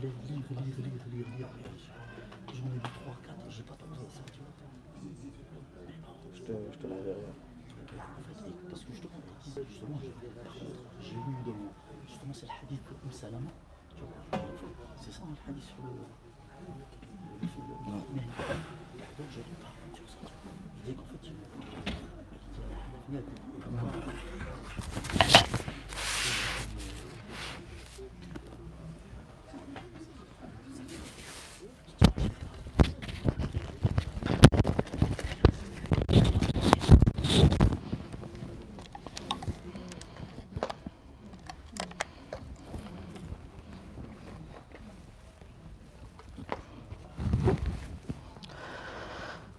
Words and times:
j'allais 0.00 0.12
lire, 0.28 0.44
lire, 0.50 0.76
lire, 0.78 0.98
lire, 1.10 1.26
lire. 1.38 1.48
J'en 2.54 2.66
ai 2.66 2.74
lu 2.74 2.80
3, 2.80 3.16
4, 3.26 3.50
j'ai 3.50 3.62
pas 3.62 3.74
trouvé 3.74 3.96
ça, 4.08 4.20
tu 4.32 4.38
vois. 4.40 4.52
Je 6.34 6.40
te, 6.42 6.52
je 6.72 6.78
te 6.78 6.86
l'enverrai. 6.86 7.32
Parce 8.70 8.84
que 8.84 8.92
justement, 8.92 9.20
justement, 9.68 9.98
j'ai 11.00 11.14
lu 11.14 11.34
dans. 11.46 11.72
Justement, 12.06 12.32
c'est 12.32 12.46
le 12.46 12.52
hadith 12.62 12.82
de 12.88 12.94
Umm 13.06 13.12
Salama. 13.12 13.50
tu. 13.96 14.02
C'est 14.96 15.12
ça, 15.12 15.22
le 15.28 15.50
hadith 15.50 15.64
sur 15.64 15.82
le. 15.82 15.90
le- 15.90 16.06
mais- 18.14 18.28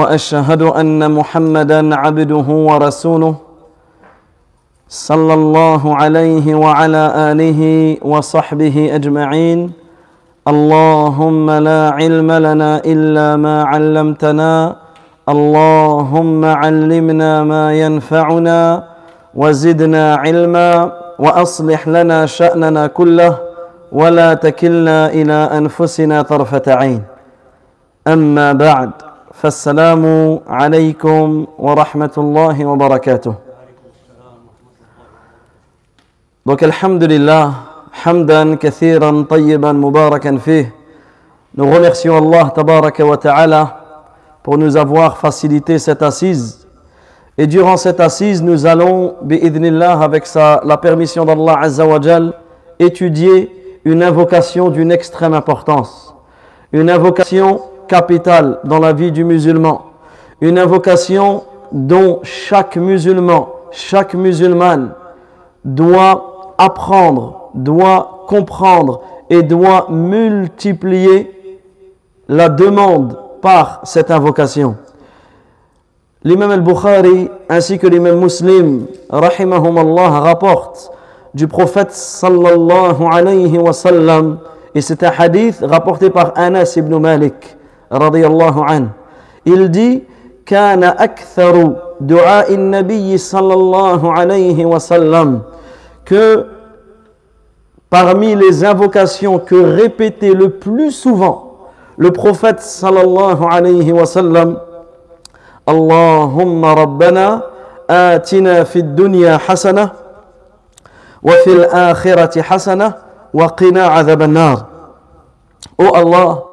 وأشهد 0.00 0.62
أن 0.62 1.10
محمدا 1.10 1.80
عبده 1.96 2.48
ورسوله 2.68 3.34
صلى 4.88 5.34
الله 5.34 5.82
عليه 5.96 6.54
وعلى 6.54 7.04
آله 7.30 7.60
وصحبه 8.02 8.76
أجمعين. 8.94 9.60
اللهم 10.48 11.50
لا 11.50 11.82
علم 11.98 12.30
لنا 12.32 12.72
إلا 12.92 13.36
ما 13.36 13.56
علمتنا. 13.64 14.52
اللهم 15.28 16.44
علمنا 16.44 17.32
ما 17.44 17.64
ينفعنا 17.82 18.60
وزدنا 19.34 20.04
علما 20.14 20.70
وأصلح 21.18 21.80
لنا 21.88 22.26
شأننا 22.26 22.86
كله 22.86 23.32
ولا 23.92 24.34
تكلنا 24.34 24.98
إلى 25.18 25.38
أنفسنا 25.58 26.22
طرفة 26.22 26.66
عين. 26.68 27.02
أما 28.08 28.52
بعد 28.52 28.90
فالسلام 29.39 30.03
عليكم 30.47 31.45
ورحمة 31.59 32.15
الله 32.17 32.65
وبركاته 32.65 33.33
Donc 36.45 36.61
alhamdulillah, 36.61 37.53
hamdan 38.05 38.57
kathiran 38.61 39.25
tayyiban 39.25 39.73
mubarakan 39.73 40.37
fih. 40.37 40.69
Nous 41.57 41.65
remercions 41.65 42.17
Allah 42.17 42.51
tabaraka 42.53 43.03
wa 43.03 43.17
ta'ala 43.17 43.63
pour 44.43 44.59
nous 44.59 44.77
avoir 44.77 45.17
facilité 45.17 45.79
cette 45.79 46.03
assise. 46.03 46.67
Et 47.37 47.47
durant 47.47 47.77
cette 47.77 47.99
assise, 47.99 48.43
nous 48.43 48.67
allons, 48.67 49.15
bi'idhnillah, 49.23 49.99
avec 49.99 50.27
sa, 50.27 50.61
la 50.63 50.77
permission 50.77 51.25
d'Allah 51.25 51.57
azza 51.61 51.85
wa 51.85 51.99
jal, 51.99 52.33
étudier 52.77 53.49
une 53.83 54.03
invocation 54.03 54.69
d'une 54.69 54.91
extrême 54.91 55.33
importance. 55.33 56.13
Une 56.71 56.91
invocation 56.91 57.61
capitale 57.90 58.60
dans 58.62 58.78
la 58.78 58.92
vie 58.92 59.10
du 59.10 59.24
musulman. 59.24 59.82
Une 60.40 60.58
invocation 60.58 61.42
dont 61.72 62.20
chaque 62.22 62.76
musulman, 62.76 63.48
chaque 63.72 64.14
musulmane 64.14 64.92
doit 65.64 66.54
apprendre, 66.56 67.50
doit 67.54 68.24
comprendre 68.28 69.02
et 69.28 69.42
doit 69.42 69.88
multiplier 69.90 71.30
la 72.28 72.48
demande 72.48 73.18
par 73.42 73.80
cette 73.82 74.12
invocation. 74.12 74.76
L'imam 76.22 76.50
al-Bukhari 76.52 77.28
ainsi 77.48 77.78
que 77.78 77.88
l'imam 77.88 78.20
muslim, 78.20 78.86
rahimahumallah, 79.08 80.20
rapporte 80.20 80.92
du 81.34 81.48
prophète 81.48 81.92
sallallahu 81.92 83.02
alayhi 83.10 83.58
wa 83.58 83.72
sallam, 83.72 84.38
et 84.74 84.80
c'est 84.80 85.02
un 85.02 85.12
hadith 85.18 85.58
rapporté 85.62 86.10
par 86.10 86.32
Anas 86.36 86.74
ibn 86.76 86.96
Malik, 86.98 87.56
radiyallahu 87.91 88.61
anhu. 88.63 88.89
Il 89.45 89.69
dit 89.69 90.03
كان 90.45 90.83
أكثر 90.83 91.73
دعاء 92.01 92.53
النبي 92.53 93.17
صلى 93.17 93.53
الله 93.53 94.11
عليه 94.11 94.65
وسلم 94.65 95.41
que 96.05 96.45
parmi 97.89 98.35
les 98.35 98.63
invocations 98.63 99.39
que 99.39 99.55
répétait 99.55 100.33
le 100.33 100.49
plus 100.49 100.91
souvent 100.91 101.57
le 101.97 102.11
prophète 102.11 102.61
sallallahu 102.61 103.43
alayhi 103.49 103.91
wa 103.91 104.05
sallam 104.05 104.57
اللهم 105.69 106.65
ربنا 106.65 107.41
آتنا 107.89 108.63
في 108.63 108.79
الدنيا 108.79 109.37
حسنة 109.37 109.89
وفي 111.23 111.47
الآخرة 111.53 112.41
حسنة 112.41 112.93
وقنا 113.33 113.83
عذاب 113.87 114.21
النار 114.21 114.65
Oh 115.81 115.91
Allah, 115.91 116.48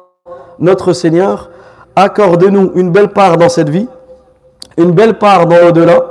notre 0.58 0.92
Seigneur, 0.92 1.50
accorde-nous 1.96 2.72
une 2.74 2.90
belle 2.90 3.08
part 3.08 3.36
dans 3.36 3.48
cette 3.48 3.68
vie, 3.68 3.88
une 4.76 4.92
belle 4.92 5.18
part 5.18 5.46
dans 5.46 5.56
l'au-delà, 5.56 6.04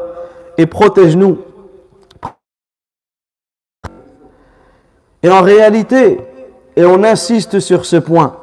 et 0.58 0.66
protège-nous. 0.66 1.40
Et 5.24 5.30
en 5.30 5.42
réalité, 5.42 6.20
et 6.76 6.86
on 6.86 7.04
insiste 7.04 7.60
sur 7.60 7.86
ce 7.86 7.96
point, 7.98 8.36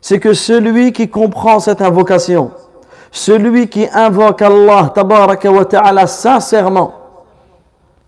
c'est 0.00 0.18
que 0.18 0.34
celui 0.34 0.92
qui 0.92 1.08
comprend 1.08 1.60
cette 1.60 1.80
invocation, 1.80 2.50
celui 3.10 3.68
qui 3.68 3.86
invoque 3.92 4.42
Allah 4.42 4.90
tabaraka 4.94 5.50
wa 5.50 5.64
ta'ala 5.64 6.06
sincèrement, 6.06 6.94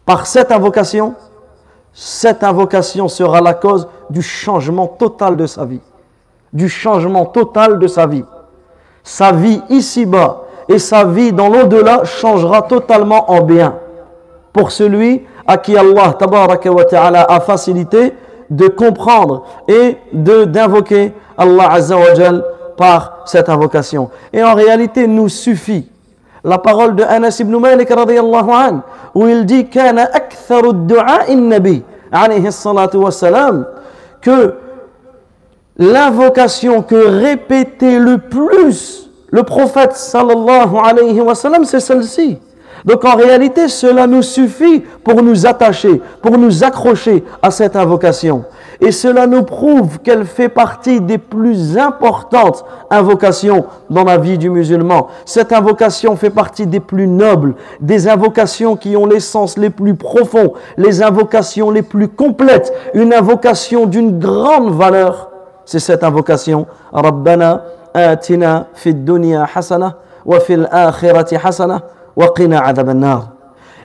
par 0.04 0.26
cette 0.26 0.50
invocation, 0.50 1.14
cette 1.92 2.42
invocation 2.42 3.08
sera 3.08 3.40
la 3.40 3.54
cause 3.54 3.88
du 4.10 4.22
changement 4.22 4.88
total 4.88 5.36
de 5.36 5.46
sa 5.46 5.64
vie 5.64 5.80
du 6.54 6.68
changement 6.68 7.26
total 7.26 7.78
de 7.78 7.86
sa 7.86 8.06
vie. 8.06 8.24
Sa 9.02 9.32
vie 9.32 9.60
ici-bas 9.68 10.44
et 10.68 10.78
sa 10.78 11.04
vie 11.04 11.32
dans 11.32 11.48
l'au-delà 11.48 12.04
changera 12.04 12.62
totalement 12.62 13.30
en 13.30 13.42
bien 13.42 13.74
pour 14.52 14.70
celui 14.70 15.26
à 15.46 15.58
qui 15.58 15.76
Allah 15.76 16.16
ta'ala 16.88 17.26
a 17.28 17.40
facilité 17.40 18.14
de 18.48 18.68
comprendre 18.68 19.44
et 19.68 19.98
de 20.12 20.44
d'invoquer 20.44 21.12
Allah 21.36 21.72
Azza 21.72 21.96
par 22.76 23.18
cette 23.24 23.48
invocation. 23.48 24.10
Et 24.32 24.42
en 24.42 24.54
réalité, 24.54 25.06
nous 25.06 25.28
suffit 25.28 25.88
la 26.42 26.58
parole 26.58 26.94
de 26.94 27.02
Anas 27.02 27.38
ibn 27.40 27.56
Malik 27.56 27.88
radiyallahu 27.90 28.50
an, 28.50 28.80
où 29.14 29.26
il 29.26 29.44
dit 29.46 29.66
kana 29.68 30.04
aktharu 30.12 30.72
du'a 30.74 31.34
nabi 31.34 31.82
alayhi 32.12 32.52
salatu 32.52 32.98
wassalam 32.98 33.66
que 34.20 34.54
l'invocation 35.78 36.82
que 36.82 36.94
répétait 36.94 37.98
le 37.98 38.18
plus 38.18 39.04
le 39.34 39.42
prophète 39.42 39.96
sallallahu 39.96 40.76
alayhi 40.80 41.20
wa 41.20 41.34
sallam, 41.34 41.64
c'est 41.64 41.80
celle-ci. 41.80 42.38
Donc 42.84 43.04
en 43.04 43.16
réalité, 43.16 43.66
cela 43.66 44.06
nous 44.06 44.22
suffit 44.22 44.84
pour 45.02 45.24
nous 45.24 45.44
attacher, 45.44 46.00
pour 46.22 46.38
nous 46.38 46.62
accrocher 46.62 47.24
à 47.42 47.50
cette 47.50 47.74
invocation. 47.74 48.44
Et 48.80 48.92
cela 48.92 49.26
nous 49.26 49.42
prouve 49.42 49.98
qu'elle 50.04 50.24
fait 50.24 50.48
partie 50.48 51.00
des 51.00 51.18
plus 51.18 51.76
importantes 51.76 52.64
invocations 52.90 53.64
dans 53.90 54.04
la 54.04 54.18
vie 54.18 54.38
du 54.38 54.50
musulman. 54.50 55.08
Cette 55.24 55.52
invocation 55.52 56.14
fait 56.14 56.30
partie 56.30 56.68
des 56.68 56.78
plus 56.78 57.08
nobles, 57.08 57.56
des 57.80 58.06
invocations 58.06 58.76
qui 58.76 58.96
ont 58.96 59.06
l'essence 59.06 59.58
les 59.58 59.70
plus 59.70 59.96
profonds, 59.96 60.52
les 60.76 61.02
invocations 61.02 61.72
les 61.72 61.82
plus 61.82 62.06
complètes, 62.06 62.72
une 62.94 63.12
invocation 63.12 63.86
d'une 63.86 64.20
grande 64.20 64.72
valeur. 64.72 65.33
C'est 65.64 65.78
cette 65.78 66.04
invocation. 66.04 66.66
Rabbana 66.92 67.62
atina 67.94 68.66
fid 68.74 69.04
dunya 69.04 69.46
hasana 69.54 69.96
wa 70.24 70.40
fil 70.40 70.68
akhirati 70.70 71.36
hasana 71.36 71.82
wa 72.16 72.28
qina 72.34 72.64
adhab 72.64 72.90
nar 72.90 73.28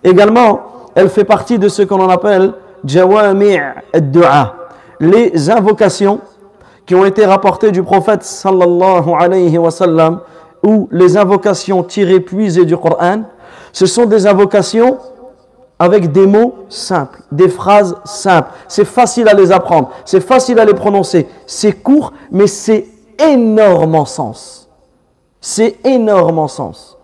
Également, 0.04 0.60
elle 0.96 1.10
fait 1.10 1.26
partie 1.26 1.60
de 1.60 1.68
ce 1.68 1.82
qu'on 1.84 2.10
appelle 2.10 2.54
jawami' 2.86 3.58
ad-du'a 3.94 4.56
les 5.00 5.50
invocations 5.50 6.20
qui 6.86 6.96
ont 6.96 7.06
été 7.06 7.26
rapportés 7.26 7.72
du 7.72 7.84
prophète 7.84 8.24
sallallahu 8.24 9.12
alayhi 9.18 9.58
wa 9.58 9.72
sallam, 9.72 10.22
ou 10.64 10.90
les 10.92 11.18
invocations 11.18 11.84
tirées 11.84 12.20
puisées 12.20 12.66
du 12.66 12.76
Coran, 12.76 13.22
ce 13.72 13.86
sont 13.86 14.06
des 14.06 14.28
invocations 14.28 14.98
avec 15.80 16.12
des 16.12 16.28
mots 16.28 16.66
simples, 16.68 17.22
des 17.32 17.48
phrases 17.48 17.96
simples. 18.04 18.52
C'est 18.68 18.86
facile 18.86 19.30
à 19.30 19.34
les 19.34 19.52
apprendre, 19.54 19.90
c'est 20.04 20.20
facile 20.20 20.60
à 20.60 20.66
les 20.66 20.74
prononcer. 20.74 21.28
C'est 21.48 21.72
court, 21.72 22.12
mais 22.32 22.48
c'est 22.48 22.86
énormément 23.18 24.06
sens. 24.06 24.70
C'est 25.40 25.78
énormément 25.86 26.50
sens. 26.50 26.98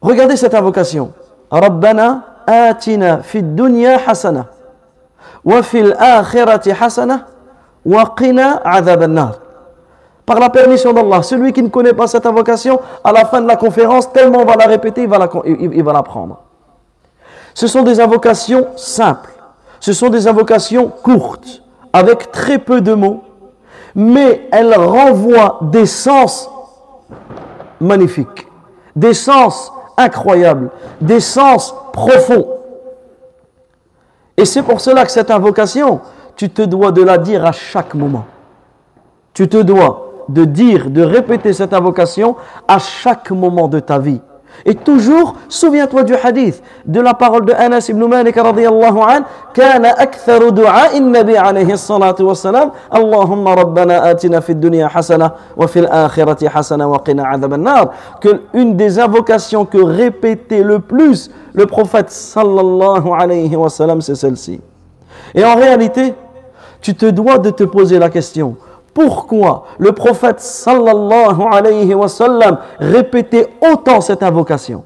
Regardez 0.00 0.36
cette 0.36 0.54
invocation. 0.54 1.12
Rabbana 1.50 2.22
atina 2.46 3.22
fid 3.22 3.56
dunya 3.56 3.98
hasana 4.06 4.46
wa 5.44 5.62
fil 5.62 5.94
akhirati 5.98 6.70
hasana 6.70 7.26
wa 7.84 8.14
qina 8.16 8.62
Par 10.24 10.38
la 10.38 10.48
permission 10.48 10.92
d'Allah, 10.92 11.24
celui 11.24 11.52
qui 11.52 11.60
ne 11.60 11.68
connaît 11.68 11.92
pas 11.92 12.06
cette 12.06 12.24
invocation, 12.24 12.80
à 13.02 13.10
la 13.10 13.24
fin 13.24 13.40
de 13.40 13.48
la 13.48 13.56
conférence, 13.56 14.12
tellement 14.12 14.38
on 14.42 14.44
va 14.44 14.54
la 14.54 14.66
répéter, 14.66 15.02
il 15.02 15.08
va 15.08 15.18
la, 15.18 15.28
il 15.44 15.82
va 15.82 15.92
la 15.92 16.04
prendre. 16.04 16.49
Ce 17.60 17.66
sont 17.66 17.82
des 17.82 18.00
invocations 18.00 18.68
simples, 18.76 19.34
ce 19.80 19.92
sont 19.92 20.08
des 20.08 20.26
invocations 20.26 20.88
courtes, 20.88 21.62
avec 21.92 22.32
très 22.32 22.58
peu 22.58 22.80
de 22.80 22.94
mots, 22.94 23.22
mais 23.94 24.48
elles 24.50 24.74
renvoient 24.74 25.58
des 25.64 25.84
sens 25.84 26.48
magnifiques, 27.78 28.48
des 28.96 29.12
sens 29.12 29.74
incroyables, 29.98 30.70
des 31.02 31.20
sens 31.20 31.74
profonds. 31.92 32.48
Et 34.38 34.46
c'est 34.46 34.62
pour 34.62 34.80
cela 34.80 35.04
que 35.04 35.12
cette 35.12 35.30
invocation, 35.30 36.00
tu 36.36 36.48
te 36.48 36.62
dois 36.62 36.92
de 36.92 37.02
la 37.02 37.18
dire 37.18 37.44
à 37.44 37.52
chaque 37.52 37.92
moment. 37.92 38.24
Tu 39.34 39.50
te 39.50 39.58
dois 39.58 40.12
de 40.30 40.46
dire, 40.46 40.88
de 40.88 41.02
répéter 41.02 41.52
cette 41.52 41.74
invocation 41.74 42.36
à 42.66 42.78
chaque 42.78 43.30
moment 43.30 43.68
de 43.68 43.80
ta 43.80 43.98
vie. 43.98 44.22
Et 44.66 44.74
toujours, 44.74 45.34
souviens-toi 45.48 46.02
du 46.02 46.14
hadith 46.14 46.62
de 46.84 47.00
la 47.00 47.14
parole 47.14 47.44
de 47.46 47.52
Anas 47.52 47.86
ibn 47.88 48.04
Malik 48.06 48.36
radiyallahu 48.36 48.98
an 49.00 49.24
كان 49.54 49.84
أكثر 49.84 50.48
دعاء 50.48 50.98
النبي 50.98 51.38
عليه 51.38 51.72
الصلاة 51.72 52.14
والسلام 52.20 52.70
اللهم 52.94 53.48
ربنا 53.48 54.10
آتنا 54.10 54.40
في 54.40 54.50
الدنيا 54.50 54.88
حسنة 54.88 55.30
وفي 55.56 55.78
الآخرة 55.78 56.48
حسنة 56.48 56.86
وقنا 56.86 57.24
عذاب 57.26 57.54
النار 57.54 57.90
que 58.20 58.28
une 58.54 58.76
des 58.76 58.98
invocations 58.98 59.64
que 59.64 59.78
répétait 59.78 60.62
le 60.62 60.78
plus 60.78 61.30
le 61.52 61.66
prophète 61.66 62.10
sallallahu 62.10 63.08
alayhi 63.18 63.56
wa 63.56 63.68
sallam 63.68 64.00
c'est 64.00 64.14
celle-ci 64.14 64.60
et 65.34 65.44
en 65.44 65.56
réalité 65.56 66.14
tu 66.80 66.94
te 66.94 67.06
dois 67.06 67.38
de 67.38 67.50
te 67.50 67.64
poser 67.64 67.98
la 67.98 68.08
question 68.08 68.56
pourquoi 68.94 69.64
le 69.78 69.92
prophète 69.92 70.40
sallallahu 70.40 71.42
alayhi 71.50 71.94
wa 71.94 72.08
sallam 72.08 72.58
répétait 72.78 73.48
autant 73.60 74.00
cette 74.00 74.22
invocation? 74.22 74.84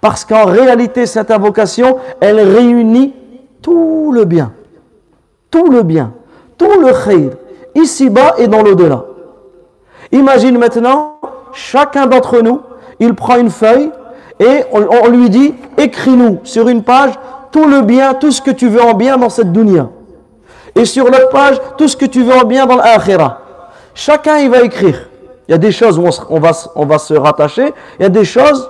Parce 0.00 0.24
qu'en 0.24 0.44
réalité, 0.44 1.06
cette 1.06 1.30
invocation, 1.30 1.98
elle 2.20 2.40
réunit 2.40 3.14
tout 3.60 4.12
le 4.12 4.24
bien, 4.24 4.52
tout 5.50 5.68
le 5.70 5.82
bien, 5.82 6.12
tout 6.56 6.80
le 6.80 6.92
khayr, 7.04 7.32
ici-bas 7.74 8.34
et 8.38 8.46
dans 8.46 8.62
l'au-delà. 8.62 9.04
Imagine 10.12 10.58
maintenant, 10.58 11.18
chacun 11.52 12.06
d'entre 12.06 12.40
nous, 12.40 12.60
il 13.00 13.14
prend 13.14 13.36
une 13.36 13.50
feuille 13.50 13.90
et 14.38 14.64
on, 14.72 15.08
lui 15.08 15.30
dit, 15.30 15.54
écris-nous 15.78 16.40
sur 16.44 16.68
une 16.68 16.82
page 16.82 17.14
tout 17.50 17.66
le 17.66 17.82
bien, 17.82 18.14
tout 18.14 18.30
ce 18.30 18.42
que 18.42 18.50
tu 18.50 18.68
veux 18.68 18.82
en 18.82 18.94
bien 18.94 19.16
dans 19.16 19.28
cette 19.28 19.52
dunya. 19.52 19.88
Et 20.74 20.84
sur 20.84 21.04
l'autre 21.04 21.28
page, 21.30 21.56
tout 21.78 21.88
ce 21.88 21.96
que 21.96 22.06
tu 22.06 22.22
veux 22.22 22.34
en 22.34 22.44
bien 22.44 22.66
dans 22.66 22.76
l'akhirah. 22.76 23.40
Chacun, 23.94 24.38
il 24.38 24.50
va 24.50 24.62
écrire. 24.62 25.08
Il 25.46 25.52
y 25.52 25.54
a 25.54 25.58
des 25.58 25.72
choses 25.72 25.98
où 25.98 26.04
on, 26.30 26.40
va, 26.40 26.98
se 26.98 27.14
rattacher. 27.14 27.72
Il 27.98 28.02
y 28.02 28.06
a 28.06 28.08
des 28.08 28.24
choses 28.24 28.68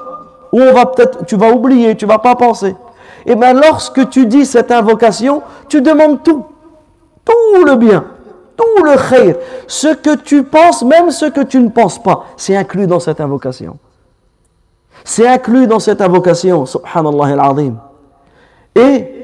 où 0.52 0.60
on 0.60 0.72
va 0.72 0.86
peut-être, 0.86 1.24
tu 1.24 1.36
vas 1.36 1.50
oublier, 1.50 1.96
tu 1.96 2.04
vas 2.04 2.18
pas 2.18 2.34
penser. 2.34 2.74
Et 3.26 3.34
bien, 3.34 3.54
lorsque 3.54 4.08
tu 4.10 4.26
dis 4.26 4.44
cette 4.44 4.70
invocation, 4.70 5.42
tu 5.68 5.80
demandes 5.80 6.22
tout. 6.22 6.44
Tout 7.24 7.64
le 7.64 7.76
bien. 7.76 8.04
Tout 8.56 8.84
le 8.84 8.96
khayr. 9.08 9.36
Ce 9.66 9.94
que 9.94 10.16
tu 10.16 10.42
penses, 10.42 10.82
même 10.82 11.10
ce 11.10 11.26
que 11.26 11.40
tu 11.40 11.58
ne 11.58 11.70
penses 11.70 12.02
pas, 12.02 12.26
c'est 12.36 12.56
inclus 12.56 12.86
dans 12.86 13.00
cette 13.00 13.20
invocation. 13.20 13.78
C'est 15.04 15.26
inclus 15.26 15.66
dans 15.66 15.80
cette 15.80 16.00
invocation. 16.00 16.66
Subhanallah 16.66 17.40
al-Azim. 17.40 17.76
Et 18.74 19.23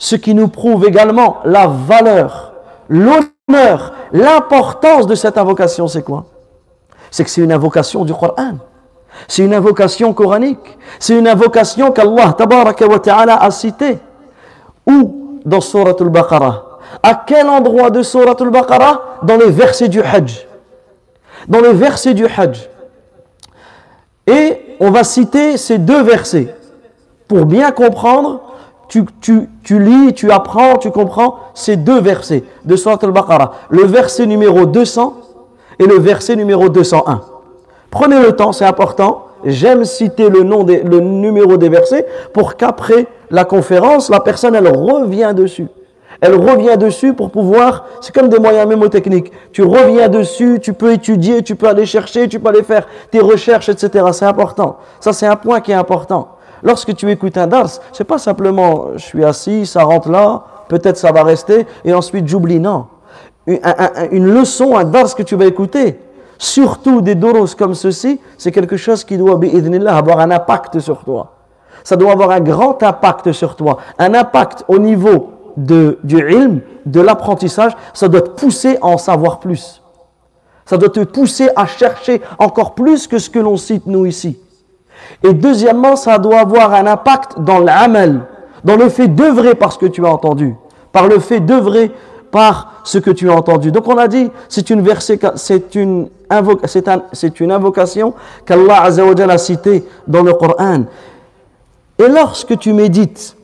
ce 0.00 0.16
qui 0.16 0.34
nous 0.34 0.48
prouve 0.48 0.86
également 0.86 1.40
la 1.44 1.66
valeur, 1.66 2.54
l'honneur, 2.88 3.92
l'importance 4.12 5.06
de 5.06 5.14
cette 5.14 5.36
invocation, 5.36 5.86
c'est 5.86 6.02
quoi? 6.02 6.24
C'est 7.10 7.22
que 7.22 7.28
c'est 7.30 7.42
une 7.42 7.52
invocation 7.52 8.06
du 8.06 8.14
Coran. 8.14 8.54
C'est 9.28 9.44
une 9.44 9.52
invocation 9.52 10.14
coranique. 10.14 10.78
C'est 10.98 11.18
une 11.18 11.28
invocation 11.28 11.92
qu'Allah 11.92 12.34
ta'ala 13.02 13.36
a 13.36 13.50
citée. 13.50 13.98
Où 14.86 15.38
Dans 15.44 15.60
Surah 15.60 15.94
Al-Baqarah. 16.00 16.78
À 17.02 17.22
quel 17.26 17.46
endroit 17.48 17.90
de 17.90 18.02
Surah 18.02 18.36
Al-Baqarah 18.40 19.18
Dans 19.22 19.36
les 19.36 19.50
versets 19.50 19.88
du 19.88 20.00
Hajj. 20.00 20.46
Dans 21.46 21.60
les 21.60 21.74
versets 21.74 22.14
du 22.14 22.24
Hajj. 22.24 22.70
Et 24.26 24.76
on 24.80 24.90
va 24.90 25.04
citer 25.04 25.58
ces 25.58 25.76
deux 25.76 26.02
versets 26.02 26.54
pour 27.28 27.44
bien 27.44 27.70
comprendre 27.70 28.49
tu, 28.90 29.78
lis, 29.78 30.12
tu 30.14 30.30
apprends, 30.32 30.76
tu 30.76 30.90
comprends 30.90 31.36
ces 31.54 31.76
deux 31.76 32.00
versets 32.00 32.42
de 32.64 32.76
Surat 32.76 32.98
al-Baqarah. 33.00 33.52
Le 33.70 33.84
verset 33.84 34.26
numéro 34.26 34.66
200 34.66 35.16
et 35.78 35.86
le 35.86 35.98
verset 35.98 36.36
numéro 36.36 36.68
201. 36.68 37.20
Prenez 37.90 38.20
le 38.20 38.32
temps, 38.32 38.52
c'est 38.52 38.64
important. 38.64 39.26
J'aime 39.44 39.84
citer 39.84 40.28
le 40.28 40.42
nom, 40.42 40.66
le 40.66 41.00
numéro 41.00 41.56
des 41.56 41.68
versets 41.68 42.06
pour 42.34 42.56
qu'après 42.56 43.06
la 43.30 43.44
conférence, 43.44 44.10
la 44.10 44.20
personne, 44.20 44.54
elle 44.54 44.68
revient 44.68 45.32
dessus. 45.34 45.68
Elle 46.20 46.34
revient 46.34 46.76
dessus 46.76 47.14
pour 47.14 47.30
pouvoir, 47.30 47.86
c'est 48.02 48.14
comme 48.14 48.28
des 48.28 48.38
moyens 48.38 48.68
mémotechniques. 48.68 49.32
Tu 49.52 49.62
reviens 49.62 50.08
dessus, 50.08 50.58
tu 50.60 50.74
peux 50.74 50.92
étudier, 50.92 51.42
tu 51.42 51.56
peux 51.56 51.66
aller 51.66 51.86
chercher, 51.86 52.28
tu 52.28 52.38
peux 52.38 52.50
aller 52.50 52.62
faire 52.62 52.86
tes 53.10 53.20
recherches, 53.20 53.70
etc. 53.70 54.04
C'est 54.12 54.26
important. 54.26 54.76
Ça, 54.98 55.14
c'est 55.14 55.26
un 55.26 55.36
point 55.36 55.60
qui 55.60 55.70
est 55.70 55.76
important. 55.76 56.36
Lorsque 56.62 56.94
tu 56.94 57.10
écoutes 57.10 57.36
un 57.36 57.46
dars, 57.46 57.68
c'est 57.92 58.04
pas 58.04 58.18
simplement 58.18 58.88
je 58.96 59.04
suis 59.04 59.24
assis, 59.24 59.66
ça 59.66 59.84
rentre 59.84 60.10
là, 60.10 60.44
peut-être 60.68 60.96
ça 60.96 61.12
va 61.12 61.22
rester, 61.22 61.66
et 61.84 61.92
ensuite 61.92 62.28
j'oublie. 62.28 62.60
Non. 62.60 62.86
Une, 63.46 64.26
leçon, 64.26 64.76
un 64.76 64.84
dars 64.84 65.14
que 65.14 65.22
tu 65.22 65.34
vas 65.34 65.46
écouter, 65.46 65.98
surtout 66.38 67.00
des 67.00 67.14
doros 67.14 67.46
comme 67.58 67.74
ceci, 67.74 68.20
c'est 68.38 68.52
quelque 68.52 68.76
chose 68.76 69.04
qui 69.04 69.16
doit, 69.16 69.38
avoir 69.88 70.20
un 70.20 70.30
impact 70.30 70.78
sur 70.78 71.04
toi. 71.04 71.32
Ça 71.82 71.96
doit 71.96 72.12
avoir 72.12 72.30
un 72.30 72.40
grand 72.40 72.82
impact 72.82 73.32
sur 73.32 73.56
toi. 73.56 73.78
Un 73.98 74.14
impact 74.14 74.64
au 74.68 74.78
niveau 74.78 75.30
de, 75.56 75.98
du 76.04 76.18
ilm, 76.18 76.60
de 76.84 77.00
l'apprentissage, 77.00 77.72
ça 77.94 78.08
doit 78.08 78.20
te 78.20 78.30
pousser 78.30 78.76
à 78.82 78.86
en 78.86 78.98
savoir 78.98 79.40
plus. 79.40 79.82
Ça 80.66 80.76
doit 80.76 80.90
te 80.90 81.00
pousser 81.00 81.48
à 81.56 81.66
chercher 81.66 82.20
encore 82.38 82.74
plus 82.74 83.06
que 83.06 83.18
ce 83.18 83.30
que 83.30 83.38
l'on 83.38 83.56
cite 83.56 83.86
nous 83.86 84.06
ici. 84.06 84.38
Et 85.22 85.32
deuxièmement, 85.32 85.96
ça 85.96 86.18
doit 86.18 86.40
avoir 86.40 86.74
un 86.74 86.86
impact 86.86 87.40
dans 87.40 87.58
l'amal, 87.58 88.26
dans 88.64 88.76
le 88.76 88.88
fait 88.88 89.08
d'œuvrer 89.08 89.54
par 89.54 89.72
ce 89.72 89.78
que 89.78 89.86
tu 89.86 90.04
as 90.04 90.10
entendu, 90.10 90.54
par 90.92 91.08
le 91.08 91.18
fait 91.18 91.40
d'œuvrer 91.40 91.92
par 92.30 92.80
ce 92.84 92.98
que 92.98 93.10
tu 93.10 93.28
as 93.30 93.34
entendu. 93.34 93.72
Donc 93.72 93.88
on 93.88 93.98
a 93.98 94.08
dit, 94.08 94.30
c'est 94.48 94.70
une 94.70 94.86
c'est 95.36 95.74
une, 95.74 96.08
c'est 97.12 97.40
une 97.40 97.52
invocation 97.52 98.14
qu'Allah 98.46 98.82
a 98.82 99.38
citée 99.38 99.84
dans 100.06 100.22
le 100.22 100.32
Coran. 100.34 100.84
Et 101.98 102.08
lorsque 102.08 102.58
tu 102.58 102.72
médites 102.72 103.36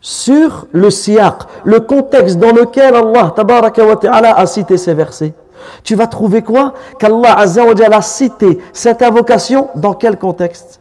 sur 0.00 0.66
le 0.72 0.90
siaq, 0.90 1.42
le 1.64 1.80
contexte 1.80 2.38
dans 2.38 2.52
lequel 2.52 2.94
Allah 2.94 4.34
a 4.36 4.46
cité 4.46 4.76
ces 4.76 4.94
versets, 4.94 5.34
tu 5.83 5.95
vas 5.95 6.07
trouver 6.07 6.41
quoi 6.41 6.73
Qu'Allah 6.99 7.37
a 7.37 8.01
cité 8.01 8.59
cette 8.73 9.01
invocation 9.01 9.69
dans 9.75 9.93
quel 9.93 10.17
contexte 10.17 10.79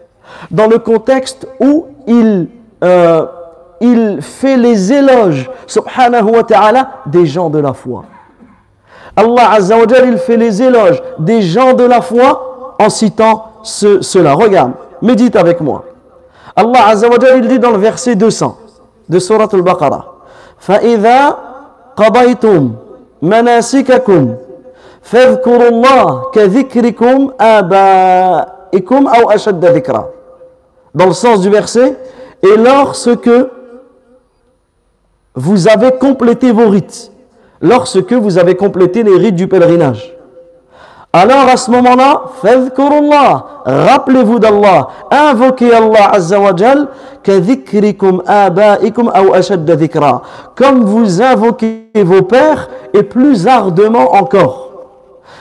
Dans 0.50 0.66
le 0.66 0.78
contexte 0.78 1.46
où 1.60 1.86
il, 2.06 2.48
euh, 2.84 3.26
il 3.80 4.20
fait 4.20 4.56
les 4.56 4.92
éloges, 4.92 5.50
subhanahu 5.66 6.36
wa 6.36 6.44
ta'ala, 6.44 6.90
des 7.06 7.26
gens 7.26 7.50
de 7.50 7.58
la 7.58 7.72
foi. 7.72 8.04
Allah 9.16 9.58
il 10.04 10.18
fait 10.18 10.36
les 10.36 10.62
éloges 10.62 11.02
des 11.18 11.40
gens 11.40 11.72
de 11.72 11.84
la 11.84 12.02
foi 12.02 12.74
en 12.78 12.90
citant 12.90 13.52
cela. 13.62 14.34
Regarde, 14.34 14.72
médite 15.00 15.36
avec 15.36 15.60
moi. 15.60 15.84
Allah 16.54 16.92
il 17.36 17.48
dit 17.48 17.58
dans 17.58 17.70
le 17.70 17.78
verset 17.78 18.14
200 18.14 18.56
de 19.08 19.18
Surat 19.18 19.48
al-Baqarah 19.52 20.04
فَإِذَا 20.58 21.36
قَضَيْتُمْ 21.96 22.72
مَنَاسِكَكُمْ 23.22 24.34
فاذكروا 25.02 25.68
الله 25.68 26.30
كذكركم 26.34 27.30
آبائكم 27.40 29.06
أو 29.06 29.30
أشد 29.30 29.64
ذكرا 29.64 30.08
dans 30.94 31.06
le 31.06 31.12
sens 31.12 31.40
du 31.40 31.50
verset 31.50 31.96
et 32.42 32.56
lorsque 32.56 33.30
vous 35.34 35.68
avez 35.68 35.92
complété 35.92 36.52
vos 36.52 36.68
rites 36.68 37.12
lorsque 37.60 38.12
vous 38.12 38.38
avez 38.38 38.54
complété 38.56 39.02
les 39.02 39.16
rites 39.16 39.34
du 39.34 39.48
pèlerinage. 39.48 40.12
Alors 41.12 41.48
à 41.48 41.56
ce 41.56 41.70
moment-là, 41.70 42.24
fadhkurullah, 42.42 43.46
rappelez-vous 43.64 44.38
d'Allah, 44.38 44.88
invoquez 45.10 45.72
Allah 45.72 46.10
Azza 46.12 46.38
wa 46.38 46.54
Jal, 46.54 46.88
كذكركم 47.26 48.22
آبائكم 48.28 49.08
أو 49.08 49.34
أشد 49.34 49.70
ذكرا 49.70 50.22
comme 50.54 50.84
vous 50.84 51.20
invoquez 51.20 51.90
vos 51.96 52.22
pères 52.22 52.68
et 52.94 53.02
plus 53.02 53.48
ardemment 53.48 54.14
encore 54.14 54.69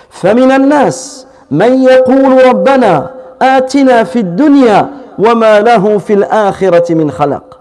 فمن 0.10 0.51
الناس 0.51 1.27
من 1.51 1.84
يقول 1.84 2.46
ربنا 2.48 3.12
آتنا 3.41 4.03
في 4.03 4.20
الدنيا 4.20 4.89
وما 5.20 5.60
له 5.60 5.98
في 5.98 6.13
الآخرة 6.13 6.94
من 6.94 7.12
خلق 7.12 7.60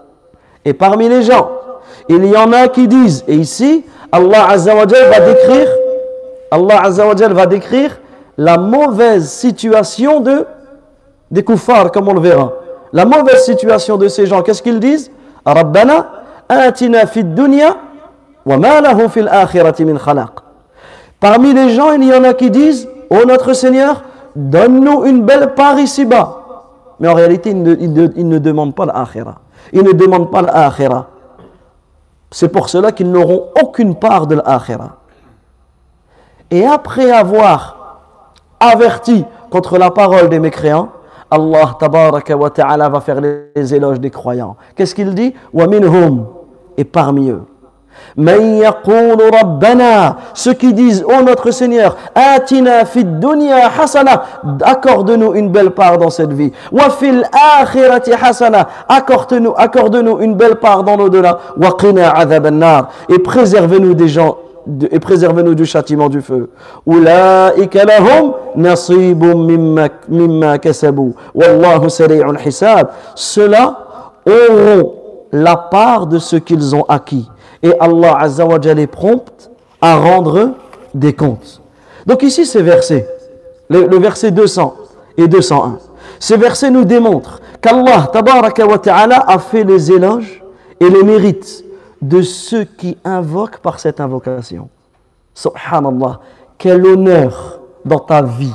et 0.65 0.73
parmi 0.73 1.07
les 1.09 1.21
gens 1.23 1.49
il 2.09 2.25
y 2.25 2.35
en 2.37 2.51
a 2.53 2.67
qui 2.67 2.87
disent 2.87 3.23
et 3.27 3.35
ici 3.35 3.85
Allah 4.11 4.49
Azza 4.49 4.75
wa 4.75 4.87
Jal 4.87 5.09
va 5.09 5.19
décrire 5.19 5.67
Allah 6.51 6.81
Azza 6.83 7.05
wa 7.07 7.15
Jal 7.15 7.33
va 7.33 7.45
décrire 7.45 7.91
la 8.37 8.57
mauvaise 8.57 9.29
situation 9.29 10.19
de, 10.19 10.45
des 11.31 11.43
kuffars, 11.43 11.91
comme 11.91 12.07
on 12.07 12.13
le 12.13 12.19
verra. 12.19 12.51
La 12.93 13.05
mauvaise 13.05 13.43
situation 13.45 13.97
de 13.97 14.07
ces 14.07 14.25
gens, 14.25 14.41
qu'est-ce 14.41 14.61
qu'ils 14.61 14.79
disent 14.79 15.11
Rabbana, 15.45 16.07
atina 16.49 17.05
fid 17.05 17.33
dunya, 17.33 17.77
wa 18.45 18.57
ma 18.57 18.81
lahu 18.81 19.09
fil 19.09 19.27
akhirati 19.27 19.85
min 19.85 19.97
khalaq. 19.97 20.31
Parmi 21.20 21.52
les 21.52 21.70
gens, 21.70 21.92
il 21.92 22.04
y 22.04 22.14
en 22.14 22.24
a 22.24 22.32
qui 22.32 22.50
disent 22.50 22.88
Ô 23.10 23.26
notre 23.26 23.52
Seigneur, 23.52 24.02
donne-nous 24.34 25.04
une 25.04 25.22
belle 25.22 25.54
part 25.54 25.78
ici-bas. 25.78 26.38
Mais 26.98 27.08
en 27.08 27.14
réalité, 27.14 27.50
ils 27.50 27.62
ne, 27.62 28.38
demandent 28.38 28.74
pas 28.74 28.86
l'akhira. 28.86 29.36
Ils 29.72 29.82
ne 29.82 29.92
demandent 29.92 30.30
pas 30.30 30.42
l'akhira. 30.42 31.08
C'est 32.30 32.48
pour 32.48 32.68
cela 32.68 32.92
qu'ils 32.92 33.10
n'auront 33.10 33.48
aucune 33.60 33.94
part 33.96 34.26
de 34.26 34.36
l'akhira. 34.36 34.96
Et 36.50 36.64
après 36.64 37.10
avoir 37.10 38.00
averti 38.58 39.24
contre 39.50 39.78
la 39.78 39.90
parole 39.90 40.28
des 40.28 40.38
mécréants, 40.38 40.88
Allah 41.30 41.76
ta'ala 41.78 42.88
va 42.88 43.00
faire 43.00 43.20
les 43.20 43.74
éloges 43.74 44.00
des 44.00 44.10
croyants. 44.10 44.56
Qu'est-ce 44.74 44.94
qu'il 44.94 45.14
dit? 45.14 45.34
Wa 45.52 45.66
et 46.76 46.84
parmi 46.84 47.30
eux. 47.30 47.44
Ceux 50.34 50.52
qui 50.54 50.72
disent 50.74 51.04
ô 51.04 51.22
notre 51.22 51.50
Seigneur, 51.50 51.96
atina 52.14 52.84
fid 52.84 53.18
dunya 53.20 53.70
hasana, 53.78 54.22
accorde-nous 54.62 55.34
une 55.34 55.50
belle 55.50 55.70
part 55.70 55.98
dans 55.98 56.10
cette 56.10 56.32
vie. 56.32 56.52
Wa 56.72 56.90
fil 56.90 57.24
akhirati 57.60 58.12
hasana, 58.12 58.68
accorde-nous 58.88 59.54
accorde-nous 59.56 60.20
une 60.20 60.34
belle 60.34 60.56
part 60.56 60.82
dans 60.84 60.96
l'au-delà. 60.96 61.38
Wa 61.56 61.76
qina 61.78 62.14
et 63.08 63.18
préservez-nous 63.18 63.94
des 63.94 64.08
gens 64.08 64.36
et 64.90 65.00
préservez-nous 65.00 65.54
du 65.54 65.64
châtiment 65.64 66.08
du 66.08 66.20
feu. 66.20 66.50
Ulaika 66.86 67.84
lahum 67.84 68.34
nasibun 68.56 69.34
mimma, 70.08 70.58
kasabu. 70.58 71.14
Wallahu 71.34 71.88
sari'ul 71.88 72.38
hisab. 72.44 72.88
Ceux-là 73.14 73.78
auront 74.26 74.94
la 75.32 75.56
part 75.56 76.06
de 76.06 76.18
ce 76.18 76.36
qu'ils 76.36 76.74
ont 76.74 76.84
acquis. 76.88 77.28
Et 77.62 77.72
Allah 77.78 78.16
Azza 78.18 78.46
wa 78.46 78.58
est 78.58 78.86
prompt 78.86 79.50
à 79.80 79.96
rendre 79.96 80.54
des 80.94 81.12
comptes. 81.12 81.60
Donc 82.06 82.22
ici, 82.22 82.46
ces 82.46 82.62
versets, 82.62 83.06
le, 83.68 83.86
le 83.86 83.98
verset 83.98 84.30
200 84.30 84.74
et 85.16 85.28
201, 85.28 85.78
ces 86.18 86.36
versets 86.36 86.70
nous 86.70 86.84
démontrent 86.84 87.40
qu'Allah 87.60 88.10
ta'ala 88.12 89.24
a 89.26 89.38
fait 89.38 89.64
les 89.64 89.92
éloges 89.92 90.42
et 90.80 90.88
les 90.88 91.02
mérites 91.02 91.64
de 92.00 92.22
ceux 92.22 92.64
qui 92.64 92.96
invoquent 93.04 93.58
par 93.58 93.78
cette 93.78 94.00
invocation. 94.00 94.68
Subhanallah, 95.34 96.20
quel 96.56 96.84
honneur 96.86 97.60
dans 97.84 97.98
ta 97.98 98.22
vie 98.22 98.52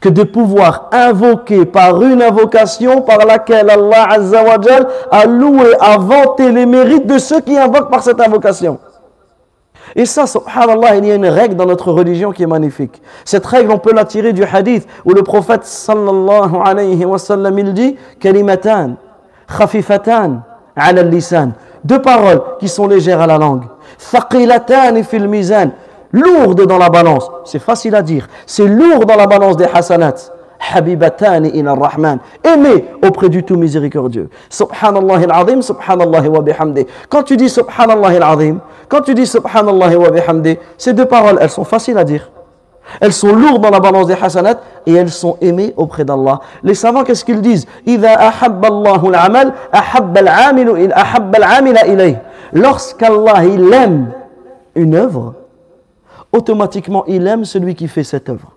que 0.00 0.08
de 0.08 0.22
pouvoir 0.22 0.88
invoquer 0.92 1.64
par 1.64 2.02
une 2.02 2.22
invocation 2.22 3.02
par 3.02 3.18
laquelle 3.18 3.70
Allah 3.70 4.08
a 5.10 5.26
loué, 5.26 5.74
a 5.80 5.98
vanté 5.98 6.50
les 6.50 6.66
mérites 6.66 7.06
de 7.06 7.18
ceux 7.18 7.40
qui 7.40 7.58
invoquent 7.58 7.90
par 7.90 8.02
cette 8.02 8.20
invocation. 8.20 8.78
Et 9.94 10.06
ça, 10.06 10.26
subhanallah, 10.26 10.96
il 10.96 11.06
y 11.06 11.10
a 11.10 11.14
une 11.14 11.26
règle 11.26 11.54
dans 11.54 11.66
notre 11.66 11.92
religion 11.92 12.32
qui 12.32 12.42
est 12.42 12.46
magnifique. 12.46 13.02
Cette 13.24 13.44
règle, 13.44 13.70
on 13.72 13.78
peut 13.78 13.92
la 13.92 14.04
tirer 14.04 14.32
du 14.32 14.44
hadith 14.44 14.86
où 15.04 15.12
le 15.12 15.22
prophète 15.22 15.64
sallallahu 15.64 16.56
alayhi 16.64 17.04
wa 17.04 17.18
sallam, 17.18 17.58
il 17.58 17.74
dit 17.74 17.96
kalimatan, 18.18 18.96
khafifatan, 19.46 20.40
ala 20.76 21.00
al-lisan. 21.00 21.52
Deux 21.84 22.00
paroles 22.00 22.42
qui 22.58 22.68
sont 22.68 22.86
légères 22.86 23.20
à 23.20 23.26
la 23.26 23.38
langue. 23.38 23.64
Thaqilatan 24.10 25.02
fil 25.02 25.28
lourde 26.12 26.66
dans 26.66 26.78
la 26.78 26.90
balance. 26.90 27.30
C'est 27.44 27.58
facile 27.58 27.94
à 27.94 28.02
dire. 28.02 28.28
C'est 28.46 28.66
lourd 28.66 29.06
dans 29.06 29.16
la 29.16 29.26
balance 29.26 29.56
des 29.56 29.66
hasanat. 29.72 30.14
Habibatani 30.74 31.50
ila 31.54 31.74
rahman. 31.74 32.18
Aimé 32.44 32.84
auprès 33.04 33.28
du 33.28 33.42
tout 33.42 33.56
miséricordieux. 33.56 34.28
Subhanallah 34.48 35.24
al-azim, 35.28 35.60
subhanallah 35.60 36.20
wa. 36.28 36.44
Quand 37.08 37.24
tu 37.24 37.36
dis 37.36 37.48
subhanallah 37.48 38.08
al-azim, 38.08 38.60
quand 38.88 39.00
tu 39.00 39.14
dis 39.14 39.26
subhanallah 39.26 39.98
wa 39.98 40.10
bihamdi, 40.10 40.58
ces 40.78 40.92
deux 40.92 41.06
paroles, 41.06 41.38
elles 41.40 41.50
sont 41.50 41.64
faciles 41.64 41.98
à 41.98 42.04
dire. 42.04 42.30
Elles 43.00 43.12
sont 43.12 43.32
lourdes 43.34 43.62
dans 43.62 43.70
la 43.70 43.80
balance 43.80 44.06
des 44.06 44.16
hasanat 44.20 44.60
et 44.86 44.94
elles 44.94 45.10
sont 45.10 45.36
aimées 45.40 45.72
auprès 45.76 46.04
d'Allah. 46.04 46.40
Les 46.62 46.74
savants, 46.74 47.04
qu'est-ce 47.04 47.24
qu'ils 47.24 47.40
disent? 47.40 47.66
Lorsqu'Allah 52.52 53.44
il 53.44 53.72
aime 53.72 54.12
une 54.74 54.94
œuvre, 54.94 55.34
automatiquement, 56.32 57.04
il 57.06 57.26
aime 57.26 57.44
celui 57.44 57.74
qui 57.74 57.88
fait 57.88 58.04
cette 58.04 58.28
œuvre. 58.28 58.52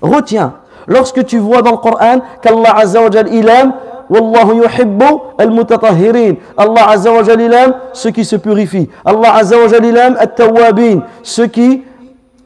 Retiens, 0.00 0.54
lorsque 0.86 1.24
tu 1.24 1.38
vois 1.38 1.62
dans 1.62 1.72
le 1.72 1.76
Coran 1.76 2.20
qu'Allah 2.42 2.76
Azza 2.76 3.00
wa 3.02 3.10
Jal, 3.10 3.32
il 3.32 3.48
aime 3.48 3.72
Wallahu 4.10 4.56
yuhibbu 4.56 5.04
al-mutatahhirin. 5.38 6.34
Allah 6.56 6.88
Azza 6.90 7.12
wa 7.12 7.22
Jal, 7.22 7.40
il 7.40 7.52
aime 7.52 7.74
ceux 7.92 8.10
qui 8.10 8.24
se 8.24 8.36
purifient. 8.36 8.90
Allah 9.04 9.36
Azza 9.36 9.56
wa 9.56 9.68
Jal, 9.68 9.84
il 9.84 9.96
aime 9.96 10.16
at-tawwabin, 10.18 11.00
ceux 11.22 11.46
qui 11.46 11.84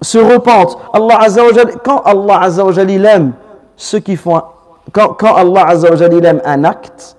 se 0.03 0.19
repentent. 0.19 0.77
Allah 0.93 1.19
Azza 1.23 1.43
wa 1.43 1.53
Jal, 1.53 1.73
quand 1.83 2.03
Allah 2.03 2.41
Azza 2.43 2.65
wa 2.65 2.73
Jal, 2.73 2.91
il 2.91 3.05
aime 3.05 3.33
ceux 3.77 4.01
qui 4.01 4.17
font 4.17 4.41
quand 4.93 5.35
Allah 5.35 5.67
Azza 5.67 5.91
wa 5.91 5.97
Jal, 5.97 6.13
il 6.13 6.25
aime 6.25 6.41
un 6.45 6.65
acte, 6.65 7.17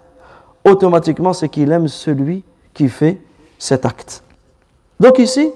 automatiquement 0.64 1.34
c'est 1.34 1.50
qu'il 1.50 1.72
aime 1.72 1.88
celui 1.88 2.44
qui 2.74 2.88
fait 2.88 3.20
cet 3.58 3.86
acte. 3.86 4.24
Donc 5.00 5.20
ici, 5.20 5.52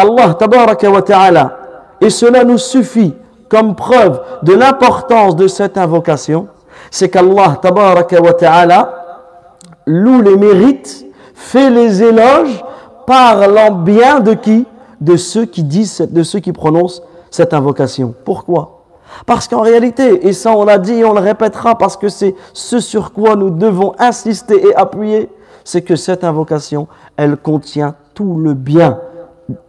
Allah 0.00 0.34
tabaraka 0.34 0.90
wa 0.90 1.02
ta'ala, 1.02 1.58
et 2.00 2.10
cela 2.10 2.44
nous 2.44 2.58
suffit 2.58 3.14
comme 3.48 3.74
preuve 3.74 4.20
de 4.42 4.54
l'importance 4.54 5.36
de 5.36 5.46
cette 5.48 5.76
invocation, 5.76 6.48
c'est 6.90 7.08
qu'Allah 7.08 7.58
tabaraka 7.60 8.20
wa 8.22 8.32
ta'ala 8.32 8.94
loue 9.86 10.22
les 10.22 10.36
mérites, 10.36 11.06
fait 11.34 11.68
les 11.70 12.02
éloges, 12.02 12.64
parlant 13.06 13.72
bien 13.72 14.20
de 14.20 14.34
qui? 14.34 14.66
De 15.00 15.16
ceux 15.16 15.46
qui 15.46 15.64
disent, 15.64 16.06
de 16.10 16.22
ceux 16.22 16.40
qui 16.40 16.52
prononcent 16.52 17.02
cette 17.30 17.54
invocation. 17.54 18.14
Pourquoi? 18.24 18.84
Parce 19.26 19.48
qu'en 19.48 19.62
réalité, 19.62 20.26
et 20.26 20.32
ça 20.32 20.52
on 20.52 20.64
l'a 20.64 20.78
dit 20.78 20.94
et 20.94 21.04
on 21.04 21.14
le 21.14 21.20
répétera 21.20 21.76
parce 21.76 21.96
que 21.96 22.08
c'est 22.08 22.34
ce 22.52 22.80
sur 22.80 23.12
quoi 23.12 23.34
nous 23.34 23.50
devons 23.50 23.94
insister 23.98 24.68
et 24.68 24.74
appuyer, 24.76 25.28
c'est 25.64 25.82
que 25.82 25.96
cette 25.96 26.22
invocation, 26.22 26.86
elle 27.16 27.36
contient 27.36 27.94
tout 28.14 28.36
le 28.36 28.54
bien 28.54 28.98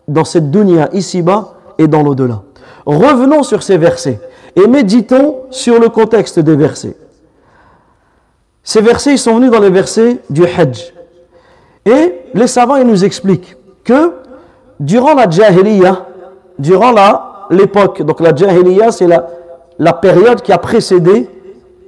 dans 0.07 0.23
cette 0.25 0.51
dunya 0.51 0.89
ici-bas 0.93 1.53
et 1.77 1.88
dans 1.88 2.03
l'au-delà. 2.03 2.41
Revenons 2.85 3.43
sur 3.43 3.63
ces 3.63 3.77
versets 3.77 4.19
et 4.55 4.67
méditons 4.67 5.41
sur 5.50 5.79
le 5.79 5.89
contexte 5.89 6.39
des 6.39 6.55
versets. 6.55 6.95
Ces 8.63 8.81
versets, 8.81 9.13
ils 9.13 9.19
sont 9.19 9.35
venus 9.35 9.51
dans 9.51 9.59
les 9.59 9.69
versets 9.69 10.17
du 10.29 10.43
Hajj. 10.45 10.93
Et 11.85 12.21
les 12.33 12.47
savants, 12.47 12.75
ils 12.75 12.85
nous 12.85 13.03
expliquent 13.03 13.55
que 13.83 14.13
durant 14.79 15.15
la 15.15 15.29
Jahiliya, 15.29 16.05
durant 16.59 16.93
l'époque, 17.50 18.03
donc 18.03 18.19
la 18.19 18.35
Jahiliya, 18.35 18.91
c'est 18.91 19.07
la, 19.07 19.27
la 19.79 19.93
période 19.93 20.41
qui 20.41 20.51
a 20.51 20.57
précédé 20.59 21.27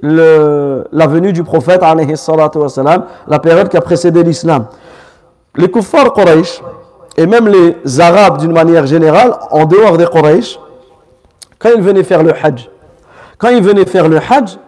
le- 0.00 0.84
la 0.92 1.06
venue 1.06 1.32
du 1.32 1.44
prophète, 1.44 1.80
la 1.82 3.38
période 3.38 3.68
qui 3.68 3.76
a 3.76 3.80
précédé 3.80 4.22
l'islam. 4.24 4.66
Les 5.56 5.70
kuffars 5.70 6.12
Quraysh, 6.12 6.60
et 7.16 7.26
même 7.26 7.48
les 7.48 8.00
Arabes 8.00 8.38
d'une 8.38 8.52
manière 8.52 8.86
générale, 8.86 9.34
en 9.50 9.64
dehors 9.64 9.96
des 9.96 10.06
Quraysh, 10.06 10.58
quand 11.58 11.70
ils 11.74 11.82
venaient 11.82 12.04
faire 12.04 12.22
le 12.22 12.32
Hajj, 12.32 12.68
quand 13.38 13.48
ils 13.48 13.62
venaient 13.62 13.86
faire 13.86 14.08
le 14.08 14.18
Hajj, 14.18 14.58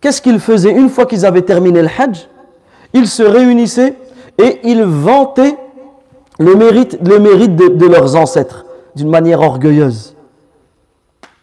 qu'est-ce 0.00 0.20
qu'ils 0.20 0.40
faisaient 0.40 0.72
une 0.72 0.88
fois 0.88 1.06
qu'ils 1.06 1.24
avaient 1.24 1.42
terminé 1.42 1.82
le 1.82 1.88
Hajj? 1.88 2.28
Ils 2.92 3.06
se 3.06 3.22
réunissaient 3.22 3.94
et 4.38 4.60
ils 4.64 4.82
vantaient 4.82 5.56
le 6.38 6.54
mérite, 6.54 7.02
de, 7.02 7.86
leurs 7.86 8.16
ancêtres 8.16 8.64
d'une 8.96 9.10
manière 9.10 9.40
orgueilleuse. 9.40 10.16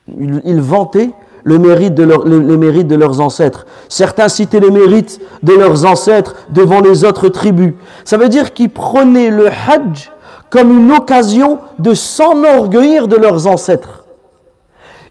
Ils 0.07 0.61
vantaient 0.61 1.11
le 1.47 1.59
mérite 1.59 1.95
de 1.95 2.03
le- 2.03 2.97
leurs 2.97 3.21
ancêtres. 3.21 3.65
Certains 3.87 4.27
citaient 4.27 4.59
les 4.59 4.69
mérites 4.69 5.21
de 5.43 5.53
leurs 5.53 5.85
ancêtres 5.85 6.35
devant 6.49 6.81
les 6.81 7.05
autres 7.05 7.29
tribus. 7.29 7.73
Ça 8.03 8.17
veut 8.17 8.27
dire 8.27 8.53
qu'ils 8.53 8.69
prenaient 8.69 9.29
le 9.29 9.47
Hajj 9.47 10.11
comme 10.49 10.77
une 10.77 10.91
occasion 10.91 11.59
de 11.79 11.93
s'enorgueillir 11.93 13.07
de 13.07 13.15
leurs 13.15 13.47
ancêtres. 13.47 14.03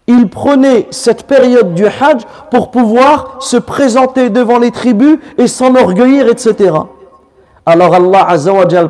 Ils 0.05 0.29
prenaient 0.29 0.85
cette 0.91 1.23
période 1.23 1.73
du 1.73 1.85
Hajj 1.87 2.21
pour 2.51 2.69
pouvoir 2.69 3.37
se 3.39 3.57
présenter 3.57 4.29
devant 4.29 4.59
les 4.59 4.69
tribus 4.71 5.17
et 5.39 5.47
s'enorgueillir, 5.47 6.27
etc. 6.27 6.71
Alors 7.65 7.95
Allah 7.95 8.27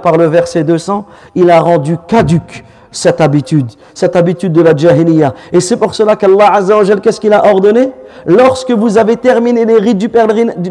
par 0.03 0.17
le 0.17 0.25
verset 0.25 0.65
200, 0.65 1.05
il 1.33 1.49
a 1.49 1.61
rendu 1.61 1.97
caduque 2.09 2.65
cette 2.91 3.21
habitude, 3.21 3.71
cette 3.93 4.15
habitude 4.15 4.53
de 4.53 4.61
la 4.61 4.75
jahiliya. 4.75 5.33
Et 5.51 5.59
c'est 5.59 5.77
pour 5.77 5.93
cela 5.93 6.15
qu'Allah 6.15 6.53
Azzawajal, 6.53 7.01
qu'est-ce 7.01 7.19
qu'il 7.19 7.33
a 7.33 7.45
ordonné? 7.45 7.91
Lorsque 8.25 8.71
vous 8.71 8.97
avez 8.97 9.17
terminé 9.17 9.65
les 9.65 9.77
rites 9.77 9.97
du, 9.97 10.09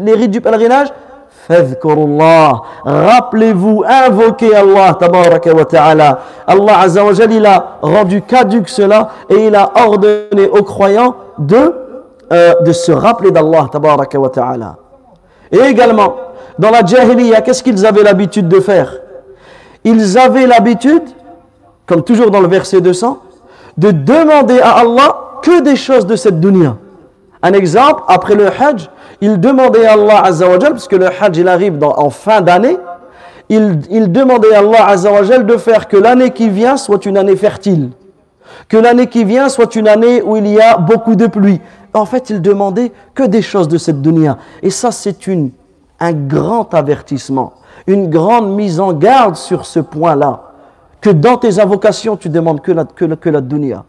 les 0.01 0.13
rites 0.13 0.41
Rappelez-vous, 2.85 3.83
invoquez 3.87 4.55
Allah, 4.55 4.97
wa 5.55 5.65
ta'ala. 5.65 6.19
Allah 6.45 6.79
Azzawajal, 6.79 7.31
il 7.31 7.45
a 7.45 7.77
rendu 7.81 8.21
caduque 8.21 8.69
cela 8.69 9.09
et 9.29 9.47
il 9.47 9.55
a 9.55 9.71
ordonné 9.75 10.49
aux 10.51 10.63
croyants 10.63 11.15
de, 11.37 11.73
euh, 12.33 12.53
de 12.61 12.71
se 12.73 12.91
rappeler 12.91 13.31
d'Allah, 13.31 13.69
wa 13.73 14.29
ta'ala. 14.29 14.75
Et 15.51 15.59
également, 15.59 16.15
dans 16.59 16.71
la 16.71 16.83
jahiliya, 16.85 17.41
qu'est-ce 17.41 17.63
qu'ils 17.63 17.85
avaient 17.85 18.03
l'habitude 18.03 18.47
de 18.47 18.59
faire? 18.59 18.97
Ils 19.83 20.17
avaient 20.17 20.47
l'habitude, 20.47 21.03
comme 21.87 22.03
toujours 22.03 22.29
dans 22.29 22.41
le 22.41 22.47
verset 22.47 22.81
200, 22.81 23.19
de 23.77 23.91
demander 23.91 24.59
à 24.59 24.79
Allah 24.79 25.39
que 25.41 25.61
des 25.61 25.75
choses 25.75 26.05
de 26.05 26.15
cette 26.15 26.39
dunya. 26.39 26.77
Un 27.41 27.53
exemple, 27.53 28.03
après 28.07 28.35
le 28.35 28.47
Hajj, 28.47 28.89
ils 29.21 29.39
demandaient 29.39 29.85
à 29.85 29.93
Allah 29.93 30.21
Azzawajal, 30.25 30.73
parce 30.73 30.87
que 30.87 30.95
le 30.95 31.07
Hajj 31.07 31.37
il 31.37 31.47
arrive 31.47 31.79
en 31.83 32.09
fin 32.09 32.41
d'année, 32.41 32.77
ils 33.49 34.11
demandaient 34.11 34.53
à 34.53 34.59
Allah 34.59 34.87
Azzawajal 34.87 35.45
de 35.45 35.57
faire 35.57 35.87
que 35.87 35.97
l'année 35.97 36.31
qui 36.31 36.49
vient 36.49 36.77
soit 36.77 37.05
une 37.05 37.17
année 37.17 37.35
fertile. 37.35 37.91
Que 38.67 38.77
l'année 38.77 39.07
qui 39.07 39.23
vient 39.23 39.49
soit 39.49 39.75
une 39.75 39.87
année 39.87 40.21
où 40.21 40.35
il 40.35 40.47
y 40.47 40.59
a 40.59 40.77
beaucoup 40.77 41.15
de 41.15 41.27
pluie. 41.27 41.61
En 41.93 42.05
fait, 42.05 42.29
ils 42.29 42.41
demandaient 42.41 42.91
que 43.15 43.23
des 43.23 43.41
choses 43.41 43.67
de 43.67 43.77
cette 43.77 44.01
dunya. 44.01 44.37
Et 44.61 44.69
ça, 44.69 44.91
c'est 44.91 45.15
un 45.99 46.13
grand 46.13 46.73
avertissement, 46.73 47.53
une 47.87 48.09
grande 48.09 48.49
mise 48.55 48.79
en 48.79 48.93
garde 48.93 49.35
sur 49.35 49.65
ce 49.65 49.79
point-là. 49.79 50.41
Que 51.01 51.09
dans 51.09 51.37
tes 51.37 51.59
invocations, 51.59 52.17
tu 52.17 52.29
demandes 52.29 52.61
que 52.61 52.71
la, 52.71 52.85
que, 52.85 53.39
dunya. 53.39 53.83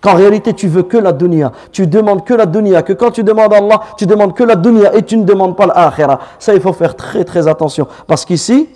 Qu'en 0.00 0.14
réalité, 0.14 0.52
tu 0.54 0.66
veux 0.68 0.82
que 0.82 0.96
la 0.96 1.12
dunya. 1.12 1.52
Tu 1.70 1.86
demandes 1.86 2.24
que 2.24 2.34
la 2.34 2.46
dunya. 2.46 2.82
Que 2.82 2.92
quand 2.92 3.10
tu 3.10 3.22
demandes 3.22 3.52
à 3.52 3.58
Allah, 3.58 3.80
tu 3.96 4.06
demandes 4.06 4.34
que 4.34 4.42
la 4.42 4.56
dunya 4.56 4.94
et 4.94 5.02
tu 5.02 5.16
ne 5.16 5.24
demandes 5.24 5.56
pas 5.56 5.66
l'akhira. 5.66 6.18
Ça, 6.38 6.54
il 6.54 6.60
faut 6.60 6.72
faire 6.72 6.96
très 6.96 7.24
très 7.24 7.46
attention. 7.46 7.86
Parce 8.06 8.24
qu'ici, 8.24 8.68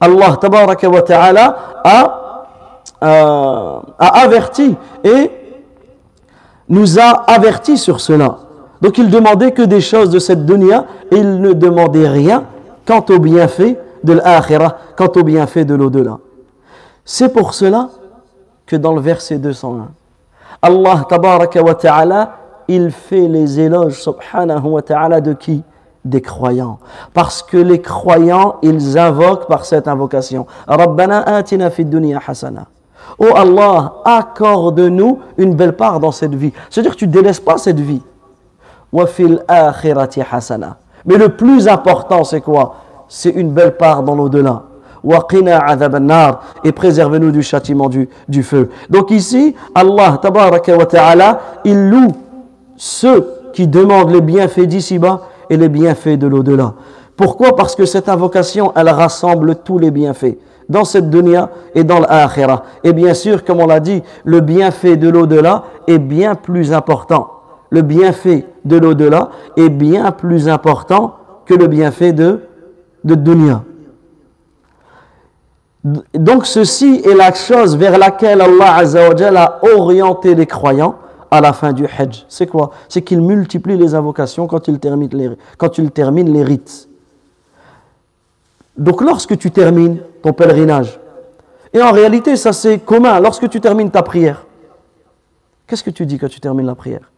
Allah 0.00 0.36
tabaraka 0.40 0.88
wa 0.88 1.02
ta'ala 1.02 1.56
a, 1.84 2.44
euh, 3.02 3.80
a 3.98 4.22
averti 4.22 4.74
et 5.04 5.30
nous 6.68 6.98
a 6.98 7.24
averti 7.26 7.76
sur 7.76 8.00
cela. 8.00 8.38
Donc 8.80 8.98
il 8.98 9.10
demandait 9.10 9.52
que 9.52 9.62
des 9.62 9.80
choses 9.80 10.10
de 10.10 10.18
cette 10.18 10.44
dunya 10.44 10.86
et 11.10 11.16
il 11.16 11.40
ne 11.40 11.52
demandait 11.52 12.08
rien 12.08 12.44
quant 12.86 13.04
au 13.10 13.18
bienfait 13.18 13.78
de 14.02 14.14
l'akhirah, 14.14 14.76
quant 14.96 15.10
au 15.14 15.22
bienfait 15.22 15.64
de 15.64 15.74
l'au-delà. 15.74 16.18
C'est 17.04 17.32
pour 17.32 17.54
cela 17.54 17.88
que 18.66 18.76
dans 18.76 18.94
le 18.94 19.00
verset 19.00 19.38
201, 19.38 19.88
Allah 20.62 21.04
tabaraka 21.08 21.62
wa 21.62 21.74
ta'ala, 21.74 22.36
il 22.68 22.90
fait 22.90 23.26
les 23.26 23.58
éloges 23.58 24.00
subhanahu 24.00 24.68
wa 24.68 24.82
ta'ala 24.82 25.20
de 25.20 25.32
qui? 25.32 25.62
Des 26.04 26.20
croyants. 26.20 26.78
Parce 27.12 27.42
que 27.42 27.56
les 27.56 27.80
croyants, 27.80 28.56
ils 28.62 28.98
invoquent 28.98 29.46
par 29.46 29.64
cette 29.64 29.88
invocation. 29.88 30.46
Rabbana 30.66 31.22
atina 31.22 31.70
fid 31.70 31.90
dunya 31.90 32.20
hasana. 32.24 32.66
Oh 33.18 33.28
Allah, 33.34 33.94
accorde-nous 34.04 35.18
une 35.36 35.54
belle 35.54 35.76
part 35.76 36.00
dans 36.00 36.12
cette 36.12 36.34
vie. 36.34 36.52
C'est-à-dire 36.70 36.92
que 36.92 36.98
tu 36.98 37.08
ne 37.08 37.12
délaisses 37.12 37.40
pas 37.40 37.58
cette 37.58 37.80
vie. 37.80 38.02
Mais 38.92 39.04
le 41.16 41.28
plus 41.30 41.68
important, 41.68 42.24
c'est 42.24 42.40
quoi? 42.40 42.76
C'est 43.08 43.30
une 43.30 43.52
belle 43.52 43.76
part 43.76 44.02
dans 44.02 44.14
l'au-delà. 44.14 44.62
Et 46.64 46.72
préservez-nous 46.72 47.30
du 47.30 47.42
châtiment 47.42 47.88
du, 47.88 48.42
feu. 48.42 48.70
Donc 48.90 49.10
ici, 49.10 49.54
Allah, 49.74 50.18
tabaraka 50.20 50.76
wa 50.76 50.86
ta'ala, 50.86 51.40
il 51.64 51.90
loue 51.90 52.12
ceux 52.76 53.26
qui 53.52 53.66
demandent 53.66 54.10
les 54.12 54.20
bienfaits 54.20 54.66
d'ici-bas 54.66 55.22
et 55.50 55.56
les 55.56 55.68
bienfaits 55.68 56.18
de 56.18 56.26
l'au-delà. 56.26 56.74
Pourquoi? 57.16 57.54
Parce 57.56 57.74
que 57.74 57.84
cette 57.84 58.08
invocation, 58.08 58.72
elle 58.74 58.88
rassemble 58.88 59.56
tous 59.56 59.78
les 59.78 59.90
bienfaits 59.90 60.38
dans 60.68 60.84
cette 60.84 61.10
dunya 61.10 61.50
et 61.74 61.84
dans 61.84 62.00
l'akhirah. 62.00 62.62
Et 62.84 62.92
bien 62.92 63.14
sûr, 63.14 63.44
comme 63.44 63.60
on 63.60 63.66
l'a 63.66 63.80
dit, 63.80 64.02
le 64.24 64.40
bienfait 64.40 64.96
de 64.96 65.08
l'au-delà 65.08 65.64
est 65.86 65.98
bien 65.98 66.34
plus 66.34 66.72
important 66.72 67.28
le 67.72 67.80
bienfait 67.80 68.44
de 68.66 68.76
l'au-delà 68.76 69.30
est 69.56 69.70
bien 69.70 70.12
plus 70.12 70.46
important 70.46 71.16
que 71.46 71.54
le 71.54 71.66
bienfait 71.68 72.12
de, 72.12 72.40
de 73.02 73.14
dunya. 73.14 73.64
Donc 75.84 76.46
ceci 76.46 77.02
est 77.04 77.14
la 77.14 77.32
chose 77.34 77.76
vers 77.76 77.98
laquelle 77.98 78.40
Allah 78.40 78.76
a 78.76 79.74
orienté 79.74 80.34
les 80.34 80.46
croyants 80.46 80.96
à 81.30 81.40
la 81.40 81.52
fin 81.52 81.72
du 81.72 81.86
Hajj. 81.86 82.24
C'est 82.28 82.46
quoi? 82.46 82.70
C'est 82.88 83.02
qu'il 83.02 83.20
multiplie 83.20 83.76
les 83.76 83.94
invocations 83.94 84.46
quand 84.46 84.68
il, 84.68 84.78
termine 84.78 85.10
les, 85.12 86.42
rites. 86.44 86.88
Donc 88.76 89.00
lorsque 89.02 89.36
tu 89.38 89.50
termines 89.50 89.98
ton 90.22 90.32
pèlerinage, 90.32 91.00
et 91.72 91.82
en 91.82 91.90
réalité 91.90 92.36
ça 92.36 92.52
c'est 92.52 92.78
commun, 92.78 93.18
lorsque 93.18 93.48
tu 93.48 93.60
termines 93.60 93.90
ta 93.90 94.02
prière, 94.02 94.44
qu'est-ce 95.66 95.82
que 95.82 95.90
tu 95.90 96.06
dis 96.06 96.18
quand 96.18 96.28
tu 96.28 96.38
termines 96.38 96.66
la 96.66 96.74
prière? 96.74 97.10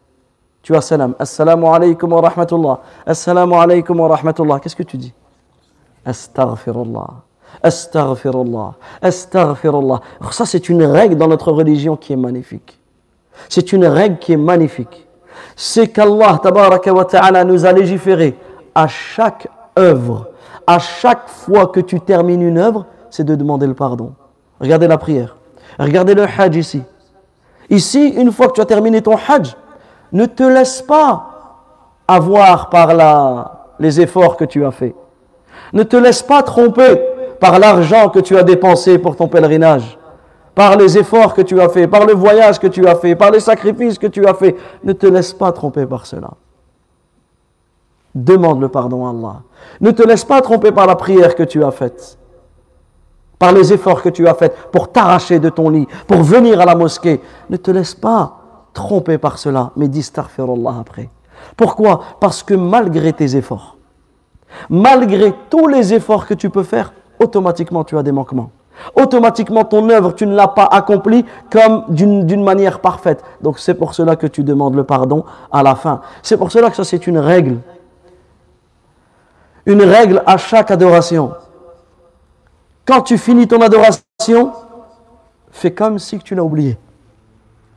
Tu 0.62 0.74
as 0.74 0.80
salam. 0.80 1.14
Assalamu 1.18 1.66
alaykum 1.66 2.10
wa 2.12 2.22
rahmatullah. 2.22 2.80
Assalamu 3.04 3.54
alaykum 3.54 4.00
wa 4.00 4.08
rahmatullah. 4.08 4.60
Qu'est-ce 4.60 4.76
que 4.76 4.82
tu 4.82 4.96
dis? 4.96 5.12
Astaghfirullah. 6.06 7.24
Astaghfirullah. 7.62 8.74
Astaghfirullah. 9.02 10.00
Ça, 10.30 10.46
c'est 10.46 10.68
une 10.68 10.84
règle 10.84 11.16
dans 11.16 11.28
notre 11.28 11.52
religion 11.52 11.96
qui 11.96 12.12
est 12.12 12.16
magnifique. 12.16 12.78
C'est 13.48 13.72
une 13.72 13.86
règle 13.86 14.18
qui 14.18 14.32
est 14.32 14.38
magnifique. 14.38 15.06
C'est 15.56 15.88
qu'Allah 15.88 16.40
ta'ala 16.42 17.44
nous 17.44 17.64
a 17.64 17.72
légiféré 17.72 18.36
à 18.74 18.86
chaque 18.86 19.48
œuvre, 19.78 20.28
à 20.66 20.78
chaque 20.78 21.28
fois 21.28 21.66
que 21.66 21.80
tu 21.80 22.00
termines 22.00 22.42
une 22.42 22.58
œuvre, 22.58 22.86
c'est 23.10 23.24
de 23.24 23.34
demander 23.34 23.66
le 23.66 23.74
pardon. 23.74 24.14
Regardez 24.60 24.88
la 24.88 24.98
prière. 24.98 25.36
Regardez 25.78 26.14
le 26.14 26.24
hajj 26.24 26.56
ici. 26.56 26.82
Ici, 27.70 28.08
une 28.08 28.32
fois 28.32 28.48
que 28.48 28.52
tu 28.52 28.60
as 28.60 28.66
terminé 28.66 29.02
ton 29.02 29.16
hajj, 29.16 29.56
ne 30.12 30.26
te 30.26 30.42
laisse 30.42 30.82
pas 30.82 31.30
avoir 32.06 32.70
par 32.70 32.94
la, 32.94 33.68
les 33.78 34.00
efforts 34.00 34.36
que 34.36 34.44
tu 34.44 34.64
as 34.64 34.70
faits. 34.70 34.94
Ne 35.72 35.82
te 35.82 35.96
laisse 35.96 36.22
pas 36.22 36.42
tromper 36.42 37.00
par 37.44 37.58
l'argent 37.58 38.08
que 38.08 38.20
tu 38.20 38.38
as 38.38 38.42
dépensé 38.42 38.96
pour 38.96 39.16
ton 39.16 39.28
pèlerinage, 39.28 39.98
par 40.54 40.78
les 40.78 40.96
efforts 40.96 41.34
que 41.34 41.42
tu 41.42 41.60
as 41.60 41.68
faits, 41.68 41.90
par 41.90 42.06
le 42.06 42.14
voyage 42.14 42.58
que 42.58 42.68
tu 42.68 42.86
as 42.86 42.94
fait, 42.94 43.14
par 43.14 43.30
les 43.30 43.40
sacrifices 43.40 43.98
que 43.98 44.06
tu 44.06 44.26
as 44.26 44.32
faits. 44.32 44.56
Ne 44.82 44.94
te 44.94 45.06
laisse 45.06 45.34
pas 45.34 45.52
tromper 45.52 45.84
par 45.84 46.06
cela. 46.06 46.30
Demande 48.14 48.62
le 48.62 48.68
pardon 48.70 49.06
à 49.06 49.10
Allah. 49.10 49.42
Ne 49.82 49.90
te 49.90 50.02
laisse 50.02 50.24
pas 50.24 50.40
tromper 50.40 50.72
par 50.72 50.86
la 50.86 50.96
prière 50.96 51.34
que 51.34 51.42
tu 51.42 51.62
as 51.62 51.70
faite, 51.70 52.16
par 53.38 53.52
les 53.52 53.74
efforts 53.74 54.00
que 54.00 54.08
tu 54.08 54.26
as 54.26 54.32
faits 54.32 54.56
pour 54.72 54.90
t'arracher 54.90 55.38
de 55.38 55.50
ton 55.50 55.68
lit, 55.68 55.86
pour 56.06 56.22
venir 56.22 56.62
à 56.62 56.64
la 56.64 56.74
mosquée. 56.74 57.20
Ne 57.50 57.58
te 57.58 57.70
laisse 57.70 57.94
pas 57.94 58.38
trompé 58.72 59.18
par 59.18 59.36
cela, 59.36 59.70
mais 59.76 59.88
dis 59.88 60.10
Allah 60.38 60.76
après. 60.80 61.10
Pourquoi? 61.58 62.00
Parce 62.20 62.42
que 62.42 62.54
malgré 62.54 63.12
tes 63.12 63.36
efforts, 63.36 63.76
malgré 64.70 65.34
tous 65.50 65.68
les 65.68 65.92
efforts 65.92 66.26
que 66.26 66.32
tu 66.32 66.48
peux 66.48 66.62
faire, 66.62 66.94
automatiquement 67.18 67.84
tu 67.84 67.96
as 67.96 68.02
des 68.02 68.12
manquements. 68.12 68.50
Automatiquement 68.96 69.64
ton 69.64 69.88
œuvre, 69.88 70.12
tu 70.12 70.26
ne 70.26 70.34
l'as 70.34 70.48
pas 70.48 70.64
accomplie 70.64 71.24
comme 71.50 71.84
d'une 71.88 72.42
manière 72.42 72.80
parfaite. 72.80 73.22
Donc 73.40 73.58
c'est 73.58 73.74
pour 73.74 73.94
cela 73.94 74.16
que 74.16 74.26
tu 74.26 74.42
demandes 74.42 74.74
le 74.74 74.84
pardon 74.84 75.24
à 75.52 75.62
la 75.62 75.74
fin. 75.74 76.00
C'est 76.22 76.36
pour 76.36 76.50
cela 76.50 76.70
que 76.70 76.76
ça 76.76 76.84
c'est 76.84 77.06
une 77.06 77.18
règle. 77.18 77.58
Une 79.66 79.82
règle 79.82 80.22
à 80.26 80.36
chaque 80.36 80.70
adoration. 80.70 81.32
Quand 82.84 83.00
tu 83.00 83.16
finis 83.16 83.48
ton 83.48 83.60
adoration, 83.62 84.52
fais 85.50 85.72
comme 85.72 85.98
si 85.98 86.18
tu 86.18 86.34
l'as 86.34 86.44
oublié. 86.44 86.78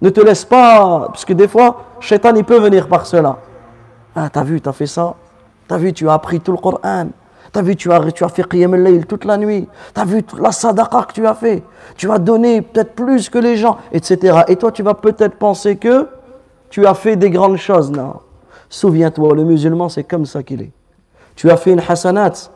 Ne 0.01 0.09
te 0.09 0.19
laisse 0.19 0.45
pas, 0.45 1.07
parce 1.07 1.25
que 1.25 1.33
des 1.33 1.47
fois, 1.47 1.83
Shaitan, 1.99 2.35
il 2.35 2.43
peut 2.43 2.59
venir 2.59 2.87
par 2.87 3.05
cela. 3.05 3.37
Ah, 4.15 4.29
t'as 4.29 4.43
vu, 4.43 4.59
t'as 4.61 4.73
fait 4.73 4.85
ça. 4.85 5.15
T'as 5.67 5.77
vu, 5.77 5.93
tu 5.93 6.09
as 6.09 6.13
appris 6.13 6.39
tout 6.39 6.51
le 6.51 6.57
Coran. 6.57 7.07
T'as 7.51 7.61
vu, 7.61 7.75
tu 7.75 7.91
as, 7.91 8.11
tu 8.11 8.23
as 8.23 8.29
fait 8.29 8.47
Qiyam 8.47 8.73
al 8.73 9.05
toute 9.05 9.25
la 9.25 9.37
nuit. 9.37 9.67
T'as 9.93 10.05
vu 10.05 10.23
la 10.39 10.51
sadaqa 10.51 11.03
que 11.03 11.13
tu 11.13 11.25
as 11.25 11.33
fait. 11.33 11.63
Tu 11.95 12.11
as 12.11 12.19
donné 12.19 12.61
peut-être 12.61 12.93
plus 12.93 13.29
que 13.29 13.39
les 13.39 13.57
gens, 13.57 13.77
etc. 13.91 14.41
Et 14.47 14.55
toi, 14.55 14.71
tu 14.71 14.83
vas 14.83 14.93
peut-être 14.93 15.35
penser 15.35 15.77
que 15.77 16.07
tu 16.69 16.85
as 16.85 16.93
fait 16.93 17.15
des 17.15 17.29
grandes 17.29 17.57
choses. 17.57 17.91
Non. 17.91 18.15
Souviens-toi, 18.69 19.35
le 19.35 19.43
musulman, 19.43 19.89
c'est 19.89 20.03
comme 20.03 20.25
ça 20.25 20.43
qu'il 20.43 20.61
est. 20.61 20.71
Tu 21.35 21.49
as 21.49 21.57
fait 21.57 21.71
une 21.71 21.81
hasanat, 21.87 22.49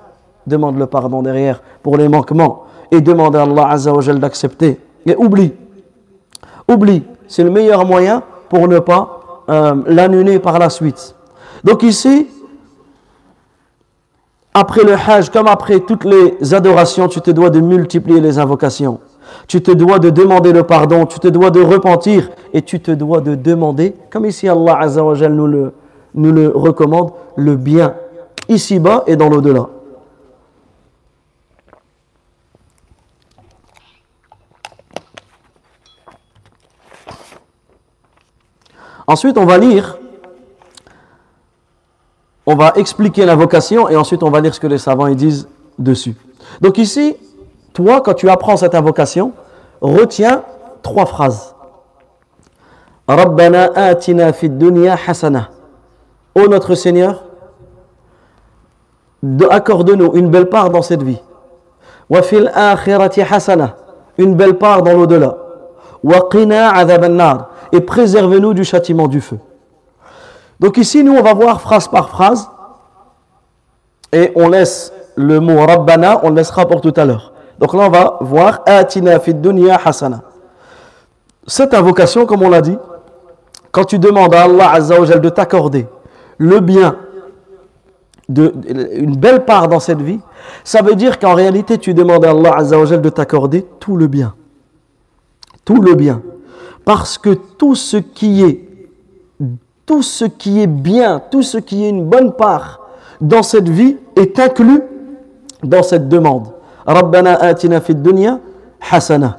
demande 0.45 0.77
le 0.77 0.87
pardon 0.87 1.21
derrière 1.21 1.61
pour 1.81 1.97
les 1.97 2.09
manquements. 2.09 2.65
et 2.91 2.99
demande 2.99 3.35
à 3.35 3.43
Allah 3.43 3.69
Azza 3.69 3.93
d'accepter. 4.15 4.77
Et 5.05 5.15
oublie, 5.15 5.53
oublie, 6.67 7.03
c'est 7.27 7.43
le 7.43 7.49
meilleur 7.49 7.85
moyen 7.85 8.21
pour 8.49 8.67
ne 8.67 8.79
pas 8.79 9.43
euh, 9.49 9.75
l'annuler 9.87 10.39
par 10.39 10.59
la 10.59 10.69
suite. 10.69 11.15
Donc 11.63 11.83
ici, 11.83 12.27
après 14.53 14.83
le 14.83 14.93
Hajj, 14.93 15.29
comme 15.29 15.47
après 15.47 15.79
toutes 15.79 16.03
les 16.03 16.53
adorations, 16.53 17.07
tu 17.07 17.21
te 17.21 17.31
dois 17.31 17.49
de 17.49 17.59
multiplier 17.59 18.19
les 18.19 18.37
invocations. 18.37 18.99
Tu 19.47 19.61
te 19.61 19.71
dois 19.71 19.99
de 19.99 20.09
demander 20.09 20.51
le 20.51 20.63
pardon, 20.63 21.05
tu 21.05 21.19
te 21.19 21.27
dois 21.29 21.51
de 21.51 21.61
repentir 21.61 22.29
et 22.53 22.61
tu 22.61 22.81
te 22.81 22.91
dois 22.91 23.21
de 23.21 23.35
demander, 23.35 23.95
comme 24.09 24.25
ici 24.25 24.49
Allah 24.49 24.77
Azza 24.79 25.03
wa 25.03 25.15
Jal 25.15 25.33
nous 25.33 25.47
le, 25.47 25.73
nous 26.15 26.33
le 26.33 26.49
recommande, 26.49 27.11
le 27.37 27.55
bien, 27.55 27.95
ici-bas 28.49 29.03
et 29.07 29.15
dans 29.15 29.29
l'au-delà. 29.29 29.67
Ensuite, 39.07 39.37
on 39.37 39.45
va 39.45 39.57
lire, 39.57 39.97
on 42.45 42.55
va 42.55 42.73
expliquer 42.75 43.25
l'invocation 43.25 43.89
et 43.89 43.95
ensuite 43.95 44.23
on 44.23 44.29
va 44.29 44.41
lire 44.41 44.53
ce 44.53 44.59
que 44.59 44.67
les 44.67 44.77
savants 44.77 45.07
ils 45.07 45.15
disent 45.15 45.47
dessus. 45.77 46.15
Donc 46.59 46.77
ici, 46.77 47.15
toi, 47.73 48.01
quand 48.01 48.13
tu 48.13 48.29
apprends 48.29 48.57
cette 48.57 48.75
invocation, 48.75 49.31
retiens 49.81 50.43
trois 50.81 51.05
phrases. 51.05 51.55
Rabbana 53.07 53.71
hasana. 55.07 55.49
Ô 56.33 56.47
notre 56.47 56.75
Seigneur, 56.75 57.23
accorde-nous 59.49 60.13
une 60.15 60.29
belle 60.29 60.49
part 60.49 60.69
dans 60.69 60.81
cette 60.81 61.03
vie. 61.03 61.21
Wa 62.09 62.21
fil 62.21 62.51
akhirati 62.53 63.21
hasana. 63.21 63.75
Une 64.17 64.35
belle 64.35 64.57
part 64.57 64.81
dans 64.81 64.93
l'au-delà. 64.93 65.37
Wa 66.03 66.27
qina 66.29 66.73
et 67.71 67.81
préservez-nous 67.81 68.53
du 68.53 68.63
châtiment 68.63 69.07
du 69.07 69.21
feu. 69.21 69.37
Donc 70.61 70.77
ici, 70.77 71.03
nous, 71.03 71.13
on 71.13 71.23
va 71.23 71.33
voir 71.33 71.59
phrase 71.59 71.87
par 71.87 72.07
phrase 72.07 72.47
et 74.13 74.31
on 74.35 74.47
laisse 74.47 74.93
le 75.15 75.39
mot 75.39 75.57
Rabbana, 75.65 76.21
on 76.23 76.29
le 76.29 76.35
laissera 76.35 76.67
pour 76.67 76.81
tout 76.81 76.93
à 76.95 77.03
l'heure. 77.03 77.33
Donc 77.57 77.73
là, 77.73 77.81
on 77.87 77.89
va 77.89 78.17
voir 78.21 78.61
Atina 78.67 79.19
fid 79.19 79.41
dunya 79.41 79.79
hasana. 79.83 80.21
Cette 81.47 81.73
invocation, 81.73 82.27
comme 82.27 82.43
on 82.43 82.49
l'a 82.49 82.61
dit, 82.61 82.77
quand 83.71 83.85
tu 83.85 83.97
demandes 83.97 84.35
à 84.35 84.43
Allah 84.43 84.71
Azza 84.71 85.01
wa 85.01 85.07
de 85.07 85.29
t'accorder 85.29 85.87
le 86.37 86.59
bien, 86.59 86.95
de, 88.29 88.53
une 88.93 89.15
belle 89.15 89.45
part 89.45 89.67
dans 89.67 89.79
cette 89.79 90.01
vie, 90.01 90.19
ça 90.63 90.83
veut 90.83 90.95
dire 90.95 91.17
qu'en 91.17 91.33
réalité, 91.33 91.79
tu 91.79 91.95
demandes 91.95 92.23
à 92.23 92.29
Allah 92.29 92.53
Azza 92.57 92.77
wa 92.77 92.85
de 92.85 93.09
t'accorder 93.09 93.65
tout 93.79 93.97
le 93.97 94.05
bien. 94.05 94.35
Tout 95.65 95.81
le 95.81 95.95
bien. 95.95 96.21
Parce 96.85 97.17
que 97.17 97.31
tout 97.31 97.73
ce 97.73 97.97
qui 97.97 98.43
est 98.43 98.70
tout 99.91 100.03
ce 100.03 100.23
qui 100.23 100.61
est 100.61 100.67
bien, 100.67 101.21
tout 101.29 101.43
ce 101.43 101.57
qui 101.57 101.83
est 101.83 101.89
une 101.89 102.05
bonne 102.05 102.31
part 102.31 102.79
dans 103.19 103.43
cette 103.43 103.67
vie 103.67 103.97
est 104.15 104.39
inclus 104.39 104.81
dans 105.63 105.83
cette 105.83 106.07
demande. 106.07 106.47
Rabbana 106.85 107.33
atina 107.33 107.81
dunya 107.81 108.39
hasana. 108.89 109.37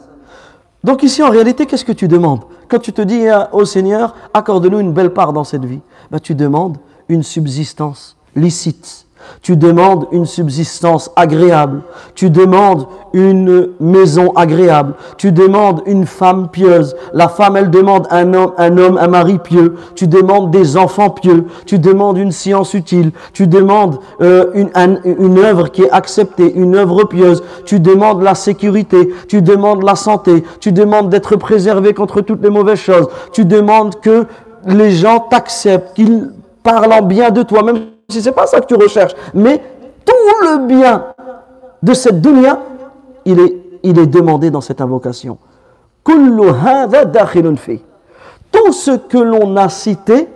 Donc 0.85 1.05
ici 1.05 1.23
en 1.23 1.31
réalité, 1.31 1.65
qu'est-ce 1.65 1.87
que 1.87 1.93
tu 1.93 2.07
demandes 2.07 2.43
Quand 2.69 2.81
tu 2.81 2.93
te 2.93 3.01
dis 3.01 3.25
au 3.53 3.65
Seigneur, 3.65 4.15
accorde-nous 4.35 4.79
une 4.81 4.93
belle 4.93 5.15
part 5.15 5.33
dans 5.33 5.45
cette 5.45 5.65
vie, 5.65 5.81
ben, 6.11 6.19
tu 6.19 6.35
demandes 6.35 6.77
une 7.09 7.23
subsistance 7.23 8.19
licite 8.37 9.07
tu 9.43 9.57
demandes 9.57 10.07
une 10.13 10.27
subsistance 10.27 11.11
agréable. 11.17 11.83
Tu 12.15 12.31
demandes 12.31 12.87
une 13.13 13.69
maison 13.81 14.33
agréable. 14.37 14.95
Tu 15.17 15.33
demandes 15.33 15.83
une 15.87 16.07
femme 16.07 16.49
pieuse. 16.49 16.95
La 17.13 17.29
femme, 17.29 17.57
elle 17.57 17.71
demande 17.71 18.07
un 18.11 18.35
homme, 18.35 18.53
un 18.59 19.09
mari 19.09 19.39
pieux. 19.39 19.77
Tu 19.95 20.07
demandes 20.07 20.51
des 20.51 20.77
enfants 20.77 21.11
pieux. 21.11 21.47
Tu 21.67 21.79
demandes 21.79 22.19
une 22.19 22.33
science 22.33 22.75
utile. 22.75 23.13
Tu 23.33 23.47
demandes 23.47 23.99
euh, 24.21 24.51
une, 24.55 25.39
œuvre 25.39 25.69
qui 25.69 25.83
est 25.83 25.91
acceptée, 25.91 26.53
une 26.55 26.77
œuvre 26.77 27.05
pieuse. 27.05 27.43
Tu 27.65 27.81
demandes 27.81 28.23
la 28.23 28.35
sécurité. 28.35 29.13
Tu 29.29 29.43
demandes 29.43 29.83
la 29.83 29.97
santé. 29.97 30.45
Tu 30.61 30.73
demandes 30.73 31.11
d'être 31.11 31.37
préservé 31.37 31.95
contre 31.95 32.21
toutes 32.21 32.43
les 32.43 32.51
mauvaises 32.51 32.79
choses. 32.79 33.09
Tu 33.33 33.45
demandes 33.45 34.01
que 34.01 34.27
les 34.67 34.93
gens 34.93 35.21
t'acceptent, 35.21 35.95
qu'ils 35.95 36.31
parlent 36.63 36.93
en 36.93 37.03
bien 37.03 37.31
de 37.31 37.43
toi, 37.43 37.63
même 37.63 37.92
si 38.13 38.23
ce 38.23 38.29
n'est 38.29 38.35
pas 38.35 38.47
ça 38.47 38.61
que 38.61 38.67
tu 38.67 38.75
recherches. 38.75 39.15
Mais 39.35 39.61
tout 40.05 40.13
le 40.43 40.67
bien 40.67 41.07
de 41.83 41.95
cette 41.95 42.21
dunya, 42.21 42.61
il 43.25 43.41
est, 43.41 44.07
demandé 44.07 44.51
dans 44.51 44.61
cette 44.61 44.81
invocation. 44.81 45.39
Tout 46.05 46.33
ce 48.73 48.91
que 48.97 49.19
l'on 49.19 49.57
a 49.57 49.69
cité, 49.69 50.29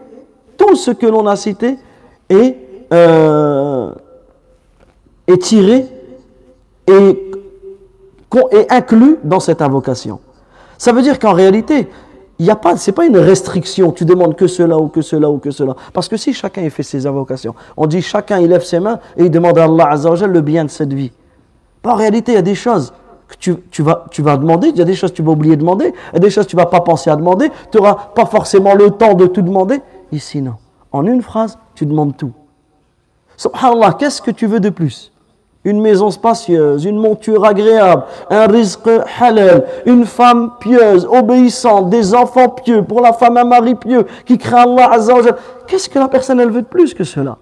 tout 0.56 0.74
ce 0.74 0.90
que 0.90 1.06
l'on 1.06 1.26
a 1.26 1.36
cité 1.36 1.78
est, 2.28 2.56
euh, 2.92 3.90
tiré 5.40 5.86
et 6.86 7.22
est 8.50 8.72
inclus 8.72 9.18
dans 9.24 9.40
cette 9.40 9.62
invocation. 9.62 10.20
Ça 10.78 10.92
veut 10.92 11.02
dire 11.02 11.18
qu'en 11.18 11.32
réalité, 11.32 11.88
il 12.38 12.44
n'y 12.44 12.50
a 12.50 12.56
pas, 12.56 12.76
c'est 12.76 12.92
pas 12.92 13.06
une 13.06 13.16
restriction. 13.16 13.92
Tu 13.92 14.04
demandes 14.04 14.36
que 14.36 14.46
cela 14.46 14.76
ou 14.78 14.88
que 14.88 15.00
cela 15.00 15.30
ou 15.30 15.38
que 15.38 15.50
cela. 15.50 15.74
Parce 15.92 16.08
que 16.08 16.16
si 16.16 16.34
chacun 16.34 16.68
fait 16.68 16.82
ses 16.82 17.06
invocations, 17.06 17.54
on 17.76 17.86
dit 17.86 18.02
chacun 18.02 18.40
il 18.40 18.48
lève 18.48 18.62
ses 18.64 18.78
mains 18.78 19.00
et 19.16 19.24
il 19.24 19.30
demande 19.30 19.58
à 19.58 19.64
Allah 19.64 19.88
Azzawajal 19.90 20.30
le 20.30 20.40
bien 20.42 20.64
de 20.64 20.70
cette 20.70 20.92
vie. 20.92 21.12
en 21.84 21.94
réalité, 21.94 22.32
il 22.32 22.34
y 22.34 22.38
a 22.38 22.42
des 22.42 22.54
choses 22.54 22.92
que 23.28 23.36
tu, 23.38 23.56
tu, 23.70 23.82
vas, 23.82 24.04
tu 24.10 24.22
vas 24.22 24.36
demander, 24.36 24.68
il 24.68 24.76
y 24.76 24.82
a 24.82 24.84
des 24.84 24.94
choses 24.94 25.10
que 25.10 25.16
tu 25.16 25.22
vas 25.22 25.32
oublier 25.32 25.56
de 25.56 25.60
demander, 25.60 25.94
il 26.12 26.14
y 26.14 26.16
a 26.16 26.20
des 26.20 26.30
choses 26.30 26.44
que 26.44 26.50
tu 26.50 26.56
vas 26.56 26.66
pas 26.66 26.80
penser 26.80 27.10
à 27.10 27.16
demander, 27.16 27.50
tu 27.72 27.78
n'auras 27.78 27.94
pas 28.14 28.26
forcément 28.26 28.74
le 28.74 28.90
temps 28.90 29.14
de 29.14 29.26
tout 29.26 29.42
demander. 29.42 29.80
Ici, 30.12 30.42
non. 30.42 30.54
En 30.92 31.06
une 31.06 31.22
phrase, 31.22 31.58
tu 31.74 31.86
demandes 31.86 32.16
tout. 32.16 32.32
Subhanallah, 33.36 33.94
qu'est-ce 33.98 34.22
que 34.22 34.30
tu 34.30 34.46
veux 34.46 34.60
de 34.60 34.70
plus? 34.70 35.12
Une 35.66 35.80
maison 35.80 36.12
spacieuse, 36.12 36.84
une 36.84 36.96
monture 36.96 37.44
agréable, 37.44 38.04
un 38.30 38.46
risque 38.46 38.88
halal, 39.20 39.64
une 39.84 40.06
femme 40.06 40.52
pieuse, 40.60 41.06
obéissante, 41.10 41.90
des 41.90 42.14
enfants 42.14 42.48
pieux, 42.48 42.82
pour 42.82 43.00
la 43.00 43.12
femme 43.12 43.36
un 43.36 43.44
mari 43.44 43.74
pieux, 43.74 44.06
qui 44.24 44.38
craint 44.38 44.62
Allah 44.62 44.92
Azzawajal. 44.92 45.34
Qu'est-ce 45.66 45.88
que 45.88 45.98
la 45.98 46.06
personne 46.06 46.38
elle 46.38 46.50
veut 46.50 46.62
de 46.62 46.68
plus 46.68 46.94
que 46.94 47.02
cela? 47.02 47.36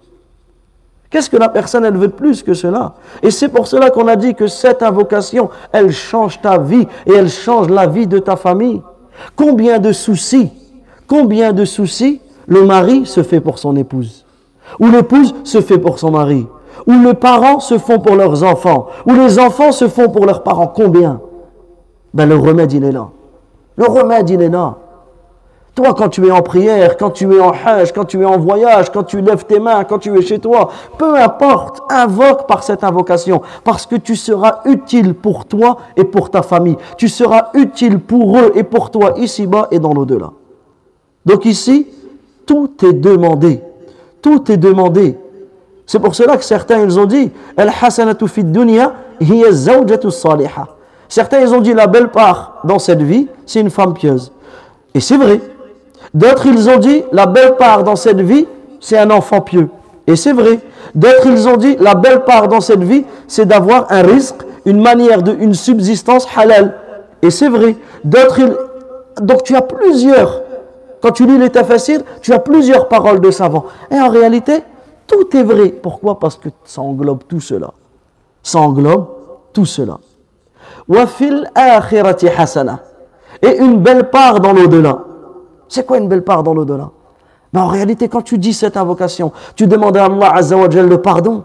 Qu'est-ce 1.11 1.29
que 1.29 1.37
la 1.37 1.49
personne 1.49 1.85
elle 1.85 1.97
veut 1.97 2.07
de 2.07 2.13
plus 2.13 2.41
que 2.41 2.55
cela? 2.55 2.95
Et 3.21 3.29
c'est 3.29 3.47
pour 3.47 3.67
cela 3.67 3.91
qu'on 3.91 4.07
a 4.07 4.15
dit 4.15 4.33
que 4.33 4.47
cette 4.47 4.81
invocation, 4.81 5.51
elle 5.71 5.91
change 5.91 6.41
ta 6.41 6.57
vie 6.57 6.87
et 7.05 7.13
elle 7.13 7.29
change 7.29 7.69
la 7.69 7.85
vie 7.85 8.07
de 8.07 8.17
ta 8.17 8.35
famille. 8.35 8.81
Combien 9.35 9.77
de 9.77 9.91
soucis, 9.91 10.51
combien 11.07 11.53
de 11.53 11.63
soucis 11.63 12.21
le 12.47 12.65
mari 12.65 13.05
se 13.05 13.21
fait 13.21 13.39
pour 13.39 13.59
son 13.59 13.75
épouse 13.75 14.25
ou 14.79 14.89
l'épouse 14.89 15.35
se 15.43 15.61
fait 15.61 15.77
pour 15.77 15.99
son 15.99 16.09
mari? 16.09 16.47
Où 16.87 16.91
les 16.91 17.13
parents 17.13 17.59
se 17.59 17.77
font 17.77 17.99
pour 17.99 18.15
leurs 18.15 18.43
enfants, 18.43 18.87
où 19.05 19.13
les 19.13 19.39
enfants 19.39 19.71
se 19.71 19.87
font 19.87 20.09
pour 20.09 20.25
leurs 20.25 20.43
parents. 20.43 20.67
Combien? 20.67 21.21
Ben 22.13 22.27
le 22.27 22.35
remède, 22.35 22.71
il 22.73 22.83
est 22.83 22.91
là. 22.91 23.09
Le 23.75 23.85
remède, 23.85 24.29
il 24.29 24.41
est 24.41 24.49
là. 24.49 24.75
Toi, 25.75 25.93
quand 25.93 26.07
tu 26.07 26.25
es 26.25 26.31
en 26.31 26.41
prière, 26.41 26.95
quand 26.95 27.09
tu 27.09 27.35
es 27.35 27.39
en 27.41 27.51
hajj, 27.51 27.91
quand 27.91 28.05
tu 28.05 28.21
es 28.21 28.25
en 28.25 28.37
voyage, 28.37 28.89
quand 28.89 29.03
tu 29.03 29.19
lèves 29.19 29.43
tes 29.43 29.59
mains, 29.59 29.83
quand 29.83 29.99
tu 29.99 30.17
es 30.17 30.21
chez 30.21 30.39
toi, 30.39 30.69
peu 30.97 31.19
importe, 31.19 31.81
invoque 31.89 32.47
par 32.47 32.63
cette 32.63 32.85
invocation, 32.85 33.41
parce 33.65 33.85
que 33.85 33.97
tu 33.97 34.15
seras 34.15 34.61
utile 34.63 35.13
pour 35.13 35.43
toi 35.43 35.77
et 35.97 36.05
pour 36.05 36.31
ta 36.31 36.43
famille. 36.43 36.77
Tu 36.95 37.09
seras 37.09 37.49
utile 37.55 37.99
pour 37.99 38.37
eux 38.39 38.53
et 38.55 38.63
pour 38.63 38.89
toi 38.89 39.15
ici-bas 39.17 39.67
et 39.69 39.79
dans 39.79 39.93
l'au-delà. 39.93 40.31
Donc 41.25 41.43
ici, 41.43 41.87
tout 42.45 42.71
est 42.85 42.93
demandé. 42.93 43.61
Tout 44.21 44.49
est 44.49 44.57
demandé. 44.57 45.17
C'est 45.85 45.99
pour 45.99 46.15
cela 46.15 46.37
que 46.37 46.43
certains 46.43 46.79
ils 46.81 46.99
ont 46.99 47.05
dit 47.05 47.31
Al-hasanatu. 47.57 48.25
Certains 51.07 51.39
ils 51.39 51.53
ont 51.53 51.61
dit 51.61 51.73
la 51.73 51.87
belle 51.87 52.09
part 52.09 52.61
dans 52.63 52.79
cette 52.79 53.01
vie, 53.01 53.27
c'est 53.45 53.61
une 53.61 53.69
femme 53.69 53.93
pieuse. 53.93 54.31
Et 54.93 54.99
c'est 54.99 55.17
vrai. 55.17 55.39
D'autres 56.13 56.47
ils 56.47 56.69
ont 56.69 56.77
dit 56.77 57.03
la 57.11 57.25
belle 57.25 57.55
part 57.55 57.83
dans 57.83 57.95
cette 57.95 58.21
vie, 58.21 58.47
c'est 58.79 58.97
un 58.97 59.11
enfant 59.11 59.41
pieux. 59.41 59.69
Et 60.07 60.15
c'est 60.15 60.33
vrai. 60.33 60.59
D'autres 60.93 61.27
ils 61.27 61.47
ont 61.47 61.57
dit 61.57 61.77
la 61.79 61.93
belle 61.93 62.23
part 62.23 62.47
dans 62.47 62.61
cette 62.61 62.83
vie, 62.83 63.05
c'est 63.27 63.45
d'avoir 63.45 63.91
un 63.91 64.01
risque, 64.01 64.37
une 64.65 64.81
manière 64.81 65.21
de 65.21 65.35
une 65.39 65.53
subsistance 65.53 66.27
halal. 66.35 66.75
Et 67.21 67.29
c'est 67.29 67.49
vrai. 67.49 67.75
D'autres 68.03 68.41
donc 69.21 69.43
tu 69.43 69.55
as 69.55 69.61
plusieurs 69.61 70.41
quand 71.05 71.11
tu 71.11 71.27
lis 71.27 71.37
les 71.37 71.51
tafassirs, 71.51 71.99
tu 72.23 72.33
as 72.33 72.39
plusieurs 72.39 72.87
paroles 72.87 73.21
de 73.21 73.29
savants. 73.29 73.65
Et 73.91 73.99
en 73.99 74.09
réalité, 74.09 74.63
tout 75.07 75.35
est 75.35 75.43
vrai. 75.43 75.69
Pourquoi? 75.69 76.19
Parce 76.19 76.37
que 76.37 76.49
ça 76.63 76.81
englobe 76.81 77.23
tout 77.27 77.39
cela. 77.39 77.71
Ça 78.43 78.59
englobe 78.59 79.07
tout 79.53 79.65
cela. 79.65 79.99
Et 83.41 83.57
une 83.57 83.79
belle 83.79 84.09
part 84.09 84.39
dans 84.39 84.53
l'au-delà. 84.53 84.99
C'est 85.67 85.85
quoi 85.85 85.97
une 85.97 86.07
belle 86.07 86.23
part 86.23 86.43
dans 86.43 86.53
l'au-delà? 86.53 86.89
Ben, 87.51 87.61
En 87.61 87.67
réalité, 87.67 88.07
quand 88.07 88.21
tu 88.21 88.37
dis 88.37 88.53
cette 88.53 88.77
invocation, 88.77 89.31
tu 89.55 89.67
demandes 89.67 89.97
à 89.97 90.05
Allah 90.05 90.31
Azza 90.35 90.57
wa 90.57 90.67
le 90.67 91.01
pardon. 91.01 91.43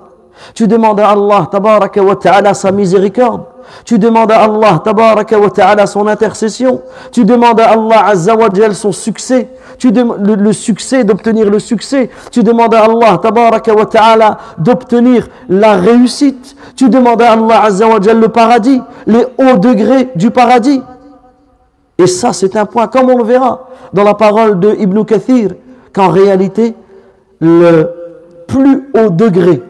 Tu 0.55 0.67
demandes 0.67 1.01
à 1.01 1.11
Allah 1.11 1.49
tabaraka 1.51 2.03
wa 2.03 2.17
ta'ala 2.17 2.55
sa 2.55 2.73
miséricorde. 2.73 3.43
Tu 3.85 3.99
demandes 3.99 4.33
à 4.33 4.43
Allah 4.43 4.81
tabaraka 4.85 5.39
wa 5.39 5.51
ta'ala 5.51 5.87
son 5.87 6.07
intercession. 6.07 6.83
Tu 7.13 7.25
demandes 7.25 7.61
à 7.61 7.71
Allah 7.71 8.07
azza 8.07 8.35
wa 8.35 8.49
son 8.73 8.93
succès. 8.93 9.49
Tu 9.79 9.91
le, 9.91 10.53
succès, 10.53 11.05
d'obtenir 11.05 11.49
le 11.49 11.59
succès. 11.59 12.11
Tu 12.31 12.43
demandes 12.43 12.75
à 12.75 12.85
Allah 12.85 13.19
tabaraka 13.23 13.75
wa 13.75 13.87
ta'ala 13.87 14.39
d'obtenir 14.59 15.29
la 15.49 15.77
réussite. 15.77 16.57
Tu 16.77 16.89
demandes 16.89 17.23
à 17.23 17.33
Allah 17.33 17.65
azza 17.65 17.87
wa 17.87 17.99
le 17.99 18.29
paradis, 18.29 18.81
les 19.07 19.25
hauts 19.39 19.59
degrés 19.59 20.09
du 20.17 20.31
paradis. 20.31 20.83
Et 21.99 22.07
ça, 22.07 22.33
c'est 22.33 22.57
un 22.57 22.65
point, 22.65 22.87
comme 22.87 23.11
on 23.11 23.19
le 23.19 23.25
verra 23.25 23.69
dans 23.93 24.05
la 24.05 24.15
parole 24.15 24.59
de 24.59 24.75
Ibn 24.79 25.05
Kathir, 25.05 25.51
qu'en 25.93 26.09
réalité, 26.09 26.75
le 27.41 27.91
plus 28.47 28.91
haut 28.95 29.11
degré 29.11 29.63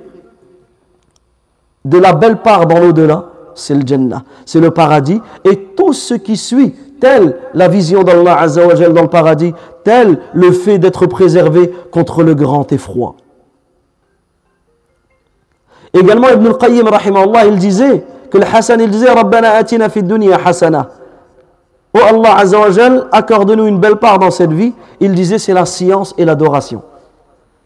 de 1.85 1.99
la 1.99 2.13
belle 2.13 2.39
part 2.39 2.67
dans 2.67 2.79
l'au-delà, 2.79 3.27
c'est 3.55 3.75
le 3.75 3.83
Jannah, 3.87 4.23
c'est 4.47 4.61
le 4.61 4.71
paradis, 4.71 5.21
et 5.45 5.57
tout 5.77 5.93
ce 5.93 6.15
qui 6.15 6.37
suit, 6.37 6.75
tel 7.01 7.37
la 7.55 7.69
vision 7.69 8.03
d'Allah 8.03 8.39
Azza 8.41 8.67
wa 8.67 8.75
Jal 8.75 8.93
dans 8.93 9.03
le 9.03 9.09
paradis, 9.09 9.55
tel 9.85 10.19
le 10.35 10.53
fait 10.53 10.79
d'être 10.79 11.07
préservé 11.07 11.73
contre 11.91 12.23
le 12.23 12.35
grand 12.35 12.71
effroi. 12.73 13.17
Également, 15.93 16.29
Ibn 16.29 16.47
al-Qayyim, 16.47 16.87
il 17.49 17.57
disait 17.59 18.05
que 18.31 18.39
le 18.39 18.45
Hassan, 18.45 18.81
il 18.81 18.91
disait 18.91 19.11
Rabbana 19.11 19.63
dunya 19.63 20.39
hasana. 20.45 20.89
Oh 21.93 21.99
Allah 22.09 22.37
Azza 22.37 22.61
wa 22.61 22.71
Jal, 22.71 23.09
accorde-nous 23.11 23.67
une 23.67 23.79
belle 23.81 23.97
part 23.97 24.21
dans 24.21 24.31
cette 24.31 24.53
vie. 24.53 24.73
Il 25.01 25.13
disait 25.13 25.39
c'est 25.39 25.53
la 25.53 25.67
science 25.67 26.15
et 26.17 26.25
l'adoration. 26.25 26.83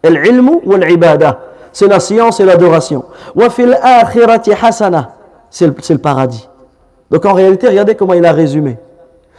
Al-ilmu 0.03 0.61
wal-ibada. 0.64 1.38
C'est 1.74 1.88
la 1.88 1.98
science 1.98 2.38
et 2.38 2.44
l'adoration. 2.44 3.04
C'est 5.50 5.66
le, 5.66 5.98
paradis. 5.98 6.48
Donc 7.10 7.24
en 7.26 7.32
réalité, 7.32 7.68
regardez 7.68 7.96
comment 7.96 8.14
il 8.14 8.24
a 8.24 8.32
résumé. 8.32 8.78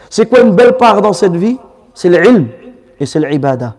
C'est 0.09 0.25
quoi 0.27 0.41
une 0.41 0.53
belle 0.53 0.75
part 0.75 1.01
dans 1.01 1.13
cette 1.13 1.37
vie? 1.37 1.57
C'est 1.93 2.09
l'ilm 2.09 2.49
et 2.99 3.05
c'est 3.05 3.21
l'ibada. 3.21 3.75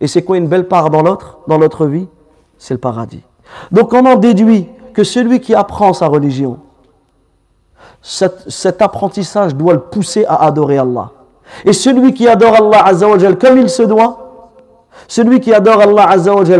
Et 0.00 0.06
c'est 0.06 0.22
quoi 0.22 0.38
une 0.38 0.48
belle 0.48 0.68
part 0.68 0.88
dans 0.88 1.02
l'autre, 1.02 1.40
dans 1.48 1.58
l'autre 1.58 1.84
vie? 1.84 2.08
C'est 2.56 2.72
le 2.72 2.80
paradis. 2.80 3.22
Donc 3.70 3.92
on 3.92 4.06
en 4.06 4.16
déduit 4.16 4.66
que 4.94 5.04
celui 5.04 5.40
qui 5.40 5.54
apprend 5.54 5.92
sa 5.92 6.06
religion, 6.06 6.60
cet, 8.00 8.48
cet 8.48 8.80
apprentissage 8.80 9.54
doit 9.54 9.74
le 9.74 9.80
pousser 9.80 10.24
à 10.24 10.46
adorer 10.46 10.78
Allah. 10.78 11.10
Et 11.66 11.74
celui 11.74 12.14
qui 12.14 12.26
adore 12.26 12.54
Allah 12.54 12.90
comme 13.38 13.58
il 13.58 13.68
se 13.68 13.82
doit, 13.82 14.52
celui 15.06 15.40
qui 15.40 15.52
adore 15.52 15.82
Allah 15.82 16.16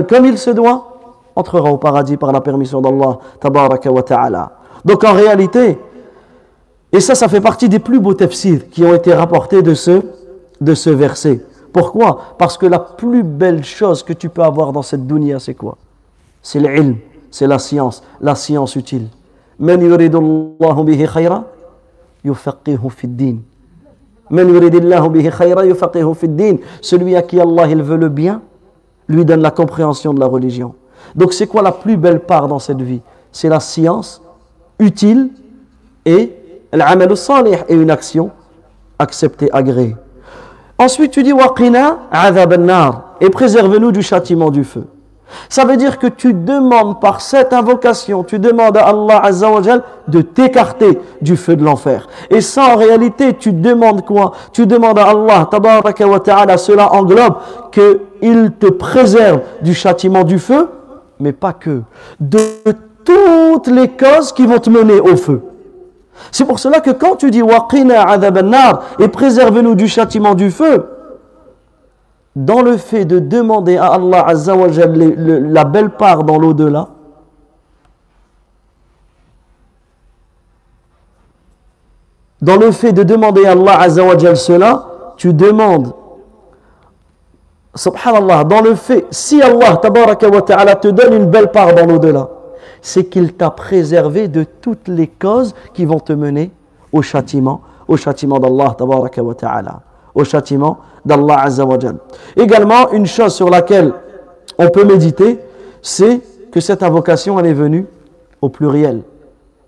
comme 0.07 0.27
il 0.27 0.37
se 0.37 0.51
doit, 0.51 0.90
entrera 1.36 1.72
au 1.72 1.78
paradis 1.78 2.18
par 2.18 2.32
la 2.32 2.42
permission 2.42 2.82
d'Allah 2.82 3.20
Tabaraka 3.40 3.92
wa 3.92 4.04
Ta'ala. 4.04 4.52
Donc 4.84 5.04
en 5.04 5.14
réalité, 5.14 5.78
et 6.92 7.00
ça, 7.00 7.16
ça 7.16 7.28
fait 7.28 7.42
partie 7.42 7.68
des 7.68 7.80
plus 7.80 8.00
beaux 8.00 8.14
tafsirs 8.14 8.70
qui 8.70 8.84
ont 8.86 8.94
été 8.94 9.14
rapportés 9.14 9.62
de 9.62 9.74
ce, 9.74 10.02
de 10.62 10.74
ce 10.74 10.90
verset. 10.90 11.44
Pourquoi 11.74 12.20
Parce 12.38 12.58
que 12.58 12.66
la 12.66 12.80
plus 12.80 13.24
belle 13.24 13.64
chose 13.66 14.02
que 14.04 14.14
tu 14.14 14.30
peux 14.30 14.44
avoir 14.44 14.72
dans 14.72 14.82
cette 14.82 15.06
dunya, 15.06 15.40
c'est 15.40 15.56
quoi 15.56 15.78
C'est 16.42 16.60
l'ilm, 16.60 16.96
c'est 17.32 17.48
la 17.48 17.60
science, 17.60 18.02
la 18.22 18.36
science 18.36 18.76
utile. 18.76 19.08
من 19.60 19.82
يريد 19.82 20.16
الله 20.16 20.84
به 20.84 21.06
خيرا 21.06 21.44
يفقهه 22.26 22.88
في 22.90 23.04
الدين 23.04 23.44
من 24.32 24.56
يريد 24.56 24.76
الله 24.76 25.08
به 25.08 25.30
خيرا 25.30 25.62
يفقهه 25.62 26.14
في 26.14 26.24
الدين 26.24 26.60
celui 26.82 27.16
à 27.16 27.22
qui 27.22 27.40
Allah 27.40 27.68
il 27.68 27.82
veut 27.82 27.98
le 27.98 28.10
bien 28.10 28.42
lui 29.08 29.24
donne 29.24 29.42
la 29.42 29.52
compréhension 29.52 30.14
de 30.14 30.20
la 30.20 30.26
religion 30.26 30.74
donc 31.15 31.33
c'est 31.33 31.47
quoi 31.47 31.63
la 31.63 31.73
plus 31.73 31.97
belle 31.97 32.21
part 32.21 32.49
dans 32.49 32.59
cette 32.59 32.81
vie? 32.83 33.01
C'est 33.33 33.49
la 33.49 33.61
science 33.61 34.23
utile 34.79 35.31
et 36.05 36.33
l'amal 36.73 37.17
salih 37.17 37.59
et 37.69 37.75
une 37.75 37.91
action 37.91 38.31
acceptée 38.99 39.51
agréée. 39.53 39.97
Ensuite 40.79 41.13
tu 41.13 41.23
dis 41.23 41.33
waqina 41.33 41.99
adhab 42.11 42.55
et 43.21 43.31
préserve-nous 43.31 43.93
du 43.93 44.03
châtiment 44.03 44.51
du 44.51 44.65
feu. 44.65 44.87
Ça 45.49 45.65
veut 45.65 45.77
dire 45.77 45.99
que 45.99 46.07
tu 46.07 46.33
demandes 46.33 47.01
par 47.01 47.21
cette 47.21 47.53
invocation, 47.53 48.25
tu 48.25 48.39
demandes 48.39 48.77
à 48.77 48.89
Allah 48.89 49.21
Azza 49.23 49.51
wa 49.51 49.63
Jal 49.63 49.83
de 50.09 50.23
t'écarter 50.23 50.99
du 51.21 51.37
feu 51.37 51.57
de 51.57 51.65
l'enfer. 51.65 52.09
Et 52.31 52.41
ça, 52.41 52.75
en 52.75 52.77
réalité, 52.77 53.35
tu 53.35 53.53
demandes 53.53 54.05
quoi? 54.05 54.33
Tu 54.53 54.67
demandes 54.67 54.99
à 54.99 55.11
Allah, 55.11 55.49
tabaraka 55.51 56.07
wa 56.07 56.21
ta'ala, 56.21 56.57
cela 56.57 56.93
englobe 56.93 57.35
qu'il 57.71 58.53
te 58.59 58.67
préserve 58.67 59.41
du 59.63 59.75
châtiment 59.75 60.25
du 60.25 60.39
feu, 60.39 60.69
mais 61.21 61.33
pas 61.33 61.53
que, 61.53 61.83
de 62.19 62.39
toutes 63.05 63.69
les 63.69 63.89
causes 63.89 64.33
qui 64.33 64.47
vont 64.47 64.59
te 64.59 64.71
mener 64.71 65.01
au 65.01 65.17
feu. 65.17 65.43
C'est 66.33 66.45
pour 66.45 66.59
cela 66.59 66.81
que 66.81 66.91
quand 66.91 67.17
tu 67.17 67.31
dis 67.31 67.43
waqina 67.43 68.09
adhab 68.09 68.39
an-nar 68.39 68.83
et 68.99 69.09
préserve-nous 69.09 69.75
du 69.75 69.89
châtiment 69.89 70.35
du 70.35 70.51
feu, 70.51 70.87
dans 72.37 72.63
le 72.63 72.77
fait 72.77 73.05
de 73.05 73.19
demander 73.19 73.77
à 73.77 73.95
Allah 73.95 74.25
Azza 74.27 74.55
la 74.57 75.65
belle 75.65 75.91
part 75.91 76.25
dans 76.25 76.39
l'au-delà, 76.39 76.89
dans 82.41 82.57
le 82.57 82.71
fait 82.71 82.93
de 82.93 83.03
demander 83.03 83.47
à 83.47 83.53
Allah 83.53 83.81
Azza 83.81 84.05
wa 84.05 84.35
cela, 84.35 84.87
tu 85.17 85.35
demandes, 85.35 85.93
subhanallah, 87.75 88.45
dans 88.45 88.63
le 88.63 88.75
fait, 88.75 89.07
si 89.11 89.41
Allah 89.43 89.77
te 89.77 90.89
donne 90.89 91.15
une 91.15 91.27
belle 91.27 91.51
part 91.51 91.75
dans 91.75 91.87
l'au-delà, 91.87 92.29
c'est 92.83 93.05
qu'il 93.05 93.35
t'a 93.35 93.51
préservé 93.51 94.29
de 94.29 94.45
toutes 94.45 94.89
les 94.89 95.07
causes 95.07 95.55
qui 95.75 95.85
vont 95.85 96.01
te 96.01 96.13
mener 96.13 96.51
au 96.93 97.03
châtiment, 97.03 97.61
au 97.87 97.97
châtiment 97.97 98.39
d'Allah 98.39 98.75
tabaraka 98.77 99.23
wa 99.23 99.35
ta'ala, 99.35 99.81
au 100.15 100.25
châtiment 100.25 100.79
d'Allah 101.05 101.43
Azza 101.43 101.65
wa. 101.65 101.77
Également, 102.37 102.91
une 102.93 103.07
chose 103.07 103.35
sur 103.35 103.51
laquelle 103.51 103.93
on 104.59 104.69
peut 104.71 104.85
méditer, 104.85 105.39
c'est 105.83 106.21
que 106.51 106.61
cette 106.61 106.83
invocation, 106.83 107.39
elle 107.39 107.47
est 107.47 107.55
venue 107.55 107.87
au 108.41 108.49
pluriel. 108.49 109.03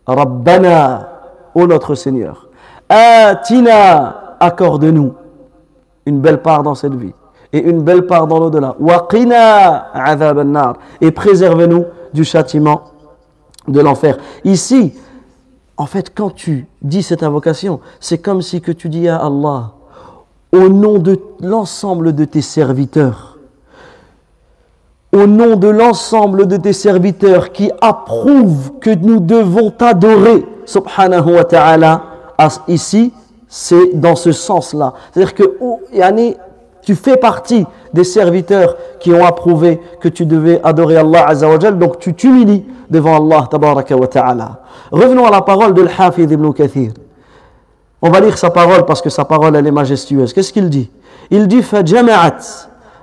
Rabbana, 0.07 1.09
ô 1.55 1.67
notre 1.67 1.95
Seigneur. 1.95 2.49
Atina, 2.89 4.37
accorde-nous 4.41 5.15
une 6.07 6.21
belle 6.21 6.43
part 6.43 6.63
dans 6.63 6.75
cette 6.75 6.95
vie 6.95 7.15
et 7.53 7.61
une 7.61 7.83
belle 7.83 8.07
part 8.07 8.27
dans 8.27 8.39
l'au-delà. 8.39 8.77
Et 11.01 11.11
préserve-nous 11.11 11.85
du 12.15 12.25
châtiment 12.25 12.83
de 13.69 13.81
l'enfer. 13.81 14.19
Ici, 14.45 14.95
en 15.77 15.87
fait, 15.87 16.13
quand 16.15 16.31
tu 16.31 16.67
dis 16.83 17.03
cette 17.03 17.23
invocation, 17.23 17.81
c'est 18.01 18.19
comme 18.19 18.43
si 18.43 18.61
que 18.61 18.73
tu 18.73 18.89
dis 18.89 19.09
à 19.09 19.17
Allah, 19.17 19.73
au 20.53 20.69
nom 20.69 20.99
de 20.99 21.19
l'ensemble 21.41 22.15
de 22.15 22.25
tes 22.25 22.43
serviteurs, 22.43 23.39
au 25.13 25.27
nom 25.27 25.57
de 25.57 25.69
l'ensemble 25.69 26.47
de 26.47 26.57
tes 26.57 26.73
serviteurs 26.73 27.53
qui 27.53 27.71
approuvent 27.81 28.79
que 28.81 28.91
nous 28.95 29.21
devons 29.21 29.71
t'adorer, 29.71 30.47
subhanahu 30.65 31.35
wa 31.35 31.45
ta'ala, 31.45 32.03
ici, 32.69 33.13
c'est 33.49 33.93
dans 33.95 34.17
ce 34.17 34.33
sens-là. 34.33 34.95
C'est-à-dire 35.13 35.35
que 35.35 35.57
oh, 35.61 35.81
yani, 35.93 36.37
tu 36.82 36.96
fais 36.96 37.18
partie 37.18 37.66
des 37.94 38.06
serviteurs 38.06 38.78
qui 39.00 39.12
ont 39.14 39.26
approuvé 39.26 39.82
que 40.00 40.08
tu 40.08 40.26
devais 40.26 40.62
adorer 40.64 40.98
Allah 40.98 41.28
Azza 41.28 41.50
wa 41.50 41.60
Jal, 41.60 41.78
donc 41.78 42.00
tu 42.00 42.14
t'humilies 42.14 42.66
devant 42.90 43.18
Allah 43.18 43.48
tabaraka 43.52 43.96
wa 43.96 44.08
ta'ala. 44.08 44.62
Revenons 44.92 45.26
à 45.26 45.32
la 45.32 45.42
parole 45.42 45.74
de 45.74 45.82
l'Hafid 45.82 46.32
ibn 46.32 46.52
Kathir. 46.54 46.92
On 48.02 48.10
va 48.10 48.20
lire 48.20 48.38
sa 48.38 48.52
parole 48.52 48.86
parce 48.86 49.02
que 49.02 49.10
sa 49.10 49.26
parole 49.26 49.56
elle 49.56 49.68
est 49.68 49.72
majestueuse. 49.72 50.32
Qu'est-ce 50.32 50.54
qu'il 50.54 50.70
dit 50.70 50.90
Il 51.30 51.48
dit 51.48 51.62
فجمعت 51.62 52.46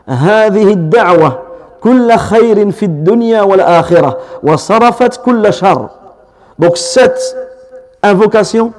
هذه 0.06 0.72
الدعوة 0.72 1.38
كل 1.80 2.16
خير 2.16 2.70
في 2.70 2.84
الدنيا 2.84 3.42
والآخرة 3.42 4.18
وصرفت 4.42 5.16
كل 5.24 5.52
شر. 5.52 5.88
Donc 6.58 6.78
cette 6.78 7.36
invocation, 8.02 8.72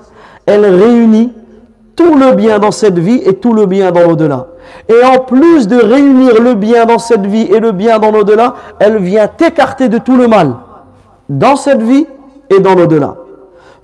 elle 0.45 0.65
réunit 0.65 1.33
tout 1.95 2.15
le 2.15 2.33
bien 2.33 2.59
dans 2.59 2.71
cette 2.71 2.99
vie 2.99 3.21
et 3.25 3.35
tout 3.35 3.53
le 3.53 3.65
bien 3.65 3.91
dans 3.91 4.01
l'au-delà. 4.07 4.47
Et 4.89 5.03
en 5.05 5.19
plus 5.19 5.67
de 5.67 5.77
réunir 5.77 6.41
le 6.41 6.53
bien 6.55 6.85
dans 6.85 6.99
cette 6.99 7.25
vie 7.25 7.47
et 7.53 7.59
le 7.59 7.71
bien 7.71 7.99
dans 7.99 8.11
l'au-delà, 8.11 8.55
elle 8.79 8.97
vient 8.97 9.27
t'écarter 9.27 9.87
de 9.87 9.97
tout 9.97 10.17
le 10.17 10.27
mal 10.27 10.55
dans 11.29 11.55
cette 11.55 11.81
vie 11.81 12.05
et 12.49 12.59
dans 12.59 12.75
l'au-delà. 12.75 13.15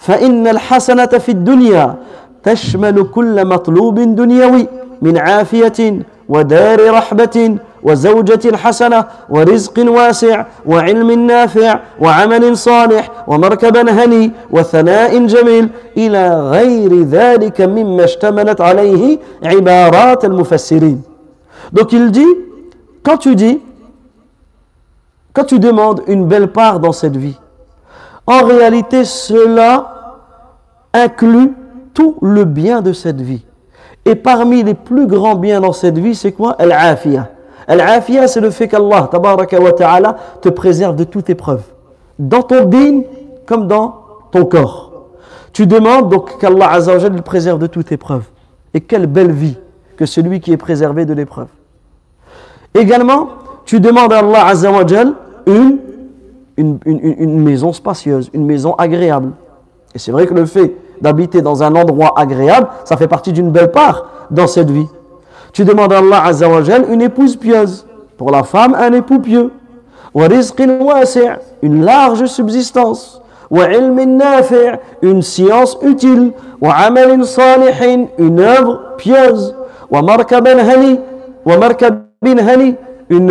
فإن 0.01 0.47
الحسنة 0.47 1.05
في 1.05 1.29
الدنيا 1.29 1.95
تشمل 2.43 3.03
كل 3.03 3.47
مطلوب 3.47 3.99
دنيوي 3.99 4.67
من 5.01 5.17
عافية 5.17 5.99
ودار 6.29 6.93
رحبة 6.93 7.57
وزوجة 7.85 8.57
حسنة 8.57 9.05
ورزق 9.29 9.79
واسع 9.89 10.45
وعلم 10.65 11.11
نافع 11.27 11.79
وعمل 11.99 12.57
صالح 12.57 13.09
ومركبا 13.27 13.91
هني 13.91 14.31
وثناء 14.51 15.25
جميل 15.25 15.69
إلى 15.97 16.49
غير 16.49 17.03
ذلك 17.03 17.61
مما 17.61 18.03
اشتملت 18.03 18.61
عليه 18.61 19.19
عبارات 19.43 20.25
المفسرين 20.25 21.01
Donc 21.73 21.93
il 21.93 22.11
dit, 22.11 22.33
quand 23.03 23.17
tu 23.17 23.35
dis 23.35 23.59
quand 25.33 25.45
tu 25.45 25.59
demandes 25.59 26.01
une 26.07 26.25
belle 26.27 26.49
part 26.51 26.79
dans 26.79 26.91
cette 26.91 27.15
vie, 27.15 27.37
en 28.27 28.43
réalité, 28.43 29.05
cela 29.05 30.19
inclut 30.93 31.53
tout 31.93 32.17
le 32.21 32.43
bien 32.43 32.81
de 32.81 32.93
cette 32.93 33.21
vie. 33.21 33.45
Et 34.05 34.15
parmi 34.15 34.63
les 34.63 34.73
plus 34.73 35.07
grands 35.07 35.35
biens 35.35 35.61
dans 35.61 35.73
cette 35.73 35.97
vie, 35.97 36.15
c'est 36.15 36.31
quoi 36.31 36.51
Al-afiyah. 36.59 37.29
Al-afiyah, 37.66 38.28
c'est 38.28 38.40
le 38.40 38.50
fait 38.50 38.68
qu'Allah 38.68 39.08
ta'ala, 39.10 40.16
te 40.40 40.48
préserve 40.48 40.96
de 40.96 41.04
toute 41.04 41.30
épreuve. 41.30 41.62
Dans 42.18 42.42
ton 42.42 42.64
din 42.64 43.02
comme 43.46 43.66
dans 43.66 43.96
ton 44.30 44.44
corps. 44.44 44.92
Tu 45.52 45.66
demandes 45.66 46.10
donc 46.10 46.38
qu'Allah 46.38 46.70
Azzawajal 46.72 47.14
le 47.14 47.22
préserve 47.22 47.58
de 47.58 47.66
toute 47.66 47.90
épreuve. 47.92 48.24
Et 48.74 48.80
quelle 48.80 49.06
belle 49.06 49.32
vie 49.32 49.56
que 49.96 50.04
celui 50.04 50.40
qui 50.40 50.52
est 50.52 50.58
préservé 50.58 51.06
de 51.06 51.14
l'épreuve. 51.14 51.48
Également, 52.74 53.28
tu 53.64 53.80
demandes 53.80 54.12
à 54.12 54.18
Allah 54.18 54.46
Azzawajal 54.46 55.14
une, 55.46 55.78
une, 56.56 56.78
une, 56.84 57.14
une 57.18 57.40
maison 57.40 57.72
spacieuse, 57.72 58.30
une 58.34 58.44
maison 58.44 58.74
agréable. 58.74 59.32
Et 59.94 59.98
c'est 59.98 60.12
vrai 60.12 60.26
que 60.26 60.34
le 60.34 60.44
fait 60.44 60.76
d'habiter 61.00 61.40
dans 61.40 61.62
un 61.62 61.74
endroit 61.74 62.12
agréable, 62.18 62.68
ça 62.84 62.96
fait 62.96 63.08
partie 63.08 63.32
d'une 63.32 63.50
belle 63.50 63.70
part 63.70 64.10
dans 64.30 64.46
cette 64.46 64.70
vie. 64.70 64.88
Tu 65.56 65.64
demandes 65.64 65.90
à 65.94 66.00
Allah 66.00 66.22
Azzawajal 66.26 66.84
une 66.92 67.00
épouse 67.00 67.34
pieuse. 67.34 67.86
Pour 68.18 68.30
la 68.30 68.42
femme, 68.42 68.76
un 68.78 68.92
époux 68.92 69.20
pieux. 69.20 69.50
Une 71.62 71.82
large 71.82 72.26
subsistance. 72.26 73.22
Une 75.00 75.22
science 75.22 75.78
utile. 75.80 76.32
Une 76.60 78.40
œuvre 78.40 78.80
pieuse. 78.98 79.56
Une, 83.08 83.30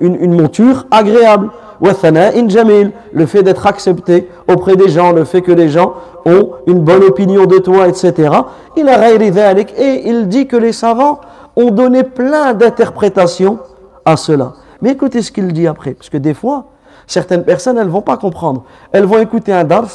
une, 0.00 0.16
une 0.22 0.40
monture 0.40 0.86
agréable 0.90 1.50
le 1.80 3.26
fait 3.26 3.42
d'être 3.42 3.66
accepté 3.66 4.28
auprès 4.48 4.76
des 4.76 4.88
gens, 4.88 5.12
le 5.12 5.24
fait 5.24 5.42
que 5.42 5.52
les 5.52 5.68
gens 5.68 5.94
ont 6.24 6.50
une 6.66 6.80
bonne 6.80 7.04
opinion 7.04 7.46
de 7.46 7.58
toi, 7.58 7.88
etc. 7.88 8.30
Il 8.76 8.88
a 8.88 9.12
et 9.12 10.08
il 10.08 10.28
dit 10.28 10.46
que 10.46 10.56
les 10.56 10.72
savants 10.72 11.20
ont 11.58 11.70
donné 11.70 12.04
plein 12.04 12.54
d'interprétations 12.54 13.58
à 14.04 14.16
cela. 14.16 14.54
Mais 14.80 14.90
écoutez 14.90 15.22
ce 15.22 15.32
qu'il 15.32 15.52
dit 15.52 15.66
après, 15.66 15.92
parce 15.94 16.08
que 16.08 16.16
des 16.16 16.32
fois, 16.32 16.66
certaines 17.06 17.42
personnes, 17.44 17.76
elles 17.78 17.86
ne 17.86 17.92
vont 17.92 18.00
pas 18.00 18.16
comprendre. 18.16 18.64
Elles 18.92 19.04
vont 19.04 19.18
écouter 19.18 19.52
un 19.52 19.64
dars, 19.64 19.90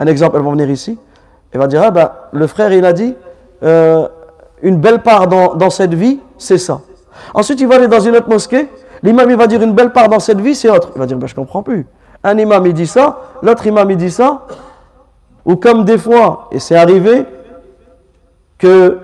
un 0.00 0.06
exemple, 0.06 0.36
elles 0.36 0.42
vont 0.42 0.52
venir 0.52 0.70
ici, 0.70 0.98
et 1.52 1.58
vont 1.58 1.66
dire, 1.66 1.82
ah 1.84 1.90
ben, 1.90 2.10
le 2.32 2.46
frère, 2.46 2.72
il 2.72 2.84
a 2.86 2.94
dit, 2.94 3.14
euh, 3.62 4.08
une 4.62 4.78
belle 4.78 5.02
part 5.02 5.28
dans, 5.28 5.70
cette 5.70 5.92
vie, 5.92 6.18
c'est 6.38 6.58
ça. 6.58 6.80
Ensuite, 7.34 7.60
il 7.60 7.66
va 7.66 7.74
aller 7.74 7.88
dans 7.88 8.00
une 8.00 8.16
autre 8.16 8.28
mosquée, 8.28 8.68
L'imam, 9.02 9.28
il 9.28 9.36
va 9.36 9.46
dire 9.46 9.62
une 9.62 9.74
belle 9.74 9.92
part 9.92 10.08
dans 10.08 10.18
cette 10.20 10.40
vie, 10.40 10.54
c'est 10.54 10.70
autre. 10.70 10.92
Il 10.96 10.98
va 10.98 11.04
dire, 11.04 11.18
ben, 11.18 11.26
je 11.26 11.34
ne 11.34 11.36
comprends 11.36 11.62
plus. 11.62 11.86
Un 12.24 12.38
imam, 12.38 12.64
il 12.66 12.72
dit 12.72 12.86
ça, 12.86 13.20
l'autre 13.42 13.66
imam, 13.66 13.90
il 13.90 13.98
dit 13.98 14.10
ça. 14.10 14.46
Ou 15.44 15.56
comme 15.56 15.84
des 15.84 15.98
fois, 15.98 16.48
et 16.50 16.58
c'est 16.58 16.76
arrivé, 16.76 17.26
que 18.58 18.98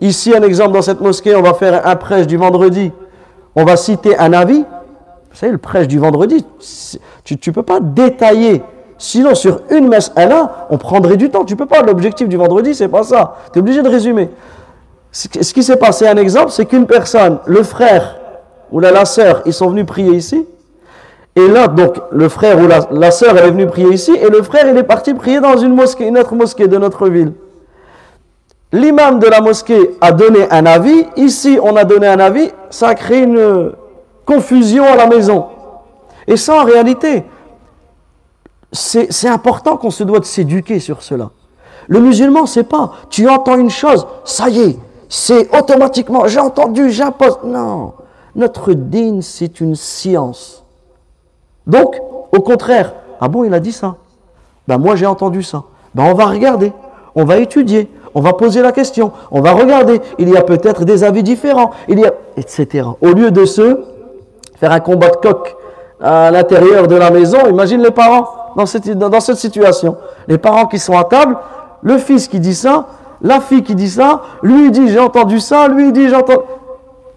ici, 0.00 0.34
un 0.34 0.42
exemple 0.42 0.72
dans 0.72 0.82
cette 0.82 1.00
mosquée, 1.00 1.34
on 1.34 1.42
va 1.42 1.54
faire 1.54 1.86
un 1.86 1.96
prêche 1.96 2.26
du 2.26 2.36
vendredi. 2.36 2.92
On 3.54 3.64
va 3.64 3.76
citer 3.76 4.18
un 4.18 4.32
avis. 4.32 4.60
Vous 4.60 5.36
savez, 5.40 5.52
le 5.52 5.58
prêche 5.58 5.88
du 5.88 5.98
vendredi, 5.98 6.44
tu 7.24 7.34
ne 7.34 7.52
peux 7.52 7.62
pas 7.62 7.80
détailler. 7.80 8.62
Sinon, 8.98 9.34
sur 9.34 9.62
une 9.70 9.88
messe 9.88 10.12
là, 10.16 10.68
on 10.70 10.78
prendrait 10.78 11.16
du 11.16 11.28
temps. 11.28 11.44
Tu 11.44 11.54
ne 11.54 11.58
peux 11.58 11.66
pas. 11.66 11.82
L'objectif 11.82 12.28
du 12.28 12.36
vendredi, 12.36 12.74
c'est 12.74 12.88
pas 12.88 13.02
ça. 13.02 13.36
Tu 13.52 13.58
es 13.58 13.60
obligé 13.60 13.82
de 13.82 13.88
résumer. 13.88 14.30
Ce 15.10 15.52
qui 15.52 15.62
s'est 15.62 15.76
passé, 15.76 16.06
un 16.06 16.16
exemple, 16.16 16.50
c'est 16.50 16.66
qu'une 16.66 16.86
personne, 16.86 17.38
le 17.46 17.62
frère, 17.62 18.16
ou 18.70 18.80
la, 18.80 18.90
la 18.90 19.04
sœur, 19.04 19.42
ils 19.46 19.52
sont 19.52 19.68
venus 19.68 19.86
prier 19.86 20.12
ici. 20.12 20.46
Et 21.36 21.48
là, 21.48 21.66
donc, 21.66 21.96
le 22.12 22.28
frère 22.28 22.60
ou 22.60 22.66
la, 22.68 22.86
la 22.90 23.10
sœur, 23.10 23.36
elle 23.36 23.46
est 23.46 23.50
venue 23.50 23.66
prier 23.66 23.92
ici. 23.92 24.12
Et 24.14 24.28
le 24.28 24.42
frère, 24.42 24.68
il 24.68 24.76
est 24.76 24.84
parti 24.84 25.14
prier 25.14 25.40
dans 25.40 25.56
une 25.56 25.74
mosquée, 25.74 26.06
une 26.06 26.18
autre 26.18 26.34
mosquée 26.34 26.68
de 26.68 26.78
notre 26.78 27.08
ville. 27.08 27.32
L'imam 28.74 29.20
de 29.20 29.28
la 29.28 29.40
mosquée 29.40 29.96
a 30.00 30.10
donné 30.10 30.50
un 30.50 30.66
avis. 30.66 31.06
Ici, 31.16 31.60
on 31.62 31.76
a 31.76 31.84
donné 31.84 32.08
un 32.08 32.18
avis. 32.18 32.50
Ça 32.70 32.88
a 32.88 32.94
créé 32.96 33.22
une 33.22 33.72
confusion 34.26 34.82
à 34.84 34.96
la 34.96 35.06
maison. 35.06 35.46
Et 36.26 36.36
ça, 36.36 36.60
en 36.60 36.64
réalité, 36.64 37.24
c'est 38.72 39.28
important 39.28 39.76
qu'on 39.76 39.92
se 39.92 40.02
doit 40.02 40.18
s'éduquer 40.24 40.80
sur 40.80 41.02
cela. 41.02 41.30
Le 41.86 42.00
musulman, 42.00 42.46
c'est 42.46 42.64
pas, 42.64 42.90
tu 43.10 43.28
entends 43.28 43.56
une 43.56 43.70
chose, 43.70 44.08
ça 44.24 44.48
y 44.48 44.60
est, 44.60 44.78
c'est 45.08 45.56
automatiquement, 45.56 46.26
j'ai 46.26 46.40
entendu, 46.40 46.90
j'impose. 46.90 47.38
Non. 47.44 47.92
Notre 48.34 48.72
dîne, 48.72 49.22
c'est 49.22 49.60
une 49.60 49.76
science. 49.76 50.64
Donc, 51.64 52.00
au 52.32 52.40
contraire, 52.40 52.94
ah 53.20 53.28
bon, 53.28 53.44
il 53.44 53.54
a 53.54 53.60
dit 53.60 53.70
ça 53.70 53.94
Ben 54.66 54.78
moi, 54.78 54.96
j'ai 54.96 55.06
entendu 55.06 55.44
ça. 55.44 55.62
Ben 55.94 56.04
on 56.10 56.14
va 56.14 56.24
regarder, 56.24 56.72
on 57.14 57.24
va 57.24 57.36
étudier, 57.36 57.88
on 58.14 58.20
va 58.20 58.32
poser 58.32 58.62
la 58.62 58.72
question, 58.72 59.12
on 59.30 59.40
va 59.40 59.52
regarder. 59.52 60.00
Il 60.18 60.28
y 60.28 60.36
a 60.36 60.42
peut-être 60.42 60.84
des 60.84 61.02
avis 61.04 61.22
différents, 61.22 61.70
il 61.88 61.98
y 61.98 62.06
a, 62.06 62.12
etc. 62.36 62.86
Au 63.00 63.08
lieu 63.08 63.30
de 63.30 63.44
se 63.44 63.80
faire 64.56 64.72
un 64.72 64.80
combat 64.80 65.08
de 65.08 65.16
coq 65.16 65.56
à 66.00 66.30
l'intérieur 66.30 66.86
de 66.86 66.96
la 66.96 67.10
maison, 67.10 67.38
imagine 67.48 67.82
les 67.82 67.90
parents 67.90 68.26
dans 68.56 68.66
cette, 68.66 69.36
situation. 69.36 69.96
Les 70.28 70.38
parents 70.38 70.66
qui 70.66 70.78
sont 70.78 70.96
à 70.96 71.04
table, 71.04 71.36
le 71.82 71.98
fils 71.98 72.28
qui 72.28 72.40
dit 72.40 72.54
ça, 72.54 72.86
la 73.20 73.40
fille 73.40 73.62
qui 73.62 73.74
dit 73.74 73.90
ça, 73.90 74.22
lui 74.42 74.70
dit 74.70 74.88
j'ai 74.88 75.00
entendu 75.00 75.40
ça, 75.40 75.68
lui 75.68 75.92
dit 75.92 76.08
j'entends. 76.08 76.44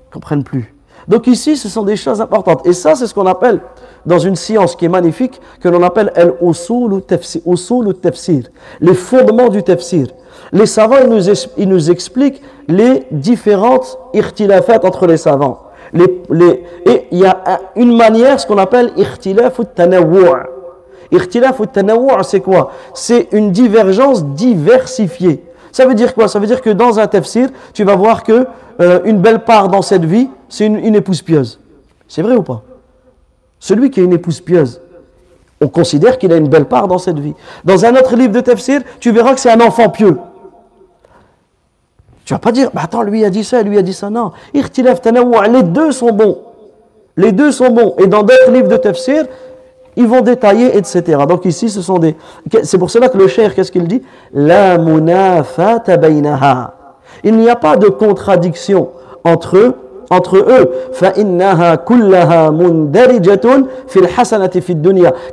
Ils 0.09 0.13
comprennent 0.13 0.43
plus. 0.43 0.73
Donc 1.07 1.27
ici, 1.27 1.55
ce 1.55 1.69
sont 1.69 1.83
des 1.83 1.95
choses 1.95 2.19
importantes. 2.19 2.65
Et 2.65 2.73
ça, 2.73 2.95
c'est 2.95 3.07
ce 3.07 3.13
qu'on 3.13 3.27
appelle, 3.27 3.61
dans 4.05 4.19
une 4.19 4.35
science 4.35 4.75
qui 4.75 4.85
est 4.85 4.89
magnifique, 4.89 5.39
que 5.61 5.69
l'on 5.69 5.83
appelle 5.83 6.11
el 6.15 6.33
usul 6.41 7.01
tafsir, 7.01 8.43
les 8.81 8.93
fondements 8.93 9.47
du 9.47 9.63
tafsir. 9.63 10.07
Les 10.51 10.65
savants, 10.65 10.97
ils 11.03 11.09
nous, 11.09 11.29
ils 11.57 11.69
nous 11.69 11.91
expliquent 11.91 12.41
les 12.67 13.05
différentes 13.11 13.97
irtilafat 14.13 14.85
entre 14.85 15.07
les 15.07 15.17
savants. 15.17 15.63
Les, 15.93 16.21
les, 16.29 16.63
et 16.85 17.07
il 17.11 17.19
y 17.19 17.25
a 17.25 17.61
une 17.75 17.95
manière, 17.95 18.39
ce 18.39 18.45
qu'on 18.45 18.57
appelle 18.57 18.91
irtilaf 18.97 19.59
ou 19.59 19.63
tanawwu'. 19.63 20.57
Irtilaf 21.11 21.61
c'est 22.23 22.41
quoi? 22.41 22.71
C'est 22.93 23.29
une 23.31 23.51
divergence 23.51 24.25
diversifiée. 24.25 25.43
Ça 25.71 25.85
veut 25.85 25.93
dire 25.93 26.13
quoi? 26.13 26.27
Ça 26.27 26.39
veut 26.39 26.47
dire 26.47 26.61
que 26.61 26.69
dans 26.69 26.99
un 26.99 27.07
tafsir, 27.07 27.49
tu 27.73 27.83
vas 27.83 27.95
voir 27.95 28.23
que 28.23 28.47
euh, 28.81 28.99
une 29.05 29.19
belle 29.19 29.43
part 29.43 29.69
dans 29.69 29.81
cette 29.81 30.05
vie, 30.05 30.29
c'est 30.49 30.65
une, 30.65 30.95
épouse 30.95 31.21
pieuse. 31.21 31.59
C'est 32.07 32.21
vrai 32.21 32.35
ou 32.35 32.43
pas? 32.43 32.63
Celui 33.59 33.89
qui 33.89 33.99
a 33.99 34.03
une 34.03 34.13
épouse 34.13 34.41
pieuse, 34.41 34.81
on 35.59 35.67
considère 35.67 36.17
qu'il 36.17 36.31
a 36.31 36.37
une 36.37 36.49
belle 36.49 36.65
part 36.65 36.87
dans 36.87 36.97
cette 36.97 37.19
vie. 37.19 37.33
Dans 37.63 37.85
un 37.85 37.95
autre 37.95 38.15
livre 38.15 38.33
de 38.33 38.41
tafsir, 38.41 38.81
tu 38.99 39.11
verras 39.11 39.33
que 39.33 39.39
c'est 39.39 39.51
un 39.51 39.61
enfant 39.61 39.89
pieux. 39.89 40.17
Tu 42.25 42.33
vas 42.33 42.39
pas 42.39 42.51
dire, 42.51 42.69
bah 42.73 42.81
attends, 42.83 43.01
lui 43.01 43.23
a 43.23 43.29
dit 43.29 43.43
ça, 43.43 43.63
lui 43.63 43.77
a 43.77 43.81
dit 43.81 43.93
ça. 43.93 44.09
Non. 44.09 44.33
Les 44.53 45.63
deux 45.63 45.91
sont 45.91 46.11
bons. 46.11 46.39
Les 47.15 47.31
deux 47.31 47.51
sont 47.51 47.69
bons. 47.69 47.95
Et 47.97 48.07
dans 48.07 48.21
d'autres 48.21 48.51
livres 48.51 48.67
de 48.67 48.77
tafsir, 48.77 49.25
ils 49.95 50.07
vont 50.07 50.21
détailler, 50.21 50.77
etc. 50.77 51.23
Donc 51.27 51.45
ici, 51.45 51.69
ce 51.69 51.81
sont 51.81 51.97
des... 51.97 52.15
C'est 52.63 52.77
pour 52.77 52.91
cela 52.91 53.09
que 53.09 53.17
le 53.17 53.27
cher, 53.27 53.55
qu'est-ce 53.55 53.71
qu'il 53.71 53.87
dit? 53.87 54.03
La 54.33 54.77
munafata. 54.77 55.97
Il 57.23 57.35
n'y 57.37 57.49
a 57.49 57.55
pas 57.55 57.77
de 57.77 57.87
contradiction 57.87 58.89
entre 59.23 59.57
eux. 59.57 59.75
Entre 60.09 60.37
eux, 60.37 60.71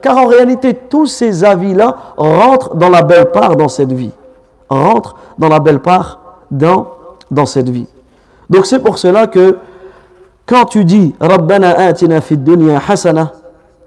car 0.02 0.18
en 0.18 0.26
réalité 0.26 0.74
tous 0.74 1.06
ces 1.06 1.44
avis-là 1.44 1.96
rentrent 2.16 2.74
dans 2.74 2.88
la 2.88 3.02
belle 3.02 3.30
part 3.30 3.54
dans 3.56 3.68
cette 3.68 3.92
vie, 3.92 4.10
rentrent 4.68 5.14
dans 5.38 5.48
la 5.48 5.60
belle 5.60 5.78
part 5.78 6.18
dans 6.50 6.88
dans 7.30 7.46
cette 7.46 7.68
vie. 7.68 7.86
Donc 8.50 8.66
c'est 8.66 8.80
pour 8.80 8.98
cela 8.98 9.28
que 9.28 9.58
quand 10.44 10.64
tu 10.64 10.84
dis 10.84 11.14
Rabbana 11.20 11.78
atina 11.78 12.20
fid 12.20 12.42
dunya 12.42 12.80
hasana 12.86 13.32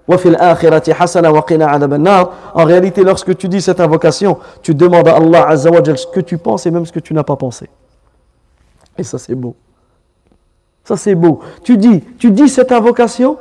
en 0.09 0.15
réalité, 2.65 3.03
lorsque 3.03 3.35
tu 3.35 3.49
dis 3.49 3.61
cette 3.61 3.81
invocation, 3.81 4.37
tu 4.61 4.73
demandes 4.73 5.07
à 5.07 5.17
Allah 5.17 5.49
Azzawajal 5.49 5.97
ce 5.97 6.07
que 6.07 6.21
tu 6.21 6.37
penses 6.37 6.65
et 6.65 6.71
même 6.71 6.85
ce 6.85 6.93
que 6.93 6.99
tu 6.99 7.13
n'as 7.13 7.23
pas 7.23 7.35
pensé. 7.35 7.69
Et 8.97 9.03
ça, 9.03 9.17
c'est 9.17 9.35
beau. 9.35 9.55
Ça, 10.87 10.95
c'est 10.95 11.15
beau. 11.15 11.39
Tu 11.63 11.75
dis, 11.75 12.01
tu 12.17 12.31
dis 12.31 12.47
cette 12.47 12.71
invocation, 12.71 13.35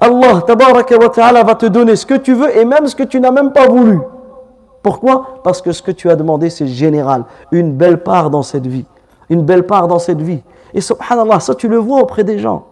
Allah 0.00 0.42
ta'ala 0.44 1.44
va 1.44 1.54
te 1.54 1.66
donner 1.66 1.94
ce 1.94 2.04
que 2.04 2.14
tu 2.14 2.34
veux 2.34 2.56
et 2.56 2.64
même 2.64 2.88
ce 2.88 2.96
que 2.96 3.04
tu 3.04 3.20
n'as 3.20 3.30
même 3.30 3.52
pas 3.52 3.68
voulu. 3.68 4.00
Pourquoi? 4.82 5.38
Parce 5.44 5.62
que 5.62 5.70
ce 5.70 5.80
que 5.82 5.92
tu 5.92 6.10
as 6.10 6.16
demandé, 6.16 6.50
c'est 6.50 6.66
général. 6.66 7.26
Une 7.52 7.70
belle 7.70 8.02
part 8.02 8.28
dans 8.28 8.42
cette 8.42 8.66
vie. 8.66 8.86
Une 9.30 9.42
belle 9.42 9.64
part 9.66 9.86
dans 9.86 10.00
cette 10.00 10.20
vie. 10.20 10.42
Et 10.74 10.80
subhanallah, 10.80 11.38
ça 11.38 11.54
tu 11.54 11.68
le 11.68 11.76
vois 11.76 12.00
auprès 12.00 12.24
des 12.24 12.40
gens. 12.40 12.64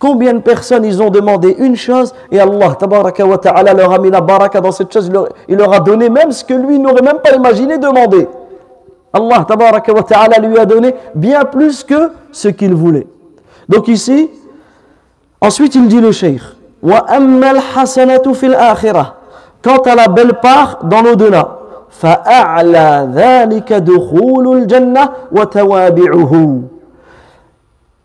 Combien 0.00 0.34
de 0.34 0.40
personnes 0.40 0.84
ils 0.84 1.00
ont 1.00 1.10
demandé 1.10 1.54
une 1.60 1.76
chose 1.76 2.12
et 2.32 2.40
Allah 2.40 2.76
wa 2.80 3.38
ta'ala 3.38 3.74
leur 3.74 3.92
a 3.92 3.98
mis 4.00 4.10
la 4.10 4.20
baraka 4.20 4.60
dans 4.60 4.72
cette 4.72 4.92
chose, 4.92 5.08
il 5.46 5.56
leur, 5.56 5.72
a 5.72 5.78
donné 5.78 6.10
même 6.10 6.32
ce 6.32 6.42
que 6.44 6.54
lui 6.54 6.80
n'aurait 6.80 7.02
même 7.02 7.20
pas 7.22 7.32
imaginé 7.32 7.78
demander. 7.78 8.28
Allah 9.12 9.46
wa 9.48 10.02
ta'ala 10.02 10.38
lui 10.40 10.58
a 10.58 10.66
donné 10.66 10.96
bien 11.14 11.44
plus 11.44 11.84
que 11.84 12.10
ce 12.38 12.48
qu'il 12.48 12.72
voulait. 12.74 13.06
Donc 13.68 13.88
ici, 13.88 14.30
ensuite 15.40 15.74
il 15.74 15.88
dit 15.88 16.00
le 16.00 16.12
cheikh, 16.12 16.40
Quant 19.62 19.82
à 19.84 19.94
la 19.96 20.08
belle 20.08 20.34
part 20.40 20.78
dans 20.84 21.02
l'au-delà, 21.02 21.58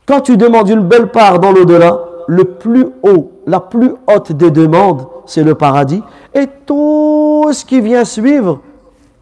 quand 0.08 0.22
tu 0.22 0.38
demandes 0.38 0.70
une 0.70 0.82
belle 0.82 1.08
part 1.08 1.40
dans 1.40 1.52
l'au-delà, 1.52 2.00
le 2.28 2.44
plus 2.46 2.88
haut, 3.04 3.32
la 3.46 3.60
plus 3.60 3.92
haute 4.12 4.32
des 4.32 4.50
demandes, 4.50 5.06
c'est 5.28 5.44
le 5.44 5.54
paradis. 5.54 6.02
Et 6.34 6.48
tout 6.66 7.50
ce 7.52 7.64
qui 7.64 7.82
vient 7.82 8.04
suivre, 8.04 8.62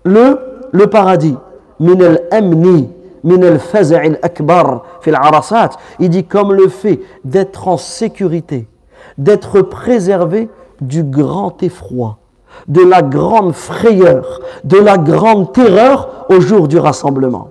le, 0.06 0.40
le 0.72 0.88
paradis. 0.88 1.36
Il 3.24 3.60
dit 6.10 6.24
comme 6.24 6.54
le 6.54 6.68
fait 6.68 7.00
d'être 7.24 7.68
en 7.68 7.78
sécurité, 7.78 8.68
d'être 9.18 9.62
préservé 9.62 10.50
du 10.80 11.04
grand 11.04 11.62
effroi, 11.62 12.18
de 12.68 12.82
la 12.82 13.02
grande 13.02 13.54
frayeur, 13.54 14.42
de 14.64 14.78
la 14.78 14.98
grande 14.98 15.54
terreur 15.54 16.26
au 16.30 16.42
jour 16.42 16.68
du 16.68 16.80
rassemblement. 16.80 17.50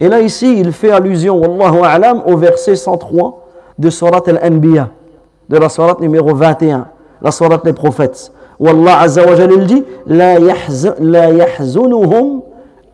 Et 0.00 0.08
là 0.08 0.20
ici, 0.20 0.58
il 0.58 0.72
fait 0.72 0.90
allusion, 0.90 1.40
au 1.40 2.36
verset 2.36 2.76
103 2.76 3.46
de 3.78 3.90
Surat 3.90 4.22
al-Anbiya, 4.26 4.90
de 5.48 5.56
la 5.56 5.68
Surat 5.68 5.96
numéro 6.00 6.34
21, 6.34 6.88
la 7.22 7.30
Surat 7.30 7.58
des 7.58 7.72
prophètes. 7.72 8.32
Wallah 8.58 9.00
Azza 9.00 9.24
wa 9.24 9.36
dit, 9.36 9.84
La 10.06 11.30
yahzunuhum 11.30 12.42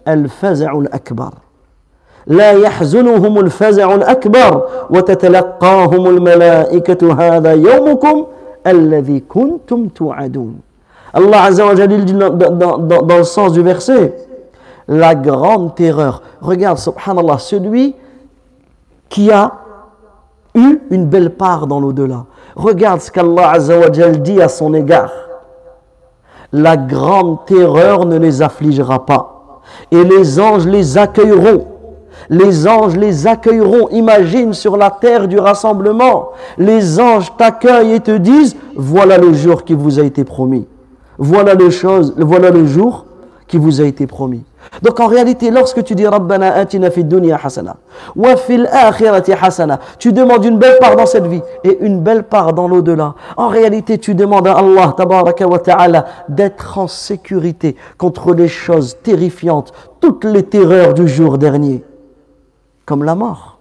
al-faza'ul 0.05 0.89
akbar. 0.93 1.44
لا 2.28 2.52
يحزنهم 2.52 3.40
الفزع 3.40 3.96
الأكبر 3.96 4.68
وتتلقاهم 4.90 6.08
الملائكة 6.08 7.14
هذا 7.14 7.54
يومكم 7.54 8.26
الذي 8.68 9.20
كنتم 9.20 9.88
توعدون 9.88 10.60
Allah 11.14 11.44
Azza 11.46 11.66
wa 11.66 11.76
Jalla 11.76 11.98
dit 11.98 12.14
dans, 12.14 12.30
dans, 12.30 12.78
dans, 12.78 13.02
dans 13.02 13.18
le 13.18 13.24
sens 13.24 13.54
du 13.54 13.64
verset 13.64 14.14
la 14.88 15.16
grande 15.16 15.76
terreur. 15.76 16.22
Regarde, 16.42 16.80
subhanallah, 16.80 17.38
celui 17.38 17.96
qui 19.08 19.32
a 19.32 19.52
eu 20.56 20.82
une 20.90 21.06
belle 21.06 21.32
part 21.32 21.68
dans 21.68 21.80
l'au-delà. 21.80 22.26
Regarde 22.56 23.00
ce 23.00 23.12
qu'Allah 23.12 23.52
Azzawajal 23.52 24.22
dit 24.22 24.42
à 24.42 24.50
son 24.50 24.74
égard. 24.74 25.12
La 26.52 26.76
grande 26.76 27.46
terreur 27.46 28.06
ne 28.06 28.18
les 28.18 28.42
affligera 28.42 29.06
pas. 29.06 29.62
Et 29.92 30.04
les 30.04 30.40
anges 30.40 30.66
les 30.66 30.98
accueilleront. 30.98 31.68
les 32.31 32.67
anges 32.67 32.97
les 32.97 33.27
accueilleront. 33.27 33.89
Imagine 33.91 34.53
sur 34.53 34.77
la 34.77 34.91
terre 34.91 35.29
du 35.29 35.39
rassemblement. 35.39 36.31
Les 36.59 37.01
anges 37.01 37.33
t'accueillent 37.37 37.93
et 37.93 38.01
te 38.01 38.17
disent, 38.17 38.57
voilà 38.77 39.19
le 39.19 39.33
jour 39.33 39.65
qui 39.65 39.75
vous 39.75 39.99
a 39.99 40.03
été 40.03 40.25
promis. 40.25 40.67
Voilà, 41.19 41.55
les 41.55 41.71
choses, 41.71 42.15
voilà 42.19 42.51
le 42.51 42.67
jour 42.67 43.07
qui 43.47 43.59
vous 43.59 43.81
a 43.81 43.85
été 43.85 44.07
promis. 44.07 44.43
Donc 44.83 44.99
en 45.01 45.07
réalité, 45.07 45.51
lorsque 45.51 45.85
tu 45.85 45.95
dis 45.95 46.07
Rabbana 46.07 46.55
atina 46.55 46.89
dunya 46.89 47.39
hasana 47.43 47.77
wa 48.17 48.37
fil 48.37 48.69
akhirati 48.73 49.33
hasana, 49.33 49.79
tu 49.99 50.13
demandes 50.13 50.45
une 50.45 50.59
belle 50.59 50.79
part 50.81 50.97
dans 50.97 51.07
cette 51.07 51.27
vie 51.27 51.43
et 51.63 51.79
une 51.81 52.01
belle 52.01 52.25
part 52.25 52.53
dans 52.53 52.67
l'au-delà. 52.67 53.15
En 53.37 53.49
réalité, 53.49 53.99
tu 53.99 54.15
demandes 54.15 54.49
à 54.49 54.55
Allah 54.55 54.95
tabaraka 54.97 55.47
wa 55.47 55.59
ta'ala 55.59 56.07
d'être 56.29 56.79
en 56.79 56.89
sécurité 56.89 57.77
contre 57.99 58.35
les 58.35 58.49
choses 58.49 58.97
terrifiantes, 59.03 59.73
toutes 60.01 60.25
les 60.25 60.43
terreurs 60.43 60.95
du 60.95 61.07
jour 61.07 61.39
dernier, 61.39 61.85
comme 62.85 63.05
la 63.05 63.15
mort. 63.15 63.59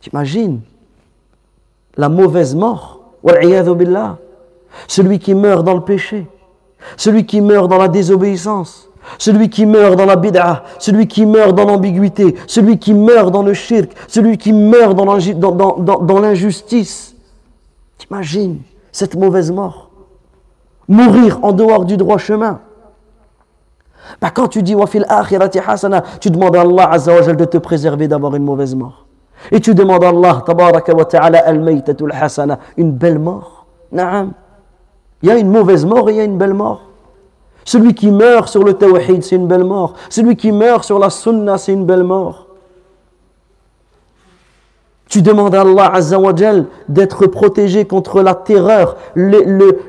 T'imagines? 0.00 0.60
La 1.96 2.08
mauvaise 2.08 2.54
mort, 2.54 3.00
celui 4.88 5.18
qui 5.18 5.34
meurt 5.34 5.64
dans 5.64 5.74
le 5.74 5.84
péché, 5.84 6.26
celui 6.96 7.26
qui 7.26 7.40
meurt 7.40 7.68
dans 7.68 7.78
la 7.78 7.88
désobéissance, 7.88 8.88
celui 9.18 9.50
qui 9.50 9.66
meurt 9.66 9.96
dans 9.96 10.06
la 10.06 10.16
bid'ah, 10.16 10.64
celui 10.78 11.06
qui 11.06 11.26
meurt 11.26 11.54
dans 11.54 11.66
l'ambiguïté, 11.66 12.34
celui 12.46 12.78
qui 12.78 12.94
meurt 12.94 13.30
dans 13.30 13.42
le 13.42 13.52
shirk, 13.52 13.90
celui 14.08 14.38
qui 14.38 14.52
meurt 14.52 14.94
dans 14.94 16.20
l'injustice. 16.20 17.14
T'imagines 17.98 18.62
cette 18.90 19.14
mauvaise 19.14 19.52
mort? 19.52 19.90
Mourir 20.88 21.38
en 21.42 21.52
dehors 21.52 21.84
du 21.84 21.96
droit 21.96 22.18
chemin. 22.18 22.60
Bah 24.20 24.30
quand 24.30 24.48
tu 24.48 24.62
dis 24.62 24.74
wafil 24.74 25.06
akhirati 25.08 25.60
hasana, 25.66 26.02
tu 26.20 26.30
demandes 26.30 26.56
à 26.56 26.62
Allah 26.62 26.90
Azza 26.90 27.14
wa 27.14 27.20
de 27.32 27.44
te 27.44 27.58
préserver 27.58 28.08
d'avoir 28.08 28.34
une 28.34 28.44
mauvaise 28.44 28.74
mort. 28.74 29.06
Et 29.50 29.60
tu 29.60 29.74
demandes 29.74 30.04
à 30.04 30.08
Allah 30.08 30.42
tabaraka 30.44 30.94
wa 30.94 31.04
ta'ala 31.04 31.38
al 31.38 31.82
hasana, 32.12 32.58
une 32.76 32.92
belle 32.92 33.18
mort. 33.18 33.66
Naam. 33.90 34.32
Il 35.22 35.28
y 35.28 35.32
a 35.32 35.36
une 35.36 35.50
mauvaise 35.50 35.84
mort 35.84 36.08
et 36.10 36.14
il 36.14 36.16
y 36.16 36.20
a 36.20 36.24
une 36.24 36.38
belle 36.38 36.54
mort. 36.54 36.82
Celui 37.64 37.94
qui 37.94 38.10
meurt 38.10 38.48
sur 38.48 38.64
le 38.64 38.74
tawhid, 38.74 39.22
c'est 39.22 39.36
une 39.36 39.46
belle 39.46 39.62
mort. 39.64 39.94
Celui 40.10 40.36
qui 40.36 40.50
meurt 40.50 40.82
sur 40.84 40.98
la 40.98 41.10
sunna, 41.10 41.58
c'est 41.58 41.72
une 41.72 41.86
belle 41.86 42.02
mort. 42.02 42.48
Tu 45.08 45.22
demandes 45.22 45.54
à 45.54 45.60
Allah 45.60 45.92
Azzawajal 45.94 46.66
d'être 46.88 47.26
protégé 47.26 47.84
contre 47.84 48.22
la 48.22 48.34
terreur, 48.34 48.96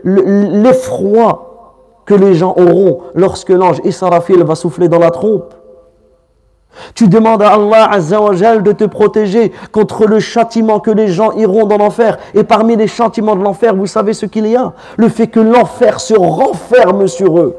l'effroi 0.05 1.52
que 2.05 2.13
les 2.13 2.33
gens 2.33 2.53
auront 2.57 3.01
lorsque 3.15 3.49
l'ange 3.49 3.81
Israfil 3.83 4.43
va 4.43 4.55
souffler 4.55 4.89
dans 4.89 4.99
la 4.99 5.11
trompe. 5.11 5.53
Tu 6.95 7.07
demandes 7.07 7.41
à 7.41 7.53
Allah 7.53 7.89
Azzawajal 7.91 8.63
de 8.63 8.71
te 8.71 8.83
protéger 8.85 9.51
contre 9.71 10.05
le 10.05 10.19
châtiment 10.19 10.79
que 10.79 10.91
les 10.91 11.07
gens 11.07 11.31
iront 11.33 11.65
dans 11.65 11.77
l'enfer. 11.77 12.17
Et 12.33 12.43
parmi 12.43 12.75
les 12.75 12.87
châtiments 12.87 13.35
de 13.35 13.43
l'enfer, 13.43 13.75
vous 13.75 13.87
savez 13.87 14.13
ce 14.13 14.25
qu'il 14.25 14.47
y 14.47 14.55
a? 14.55 14.73
Le 14.97 15.09
fait 15.09 15.27
que 15.27 15.39
l'enfer 15.39 15.99
se 15.99 16.15
renferme 16.15 17.07
sur 17.07 17.39
eux. 17.39 17.55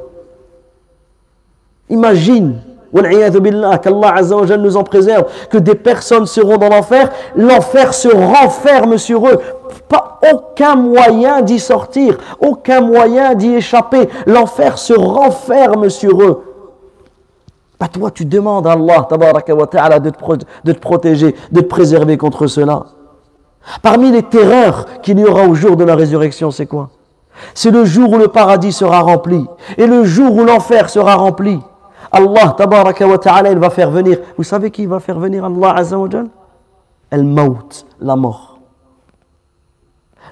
Imagine, 1.90 2.60
qu'Allah 2.94 4.14
Azzawajal 4.16 4.60
nous 4.60 4.76
en 4.76 4.84
préserve, 4.84 5.24
que 5.50 5.58
des 5.58 5.74
personnes 5.74 6.26
seront 6.26 6.56
dans 6.56 6.68
l'enfer, 6.68 7.10
l'enfer 7.34 7.92
se 7.92 8.08
renferme 8.08 8.98
sur 8.98 9.26
eux. 9.28 9.40
Pas 9.88 10.20
aucun 10.32 10.76
moyen 10.76 11.42
d'y 11.42 11.58
sortir, 11.58 12.16
aucun 12.40 12.80
moyen 12.80 13.34
d'y 13.34 13.54
échapper. 13.54 14.08
L'enfer 14.26 14.78
se 14.78 14.92
renferme 14.92 15.90
sur 15.90 16.22
eux. 16.22 16.42
Pas 17.78 17.88
toi, 17.88 18.10
tu 18.12 18.24
demandes 18.24 18.66
à 18.68 18.72
Allah 18.72 20.00
de 20.00 20.10
te 20.72 20.78
protéger, 20.78 21.34
de 21.50 21.60
te 21.60 21.66
préserver 21.66 22.16
contre 22.16 22.46
cela. 22.46 22.84
Parmi 23.82 24.12
les 24.12 24.22
terreurs 24.22 24.86
qu'il 25.02 25.18
y 25.18 25.24
aura 25.24 25.46
au 25.46 25.54
jour 25.54 25.76
de 25.76 25.84
la 25.84 25.96
résurrection, 25.96 26.50
c'est 26.50 26.66
quoi? 26.66 26.90
C'est 27.52 27.72
le 27.72 27.84
jour 27.84 28.12
où 28.12 28.18
le 28.18 28.28
paradis 28.28 28.70
sera 28.72 29.00
rempli 29.00 29.44
et 29.76 29.88
le 29.88 30.04
jour 30.04 30.36
où 30.36 30.44
l'enfer 30.44 30.88
sera 30.88 31.16
rempli. 31.16 31.58
Allah 32.14 32.56
ta'ala, 32.56 33.50
il 33.50 33.58
va 33.58 33.70
faire 33.70 33.90
venir. 33.90 34.18
Vous 34.36 34.44
savez 34.44 34.70
qui 34.70 34.86
va 34.86 35.00
faire 35.00 35.18
venir 35.18 35.44
Allah 35.44 35.74
azza 35.76 35.98
wa 35.98 36.08
El-Maut, 37.10 37.86
la 38.00 38.16
mort. 38.16 38.58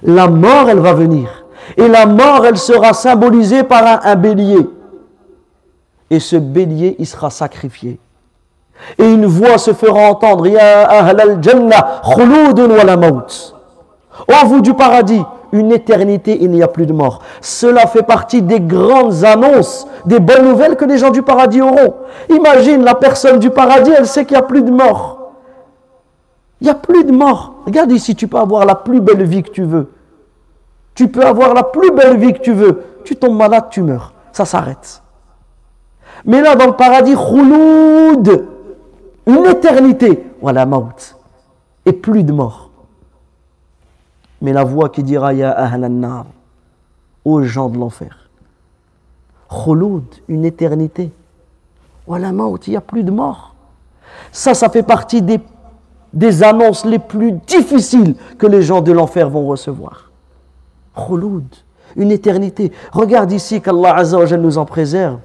La 0.01 0.27
mort, 0.27 0.69
elle 0.69 0.79
va 0.79 0.93
venir. 0.93 1.45
Et 1.77 1.87
la 1.87 2.05
mort, 2.05 2.45
elle 2.45 2.57
sera 2.57 2.93
symbolisée 2.93 3.63
par 3.63 4.05
un 4.05 4.15
bélier 4.15 4.67
et 6.13 6.19
ce 6.19 6.35
bélier, 6.35 6.95
il 6.99 7.07
sera 7.07 7.31
sacrifié. 7.31 7.99
Et 8.99 9.03
une 9.03 9.25
voix 9.25 9.57
se 9.57 9.73
fera 9.73 10.11
entendre, 10.11 10.45
Ya 10.47 10.87
ahlal 10.87 11.39
jannah, 11.41 12.01
khuludun 12.03 12.69
wa 12.69 12.83
la 12.83 12.97
maut. 12.97 13.55
Oh 14.27 14.45
vous 14.45 14.61
du 14.61 14.75
paradis, 14.75 15.23
une 15.53 15.71
éternité, 15.71 16.39
il 16.41 16.49
n'y 16.49 16.63
a 16.63 16.67
plus 16.67 16.87
de 16.87 16.93
mort. 16.93 17.21
Cela 17.39 17.85
fait 17.85 18.01
partie 18.01 18.41
des 18.41 18.59
grandes 18.59 19.23
annonces, 19.23 19.87
des 20.05 20.19
bonnes 20.19 20.49
nouvelles 20.49 20.75
que 20.75 20.83
les 20.83 20.97
gens 20.97 21.11
du 21.11 21.21
paradis 21.21 21.61
auront. 21.61 21.93
Imagine 22.29 22.83
la 22.83 22.95
personne 22.95 23.37
du 23.37 23.51
paradis, 23.51 23.91
elle 23.95 24.07
sait 24.07 24.25
qu'il 24.25 24.35
n'y 24.35 24.43
a 24.43 24.45
plus 24.45 24.63
de 24.63 24.71
mort. 24.71 25.31
Il 26.59 26.65
n'y 26.65 26.71
a 26.71 26.75
plus 26.75 27.03
de 27.03 27.11
mort. 27.11 27.53
Regarde 27.67 27.91
ici, 27.91 28.15
tu 28.15 28.27
peux 28.27 28.37
avoir 28.37 28.65
la 28.65 28.73
plus 28.73 28.99
belle 28.99 29.23
vie 29.23 29.43
que 29.43 29.51
tu 29.51 29.63
veux. 29.63 29.91
Tu 30.95 31.07
peux 31.07 31.23
avoir 31.23 31.53
la 31.53 31.63
plus 31.63 31.91
belle 31.91 32.17
vie 32.17 32.33
que 32.33 32.39
tu 32.39 32.53
veux. 32.53 32.83
Tu 33.05 33.15
tombes 33.15 33.37
malade, 33.37 33.65
tu 33.69 33.83
meurs. 33.83 34.13
Ça 34.31 34.45
s'arrête. 34.45 35.03
Mais 36.25 36.41
là, 36.41 36.55
dans 36.55 36.67
le 36.67 36.73
paradis, 36.73 37.15
une 39.27 39.45
éternité, 39.45 40.25
voilà, 40.41 40.65
maut, 40.65 41.15
et 41.85 41.93
plus 41.93 42.23
de 42.23 42.31
mort. 42.31 42.62
Mais 44.43 44.51
la 44.51 44.65
voix 44.65 44.89
qui 44.89 45.01
dira 45.03 45.33
Ya 45.33 45.51
ahlan 45.51 46.25
aux 47.23 47.41
gens 47.43 47.69
de 47.69 47.77
l'enfer. 47.79 48.29
Khouloud, 49.49 50.03
une 50.27 50.43
éternité. 50.43 51.11
Voilà, 52.05 52.33
maut, 52.33 52.59
il 52.67 52.71
n'y 52.71 52.75
a 52.75 52.81
plus 52.81 53.03
de 53.03 53.11
mort. 53.11 53.55
Ça, 54.33 54.53
ça 54.53 54.67
fait 54.67 54.83
partie 54.83 55.21
des, 55.21 56.43
annonces 56.43 56.83
les 56.83 56.99
plus 56.99 57.31
difficiles 57.31 58.15
que 58.37 58.45
les 58.45 58.61
gens 58.61 58.81
de 58.81 58.91
l'enfer 58.91 59.29
vont 59.29 59.47
recevoir. 59.47 60.11
Khouloud, 60.93 61.45
une 61.95 62.11
éternité. 62.11 62.73
Regarde 62.91 63.31
ici 63.31 63.61
qu'Allah 63.61 64.03
nous 64.37 64.57
en 64.57 64.65
préserve. 64.65 65.19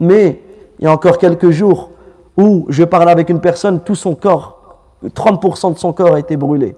Mais 0.00 0.42
il 0.80 0.84
y 0.84 0.88
a 0.88 0.92
encore 0.92 1.18
quelques 1.18 1.50
jours 1.50 1.90
où 2.36 2.66
je 2.68 2.82
parlais 2.82 3.12
avec 3.12 3.28
une 3.28 3.40
personne, 3.40 3.80
tout 3.80 3.94
son 3.94 4.16
corps, 4.16 4.58
30% 5.04 5.74
de 5.74 5.78
son 5.78 5.92
corps 5.92 6.14
a 6.14 6.18
été 6.18 6.36
brûlé. 6.36 6.74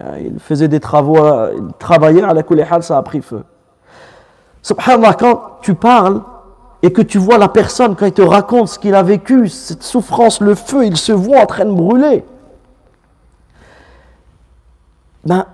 Il 0.00 0.38
faisait 0.38 0.68
des 0.68 0.80
travaux, 0.80 1.18
euh, 1.18 1.52
il 1.56 1.72
travaillait 1.78 2.22
à 2.22 2.32
la 2.32 2.42
Kulehal, 2.42 2.82
ça 2.82 2.98
a 2.98 3.02
pris 3.02 3.20
feu. 3.20 3.42
Subhanallah, 4.62 5.14
quand 5.14 5.58
tu 5.60 5.74
parles 5.74 6.22
et 6.82 6.92
que 6.92 7.02
tu 7.02 7.18
vois 7.18 7.38
la 7.38 7.48
personne, 7.48 7.96
quand 7.96 8.06
il 8.06 8.12
te 8.12 8.22
raconte 8.22 8.68
ce 8.68 8.78
qu'il 8.78 8.94
a 8.94 9.02
vécu, 9.02 9.48
cette 9.48 9.82
souffrance, 9.82 10.40
le 10.40 10.54
feu, 10.54 10.86
il 10.86 10.96
se 10.96 11.12
voit 11.12 11.40
en 11.40 11.46
train 11.46 11.64
de 11.64 11.72
brûler. 11.72 12.24
Ben, 15.24 15.46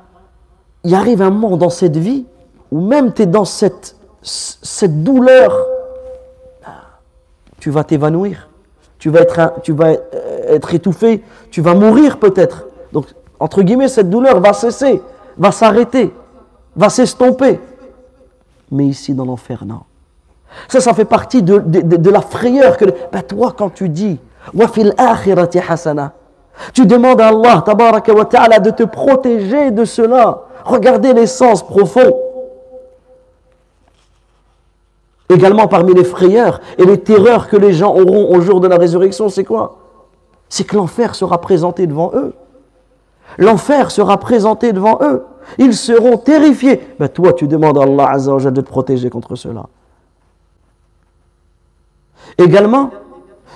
il 0.84 0.94
arrive 0.94 1.22
un 1.22 1.30
moment 1.30 1.56
dans 1.56 1.70
cette 1.70 1.96
vie 1.96 2.26
où 2.70 2.80
même 2.80 3.14
tu 3.14 3.22
es 3.22 3.26
dans 3.26 3.46
cette, 3.46 3.96
cette 4.20 5.02
douleur, 5.02 5.56
tu 7.60 7.70
vas 7.70 7.82
t'évanouir, 7.82 8.50
tu 8.98 9.08
vas, 9.08 9.20
être, 9.20 9.54
tu 9.62 9.72
vas 9.72 9.92
être 10.48 10.74
étouffé, 10.74 11.24
tu 11.50 11.62
vas 11.62 11.74
mourir 11.74 12.18
peut-être. 12.18 12.66
Donc, 12.92 13.06
entre 13.40 13.62
guillemets, 13.62 13.88
cette 13.88 14.10
douleur 14.10 14.40
va 14.40 14.52
cesser, 14.52 15.02
va 15.36 15.52
s'arrêter, 15.52 16.14
va 16.76 16.88
s'estomper. 16.88 17.60
Mais 18.70 18.86
ici, 18.86 19.14
dans 19.14 19.24
l'enfer, 19.24 19.64
non. 19.66 19.80
Ça, 20.68 20.80
ça 20.80 20.94
fait 20.94 21.04
partie 21.04 21.42
de, 21.42 22.10
la 22.10 22.20
frayeur 22.20 22.76
que 22.76 22.84
ben 23.12 23.22
toi, 23.22 23.54
quand 23.56 23.70
tu 23.70 23.88
dis 23.88 24.18
tu 26.72 26.86
demandes 26.86 27.20
à 27.20 27.28
Allah 27.28 27.64
wa 27.66 28.24
ta'ala, 28.24 28.58
de 28.60 28.70
te 28.70 28.84
protéger 28.84 29.70
de 29.70 29.84
cela. 29.84 30.42
Regardez 30.64 31.12
l'essence 31.12 31.62
profonde. 31.62 32.14
Également 35.28 35.66
parmi 35.66 35.94
les 35.94 36.04
frayeurs 36.04 36.60
et 36.78 36.84
les 36.84 36.98
terreurs 37.00 37.48
que 37.48 37.56
les 37.56 37.72
gens 37.72 37.94
auront 37.94 38.34
au 38.34 38.40
jour 38.40 38.60
de 38.60 38.68
la 38.68 38.76
résurrection, 38.76 39.28
c'est 39.28 39.44
quoi? 39.44 39.78
C'est 40.48 40.64
que 40.64 40.76
l'enfer 40.76 41.14
sera 41.14 41.40
présenté 41.40 41.86
devant 41.86 42.12
eux. 42.14 42.34
L'enfer 43.38 43.90
sera 43.90 44.18
présenté 44.18 44.72
devant 44.72 44.98
eux. 45.02 45.24
Ils 45.58 45.74
seront 45.74 46.16
terrifiés. 46.16 46.80
Ben 46.98 47.08
toi, 47.08 47.32
tu 47.32 47.48
demandes 47.48 47.78
à 47.78 47.82
Allah 47.82 48.10
Azza 48.10 48.50
de 48.50 48.60
te 48.60 48.66
protéger 48.66 49.10
contre 49.10 49.36
cela. 49.36 49.66
Également, 52.38 52.90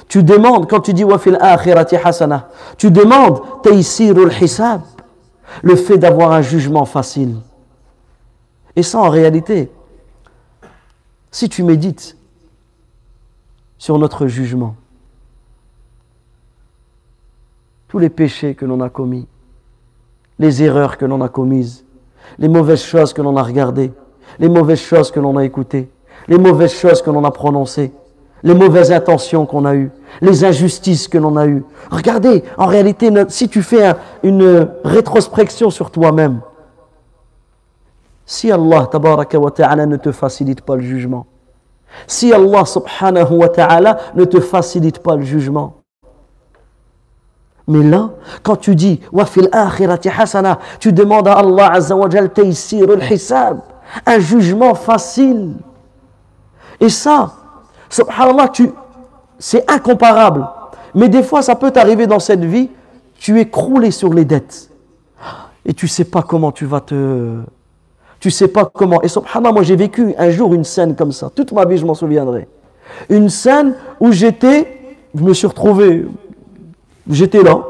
tu 0.08 0.22
demandes, 0.22 0.68
quand 0.68 0.80
tu 0.80 0.94
dis 0.94 1.04
wafil 1.04 1.36
akhirati 1.40 1.96
hasana, 1.96 2.48
tu 2.76 2.90
demandes 2.90 3.42
taysirul 3.62 4.32
hisab, 4.40 4.82
le 5.62 5.76
fait 5.76 5.98
d'avoir 5.98 6.32
un 6.32 6.42
jugement 6.42 6.84
facile. 6.84 7.36
Et 8.76 8.82
ça, 8.82 9.00
en 9.00 9.08
réalité, 9.08 9.70
si 11.30 11.48
tu 11.48 11.62
médites 11.62 12.16
sur 13.76 13.98
notre 13.98 14.26
jugement, 14.26 14.76
tous 17.88 17.98
les 17.98 18.10
péchés 18.10 18.54
que 18.54 18.64
l'on 18.64 18.80
a 18.80 18.88
commis, 18.88 19.26
les 20.38 20.62
erreurs 20.62 20.96
que 20.96 21.04
l'on 21.04 21.20
a 21.20 21.28
commises, 21.28 21.84
les 22.38 22.48
mauvaises 22.48 22.82
choses 22.82 23.12
que 23.12 23.22
l'on 23.22 23.36
a 23.36 23.42
regardées, 23.42 23.92
les 24.38 24.48
mauvaises 24.48 24.80
choses 24.80 25.10
que 25.10 25.20
l'on 25.20 25.36
a 25.36 25.44
écoutées, 25.44 25.90
les 26.28 26.38
mauvaises 26.38 26.74
choses 26.74 27.02
que 27.02 27.10
l'on 27.10 27.24
a 27.24 27.30
prononcées, 27.30 27.92
les 28.42 28.54
mauvaises 28.54 28.92
intentions 28.92 29.46
qu'on 29.46 29.64
a 29.64 29.74
eues, 29.74 29.90
les 30.20 30.44
injustices 30.44 31.08
que 31.08 31.18
l'on 31.18 31.36
a 31.36 31.46
eues. 31.46 31.64
Regardez, 31.90 32.44
en 32.56 32.66
réalité, 32.66 33.10
si 33.28 33.48
tu 33.48 33.62
fais 33.62 33.94
une 34.22 34.68
rétrospection 34.84 35.70
sur 35.70 35.90
toi-même, 35.90 36.40
si 38.24 38.52
Allah 38.52 38.88
wa 38.92 39.50
ta'ala 39.50 39.86
ne 39.86 39.96
te 39.96 40.12
facilite 40.12 40.60
pas 40.60 40.76
le 40.76 40.82
jugement, 40.82 41.26
si 42.06 42.32
Allah 42.32 42.64
subhanahu 42.64 43.38
wa 43.38 43.48
ta'ala 43.48 43.98
ne 44.14 44.24
te 44.24 44.38
facilite 44.38 44.98
pas 45.00 45.16
le 45.16 45.22
jugement, 45.22 45.77
mais 47.68 47.82
là, 47.82 48.10
quand 48.42 48.56
tu 48.56 48.74
dis 48.74 48.98
wa 49.12 49.26
fil 49.26 49.50
akhirati 49.52 50.08
hasana, 50.08 50.58
tu 50.80 50.90
demandes 50.90 51.28
à 51.28 51.34
Allah 51.34 51.72
azza 51.74 51.94
wa 51.94 52.08
hisab, 53.10 53.60
un 54.06 54.18
jugement 54.18 54.74
facile. 54.74 55.52
Et 56.80 56.88
ça, 56.88 57.32
subhanallah, 57.90 58.48
tu, 58.48 58.70
c'est 59.38 59.70
incomparable. 59.70 60.48
Mais 60.94 61.10
des 61.10 61.22
fois, 61.22 61.42
ça 61.42 61.54
peut 61.56 61.70
t'arriver 61.70 62.06
dans 62.06 62.18
cette 62.18 62.42
vie, 62.42 62.70
tu 63.18 63.38
es 63.38 63.48
croulé 63.48 63.90
sur 63.90 64.14
les 64.14 64.24
dettes. 64.24 64.70
Et 65.66 65.74
tu 65.74 65.88
sais 65.88 66.04
pas 66.04 66.22
comment 66.22 66.52
tu 66.52 66.64
vas 66.64 66.80
te. 66.80 67.40
Tu 68.18 68.30
sais 68.30 68.48
pas 68.48 68.64
comment. 68.64 69.02
Et 69.02 69.08
subhanallah, 69.08 69.52
moi 69.52 69.62
j'ai 69.62 69.76
vécu 69.76 70.14
un 70.16 70.30
jour 70.30 70.54
une 70.54 70.64
scène 70.64 70.96
comme 70.96 71.12
ça. 71.12 71.30
Toute 71.34 71.52
ma 71.52 71.66
vie, 71.66 71.76
je 71.76 71.84
m'en 71.84 71.94
souviendrai. 71.94 72.48
Une 73.10 73.28
scène 73.28 73.74
où 74.00 74.10
j'étais, 74.10 75.04
je 75.14 75.22
me 75.22 75.34
suis 75.34 75.46
retrouvé, 75.46 76.06
j'étais 77.08 77.42
là. 77.42 77.60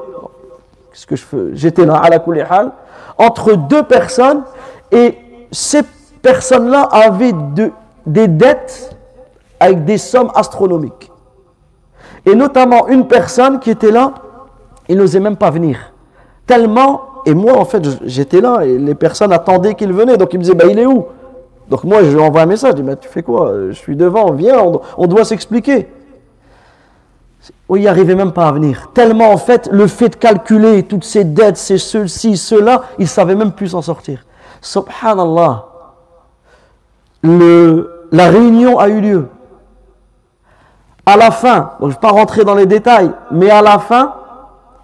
Qu'est-ce 0.93 1.07
que 1.07 1.17
je 1.17 1.25
fais? 1.25 1.37
J'étais 1.55 1.87
là, 1.87 1.97
à 1.97 2.11
la 2.11 2.23
hal, 2.51 2.73
entre 3.17 3.55
deux 3.55 3.83
personnes, 3.83 4.43
et 4.91 5.17
ces 5.51 5.83
personnes-là 6.23 6.83
avaient 6.91 7.33
de, 7.55 7.71
des 8.07 8.29
dettes 8.29 8.97
avec 9.61 9.85
des 9.85 9.99
sommes 9.99 10.31
astronomiques. 10.35 11.11
Et 12.27 12.35
notamment 12.35 12.89
une 12.89 13.07
personne 13.07 13.59
qui 13.59 13.71
était 13.71 13.91
là, 13.91 14.15
il 14.89 14.97
n'osait 14.97 15.21
même 15.21 15.37
pas 15.37 15.51
venir. 15.51 15.79
Tellement, 16.47 17.03
et 17.27 17.35
moi 17.35 17.57
en 17.59 17.65
fait 17.65 17.83
j'étais 18.05 18.41
là 18.41 18.63
et 18.65 18.79
les 18.79 18.95
personnes 18.95 19.33
attendaient 19.33 19.75
qu'il 19.75 19.93
venait, 19.93 20.17
donc 20.17 20.33
il 20.33 20.39
me 20.39 20.43
disait, 20.43 20.55
bah, 20.55 20.65
il 20.69 20.79
est 20.79 20.87
où? 20.87 21.07
Donc 21.69 21.85
moi 21.85 22.03
je 22.03 22.11
lui 22.11 22.21
envoie 22.21 22.43
un 22.43 22.47
message, 22.47 22.73
je 22.73 22.77
dis, 22.77 22.83
bah, 22.83 22.97
tu 22.97 23.09
fais 23.09 23.23
quoi? 23.23 23.53
Je 23.69 23.73
suis 23.73 23.97
devant, 23.97 24.33
viens, 24.33 24.63
on, 24.97 25.07
doit 25.07 25.25
s'expliquer. 25.25 25.89
Il 27.71 27.83
n'y 27.83 27.89
arrivait 27.89 28.15
même 28.15 28.33
pas 28.33 28.49
à 28.49 28.53
venir. 28.53 28.91
Tellement 28.95 29.31
en 29.31 29.37
fait, 29.37 29.69
le 29.71 29.87
fait 29.87 30.09
de 30.11 30.17
calculer 30.17 30.83
toutes 30.85 31.05
ces 31.05 31.25
dettes, 31.25 31.57
ces 31.57 31.79
ceux-ci, 31.79 32.37
ceux-là, 32.37 32.83
il 32.99 33.03
ne 33.03 33.09
savait 33.09 33.35
même 33.35 33.53
plus 33.53 33.69
s'en 33.69 33.83
sortir. 33.83 34.25
Subhanallah. 34.61 35.67
La 37.23 38.31
réunion 38.31 38.79
a 38.79 38.89
eu 38.89 39.01
lieu 39.01 39.29
à 41.05 41.17
la 41.17 41.31
fin, 41.31 41.73
donc 41.81 41.81
je 41.81 41.87
ne 41.87 41.91
vais 41.93 42.01
pas 42.01 42.11
rentrer 42.11 42.45
dans 42.45 42.55
les 42.55 42.67
détails, 42.67 43.11
mais 43.31 43.51
à 43.51 43.63
la 43.63 43.79
fin, 43.79 44.15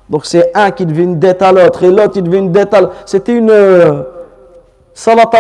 donc 0.09 0.25
c'est 0.25 0.51
un 0.55 0.71
qui 0.71 0.87
devait 0.87 1.03
une 1.03 1.19
dette 1.19 1.43
à 1.43 1.53
l'autre 1.53 1.83
et 1.83 1.91
l'autre 1.91 2.15
il 2.17 2.23
devait 2.23 2.39
une 2.39 2.53
dette 2.53 2.73
à 2.73 2.81
l'autre. 2.81 2.95
C'était 3.05 3.37
une 3.37 3.51
euh, 3.51 4.03
salata. 4.95 5.39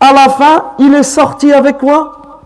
À 0.00 0.12
la 0.12 0.28
fin, 0.28 0.64
il 0.78 0.94
est 0.94 1.02
sorti 1.02 1.52
avec 1.52 1.78
quoi? 1.78 2.42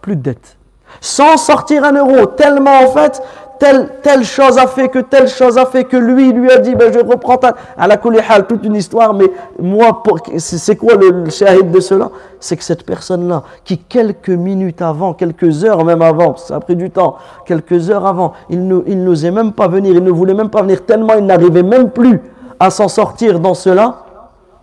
Plus 0.00 0.16
de 0.16 0.22
dette. 0.22 0.56
Sans 1.02 1.36
sortir 1.36 1.84
un 1.84 1.94
euro, 1.94 2.26
tellement 2.26 2.78
en 2.84 2.86
fait, 2.86 3.20
telle, 3.58 4.24
chose 4.24 4.56
a 4.56 4.68
fait 4.68 4.88
que 4.88 5.00
telle 5.00 5.28
chose 5.28 5.58
a 5.58 5.66
fait 5.66 5.82
que 5.82 5.96
lui, 5.96 6.32
lui 6.32 6.48
a 6.50 6.58
dit, 6.58 6.76
ben, 6.76 6.92
je 6.92 7.00
reprends 7.00 7.36
ta... 7.36 7.54
À 7.76 7.88
la 7.88 7.96
hal, 8.28 8.46
toute 8.46 8.64
une 8.64 8.76
histoire, 8.76 9.12
mais 9.12 9.26
moi, 9.60 10.00
c'est 10.38 10.76
quoi 10.76 10.94
le, 10.94 11.28
shahid 11.28 11.72
de 11.72 11.80
cela? 11.80 12.10
C'est 12.38 12.56
que 12.56 12.62
cette 12.62 12.84
personne-là, 12.84 13.42
qui 13.64 13.78
quelques 13.78 14.30
minutes 14.30 14.80
avant, 14.80 15.12
quelques 15.12 15.64
heures 15.64 15.84
même 15.84 16.02
avant, 16.02 16.36
ça 16.36 16.56
a 16.56 16.60
pris 16.60 16.76
du 16.76 16.90
temps, 16.90 17.16
quelques 17.46 17.90
heures 17.90 18.06
avant, 18.06 18.34
il 18.48 18.64
n'osait 18.68 19.32
même 19.32 19.52
pas 19.52 19.66
venir, 19.66 19.94
il 19.94 20.04
ne 20.04 20.10
voulait 20.10 20.34
même 20.34 20.50
pas 20.50 20.62
venir, 20.62 20.84
tellement 20.84 21.14
il 21.14 21.26
n'arrivait 21.26 21.64
même 21.64 21.90
plus 21.90 22.20
à 22.60 22.70
s'en 22.70 22.86
sortir 22.86 23.40
dans 23.40 23.54
cela, 23.54 24.04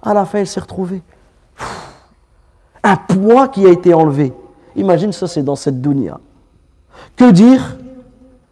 à 0.01 0.13
la 0.13 0.23
fin, 0.23 0.39
il 0.39 0.47
s'est 0.47 0.61
retrouvé. 0.61 1.01
Un 2.83 2.95
poids 2.95 3.49
qui 3.49 3.65
a 3.65 3.69
été 3.69 3.93
enlevé. 3.93 4.33
Imagine 4.75 5.11
ça, 5.11 5.27
c'est 5.27 5.43
dans 5.43 5.57
cette 5.57 5.81
dunya. 5.81 6.17
Que 7.15 7.31
dire 7.31 7.77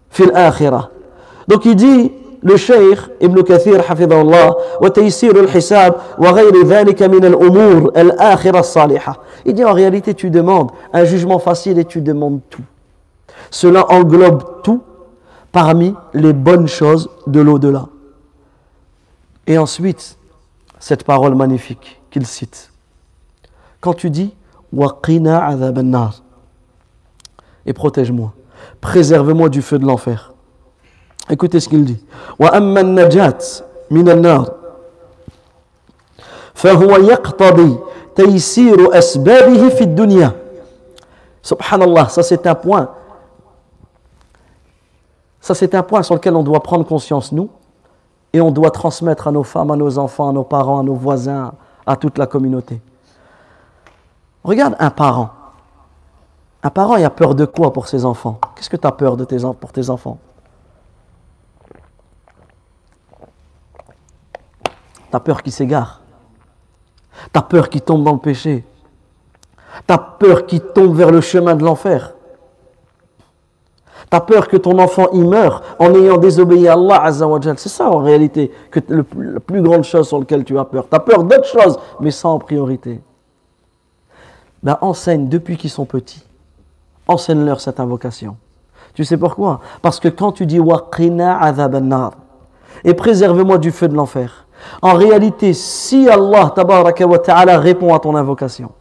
fil 0.10 0.32
akhirah? 0.34 0.90
Donc 1.48 1.66
il 1.66 1.76
dit, 1.76 2.12
le 2.42 2.58
cheikh 2.58 3.00
Ibn 3.22 3.42
Kathir, 3.44 3.84
taysir 4.94 5.36
al-hisab, 5.38 5.96
wa 6.18 6.34
ghayri 6.34 6.66
dhalika 6.66 7.08
min 7.08 7.24
al-umur 7.24 7.92
al-akhirah 7.96 8.64
salihah. 8.64 9.18
Il 9.46 9.54
dit 9.54 9.64
en 9.64 9.74
réalité, 9.74 10.14
tu 10.14 10.30
demandes 10.30 10.72
un 10.94 11.06
jugement 11.06 11.40
facile 11.40 11.80
et 11.80 11.86
tu 11.86 12.02
demandes 12.02 12.42
tout. 12.50 12.64
Cela 13.50 13.90
englobe 13.92 14.62
tout 14.64 14.82
parmi 15.52 15.96
les 16.14 16.34
bonnes 16.34 16.68
choses 16.68 17.10
de 17.26 17.40
l'au-delà. 17.40 17.88
Et 19.48 19.58
ensuite, 19.58 20.18
cette 20.80 21.04
parole 21.04 21.36
magnifique 21.36 22.02
qu'il 22.12 22.26
cite. 22.26 22.72
Quand 23.80 23.94
tu 23.94 24.10
dis, 24.10 24.34
adhab 24.78 25.80
et 27.68 27.74
protège-moi 27.74 28.34
préserve-moi 28.82 29.50
du 29.50 29.62
feu 29.62 29.80
de 29.80 29.86
l'enfer. 29.86 30.34
Écoutez 31.30 31.60
ce 31.60 31.70
qu'il 31.70 31.84
dit. 31.86 32.04
Subhanallah, 41.42 42.10
ça 42.10 42.24
c'est 42.24 42.48
un 42.48 42.56
point. 42.56 42.90
Ça 45.42 45.54
c'est 45.54 45.76
un 45.76 45.84
point 45.84 46.04
sur 46.04 46.16
lequel 46.16 46.36
on 46.36 46.44
doit 46.44 46.62
prendre 46.62 46.86
conscience, 46.86 47.32
nous, 47.32 47.50
et 48.34 48.42
on 48.42 48.52
doit 48.52 48.72
transmettre 48.72 49.28
à 49.28 49.32
nos 49.32 49.44
femmes, 49.44 49.72
à 49.72 49.76
nos 49.76 49.98
enfants, 49.98 50.30
à 50.30 50.34
nos 50.34 50.44
parents, 50.44 50.80
à 50.80 50.84
nos 50.84 50.96
voisins, 50.96 51.54
à 51.86 51.96
toute 51.96 52.18
la 52.18 52.26
communauté. 52.26 52.82
Regarde 54.44 54.76
un 54.80 54.90
parent. 54.90 55.30
Un 56.64 56.70
parent, 56.70 56.96
il 56.96 57.06
a 57.06 57.10
peur 57.10 57.36
de 57.36 57.46
quoi 57.46 57.72
pour 57.72 57.88
ses 57.88 58.04
enfants? 58.06 58.40
Qu'est-ce 58.56 58.70
que 58.70 58.78
tu 58.78 58.88
as 58.88 58.92
peur 58.92 59.16
pour 59.60 59.72
tes 59.72 59.90
enfants? 59.90 60.18
T'as 65.12 65.20
peur 65.20 65.44
qu'il 65.44 65.54
s'égare. 65.54 66.02
T'as 67.32 67.42
peur 67.42 67.70
qu'il 67.70 67.82
tombe 67.82 68.04
dans 68.04 68.14
le 68.14 68.20
péché. 68.20 68.66
T'as 69.86 69.98
peur 69.98 70.46
qu'il 70.46 70.62
tombe 70.62 70.96
vers 70.96 71.12
le 71.12 71.22
chemin 71.22 71.56
de 71.56 71.64
l'enfer. 71.64 72.14
T'as 74.10 74.22
peur 74.22 74.48
que 74.48 74.58
ton 74.58 74.80
enfant 74.80 75.10
y 75.12 75.20
meure 75.20 75.64
en 75.80 75.94
ayant 75.94 76.18
désobéi 76.18 76.68
à 76.68 76.74
Allah 76.74 77.04
Azzawajal. 77.04 77.58
C'est 77.58 77.70
ça 77.70 77.90
en 77.90 78.00
réalité 78.00 78.52
que 78.72 78.80
la 78.90 79.40
plus 79.40 79.62
grande 79.62 79.84
chose 79.84 80.08
sur 80.08 80.20
laquelle 80.20 80.44
tu 80.44 80.58
as 80.58 80.66
peur. 80.66 80.88
T'as 80.90 81.00
peur 81.00 81.24
d'autres 81.24 81.48
choses, 81.48 81.78
mais 82.00 82.12
ça 82.12 82.30
en 82.30 82.40
priorité. 82.40 83.02
Ben, 84.64 84.78
enseigne 84.82 85.28
depuis 85.28 85.58
qu'ils 85.58 85.70
sont 85.70 85.86
petits. 85.86 86.27
Enseigne-leur 87.08 87.62
cette 87.62 87.80
invocation. 87.80 88.38
Tu 88.94 89.06
sais 89.06 89.18
pourquoi? 89.18 89.62
Parce 89.82 90.00
que 90.00 90.08
quand 90.08 90.32
tu 90.32 90.46
dis 90.46 90.60
Waqina 90.60 91.40
adhab 91.40 91.76
et 92.84 92.94
préserve-moi 92.94 93.58
du 93.58 93.72
feu 93.72 93.88
de 93.88 93.96
l'enfer, 93.96 94.48
en 94.82 94.94
réalité, 94.94 95.54
si 95.54 96.10
Allah 96.10 96.54
wa 96.58 97.20
ta'ala 97.20 97.60
répond 97.60 97.94
à 97.94 98.00
ton 98.00 98.16
invocation, 98.16 98.72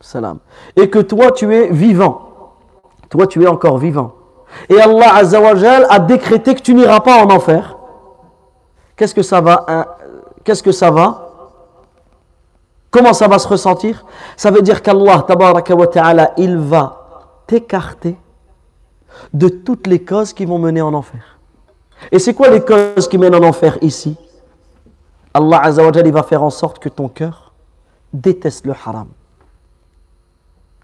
salam, 0.00 0.38
et 0.76 0.88
que 0.88 0.98
toi 0.98 1.30
tu 1.32 1.54
es 1.54 1.68
vivant, 1.68 2.54
toi 3.10 3.26
tu 3.26 3.42
es 3.42 3.46
encore 3.46 3.78
vivant, 3.78 4.12
et 4.68 4.80
Allah 4.80 5.16
azawajal 5.16 5.86
a 5.90 5.98
décrété 5.98 6.54
que 6.54 6.62
tu 6.62 6.74
n'iras 6.74 7.00
pas 7.00 7.22
en 7.22 7.30
enfer, 7.30 7.76
qu'est-ce 8.96 9.14
que 9.14 9.22
ça 9.22 9.40
va 9.40 9.66
Qu'est-ce 10.44 10.62
que 10.62 10.72
ça 10.72 10.90
va 10.90 11.27
Comment 12.98 13.12
ça 13.12 13.28
va 13.28 13.38
se 13.38 13.46
ressentir? 13.46 14.04
Ça 14.36 14.50
veut 14.50 14.60
dire 14.60 14.82
qu'Allah 14.82 15.24
il 16.36 16.58
va 16.58 17.30
t'écarter 17.46 18.16
de 19.32 19.48
toutes 19.48 19.86
les 19.86 20.02
causes 20.04 20.32
qui 20.32 20.44
vont 20.44 20.58
mener 20.58 20.82
en 20.82 20.92
enfer. 20.92 21.38
Et 22.10 22.18
c'est 22.18 22.34
quoi 22.34 22.48
les 22.48 22.60
causes 22.60 23.06
qui 23.08 23.16
mènent 23.16 23.36
en 23.36 23.44
enfer 23.44 23.78
ici? 23.82 24.16
Allah 25.32 25.60
Azzawajal, 25.62 26.08
il 26.08 26.12
va 26.12 26.24
faire 26.24 26.42
en 26.42 26.50
sorte 26.50 26.80
que 26.80 26.88
ton 26.88 27.06
cœur 27.06 27.52
déteste 28.12 28.66
le 28.66 28.72
haram. 28.72 29.06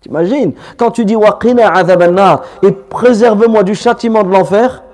T'imagines? 0.01 0.53
Quand 0.77 0.93
tu 0.93 1.05
dis 1.05 1.17
Waqina 1.17 1.83
nar 2.13 2.43
et 2.63 2.71
préserve-moi 2.71 3.65
du 3.65 3.75
châtiment 3.75 4.23
de 4.23 4.31
l'enfer, 4.31 4.85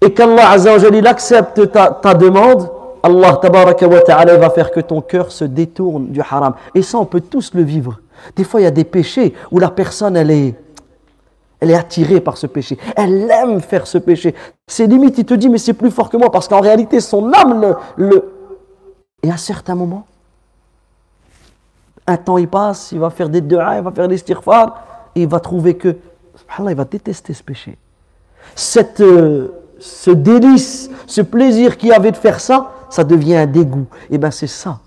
et 0.00 0.14
qu'Allah 0.14 0.52
Azzawajal, 0.52 0.94
il 0.94 1.06
accepte 1.06 1.70
ta 1.72 2.14
demande, 2.14 2.70
Allah 3.02 3.36
tabaraka 3.36 3.88
wa 3.88 4.00
ta'ala 4.00 4.36
va 4.36 4.50
faire 4.50 4.70
que 4.70 4.80
ton 4.80 5.00
cœur 5.00 5.32
se 5.32 5.44
détourne 5.44 6.08
du 6.08 6.20
haram. 6.20 6.54
Et 6.74 6.82
ça, 6.82 6.98
on 6.98 7.04
peut 7.04 7.20
tous 7.20 7.52
le 7.54 7.62
vivre. 7.62 8.00
Des 8.36 8.44
fois, 8.44 8.60
il 8.60 8.64
y 8.64 8.66
a 8.66 8.70
des 8.70 8.84
péchés 8.84 9.34
où 9.50 9.58
la 9.58 9.70
personne, 9.70 10.16
elle 10.16 10.30
est, 10.30 10.54
elle 11.58 11.70
est 11.70 11.76
attirée 11.76 12.20
par 12.20 12.36
ce 12.36 12.46
péché. 12.46 12.78
Elle 12.96 13.28
aime 13.30 13.60
faire 13.60 13.86
ce 13.86 13.98
péché. 13.98 14.34
C'est 14.66 14.86
limite, 14.86 15.18
il 15.18 15.24
te 15.24 15.34
dit, 15.34 15.48
mais 15.48 15.58
c'est 15.58 15.72
plus 15.72 15.90
fort 15.90 16.10
que 16.10 16.16
moi, 16.16 16.30
parce 16.30 16.46
qu'en 16.46 16.60
réalité, 16.60 17.00
son 17.00 17.32
âme 17.32 17.76
le, 17.96 18.32
Et 19.22 19.30
à 19.30 19.36
certains 19.36 19.74
moments, 19.74 20.06
un 22.06 22.16
temps 22.16 22.38
il 22.38 22.48
passe, 22.48 22.92
il 22.92 23.00
va 23.00 23.10
faire 23.10 23.28
des 23.28 23.40
du'a, 23.40 23.78
il 23.78 23.82
va 23.82 23.90
faire 23.90 24.08
des 24.08 24.18
stirfar, 24.18 24.84
et 25.14 25.22
il 25.22 25.28
va 25.28 25.40
trouver 25.40 25.76
que, 25.76 25.96
Allah, 26.56 26.70
il 26.70 26.76
va 26.76 26.84
détester 26.84 27.32
ce 27.32 27.42
péché. 27.42 27.76
Cette, 28.54 29.00
euh, 29.00 29.61
ce 29.82 30.10
délice, 30.12 30.90
ce 31.06 31.20
plaisir 31.20 31.76
qu'il 31.76 31.92
avait 31.92 32.12
de 32.12 32.16
faire 32.16 32.38
ça, 32.38 32.70
ça 32.88 33.02
devient 33.02 33.36
un 33.36 33.46
dégoût. 33.46 33.86
Et 34.10 34.18
bien 34.18 34.30
c'est 34.30 34.46
ça. 34.46 34.78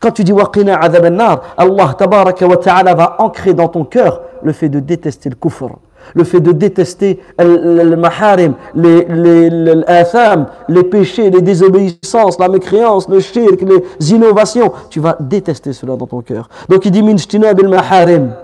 Quand 0.00 0.10
tu 0.10 0.24
dis 0.24 0.32
waqina 0.32 0.78
adhab 0.80 1.06
nar 1.06 1.42
Allah 1.56 1.94
tabaraka 1.96 2.46
wa 2.46 2.56
ta'ala 2.56 2.94
va 2.94 3.16
ancrer 3.18 3.52
dans 3.52 3.68
ton 3.68 3.84
cœur 3.84 4.22
le 4.42 4.52
fait 4.52 4.68
de 4.68 4.80
détester 4.80 5.28
le 5.28 5.36
kufr 5.36 5.68
le 6.14 6.22
fait 6.22 6.40
de 6.40 6.52
détester 6.52 7.18
le 7.36 7.96
maharim, 7.96 8.54
les, 8.76 9.04
les, 9.06 9.50
les 9.50 10.82
péchés, 10.84 11.30
les 11.30 11.42
désobéissances, 11.42 12.38
la 12.38 12.48
mécréance, 12.48 13.08
le 13.08 13.18
shirk, 13.18 13.60
les 13.60 14.12
innovations, 14.12 14.72
tu 14.88 15.00
vas 15.00 15.16
détester 15.18 15.72
cela 15.72 15.96
dans 15.96 16.06
ton 16.06 16.20
cœur. 16.20 16.48
Donc 16.68 16.86
il 16.86 16.92
dit 16.92 17.02
bil 17.02 17.68
maharim, 17.68 18.34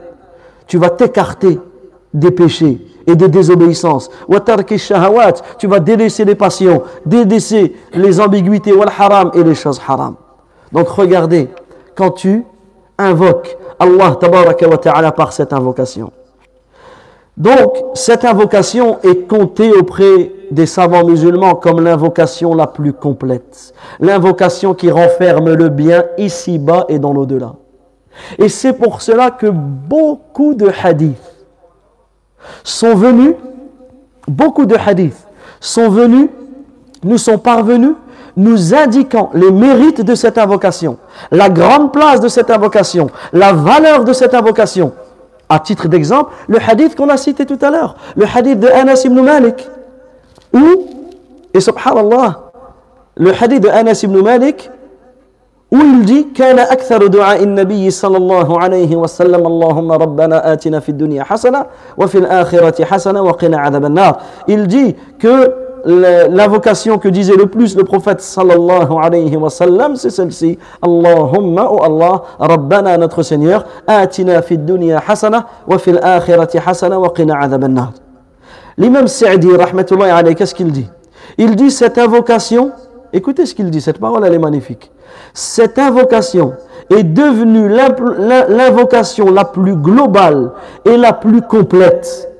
tu 0.66 0.76
vas 0.76 0.90
t'écarter 0.90 1.60
des 2.12 2.32
péchés 2.32 2.84
et 3.06 3.16
des 3.16 3.28
désobéissances. 3.28 4.10
Tu 5.58 5.66
vas 5.66 5.80
délaisser 5.80 6.24
les 6.24 6.34
passions, 6.34 6.82
délaisser 7.04 7.74
les 7.94 8.20
ambiguïtés, 8.20 8.72
wal 8.72 8.90
haram 8.98 9.30
et 9.34 9.42
les 9.42 9.54
choses 9.54 9.80
haram. 9.86 10.14
Donc 10.72 10.88
regardez, 10.88 11.48
quand 11.94 12.10
tu 12.12 12.44
invoques 12.98 13.56
Allah 13.78 14.16
ta'ala 14.80 15.12
par 15.12 15.32
cette 15.32 15.52
invocation, 15.52 16.12
donc, 17.36 17.82
cette 17.94 18.26
invocation 18.26 18.98
est 19.02 19.26
comptée 19.26 19.72
auprès 19.72 20.32
des 20.50 20.66
savants 20.66 21.04
musulmans 21.04 21.54
comme 21.54 21.82
l'invocation 21.82 22.54
la 22.54 22.66
plus 22.66 22.92
complète, 22.92 23.72
l'invocation 24.00 24.74
qui 24.74 24.90
renferme 24.90 25.54
le 25.54 25.70
bien 25.70 26.04
ici-bas 26.18 26.84
et 26.90 26.98
dans 26.98 27.14
l'au-delà. 27.14 27.54
Et 28.38 28.50
c'est 28.50 28.74
pour 28.74 29.00
cela 29.00 29.30
que 29.30 29.46
beaucoup 29.46 30.54
de 30.54 30.70
hadiths 30.82 31.31
sont 32.64 32.94
venus, 32.94 33.34
beaucoup 34.28 34.66
de 34.66 34.76
hadiths 34.76 35.26
sont 35.60 35.88
venus, 35.88 36.28
nous 37.04 37.18
sont 37.18 37.38
parvenus, 37.38 37.94
nous 38.36 38.74
indiquant 38.74 39.30
les 39.34 39.50
mérites 39.50 40.00
de 40.00 40.14
cette 40.14 40.38
invocation, 40.38 40.98
la 41.30 41.48
grande 41.48 41.92
place 41.92 42.20
de 42.20 42.28
cette 42.28 42.50
invocation, 42.50 43.10
la 43.32 43.52
valeur 43.52 44.04
de 44.04 44.12
cette 44.12 44.34
invocation. 44.34 44.92
À 45.48 45.58
titre 45.58 45.86
d'exemple, 45.88 46.32
le 46.48 46.58
hadith 46.66 46.96
qu'on 46.96 47.10
a 47.10 47.16
cité 47.18 47.44
tout 47.44 47.58
à 47.60 47.70
l'heure, 47.70 47.96
le 48.16 48.24
hadith 48.24 48.58
de 48.58 48.68
Anas 48.68 49.02
ibn 49.04 49.20
Malik, 49.20 49.68
où, 50.54 50.86
et 51.52 51.60
subhanallah, 51.60 52.52
le 53.16 53.32
hadith 53.38 53.60
de 53.60 53.68
Anas 53.68 54.00
ibn 54.02 54.18
Malik, 54.22 54.70
dit 56.04 56.26
كان 56.34 56.58
أكثر 56.58 57.06
دعاء 57.06 57.42
النبي 57.42 57.90
صلى 57.90 58.16
الله 58.16 58.60
عليه 58.60 58.96
وسلم 58.96 59.46
اللهم 59.46 59.92
ربنا 59.92 60.52
آتنا 60.52 60.80
في 60.80 60.88
الدنيا 60.88 61.24
حسنة 61.24 61.66
وفي 61.98 62.18
الآخرة 62.18 62.84
حسنة 62.84 63.22
وقنا 63.22 63.58
عذاب 63.58 63.84
النار 63.84 64.16
il 64.48 64.66
dit 64.66 64.96
que 65.18 65.62
l'invocation 65.84 66.98
que 66.98 67.08
disait 67.08 67.36
le 67.36 67.46
plus 67.46 67.76
le 67.76 67.84
prophète 67.84 68.20
sallallahu 68.20 68.92
alayhi 69.00 69.36
wa 69.36 69.50
sallam, 69.50 69.96
c'est 69.96 70.10
celle-ci. 70.10 70.58
Allahumma, 70.80 71.68
oh 71.70 71.82
Allah, 71.82 72.22
Rabbana, 72.38 72.96
notre 72.98 73.22
Seigneur, 73.22 73.64
atina 73.86 74.42
fid 74.42 74.64
dunya 74.64 75.02
hasana, 75.06 75.46
wa 75.66 75.78
fil 75.78 75.98
akhirati 76.00 76.58
hasana, 76.58 77.00
wa 77.00 77.12
qina 77.12 77.36
adhab 77.40 77.64
an 77.64 77.92
L'imam 78.78 79.08
Sa'di, 79.08 79.48
rahmatullahi 79.48 80.10
alayhi, 80.10 80.36
qu'est-ce 80.36 80.54
qu'il 80.54 80.70
dit 80.70 80.88
Il 81.36 81.56
dit 81.56 81.70
cette 81.70 81.98
invocation, 81.98 82.70
écoutez 83.12 83.44
ce 83.44 83.54
qu'il 83.54 83.68
dit, 83.68 83.80
cette 83.80 83.98
parole 83.98 84.24
elle 84.24 84.34
est 84.34 84.38
magnifique. 84.38 84.91
Cette 85.34 85.78
invocation 85.78 86.54
est 86.90 87.04
devenue 87.04 87.68
l'invocation 87.68 89.30
la 89.30 89.44
plus 89.44 89.76
globale 89.76 90.52
et 90.84 90.96
la 90.96 91.12
plus 91.12 91.42
complète 91.42 92.32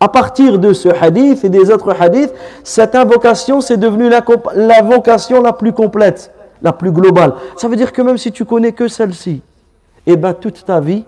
à 0.00 0.08
partir 0.08 0.58
de 0.58 0.72
ce 0.72 0.88
hadith 0.88 1.44
et 1.44 1.50
des 1.50 1.70
autres 1.70 1.94
hadiths, 2.00 2.32
cette 2.64 2.94
invocation, 2.94 3.60
c'est 3.60 3.76
devenu 3.76 4.08
l'invocation 4.08 5.42
la 5.42 5.52
plus 5.52 5.74
complète, 5.74 6.32
la 6.62 6.72
plus 6.72 6.90
globale. 6.90 7.34
Ça 7.56 7.68
veut 7.68 7.76
dire 7.76 7.92
que 7.92 8.00
même 8.00 8.16
si 8.16 8.32
tu 8.32 8.46
connais 8.46 8.72
que 8.72 8.88
celle-ci, 8.88 9.42
eh 10.06 10.16
bien 10.16 10.32
toute 10.32 10.64
ta 10.64 10.80
vie 10.80 11.04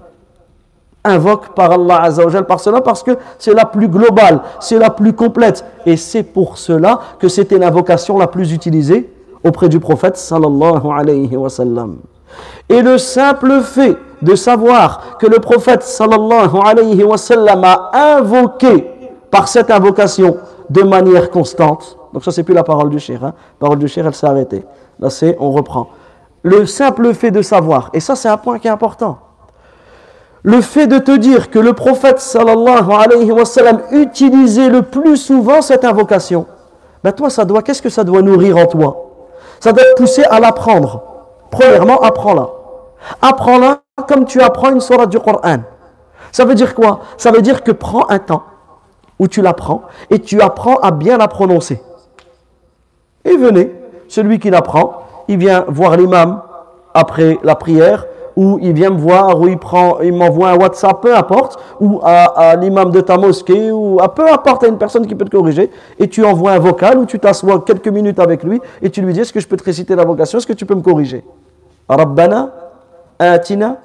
invoque 1.04 1.54
par 1.54 1.72
Allah 1.72 2.02
Azzawajal 2.02 2.44
par 2.44 2.60
cela 2.60 2.82
parce 2.82 3.02
que 3.02 3.12
c'est 3.38 3.54
la 3.54 3.64
plus 3.64 3.88
globale, 3.88 4.42
c'est 4.60 4.78
la 4.78 4.90
plus 4.90 5.14
complète. 5.14 5.64
Et 5.86 5.96
c'est 5.96 6.22
pour 6.22 6.58
cela 6.58 7.00
que 7.18 7.28
c'était 7.28 7.58
l'invocation 7.58 8.18
la 8.18 8.26
plus 8.26 8.52
utilisée 8.52 9.10
auprès 9.44 9.68
du 9.68 9.80
prophète 9.80 10.16
sallallahu 10.16 10.86
alayhi 10.90 11.36
wa 11.36 11.48
sallam. 11.48 11.98
Et 12.68 12.80
le 12.80 12.98
simple 12.98 13.60
fait 13.60 13.96
de 14.22 14.34
savoir 14.34 15.18
que 15.18 15.26
le 15.26 15.38
prophète 15.38 15.82
sallallahu 15.82 16.56
alayhi 16.64 17.02
wa 17.04 17.18
sallam 17.18 17.64
a 17.64 18.16
invoqué 18.16 18.88
par 19.30 19.48
cette 19.48 19.70
invocation 19.70 20.36
de 20.70 20.82
manière 20.82 21.30
constante. 21.30 21.98
Donc 22.12 22.24
ça 22.24 22.30
c'est 22.30 22.42
plus 22.42 22.54
la 22.54 22.62
parole 22.64 22.90
du 22.90 22.98
cher. 22.98 23.24
Hein. 23.24 23.34
La 23.60 23.66
parole 23.66 23.78
du 23.78 23.88
cher 23.88 24.06
elle 24.06 24.14
s'est 24.14 24.26
arrêtée. 24.26 24.64
Là 25.00 25.10
c'est, 25.10 25.36
on 25.40 25.50
reprend. 25.50 25.88
Le 26.42 26.66
simple 26.66 27.12
fait 27.14 27.30
de 27.30 27.42
savoir, 27.42 27.90
et 27.92 28.00
ça 28.00 28.16
c'est 28.16 28.28
un 28.28 28.36
point 28.36 28.58
qui 28.58 28.68
est 28.68 28.70
important. 28.70 29.18
Le 30.44 30.60
fait 30.60 30.88
de 30.88 30.98
te 30.98 31.16
dire 31.16 31.50
que 31.50 31.58
le 31.60 31.72
prophète 31.72 32.18
sallallahu 32.18 32.90
alayhi 32.90 33.30
wa 33.30 33.44
sallam 33.44 33.80
utilisait 33.92 34.68
le 34.68 34.82
plus 34.82 35.16
souvent 35.16 35.62
cette 35.62 35.84
invocation, 35.84 36.46
ben 37.04 37.12
toi 37.12 37.30
ça 37.30 37.44
doit, 37.44 37.62
qu'est-ce 37.62 37.82
que 37.82 37.90
ça 37.90 38.02
doit 38.02 38.22
nourrir 38.22 38.56
en 38.56 38.66
toi? 38.66 39.11
Ça 39.62 39.72
doit 39.72 39.84
pousser 39.96 40.24
à 40.24 40.40
l'apprendre. 40.40 41.04
Premièrement, 41.52 42.00
apprends-la. 42.00 42.48
Apprends-la 43.22 43.78
comme 44.08 44.24
tu 44.24 44.40
apprends 44.40 44.72
une 44.72 44.80
sourate 44.80 45.08
du 45.08 45.20
Coran. 45.20 45.58
Ça 46.32 46.44
veut 46.44 46.56
dire 46.56 46.74
quoi? 46.74 47.02
Ça 47.16 47.30
veut 47.30 47.42
dire 47.42 47.62
que 47.62 47.70
prends 47.70 48.10
un 48.10 48.18
temps 48.18 48.42
où 49.20 49.28
tu 49.28 49.40
l'apprends 49.40 49.82
et 50.10 50.18
tu 50.18 50.40
apprends 50.40 50.78
à 50.78 50.90
bien 50.90 51.16
la 51.16 51.28
prononcer. 51.28 51.80
Et 53.24 53.36
venez, 53.36 53.72
celui 54.08 54.40
qui 54.40 54.50
l'apprend, 54.50 55.04
il 55.28 55.38
vient 55.38 55.64
voir 55.68 55.96
l'imam 55.96 56.42
après 56.92 57.38
la 57.44 57.54
prière 57.54 58.06
ou 58.36 58.58
il 58.60 58.72
vient 58.72 58.90
me 58.90 58.98
voir, 58.98 59.40
ou 59.40 59.48
il 59.48 59.58
prend, 59.58 60.00
il 60.00 60.12
m'envoie 60.12 60.50
un 60.50 60.56
WhatsApp, 60.56 61.00
peu 61.00 61.14
importe, 61.14 61.58
ou 61.80 62.00
à, 62.02 62.56
l'imam 62.56 62.90
de 62.90 63.00
ta 63.00 63.18
mosquée, 63.18 63.70
ou 63.70 64.00
à 64.00 64.12
peu 64.14 64.30
importe 64.30 64.64
à 64.64 64.68
une 64.68 64.78
personne 64.78 65.06
qui 65.06 65.14
peut 65.14 65.24
te 65.24 65.30
corriger, 65.30 65.70
et 65.98 66.08
tu 66.08 66.24
envoies 66.24 66.52
un 66.52 66.58
vocal, 66.58 66.98
ou 66.98 67.06
tu 67.06 67.18
t'assois 67.18 67.60
quelques 67.60 67.88
minutes 67.88 68.18
avec 68.18 68.42
lui, 68.42 68.60
et 68.80 68.90
tu 68.90 69.02
lui 69.02 69.12
dis, 69.12 69.20
est-ce 69.20 69.32
que 69.32 69.40
je 69.40 69.48
peux 69.48 69.56
te 69.56 69.64
réciter 69.64 69.94
la 69.94 70.04
vocation, 70.04 70.38
est-ce 70.38 70.46
que 70.46 70.52
tu 70.52 70.66
peux 70.66 70.74
me 70.74 70.82
corriger? 70.82 71.24
Rabbana, 71.88 72.50
atina, 73.18 73.76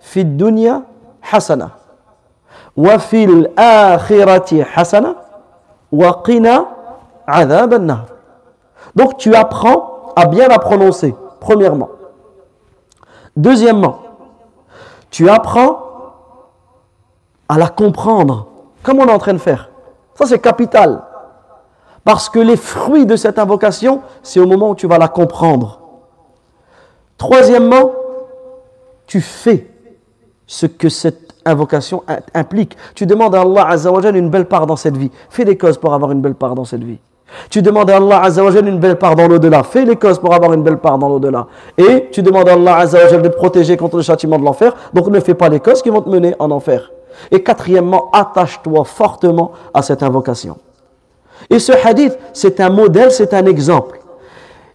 fid 0.00 0.36
dunya, 0.36 0.82
hasana, 1.32 1.70
wa 2.76 2.98
fil 2.98 3.50
akhirati 3.56 4.62
hasana, 4.74 5.14
wa 5.92 6.22
qina, 6.24 6.66
Donc 8.94 9.16
tu 9.18 9.34
apprends 9.34 10.12
à 10.16 10.26
bien 10.26 10.48
la 10.48 10.58
prononcer, 10.58 11.14
premièrement. 11.40 11.88
Deuxièmement, 13.36 13.98
tu 15.10 15.28
apprends 15.28 15.80
à 17.48 17.58
la 17.58 17.68
comprendre, 17.68 18.48
comme 18.82 18.98
on 18.98 19.06
est 19.06 19.12
en 19.12 19.18
train 19.18 19.32
de 19.32 19.38
faire. 19.38 19.70
Ça, 20.14 20.26
c'est 20.26 20.38
capital. 20.38 21.02
Parce 22.04 22.28
que 22.28 22.38
les 22.38 22.56
fruits 22.56 23.06
de 23.06 23.16
cette 23.16 23.38
invocation, 23.38 24.02
c'est 24.22 24.40
au 24.40 24.46
moment 24.46 24.70
où 24.70 24.74
tu 24.74 24.86
vas 24.86 24.98
la 24.98 25.08
comprendre. 25.08 25.80
Troisièmement, 27.16 27.92
tu 29.06 29.20
fais 29.20 29.70
ce 30.46 30.66
que 30.66 30.88
cette 30.88 31.34
invocation 31.44 32.04
implique. 32.34 32.76
Tu 32.94 33.06
demandes 33.06 33.34
à 33.34 33.40
Allah 33.40 33.68
Azzawajal 33.68 34.16
une 34.16 34.30
belle 34.30 34.46
part 34.46 34.66
dans 34.66 34.76
cette 34.76 34.96
vie. 34.96 35.10
Fais 35.30 35.44
des 35.44 35.56
causes 35.56 35.78
pour 35.78 35.94
avoir 35.94 36.12
une 36.12 36.20
belle 36.20 36.34
part 36.34 36.54
dans 36.54 36.64
cette 36.64 36.82
vie. 36.82 36.98
Tu 37.50 37.62
demandes 37.62 37.90
à 37.90 37.96
Allah 37.96 38.22
Azzawajal 38.22 38.68
une 38.68 38.78
belle 38.78 38.96
part 38.96 39.16
dans 39.16 39.28
l'au-delà. 39.28 39.62
Fais 39.62 39.84
les 39.84 39.96
causes 39.96 40.18
pour 40.18 40.34
avoir 40.34 40.52
une 40.52 40.62
belle 40.62 40.78
part 40.78 40.98
dans 40.98 41.08
l'au-delà. 41.08 41.46
Et 41.78 42.08
tu 42.10 42.22
demandes 42.22 42.48
à 42.48 42.54
Allah 42.54 42.76
Azzawajal 42.78 43.22
de 43.22 43.28
te 43.28 43.36
protéger 43.36 43.76
contre 43.76 43.96
le 43.96 44.02
châtiment 44.02 44.38
de 44.38 44.44
l'enfer. 44.44 44.74
Donc 44.92 45.08
ne 45.08 45.20
fais 45.20 45.34
pas 45.34 45.48
les 45.48 45.60
causes 45.60 45.82
qui 45.82 45.90
vont 45.90 46.00
te 46.00 46.08
mener 46.08 46.34
en 46.38 46.50
enfer. 46.50 46.90
Et 47.30 47.42
quatrièmement, 47.42 48.10
attache-toi 48.12 48.84
fortement 48.84 49.52
à 49.72 49.82
cette 49.82 50.02
invocation. 50.02 50.56
Et 51.50 51.58
ce 51.58 51.72
hadith, 51.72 52.18
c'est 52.32 52.60
un 52.60 52.70
modèle, 52.70 53.10
c'est 53.10 53.34
un 53.34 53.46
exemple. 53.46 54.00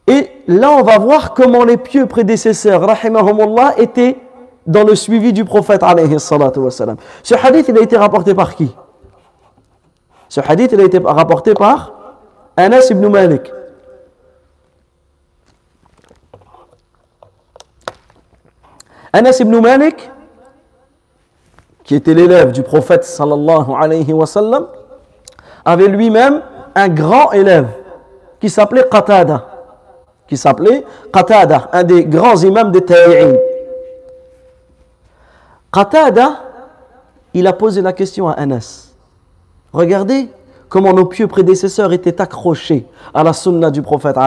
Et 0.07 0.29
là, 0.47 0.71
on 0.71 0.83
va 0.83 0.97
voir 0.97 1.33
comment 1.33 1.63
les 1.63 1.77
pieux 1.77 2.05
prédécesseurs, 2.05 2.81
rahimahumullah, 2.81 3.75
étaient 3.77 4.17
dans 4.65 4.83
le 4.83 4.95
suivi 4.95 5.33
du 5.33 5.45
prophète, 5.45 5.83
alayhi 5.83 6.19
Ce 6.19 7.35
hadith, 7.35 7.65
il 7.69 7.77
a 7.77 7.81
été 7.81 7.97
rapporté 7.97 8.33
par 8.33 8.55
qui? 8.55 8.75
Ce 10.27 10.41
hadith, 10.47 10.71
il 10.73 10.81
a 10.81 10.83
été 10.83 10.99
rapporté 10.99 11.53
par 11.53 11.93
Anas 12.57 12.89
ibn 12.89 13.07
Malik. 13.07 13.51
Anas 19.11 19.39
ibn 19.39 19.59
Malik, 19.59 20.11
qui 21.83 21.95
était 21.95 22.13
l'élève 22.13 22.51
du 22.51 22.61
prophète 22.61 23.03
sallallahu 23.03 23.71
alayhi 23.79 24.13
wa 24.13 24.25
sallam, 24.25 24.67
avait 25.65 25.87
lui-même 25.87 26.41
un 26.75 26.89
grand 26.89 27.31
élève 27.31 27.67
qui 28.39 28.49
s'appelait 28.49 28.87
Qatada. 28.89 29.47
Qui 30.27 30.37
s'appelait 30.37 30.85
Qatada, 31.11 31.69
un 31.73 31.83
des 31.83 32.05
grands 32.05 32.37
imams 32.37 32.71
des 32.71 32.85
Ta'i'in. 32.85 33.33
Qatada, 35.73 36.43
il 37.33 37.47
a 37.47 37.53
posé 37.53 37.81
la 37.81 37.93
question 37.93 38.27
à 38.27 38.33
Anas. 38.33 38.93
Regardez 39.73 40.29
comment 40.69 40.93
nos 40.93 41.05
pieux 41.05 41.27
prédécesseurs 41.27 41.91
étaient 41.91 42.21
accrochés 42.21 42.85
à 43.13 43.23
la 43.23 43.33
sunna 43.33 43.71
du 43.71 43.81
prophète 43.81 44.17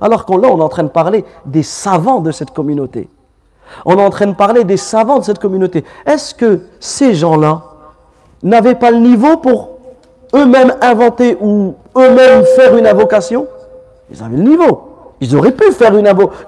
alors 0.00 0.24
qu'on 0.24 0.38
là 0.38 0.48
on 0.50 0.58
est 0.58 0.62
en 0.62 0.68
train 0.68 0.82
de 0.82 0.88
parler 0.88 1.24
des 1.46 1.62
savants 1.62 2.20
de 2.20 2.32
cette 2.32 2.50
communauté. 2.50 3.08
On 3.84 3.96
est 3.96 4.04
en 4.04 4.10
train 4.10 4.26
de 4.26 4.34
parler 4.34 4.64
des 4.64 4.76
savants 4.76 5.18
de 5.18 5.24
cette 5.24 5.38
communauté. 5.38 5.84
Est-ce 6.06 6.34
que 6.34 6.60
ces 6.80 7.14
gens-là 7.14 7.62
n'avaient 8.42 8.74
pas 8.74 8.90
le 8.90 8.98
niveau 8.98 9.36
pour 9.36 9.70
eux-mêmes 10.34 10.74
inventer 10.80 11.38
ou 11.40 11.74
eux-mêmes 11.96 12.44
faire 12.56 12.76
une 12.76 12.86
invocation? 12.86 13.46
Ils 14.10 14.22
avaient 14.22 14.36
le 14.36 14.42
niveau. 14.42 14.88
Ils 15.20 15.36
auraient 15.36 15.52
pu 15.52 15.64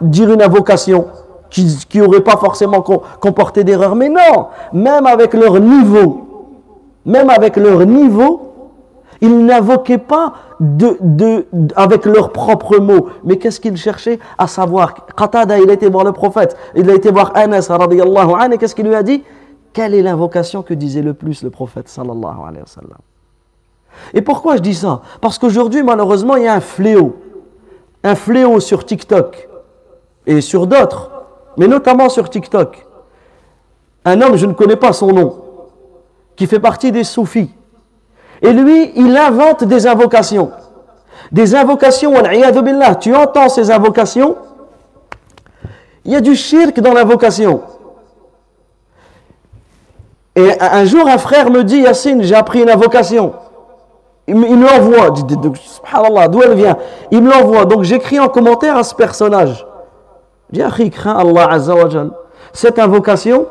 dire 0.00 0.30
une 0.30 0.42
invocation 0.42 1.06
qui 1.48 2.00
n'aurait 2.00 2.20
pas 2.20 2.36
forcément 2.36 2.82
comporté 2.82 3.62
d'erreur 3.62 3.94
mais 3.94 4.08
non. 4.08 4.48
Même 4.72 5.06
avec 5.06 5.34
leur 5.34 5.60
niveau 5.60 6.24
même 7.04 7.30
avec 7.30 7.56
leur 7.56 7.84
niveau 7.84 8.53
ils 9.20 9.44
n'invoquaient 9.44 9.98
pas 9.98 10.34
de, 10.60 11.46
avec 11.76 12.04
leurs 12.04 12.32
propres 12.32 12.78
mots. 12.78 13.08
Mais 13.24 13.36
qu'est-ce 13.36 13.60
qu'ils 13.60 13.76
cherchaient 13.76 14.18
À 14.38 14.46
savoir, 14.46 15.06
Qatada, 15.16 15.58
il 15.58 15.70
a 15.70 15.72
été 15.72 15.88
voir 15.88 16.04
le 16.04 16.12
prophète, 16.12 16.56
il 16.74 16.88
a 16.90 16.94
été 16.94 17.10
voir 17.10 17.32
Anas, 17.34 17.70
et 18.52 18.58
qu'est-ce 18.58 18.74
qu'il 18.74 18.86
lui 18.86 18.94
a 18.94 19.02
dit? 19.02 19.22
Quelle 19.72 19.94
est 19.94 20.02
l'invocation 20.02 20.62
que 20.62 20.74
disait 20.74 21.02
le 21.02 21.14
plus 21.14 21.42
le 21.42 21.50
prophète, 21.50 21.88
sallallahu 21.88 22.36
alayhi 22.46 22.64
Et 24.12 24.22
pourquoi 24.22 24.56
je 24.56 24.62
dis 24.62 24.74
ça? 24.74 25.02
Parce 25.20 25.38
qu'aujourd'hui, 25.38 25.82
malheureusement, 25.82 26.36
il 26.36 26.44
y 26.44 26.48
a 26.48 26.54
un 26.54 26.60
fléau. 26.60 27.16
Un 28.04 28.14
fléau 28.14 28.60
sur 28.60 28.84
TikTok. 28.84 29.48
Et 30.26 30.40
sur 30.40 30.66
d'autres, 30.66 31.10
mais 31.56 31.66
notamment 31.66 32.08
sur 32.08 32.30
TikTok. 32.30 32.86
Un 34.04 34.20
homme, 34.20 34.36
je 34.36 34.46
ne 34.46 34.52
connais 34.52 34.76
pas 34.76 34.92
son 34.92 35.12
nom, 35.12 35.36
qui 36.36 36.46
fait 36.46 36.60
partie 36.60 36.92
des 36.92 37.04
soufis 37.04 37.50
et 38.44 38.52
lui, 38.52 38.92
il 38.94 39.16
invente 39.16 39.64
des 39.64 39.86
invocations. 39.86 40.50
Des 41.32 41.54
invocations. 41.54 42.12
Tu 43.00 43.16
entends 43.16 43.48
ces 43.48 43.70
invocations? 43.70 44.36
Il 46.04 46.12
y 46.12 46.16
a 46.16 46.20
du 46.20 46.36
shirk 46.36 46.78
dans 46.78 46.92
l'invocation. 46.92 47.62
Et 50.36 50.50
un 50.60 50.84
jour, 50.84 51.08
un 51.08 51.16
frère 51.16 51.50
me 51.50 51.64
dit, 51.64 51.78
Yassine, 51.78 52.22
j'ai 52.22 52.34
appris 52.34 52.60
une 52.60 52.68
invocation. 52.68 53.32
Il 54.26 54.36
me 54.36 54.46
l'envoie. 54.46 55.14
Subhanallah, 55.56 56.28
d'où 56.28 56.42
elle 56.42 56.54
vient? 56.54 56.76
Il 57.10 57.22
me 57.22 57.30
l'envoie. 57.30 57.64
Donc 57.64 57.84
j'écris 57.84 58.20
en 58.20 58.28
commentaire 58.28 58.76
à 58.76 58.82
ce 58.82 58.94
personnage. 58.94 59.66
Dis, 60.50 60.60
crains 60.90 61.16
Allah 61.16 61.48
Azza 61.50 61.74
Cette 62.52 62.78
invocation 62.78 63.46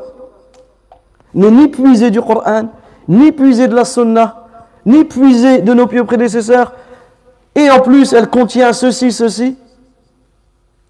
n'est 1.33 1.49
ni 1.49 1.67
puisée 1.67 2.11
du 2.11 2.21
Coran, 2.21 2.65
ni 3.07 3.31
puisée 3.31 3.67
de 3.67 3.75
la 3.75 3.85
Sunnah, 3.85 4.42
ni 4.85 5.03
puiser 5.05 5.61
de 5.61 5.73
nos 5.73 5.87
pieux 5.87 6.03
prédécesseurs, 6.03 6.73
et 7.55 7.69
en 7.69 7.79
plus 7.79 8.13
elle 8.13 8.29
contient 8.29 8.73
ceci, 8.73 9.11
ceci, 9.11 9.55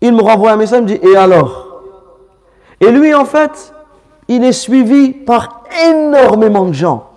il 0.01 0.13
me 0.13 0.21
renvoie 0.21 0.51
un 0.51 0.57
message, 0.57 0.79
il 0.79 0.83
me 0.83 0.87
dit, 0.87 0.99
et 1.01 1.15
alors? 1.15 1.81
Et 2.81 2.91
lui, 2.91 3.13
en 3.13 3.23
fait, 3.23 3.73
il 4.27 4.43
est 4.43 4.51
suivi 4.51 5.11
par 5.11 5.63
énormément 5.87 6.65
de 6.65 6.73
gens, 6.73 7.09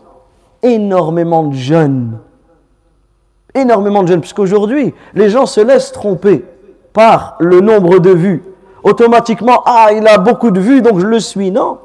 énormément 0.63 1.45
de 1.45 1.55
jeunes, 1.55 2.19
énormément 3.55 4.03
de 4.03 4.09
jeunes, 4.09 4.21
puisqu'aujourd'hui, 4.21 4.95
les 5.15 5.29
gens 5.31 5.47
se 5.47 5.61
laissent 5.61 5.93
tromper 5.93 6.45
par 6.93 7.37
le 7.41 7.61
nombre 7.61 7.99
de 7.99 8.11
vues. 8.11 8.45
Automatiquement, 8.85 9.63
ah, 9.67 9.89
il 9.93 10.07
a 10.07 10.19
beaucoup 10.19 10.53
de 10.53 10.61
vues, 10.61 10.81
donc 10.83 11.01
je 11.01 11.07
le 11.07 11.19
suis. 11.19 11.51
Non. 11.51 11.79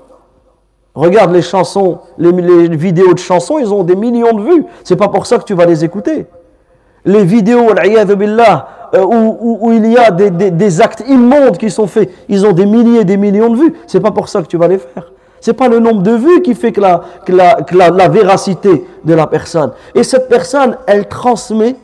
Regarde 0.94 1.32
les 1.32 1.42
chansons, 1.42 2.00
les, 2.18 2.32
vidéos 2.76 3.14
de 3.14 3.20
chansons, 3.20 3.60
ils 3.60 3.74
ont 3.74 3.84
des 3.84 3.96
millions 3.96 4.34
de 4.34 4.42
vues. 4.42 4.66
C'est 4.84 4.98
pas 4.98 5.08
pour 5.08 5.26
ça 5.26 5.38
que 5.38 5.44
tu 5.44 5.54
vas 5.54 5.66
les 5.66 5.86
écouter. 5.86 6.26
Les 7.06 7.24
vidéos, 7.24 7.74
billah, 8.18 8.68
euh, 8.94 9.04
où, 9.04 9.58
où, 9.62 9.72
il 9.72 9.92
y 9.92 9.98
a 9.98 10.12
des, 10.12 10.82
actes 10.82 11.04
immondes 11.08 11.58
qui 11.58 11.70
sont 11.72 11.88
faits, 11.88 12.10
ils 12.28 12.46
ont 12.46 12.52
des 12.52 12.66
milliers 12.66 13.02
et 13.02 13.06
des 13.06 13.18
millions 13.18 13.50
de 13.50 13.58
vues. 13.58 13.74
C'est 13.88 14.02
pas 14.02 14.12
pour 14.12 14.28
ça 14.28 14.42
que 14.42 14.48
tu 14.48 14.58
vas 14.58 14.68
les 14.68 14.78
faire. 14.80 15.12
C'est 15.40 15.54
pas 15.54 15.70
le 15.70 15.80
nombre 15.80 16.04
de 16.04 16.12
vues 16.12 16.42
qui 16.42 16.54
fait 16.54 16.72
que 16.72 16.82
la, 16.82 17.02
que 17.26 17.76
la 17.76 18.10
véracité 18.10 18.86
de 19.04 19.14
la 19.14 19.28
personne. 19.28 19.72
Et 19.96 20.04
cette 20.04 20.28
personne, 20.30 20.78
elle 20.86 21.08
transmet 21.08 21.76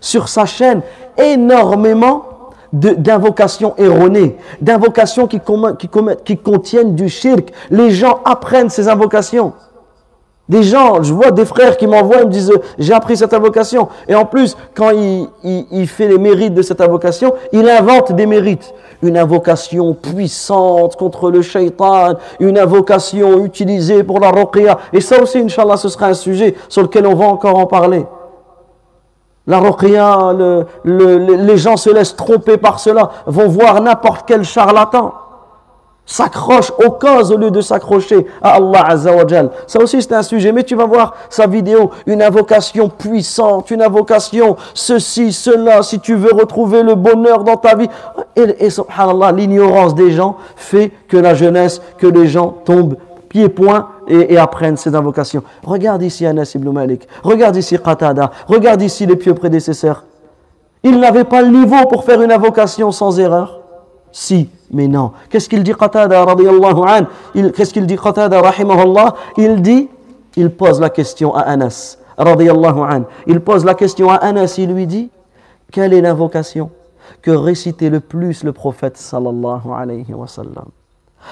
sur 0.00 0.28
sa 0.28 0.46
chaîne 0.46 0.82
énormément 1.16 2.29
d'invocations 2.72 3.74
erronées, 3.76 4.36
d'invocations 4.60 5.26
qui, 5.26 5.40
qui, 6.24 6.36
contiennent 6.36 6.94
du 6.94 7.08
shirk. 7.08 7.50
Les 7.70 7.90
gens 7.90 8.20
apprennent 8.24 8.70
ces 8.70 8.88
invocations. 8.88 9.52
Des 10.48 10.64
gens, 10.64 11.00
je 11.00 11.12
vois 11.12 11.30
des 11.30 11.44
frères 11.44 11.76
qui 11.76 11.86
m'envoient, 11.86 12.22
ils 12.22 12.26
me 12.26 12.32
disent 12.32 12.52
j'ai 12.76 12.92
appris 12.92 13.16
cette 13.16 13.32
invocation. 13.32 13.88
Et 14.08 14.16
en 14.16 14.24
plus, 14.24 14.56
quand 14.74 14.90
il, 14.90 15.28
il, 15.44 15.86
fait 15.86 16.08
les 16.08 16.18
mérites 16.18 16.54
de 16.54 16.62
cette 16.62 16.80
invocation, 16.80 17.34
il 17.52 17.68
invente 17.68 18.12
des 18.12 18.26
mérites. 18.26 18.74
Une 19.02 19.16
invocation 19.16 19.94
puissante 19.94 20.96
contre 20.96 21.30
le 21.30 21.42
shaitan, 21.42 22.14
une 22.40 22.58
invocation 22.58 23.44
utilisée 23.44 24.02
pour 24.02 24.18
la 24.18 24.30
ruqya. 24.30 24.78
Et 24.92 25.00
ça 25.00 25.22
aussi, 25.22 25.38
Inch'Allah, 25.38 25.76
ce 25.76 25.88
sera 25.88 26.06
un 26.06 26.14
sujet 26.14 26.56
sur 26.68 26.82
lequel 26.82 27.06
on 27.06 27.14
va 27.14 27.26
encore 27.26 27.56
en 27.56 27.66
parler. 27.66 28.04
La 29.46 29.58
ruqya, 29.58 30.34
les 30.84 31.56
gens 31.56 31.76
se 31.76 31.90
laissent 31.90 32.16
tromper 32.16 32.56
par 32.56 32.78
cela, 32.78 33.10
vont 33.26 33.48
voir 33.48 33.80
n'importe 33.80 34.24
quel 34.26 34.44
charlatan. 34.44 35.12
s'accroche 36.10 36.72
aux 36.84 36.90
causes 36.90 37.30
au 37.30 37.36
lieu 37.36 37.52
de 37.52 37.60
s'accrocher 37.60 38.26
à 38.42 38.56
Allah 38.56 38.84
Azzawajal. 38.88 39.50
Ça 39.68 39.78
aussi 39.80 40.02
c'est 40.02 40.12
un 40.12 40.22
sujet, 40.24 40.50
mais 40.50 40.64
tu 40.64 40.74
vas 40.74 40.84
voir 40.84 41.14
sa 41.28 41.46
vidéo, 41.46 41.90
une 42.06 42.20
invocation 42.20 42.88
puissante, 42.88 43.70
une 43.70 43.80
invocation, 43.80 44.56
ceci, 44.74 45.32
cela, 45.32 45.82
si 45.82 46.00
tu 46.00 46.16
veux 46.16 46.32
retrouver 46.32 46.82
le 46.82 46.96
bonheur 46.96 47.44
dans 47.44 47.56
ta 47.56 47.76
vie. 47.76 47.88
Et, 48.34 48.66
et 48.66 48.70
subhanallah, 48.70 49.30
l'ignorance 49.30 49.94
des 49.94 50.10
gens 50.10 50.36
fait 50.56 50.90
que 51.08 51.16
la 51.16 51.34
jeunesse, 51.34 51.80
que 51.98 52.08
les 52.08 52.26
gens 52.26 52.56
tombent 52.64 52.96
pieds-points 53.30 53.88
et, 54.08 54.34
et, 54.34 54.36
apprennent 54.36 54.76
ces 54.76 54.94
invocations. 54.94 55.42
Regarde 55.64 56.02
ici 56.02 56.26
Anas 56.26 56.52
ibn 56.54 56.68
Malik, 56.70 57.08
regarde 57.22 57.56
ici 57.56 57.78
Qatada, 57.78 58.30
regarde 58.46 58.82
ici 58.82 59.06
les 59.06 59.16
pieux 59.16 59.34
prédécesseurs. 59.34 60.04
Ils 60.82 60.98
n'avaient 60.98 61.24
pas 61.24 61.40
le 61.40 61.48
niveau 61.48 61.86
pour 61.88 62.04
faire 62.04 62.20
une 62.20 62.32
invocation 62.32 62.90
sans 62.90 63.18
erreur. 63.18 63.60
Si, 64.12 64.50
mais 64.72 64.88
non. 64.88 65.12
Qu'est-ce 65.30 65.48
qu'il 65.48 65.62
dit 65.62 65.72
Qatada 65.72 66.24
an? 66.24 67.06
Qu'est-ce 67.54 67.72
qu'il 67.72 67.86
dit 67.86 67.96
Qatada 67.96 68.40
rahimahullah? 68.40 69.14
Il 69.38 69.62
dit, 69.62 69.88
il 70.36 70.50
pose 70.50 70.80
la 70.80 70.90
question 70.90 71.34
à 71.34 71.40
Anas 71.42 71.98
radiallahu 72.18 72.80
an. 72.80 73.04
Il 73.26 73.40
pose 73.40 73.64
la 73.64 73.74
question 73.74 74.10
à 74.10 74.16
Anas, 74.16 74.56
il 74.58 74.72
lui 74.72 74.86
dit, 74.86 75.10
quelle 75.70 75.92
est 75.92 76.00
l'invocation 76.00 76.70
que 77.22 77.30
récitait 77.30 77.90
le 77.90 78.00
plus 78.00 78.42
le 78.42 78.52
prophète 78.52 78.96
sallallahu 78.96 79.70
alayhi 79.72 80.12
wa 80.12 80.26
sallam? 80.26 80.66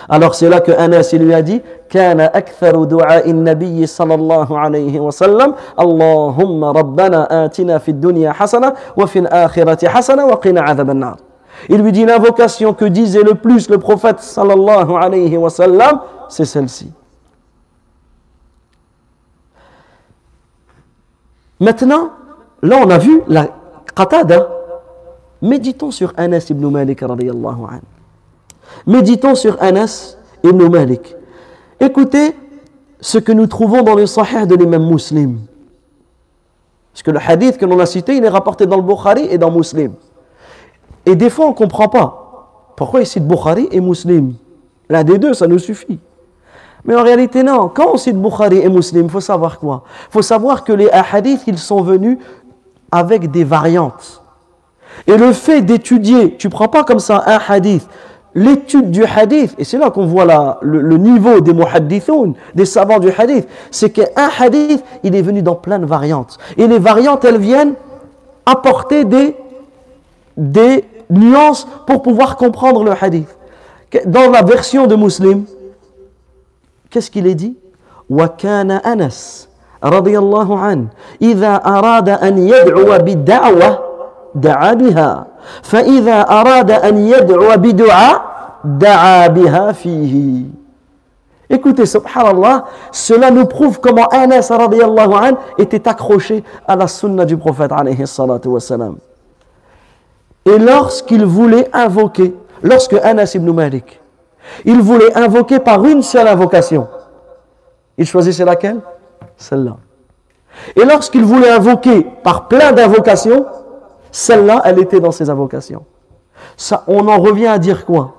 Alors 0.09 0.35
c'est 0.35 0.49
là 0.49 0.61
que 0.61 0.73
Anas 0.73 1.11
lui 1.13 1.35
a 1.35 1.43
dit 1.43 1.63
كان 1.89 2.21
أكثر 2.21 2.85
دعاء 2.85 3.31
النبي 3.31 3.87
صلى 3.87 4.15
الله 4.15 4.59
عليه 4.59 5.01
وسلم 5.01 5.55
اللهم 5.81 6.65
ربنا 6.65 7.45
آتنا 7.45 7.79
في 7.79 7.91
الدنيا 7.91 8.33
حسنة 8.33 8.73
وفي 8.97 9.19
الآخرة 9.19 9.89
حسنة 9.89 10.27
وقنا 10.27 10.61
عذاب 10.61 10.91
النار 10.91 11.17
Il 11.69 11.83
lui 11.83 11.91
dit 11.91 12.05
l'invocation 12.05 12.73
que 12.73 12.85
disait 12.85 13.23
le 13.23 13.35
plus 13.35 13.69
le 13.69 13.79
prophète 13.79 14.21
sallallahu 14.21 14.93
alayhi 14.95 15.37
wa 15.37 15.51
sallam, 15.51 16.01
c'est 16.29 16.45
celle-ci. 16.45 16.93
Maintenant, 21.59 22.11
là 22.63 22.77
on 22.85 22.89
a 22.91 22.99
vu 22.99 23.23
la 23.27 23.49
qatada. 23.97 24.49
Méditons 25.43 25.91
sur 25.91 26.13
Anas 26.17 26.47
ibn 26.51 26.69
Malik 26.71 27.01
radiyallahu 27.01 27.65
anhu. 27.65 27.98
Méditons 28.87 29.35
sur 29.35 29.57
Anas 29.61 30.17
ibn 30.43 30.69
Malik. 30.69 31.17
Écoutez 31.81 32.35
ce 33.01 33.19
que 33.19 33.33
nous 33.33 33.47
trouvons 33.47 33.83
dans 33.83 33.95
le 33.95 34.07
Sahih 34.07 34.47
de 34.47 34.55
l'imam 34.55 34.85
muslim. 34.89 35.39
Parce 36.99 37.05
que 37.05 37.11
le 37.13 37.21
hadith 37.25 37.59
que 37.59 37.65
l'on 37.65 37.79
a 37.79 37.87
cité, 37.87 38.17
il 38.17 38.25
est 38.25 38.29
rapporté 38.29 38.67
dans 38.67 38.77
le 38.77 38.83
Bukhari 38.83 39.29
et 39.31 39.39
dans 39.39 39.53
Muslim. 39.53 39.93
Et 41.07 41.15
des 41.15 41.31
fois, 41.31 41.47
on 41.47 41.51
ne 41.51 41.55
comprend 41.55 41.89
pas. 41.89 42.73
Pourquoi 42.75 42.99
il 42.99 43.07
cite 43.07 43.25
Bukhari 43.25 43.69
et 43.71 43.81
Muslim 43.81 44.35
L'un 44.89 45.05
des 45.05 45.17
deux, 45.17 45.33
ça 45.33 45.47
nous 45.47 45.61
suffit. 45.61 46.01
Mais 46.85 46.97
en 46.97 47.05
réalité, 47.05 47.45
non. 47.45 47.69
Quand 47.69 47.93
on 47.93 47.97
cite 47.97 48.21
Bukhari 48.21 48.59
et 48.59 48.69
Muslim, 48.69 49.05
il 49.05 49.11
faut 49.11 49.21
savoir 49.21 49.61
quoi? 49.61 49.85
Il 50.09 50.13
faut 50.13 50.23
savoir 50.23 50.65
que 50.65 50.73
les 50.73 50.91
hadiths, 50.91 51.45
ils 51.47 51.59
sont 51.59 51.83
venus 51.83 52.19
avec 52.91 53.31
des 53.31 53.45
variantes. 53.45 54.21
Et 55.07 55.17
le 55.17 55.33
fait 55.33 55.63
d'étudier, 55.63 56.37
tu 56.37 56.49
ne 56.49 56.51
prends 56.51 56.67
pas 56.67 56.83
comme 56.83 56.99
ça 56.99 57.23
un 57.27 57.39
hadith, 57.47 57.89
l'étude 58.36 58.90
du 58.92 59.06
hadith, 59.06 59.54
et 59.58 59.64
c'est 59.64 59.78
là 59.78 59.92
qu'on 59.92 60.06
voit 60.06 60.26
la, 60.26 60.58
le, 60.62 60.82
le, 60.82 60.98
niveau 60.98 61.40
des 61.40 61.54
muhaddithoun, 61.54 62.34
des 62.56 62.66
savants 62.66 63.00
du 63.00 63.10
hadith, 63.16 63.48
c'est 63.70 63.92
qu'un 63.92 64.30
hadith, 64.40 64.84
il 65.04 65.16
est 65.16 65.22
venu 65.22 65.42
dans 65.42 65.56
plein 65.56 65.80
de 65.80 65.86
variantes. 65.86 66.38
Et 66.58 66.68
les 66.68 66.80
variantes, 66.80 67.24
elles 67.26 67.38
viennent 67.38 67.76
apporter 68.46 69.06
des, 69.06 69.36
des 70.36 70.84
nuances 71.10 71.68
pour 71.86 72.02
pouvoir 72.02 72.38
comprendre 72.38 72.84
le 72.84 72.92
hadith. 73.00 73.30
Dans 74.06 74.32
la 74.32 74.42
version 74.42 74.88
de 74.88 74.96
Muslim, 74.96 75.46
qu'est-ce 76.90 77.12
qu'il 77.12 77.28
est 77.28 77.36
dit 77.36 77.56
وكان 78.10 78.72
أنس 78.72 79.48
رضي 79.84 80.18
الله 80.18 80.60
عنه 80.60 80.88
إذا 81.22 81.56
أراد 81.56 82.10
أن 82.10 82.38
يدعو 82.38 82.98
بالدعوة 82.98 83.80
دعا 84.36 84.74
بها 84.74 85.28
فإذا 85.64 86.22
أراد 86.22 86.72
أن 86.72 86.98
يدعو 86.98 87.58
بدعاء 87.58 88.22
دعا 88.64 89.28
بها 89.28 89.72
فيه 89.72 90.44
Écoutez, 91.50 91.86
subhanallah, 91.86 92.66
cela 92.92 93.30
nous 93.30 93.46
prouve 93.46 93.80
comment 93.80 94.08
Anas 94.08 94.48
radiallahu 94.50 95.14
an 95.14 95.38
était 95.60 95.88
accroché 95.88 96.44
à 96.68 96.76
la 96.76 96.88
sunna 96.88 97.26
du 97.26 97.38
prophète 97.38 97.72
alayhi 97.72 98.08
salatu 98.08 98.48
wassalam. 98.48 98.96
Et 100.46 100.58
lorsqu'il 100.58 101.26
voulait 101.26 101.70
invoquer, 101.72 102.34
lorsque 102.64 102.94
Anas 102.94 103.34
ibn 103.36 103.52
Malik, 103.52 104.02
il 104.66 104.82
voulait 104.82 105.16
invoquer 105.16 105.60
par 105.60 105.86
une 105.86 106.02
seule 106.02 106.28
invocation, 106.28 106.88
il 107.98 108.06
choisissait 108.06 108.46
laquelle 108.46 108.80
Celle-là. 109.38 109.78
Et 110.76 110.86
lorsqu'il 110.86 111.24
voulait 111.24 111.50
invoquer 111.50 112.04
par 112.24 112.48
plein 112.48 112.72
d'invocations, 112.72 113.46
celle-là, 114.19 114.63
elle 114.65 114.81
était 114.81 114.99
dans 114.99 115.13
ses 115.13 115.31
invocations. 115.31 115.85
On 116.89 117.07
en 117.07 117.19
revient 117.19 117.47
à 117.47 117.59
dire 117.59 117.87
quoi? 117.87 118.15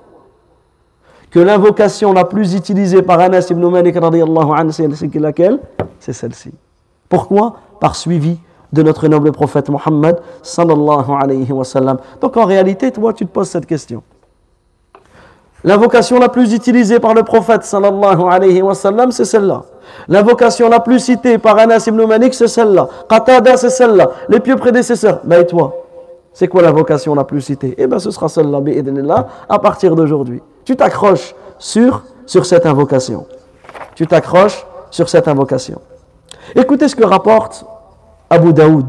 Que 1.29 1.39
l'invocation 1.39 2.13
la 2.13 2.23
plus 2.23 2.55
utilisée 2.55 3.01
par 3.01 3.19
Anas 3.19 3.47
ibn 3.49 3.67
Malik 3.67 3.97
c'est 4.71 5.15
laquelle? 5.15 5.59
C'est 5.99 6.13
celle-ci. 6.13 6.53
Pourquoi? 7.09 7.55
Par 7.81 7.97
suivi 7.97 8.39
de 8.71 8.81
notre 8.81 9.09
noble 9.09 9.33
prophète 9.33 9.69
Mohammed 9.69 10.21
sallallahu 10.41 11.11
alayhi 11.19 11.51
wa 11.51 11.65
sallam. 11.65 11.97
Donc 12.21 12.37
en 12.37 12.45
réalité, 12.45 12.91
toi, 12.91 13.11
tu 13.11 13.25
te 13.25 13.31
poses 13.31 13.49
cette 13.49 13.65
question. 13.65 14.01
L'invocation 15.65 16.17
la 16.17 16.29
plus 16.29 16.53
utilisée 16.53 17.01
par 17.01 17.13
le 17.13 17.23
prophète 17.23 17.65
sallallahu 17.65 18.21
alayhi 18.29 18.61
wa 18.61 18.73
sallam, 18.73 19.11
c'est 19.11 19.25
celle-là. 19.25 19.63
L'invocation 20.07 20.69
la 20.69 20.79
plus 20.79 20.99
citée 20.99 21.37
par 21.37 21.57
Anas 21.57 21.83
ibn 21.87 22.05
Malik, 22.05 22.33
c'est 22.33 22.47
celle-là. 22.47 22.87
Qatada, 23.09 23.57
c'est 23.57 23.69
celle-là. 23.69 24.11
Les 24.29 24.39
pieux 24.39 24.55
prédécesseurs. 24.55 25.19
Ben 25.25 25.41
et 25.41 25.45
toi? 25.45 25.87
C'est 26.39 26.47
quoi 26.47 26.61
la 26.61 26.71
vocation 26.71 27.15
la 27.15 27.25
plus 27.25 27.41
citée? 27.41 27.75
Eh 27.77 27.85
bien, 27.85 27.99
ce 27.99 28.11
sera 28.11 28.29
celle-là, 28.29 29.27
à 29.49 29.59
partir 29.59 29.93
d'aujourd'hui. 29.93 30.41
Tu 30.63 30.77
t'accroches 30.77 31.35
sur, 31.57 32.01
cette 32.25 32.65
invocation. 32.65 33.25
Tu 33.93 34.07
t'accroches 34.07 34.65
sur 34.89 35.09
cette 35.09 35.27
invocation. 35.27 35.81
Écoutez 36.55 36.87
ce 36.87 36.95
que 36.95 37.03
rapporte 37.03 37.65
Abu 38.29 38.53
Daoud 38.53 38.85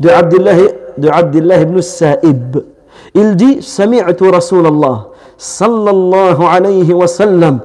de 0.00 0.08
Abdullah, 0.08 1.60
ibn 1.60 1.82
Sa'ib. 1.82 2.56
Il 3.12 3.36
dit 3.36 3.60
Sami'tu 3.60 4.30
Rasulallah 4.30 5.08
sallallahu 5.36 6.44
alayhi 6.50 6.94
wa 6.94 7.06
sallam 7.06 7.60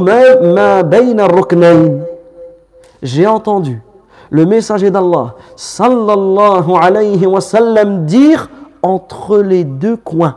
ma. 0.00 0.82
J'ai 3.02 3.26
entendu 3.26 3.82
le 4.30 4.46
messager 4.46 4.90
d'Allah 4.90 5.34
sallallahu 5.56 6.72
alayhi 6.80 7.26
wa 7.26 7.40
sallam 7.40 8.06
dire 8.06 8.48
entre 8.82 9.38
les 9.38 9.64
deux 9.64 9.96
coins. 9.96 10.36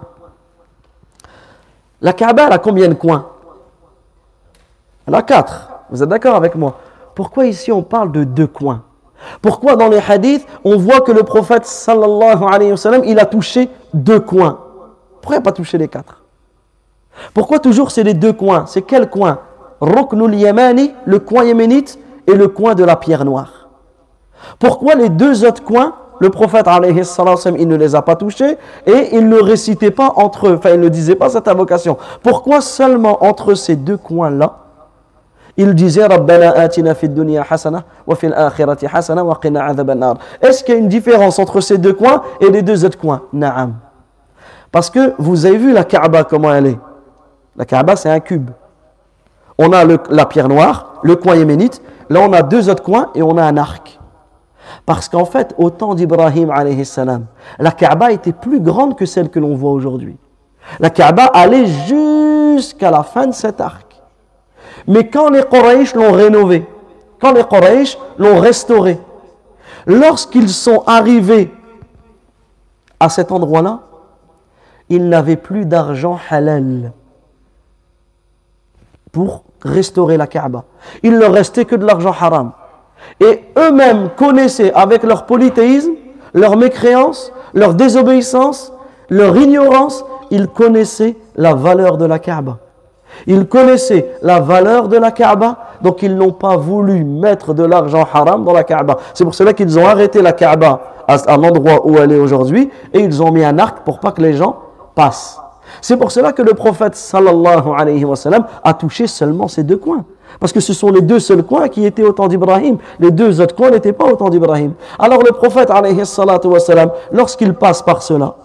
La 2.02 2.12
Kaaba 2.14 2.48
elle 2.48 2.54
a 2.54 2.58
combien 2.58 2.90
de 2.90 2.96
coins? 2.96 3.28
Elle 5.08 5.16
a 5.16 5.22
quatre. 5.22 5.70
Vous 5.90 6.04
êtes 6.04 6.10
d'accord 6.10 6.36
avec 6.36 6.56
moi? 6.56 6.80
Pourquoi 7.16 7.46
ici 7.46 7.72
on 7.72 7.84
parle 7.84 8.12
de 8.12 8.24
deux 8.24 8.48
coins? 8.48 8.82
Pourquoi 9.42 9.76
dans 9.76 9.88
les 9.88 10.02
hadiths 10.06 10.46
on 10.66 10.78
voit 10.78 11.02
que 11.02 11.12
le 11.12 11.24
prophète 11.24 11.66
sallallahu 11.66 12.44
alayhi 12.50 12.72
wa 12.72 12.78
sallam 12.78 13.04
il 13.06 13.20
a 13.20 13.26
touché 13.26 13.70
deux 13.94 14.20
coins? 14.20 14.60
Pourquoi 15.22 15.36
il 15.36 15.40
n'a 15.40 15.44
pas 15.44 15.52
touché 15.54 15.78
les 15.78 15.88
quatre? 15.88 16.22
Pourquoi 17.34 17.60
toujours 17.60 17.92
c'est 17.92 18.04
les 18.04 18.16
deux 18.16 18.34
coins? 18.34 18.66
C'est 18.66 18.82
quel 18.82 19.10
coin? 19.10 19.40
Ruknul 19.80 20.34
Yamani, 20.36 20.94
le 21.06 21.20
coin 21.20 21.44
yéménite, 21.44 22.00
et 22.26 22.34
le 22.34 22.48
coin 22.48 22.74
de 22.74 22.84
la 22.84 22.96
pierre 22.96 23.26
noire. 23.26 23.63
Pourquoi 24.60 24.96
les 24.96 25.10
deux 25.10 25.46
autres 25.46 25.64
coins 25.64 25.96
le 26.20 26.30
prophète, 26.30 26.68
il 26.70 27.68
ne 27.68 27.76
les 27.76 27.96
a 27.96 28.02
pas 28.02 28.16
touchés 28.16 28.58
et 28.86 29.10
il 29.12 29.28
ne 29.28 29.42
récitait 29.42 29.92
pas 29.92 30.14
entre 30.16 30.48
eux, 30.48 30.56
enfin 30.58 30.70
il 30.74 30.80
ne 30.80 30.88
disait 30.88 31.16
pas 31.16 31.28
cette 31.30 31.50
invocation. 31.50 31.98
Pourquoi 32.22 32.62
seulement 32.62 33.26
entre 33.26 33.56
ces 33.56 33.76
deux 33.76 33.98
coins-là, 33.98 34.60
il 35.58 35.76
disait 35.76 36.04
Est-ce 36.04 36.14
qu'il 40.64 40.74
y 40.74 40.78
a 40.78 40.80
une 40.80 40.88
différence 40.88 41.40
entre 41.40 41.60
ces 41.60 41.78
deux 41.78 41.94
coins 41.94 42.22
et 42.40 42.50
les 42.50 42.62
deux 42.62 42.86
autres 42.86 42.98
coins? 42.98 43.24
Naam. 43.34 43.76
Parce 44.72 44.90
que 44.90 45.14
vous 45.18 45.46
avez 45.46 45.58
vu 45.58 45.74
la 45.74 45.84
Kaaba 45.84 46.24
comment 46.24 46.54
elle 46.54 46.68
est? 46.68 46.80
La 47.56 47.66
Kaaba, 47.66 47.96
c'est 47.96 48.10
un 48.10 48.20
cube. 48.20 48.50
On 49.58 49.72
a 49.74 49.84
la 50.10 50.26
pierre 50.26 50.48
noire, 50.48 50.96
le 51.04 51.16
coin 51.16 51.36
yéménite. 51.36 51.82
Là, 52.10 52.22
on 52.22 52.34
a 52.34 52.42
deux 52.42 52.70
autres 52.70 52.82
coins 52.82 53.10
et 53.14 53.22
on 53.22 53.38
a 53.38 53.44
un 53.44 53.58
arc. 53.58 54.00
Parce 54.86 55.10
qu'en 55.10 55.26
fait, 55.26 55.54
au 55.58 55.70
temps 55.70 55.96
d'Ibrahim, 55.96 56.52
la 57.60 57.72
Kaaba 57.72 58.12
était 58.12 58.34
plus 58.34 58.60
grande 58.60 58.98
que 58.98 59.06
celle 59.06 59.30
que 59.30 59.40
l'on 59.40 59.56
voit 59.56 59.72
aujourd'hui. 59.72 60.18
La 60.80 60.90
Kaaba 60.90 61.26
allait 61.26 61.66
jusqu'à 61.66 62.92
la 62.92 63.04
fin 63.04 63.28
de 63.28 63.34
cet 63.34 63.62
arc. 63.62 64.02
Mais 64.88 65.08
quand 65.08 65.30
les 65.30 65.44
Quraysh 65.44 65.96
l'ont 65.96 66.12
rénové, 66.12 66.68
quand 67.22 67.32
les 67.32 67.44
Quraysh 67.44 67.98
l'ont 68.18 68.40
restauré, 68.40 69.00
lorsqu'ils 69.86 70.50
sont 70.50 70.84
arrivés 70.86 71.52
à 73.00 73.10
cet 73.10 73.32
endroit-là, 73.32 73.80
ils 74.90 75.08
n'avaient 75.08 75.38
plus 75.38 75.66
d'argent 75.66 76.20
halal 76.30 76.92
pour 79.12 79.44
restaurer 79.62 80.18
la 80.18 80.28
Kaaba. 80.28 80.66
Il 81.04 81.18
leur 81.18 81.32
restait 81.32 81.66
que 81.66 81.76
de 81.76 81.86
l'argent 81.86 82.14
haram. 82.20 82.52
Et 83.20 83.42
eux-mêmes 83.58 84.10
connaissaient 84.16 84.74
avec 84.74 85.04
leur 85.04 85.26
polythéisme, 85.26 85.94
leur 86.34 86.58
mécréance, 86.58 87.32
leur 87.54 87.74
désobéissance, 87.74 88.74
leur 89.10 89.36
ignorance, 89.38 90.04
ils 90.32 90.48
connaissaient 90.48 91.16
la 91.36 91.54
valeur 91.54 91.98
de 91.98 92.06
la 92.06 92.20
Kaaba. 92.20 92.58
Ils 93.28 93.48
connaissaient 93.48 94.16
la 94.22 94.40
valeur 94.40 94.88
de 94.88 94.98
la 94.98 95.12
Kaaba, 95.12 95.58
donc 95.82 96.02
ils 96.02 96.16
n'ont 96.16 96.32
pas 96.32 96.58
voulu 96.58 97.04
mettre 97.04 97.54
de 97.54 97.64
l'argent 97.64 98.08
haram 98.12 98.44
dans 98.44 98.54
la 98.54 98.64
Kaaba. 98.64 98.98
C'est 99.14 99.24
pour 99.24 99.36
cela 99.36 99.54
qu'ils 99.54 99.78
ont 99.78 99.88
arrêté 99.88 100.22
la 100.22 100.34
Kaaba 100.34 100.82
à, 101.08 101.38
l'endroit 101.38 101.86
où 101.86 101.98
elle 101.98 102.12
est 102.12 102.20
aujourd'hui 102.20 102.70
et 102.94 103.00
ils 103.00 103.22
ont 103.22 103.32
mis 103.32 103.44
un 103.44 103.60
arc 103.60 103.84
pour 103.84 104.00
pas 104.00 104.12
que 104.12 104.22
les 104.22 104.34
gens 104.34 104.58
passent. 104.96 105.40
C'est 105.82 105.98
pour 105.98 106.12
cela 106.12 106.32
que 106.32 106.42
le 106.42 106.54
prophète 106.54 106.98
a 108.64 108.74
touché 108.74 109.08
seulement 109.08 109.48
ces 109.48 109.64
deux 109.64 109.78
coins. 109.78 110.06
Parce 110.40 110.52
que 110.52 110.60
ce 110.60 110.74
sont 110.74 110.90
les 110.92 111.02
deux 111.02 111.20
seuls 111.20 111.44
coins 111.44 111.68
qui 111.68 111.86
étaient 111.86 112.04
au 112.04 112.12
temps 112.12 112.28
d'Ibrahim. 112.28 112.78
Les 113.00 113.12
deux 113.12 113.42
autres 113.42 113.56
coins 113.56 113.72
n'étaient 113.72 113.94
pas 113.94 114.06
au 114.06 114.16
temps 114.16 114.30
d'Ibrahim. 114.30 114.74
Alors 115.00 115.22
le 115.24 115.32
prophète, 115.32 115.70
lorsqu'il 117.12 117.54
passe 117.54 117.82
par 117.82 118.02
cela, 118.02 118.36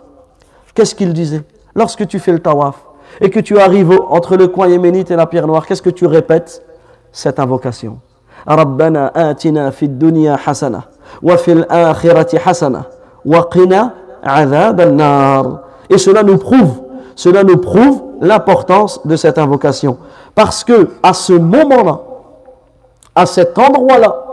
qu'est-ce 0.75 0.95
qu'il 0.95 1.13
disait 1.13 1.43
Lorsque 1.75 2.07
tu 2.07 2.19
fais 2.19 2.33
le 2.33 2.41
tawaf 2.41 2.77
et 3.21 3.31
que 3.31 3.41
tu 3.41 3.59
arrives 3.59 3.99
entre 4.11 4.37
le 4.37 4.49
coin 4.49 4.69
yéménite 4.69 5.11
et 5.11 5.17
la 5.17 5.27
pierre 5.27 5.47
noire, 5.47 5.67
qu'est-ce 5.67 5.83
que 5.83 5.91
tu 5.91 6.07
répètes 6.07 6.63
Cette 7.13 7.39
invocation. 7.39 7.99
Rabbana 8.47 9.11
atina 9.15 9.71
fid 9.73 9.99
dunya 9.99 10.39
hasana 10.47 10.85
wa 11.23 11.37
fil 11.37 11.67
akhirati 11.69 12.39
hasana 12.45 12.87
wa 13.25 13.49
qina. 13.51 13.95
Et 15.91 15.99
cela 15.99 16.23
nous 16.23 16.39
prouve, 16.39 16.83
cela 17.15 17.45
nous 17.45 17.57
prouve 17.57 18.03
l'importance 18.21 19.07
de 19.07 19.17
cette 19.17 19.39
invocation. 19.39 19.99
Parce 20.35 20.65
que 20.65 20.91
à 21.03 21.13
ce 21.13 21.33
moment-là, 21.33 22.01
à 23.15 23.27
cet 23.27 23.59
endroit-là, 23.59 24.25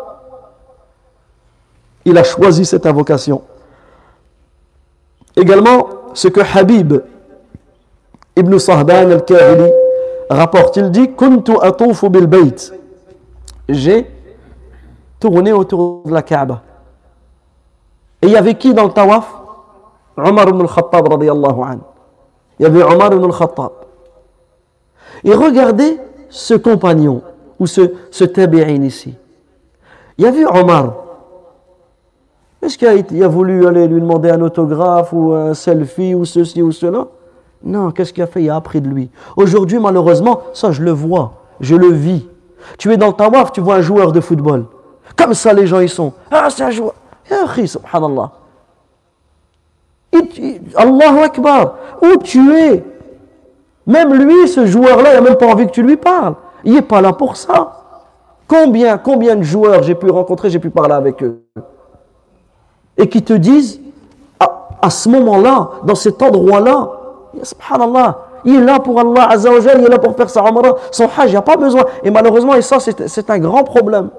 il 2.05 2.17
a 2.17 2.23
choisi 2.23 2.65
cette 2.65 2.85
invocation. 2.85 3.41
Également, 5.35 5.87
ce 6.13 6.27
que 6.27 6.41
Habib 6.57 6.93
ibn 8.35 8.57
Sahban 8.59 9.11
al-Kahili 9.11 9.71
rapporte, 10.29 10.77
il 10.77 10.91
dit. 10.91 11.09
J'ai 13.67 14.11
tourné 15.19 15.51
autour 15.51 16.03
de 16.05 16.13
la 16.13 16.21
Kaaba. 16.21 16.61
Et 18.21 18.27
il 18.27 18.33
y 18.33 18.37
avait 18.37 18.55
qui 18.55 18.73
dans 18.73 18.85
le 18.85 18.91
tawaf? 18.91 19.25
Omar 20.17 20.47
ibn 20.49 20.61
al-Khattab 20.61 21.11
anhu. 21.11 21.79
Il 22.59 22.63
y 22.63 22.65
avait 22.65 22.83
Omar 22.83 23.13
ibn 23.13 23.25
al-Khattab. 23.25 23.71
Et 25.23 25.33
regardez 25.33 25.97
ce 26.29 26.53
compagnon, 26.53 27.21
ou 27.59 27.67
ce, 27.67 27.81
ce 28.11 28.23
tabi'in 28.23 28.83
ici. 28.83 29.15
Il 30.17 30.23
y 30.23 30.27
a 30.27 30.31
vu 30.31 30.45
Omar. 30.45 30.93
Est-ce 32.61 32.77
qu'il 32.77 33.21
a, 33.21 33.25
a 33.25 33.27
voulu 33.27 33.67
aller 33.67 33.87
lui 33.87 34.01
demander 34.01 34.29
un 34.29 34.41
autographe 34.41 35.13
ou 35.13 35.33
un 35.33 35.53
selfie 35.53 36.15
ou 36.15 36.25
ceci 36.25 36.61
ou 36.61 36.71
cela? 36.71 37.07
Non, 37.63 37.91
qu'est-ce 37.91 38.13
qu'il 38.13 38.23
a 38.23 38.27
fait? 38.27 38.43
Il 38.43 38.49
a 38.49 38.55
appris 38.55 38.81
de 38.81 38.87
lui. 38.87 39.09
Aujourd'hui, 39.35 39.79
malheureusement, 39.79 40.41
ça 40.53 40.71
je 40.71 40.81
le 40.81 40.91
vois, 40.91 41.33
je 41.59 41.75
le 41.75 41.87
vis. 41.87 42.27
Tu 42.77 42.91
es 42.91 42.97
dans 42.97 43.07
le 43.07 43.13
tawaf, 43.13 43.51
tu 43.51 43.61
vois 43.61 43.75
un 43.75 43.81
joueur 43.81 44.11
de 44.11 44.19
football. 44.19 44.65
Comme 45.15 45.33
ça, 45.33 45.53
les 45.53 45.67
gens, 45.67 45.79
ils 45.79 45.89
sont. 45.89 46.13
Ah, 46.31 46.47
c'est 46.49 46.63
un 46.63 46.71
joueur. 46.71 46.93
Akhi, 47.29 47.67
subhanallah. 47.67 48.31
Allahu 50.75 51.19
Akbar. 51.23 51.75
Où 52.01 52.17
tu 52.17 52.55
es 52.55 52.83
Même 53.87 54.13
lui, 54.13 54.47
ce 54.47 54.65
joueur-là, 54.65 55.11
il 55.11 55.15
n'a 55.15 55.21
même 55.21 55.37
pas 55.37 55.47
envie 55.47 55.65
que 55.67 55.71
tu 55.71 55.83
lui 55.83 55.97
parles. 55.97 56.35
Il 56.63 56.73
n'est 56.73 56.81
pas 56.81 57.01
là 57.01 57.13
pour 57.13 57.35
ça. 57.35 57.71
Combien, 58.47 58.97
combien 58.97 59.35
de 59.35 59.43
joueurs 59.43 59.83
j'ai 59.83 59.95
pu 59.95 60.09
rencontrer, 60.09 60.49
j'ai 60.49 60.59
pu 60.59 60.69
parler 60.69 60.93
avec 60.93 61.21
eux? 61.23 61.41
Et 62.97 63.09
qui 63.09 63.21
te 63.23 63.33
disent, 63.33 63.81
à, 64.81 64.89
ce 64.89 65.09
moment-là, 65.09 65.69
dans 65.83 65.95
cet 65.95 66.21
endroit-là, 66.21 66.89
il 68.45 68.55
est 68.55 68.63
là 68.63 68.79
pour 68.79 68.99
Allah 68.99 69.29
Azza 69.29 69.51
wa 69.51 69.59
Jal, 69.59 69.79
il 69.79 69.85
est 69.85 69.89
là 69.89 69.97
pour 69.97 70.15
faire 70.15 70.29
sa 70.29 70.41
umrah, 70.41 70.75
son 70.91 71.05
hajj, 71.05 71.25
il 71.25 71.31
n'y 71.31 71.35
a 71.35 71.41
pas 71.41 71.57
besoin. 71.57 71.83
Et 72.03 72.11
malheureusement, 72.11 72.53
et 72.53 72.61
ça, 72.61 72.77
c'est 72.79 73.29
un 73.29 73.39
grand 73.39 73.63
problème. 73.63 74.09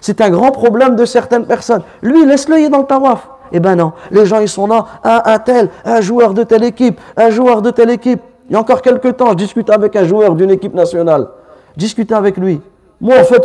C'est 0.00 0.20
un 0.20 0.30
grand 0.30 0.52
problème 0.52 0.96
de 0.96 1.04
certaines 1.04 1.46
personnes. 1.46 1.82
Lui, 2.02 2.24
laisse-le, 2.24 2.60
il 2.60 2.66
est 2.66 2.68
dans 2.68 2.78
le 2.78 2.84
tawaf. 2.84 3.28
Eh 3.52 3.60
ben 3.60 3.76
non, 3.76 3.92
les 4.10 4.26
gens, 4.26 4.40
ils 4.40 4.48
sont 4.48 4.66
là, 4.66 4.86
un, 5.02 5.38
tel, 5.38 5.68
un 5.84 6.00
joueur 6.00 6.34
de 6.34 6.42
telle 6.42 6.64
équipe, 6.64 7.00
un 7.16 7.30
joueur 7.30 7.62
de 7.62 7.70
telle 7.70 7.90
équipe. 7.90 8.20
Il 8.48 8.54
y 8.54 8.56
a 8.56 8.60
encore 8.60 8.82
quelques 8.82 9.16
temps, 9.16 9.30
je 9.30 9.34
discutais 9.34 9.72
avec 9.72 9.94
un 9.96 10.04
joueur 10.04 10.34
d'une 10.34 10.50
équipe 10.50 10.74
nationale. 10.74 11.28
Discutais 11.76 12.14
avec 12.14 12.36
lui. 12.36 12.60
Moi, 13.00 13.16
en 13.20 13.24
fait, 13.24 13.42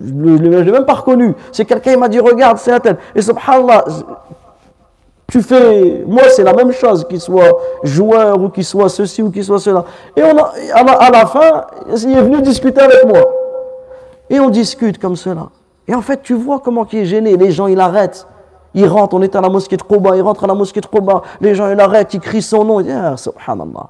je 0.00 0.12
ne 0.12 0.60
l'ai 0.60 0.72
même 0.72 0.84
pas 0.84 0.94
reconnu. 0.94 1.34
C'est 1.52 1.64
quelqu'un 1.64 1.92
qui 1.92 1.98
m'a 1.98 2.08
dit, 2.08 2.18
regarde, 2.18 2.58
c'est 2.58 2.72
un 2.72 2.80
tel. 2.80 2.96
Et 3.14 3.22
subhanallah, 3.22 3.84
tu 5.28 5.42
fais, 5.42 6.04
moi 6.06 6.22
c'est 6.28 6.44
la 6.44 6.52
même 6.52 6.72
chose, 6.72 7.04
qu'il 7.08 7.20
soit 7.20 7.58
joueur 7.82 8.40
ou 8.40 8.48
qu'il 8.48 8.64
soit 8.64 8.88
ceci 8.88 9.22
ou 9.22 9.30
qu'il 9.30 9.44
soit 9.44 9.58
cela. 9.58 9.84
Et 10.16 10.22
on 10.22 10.38
a, 10.38 10.52
à, 10.72 10.84
la, 10.84 10.92
à 10.92 11.10
la 11.10 11.26
fin, 11.26 11.64
il 11.88 12.16
est 12.16 12.22
venu 12.22 12.42
discuter 12.42 12.80
avec 12.80 13.04
moi. 13.04 13.24
Et 14.30 14.38
on 14.40 14.50
discute 14.50 14.98
comme 14.98 15.16
cela. 15.16 15.48
Et 15.88 15.94
en 15.94 16.02
fait, 16.02 16.22
tu 16.22 16.34
vois 16.34 16.60
comment 16.60 16.86
il 16.92 17.00
est 17.00 17.04
gêné. 17.06 17.36
Les 17.36 17.50
gens, 17.52 17.66
ils 17.66 17.80
arrêtent. 17.80 18.26
Ils 18.76 18.86
rentrent, 18.86 19.16
on 19.16 19.22
est 19.22 19.34
à 19.34 19.40
la 19.40 19.48
mosquée 19.48 19.78
de 19.78 19.82
Quba, 19.82 20.16
ils 20.16 20.22
rentrent 20.22 20.44
à 20.44 20.46
la 20.46 20.54
mosquée 20.54 20.82
de 20.82 20.86
Quba. 20.86 21.22
Les 21.40 21.54
gens, 21.54 21.70
ils 21.70 21.80
arrêtent, 21.80 22.12
ils 22.12 22.20
crient 22.20 22.42
son 22.42 22.62
nom. 22.62 22.80
Ils 22.80 22.84
disent, 22.84 23.00
ah, 23.02 23.16
subhanallah. 23.16 23.88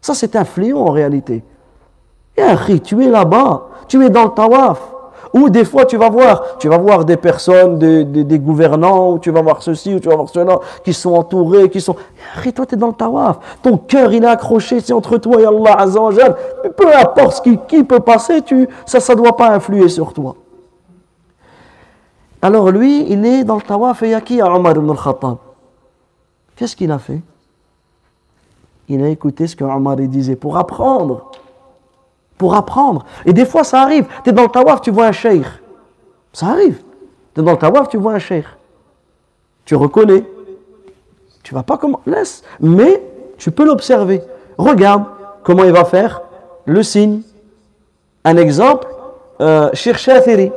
Ça, 0.00 0.14
c'est 0.14 0.34
un 0.34 0.44
fléau 0.44 0.78
en 0.78 0.90
réalité. 0.90 1.44
Et 2.36 2.80
tu 2.80 3.04
es 3.04 3.08
là-bas, 3.08 3.68
tu 3.86 4.02
es 4.04 4.08
dans 4.08 4.24
le 4.24 4.30
tawaf. 4.30 4.80
Ou 5.34 5.50
des 5.50 5.64
fois, 5.64 5.84
tu 5.84 5.98
vas 5.98 6.08
voir, 6.08 6.56
tu 6.58 6.68
vas 6.68 6.78
voir 6.78 7.04
des 7.04 7.18
personnes, 7.18 7.76
des, 7.78 8.38
gouvernants, 8.38 9.12
ou 9.12 9.18
tu 9.18 9.30
vas 9.30 9.42
voir 9.42 9.62
ceci, 9.62 9.92
ou 9.92 10.00
tu 10.00 10.08
vas 10.08 10.14
voir 10.14 10.28
cela, 10.28 10.58
qui 10.84 10.94
sont 10.94 11.12
entourés, 11.12 11.68
qui 11.68 11.82
sont. 11.82 11.96
Et 12.46 12.52
toi, 12.52 12.64
tu 12.64 12.76
es 12.76 12.78
dans 12.78 12.86
le 12.86 12.92
tawaf. 12.94 13.38
Ton 13.62 13.76
cœur, 13.76 14.10
il 14.12 14.24
est 14.24 14.28
accroché, 14.28 14.80
c'est 14.80 14.94
entre 14.94 15.18
toi 15.18 15.38
et 15.40 15.44
Allah 15.44 15.74
Azza 15.76 16.00
wa 16.00 16.12
Jal. 16.12 16.34
Mais 16.62 16.70
Peu 16.70 16.86
importe 16.96 17.44
ce 17.44 17.50
qui, 17.66 17.84
peut 17.84 18.00
passer, 18.00 18.40
tu, 18.40 18.66
ça 18.86 18.98
ne 19.12 19.18
doit 19.18 19.36
pas 19.36 19.50
influer 19.50 19.88
sur 19.88 20.14
toi. 20.14 20.34
Alors 22.44 22.70
lui, 22.70 23.10
il 23.10 23.24
est 23.24 23.42
dans 23.42 23.56
le 23.56 23.62
tawaf 23.62 24.02
et 24.02 24.10
il 24.10 24.14
a 24.14 24.20
qui 24.20 24.38
à 24.38 24.54
Omar 24.54 24.76
ibn 24.76 24.90
al-Khattab? 24.90 25.38
Qu'est-ce 26.54 26.76
qu'il 26.76 26.92
a 26.92 26.98
fait? 26.98 27.22
Il 28.86 29.02
a 29.02 29.08
écouté 29.08 29.46
ce 29.46 29.56
que 29.56 29.64
Omar 29.64 29.96
disait 29.96 30.36
pour 30.36 30.58
apprendre. 30.58 31.30
Pour 32.36 32.54
apprendre. 32.54 33.06
Et 33.24 33.32
des 33.32 33.46
fois, 33.46 33.64
ça 33.64 33.80
arrive. 33.80 34.06
Tu 34.22 34.28
es 34.28 34.32
dans 34.34 34.42
le 34.42 34.50
tawaf, 34.50 34.82
tu 34.82 34.90
vois 34.90 35.06
un 35.06 35.12
cheikh. 35.12 35.46
Ça 36.34 36.48
arrive. 36.48 36.82
Tu 37.34 37.40
es 37.40 37.42
dans 37.42 37.52
le 37.52 37.56
tawaf, 37.56 37.88
tu 37.88 37.96
vois 37.96 38.12
un 38.12 38.18
cheikh. 38.18 38.44
Tu 39.64 39.74
reconnais. 39.74 40.22
Tu 41.42 41.54
vas 41.54 41.62
pas 41.62 41.78
comment. 41.78 42.02
Laisse. 42.04 42.42
Mais 42.60 43.02
tu 43.38 43.52
peux 43.52 43.64
l'observer. 43.64 44.20
Regarde 44.58 45.04
comment 45.44 45.64
il 45.64 45.72
va 45.72 45.86
faire 45.86 46.20
le 46.66 46.82
signe. 46.82 47.22
Un 48.22 48.36
exemple, 48.36 48.86
euh, 49.40 49.70
Sheikh 49.72 49.96
Shathiri. 49.96 50.52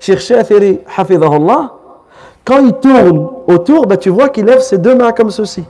Sheikh 0.00 0.18
Shathiri, 0.18 0.80
hafidhahullah, 0.96 1.72
quand 2.44 2.58
il 2.58 2.72
tourne 2.74 3.28
autour, 3.46 3.86
ben, 3.86 3.96
tu 3.96 4.08
vois 4.10 4.28
qu'il 4.30 4.46
lève 4.46 4.60
ses 4.60 4.78
deux 4.78 4.94
mains 4.96 5.12
comme 5.12 5.30
ceci. 5.30 5.62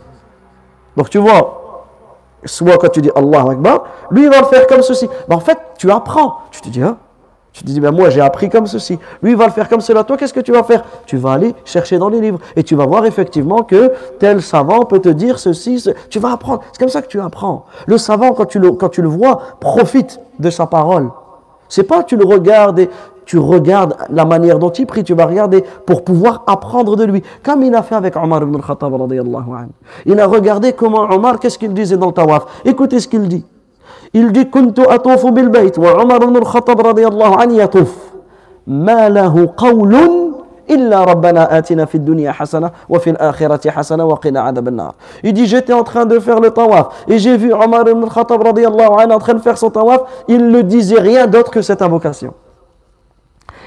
Donc 0.97 1.11
tu 1.11 1.19
vois, 1.19 1.85
soit 2.45 2.79
quand 2.79 2.89
tu 2.89 3.03
dis 3.03 3.11
Allah 3.15 3.45
Akbar, 3.51 3.85
lui 4.11 4.23
il 4.25 4.31
va 4.31 4.39
le 4.41 4.47
faire 4.47 4.67
comme 4.67 4.83
ceci. 4.83 5.09
Ben, 5.29 5.37
en 5.37 5.41
fait, 5.41 5.59
tu 5.79 5.91
apprends. 5.91 6.39
Tu 6.53 6.61
te 6.61 6.69
dis, 6.69 6.81
hein, 6.83 6.97
tu 7.53 7.65
te 7.65 7.67
dis, 7.69 7.81
ben, 7.81 7.91
moi 7.91 8.09
j'ai 8.11 8.21
appris 8.21 8.49
comme 8.49 8.67
ceci. 8.69 8.99
Lui 9.21 9.33
il 9.33 9.37
va 9.37 9.47
le 9.47 9.53
faire 9.53 9.69
comme 9.69 9.81
cela. 9.81 10.05
Toi, 10.05 10.17
qu'est-ce 10.17 10.33
que 10.33 10.41
tu 10.41 10.53
vas 10.53 10.63
faire? 10.63 10.85
Tu 11.07 11.17
vas 11.17 11.33
aller 11.33 11.53
chercher 11.65 11.99
dans 11.99 12.09
les 12.09 12.21
livres 12.21 12.39
et 12.55 12.63
tu 12.63 12.77
vas 12.77 12.87
voir 12.87 13.05
effectivement 13.07 13.65
que 13.65 13.93
tel 14.21 14.41
savant 14.41 14.85
peut 14.85 15.01
te 15.01 15.09
dire 15.09 15.41
ceci. 15.41 15.81
ce- 15.81 15.91
Tu 16.09 16.21
vas 16.21 16.33
apprendre. 16.33 16.61
C'est 16.73 16.79
comme 16.79 16.89
ça 16.89 17.03
que 17.03 17.09
tu 17.09 17.21
apprends. 17.21 17.65
Le 17.87 17.99
savant, 17.99 18.33
quand 18.33 18.47
tu 18.47 18.61
le, 18.61 18.71
quand 18.73 18.89
tu 18.91 19.03
le 19.03 19.09
vois, 19.09 19.41
profite 19.59 20.21
de 20.39 20.51
sa 20.51 20.67
parole. 20.67 21.11
C'est 21.69 21.85
pas 21.85 22.03
tu 22.03 22.17
le 22.17 22.25
regardes 22.25 22.81
et 22.81 22.91
tu 23.25 23.39
regardes 23.39 23.95
la 24.11 24.25
manière 24.25 24.59
dont 24.59 24.71
il 24.71 24.87
prie, 24.87 25.05
tu 25.05 25.15
vas 25.15 25.27
regarder 25.27 25.65
pour 25.87 26.05
pouvoir 26.05 26.43
apprendre 26.47 26.97
de 26.97 27.05
lui. 27.05 27.23
Comme 27.43 27.63
il 27.63 27.75
a 27.75 27.83
fait 27.83 27.95
avec 27.95 28.17
Omar 28.17 28.43
ibn 28.43 28.59
Khattab 28.61 28.93
Il 30.07 30.21
a 30.21 30.27
regardé 30.27 30.73
comment 30.73 31.03
Omar, 31.11 31.39
qu'est-ce 31.39 31.59
qu'il 31.59 31.73
disait 31.73 31.97
dans 31.97 32.09
le 32.09 32.13
tawaf? 32.13 32.47
Écoutez 32.65 33.01
ce 33.01 33.09
qu'il 33.09 33.29
dit. 33.29 33.45
Il 34.13 34.33
dit 34.33 34.51
Kuntu 34.51 34.83
atufu 34.89 35.31
bil 35.31 35.49
bayt 35.49 35.79
wa 35.79 36.03
Omar 36.03 36.19
ibn 36.23 36.41
Khattab 36.41 36.81
radiyallahu 36.81 37.35
anhu 37.41 37.57
yatuf. 37.57 37.91
Ma 38.67 39.09
lahu 39.09 39.49
qawlun 39.57 40.33
illa 40.69 41.05
rabbana 41.05 41.45
atina 41.45 41.87
fid 41.87 42.05
dunya 42.05 42.33
hasana 42.33 42.73
wa 42.89 42.99
fil 42.99 43.17
akhirati 43.19 43.69
hasana 43.69 44.05
wa 44.07 44.19
qina 44.19 44.45
adab 44.45 44.69
nar 44.71 44.95
Il 45.23 45.33
dit 45.33 45.47
j'étais 45.47 45.73
en 45.73 45.85
train 45.85 46.07
de 46.07 46.19
faire 46.19 46.41
le 46.41 46.51
tawaf 46.51 47.05
et 47.09 47.19
j'ai 47.19 47.37
vu 47.37 47.53
Omar 47.53 47.89
ibn 47.89 48.09
Khattab 48.09 48.43
radiyallahu 48.43 49.01
anhu 49.01 49.13
en 49.13 49.19
train 49.19 49.35
de 49.35 49.41
faire 49.41 49.59
son 49.59 49.71
tawaf, 49.71 50.01
il 50.27 50.49
ne 50.49 50.63
disait 50.63 51.01
rien 51.01 51.27
d'autre 51.27 51.51
que 51.51 51.63
cette 51.63 51.83
invocation. 51.83 52.35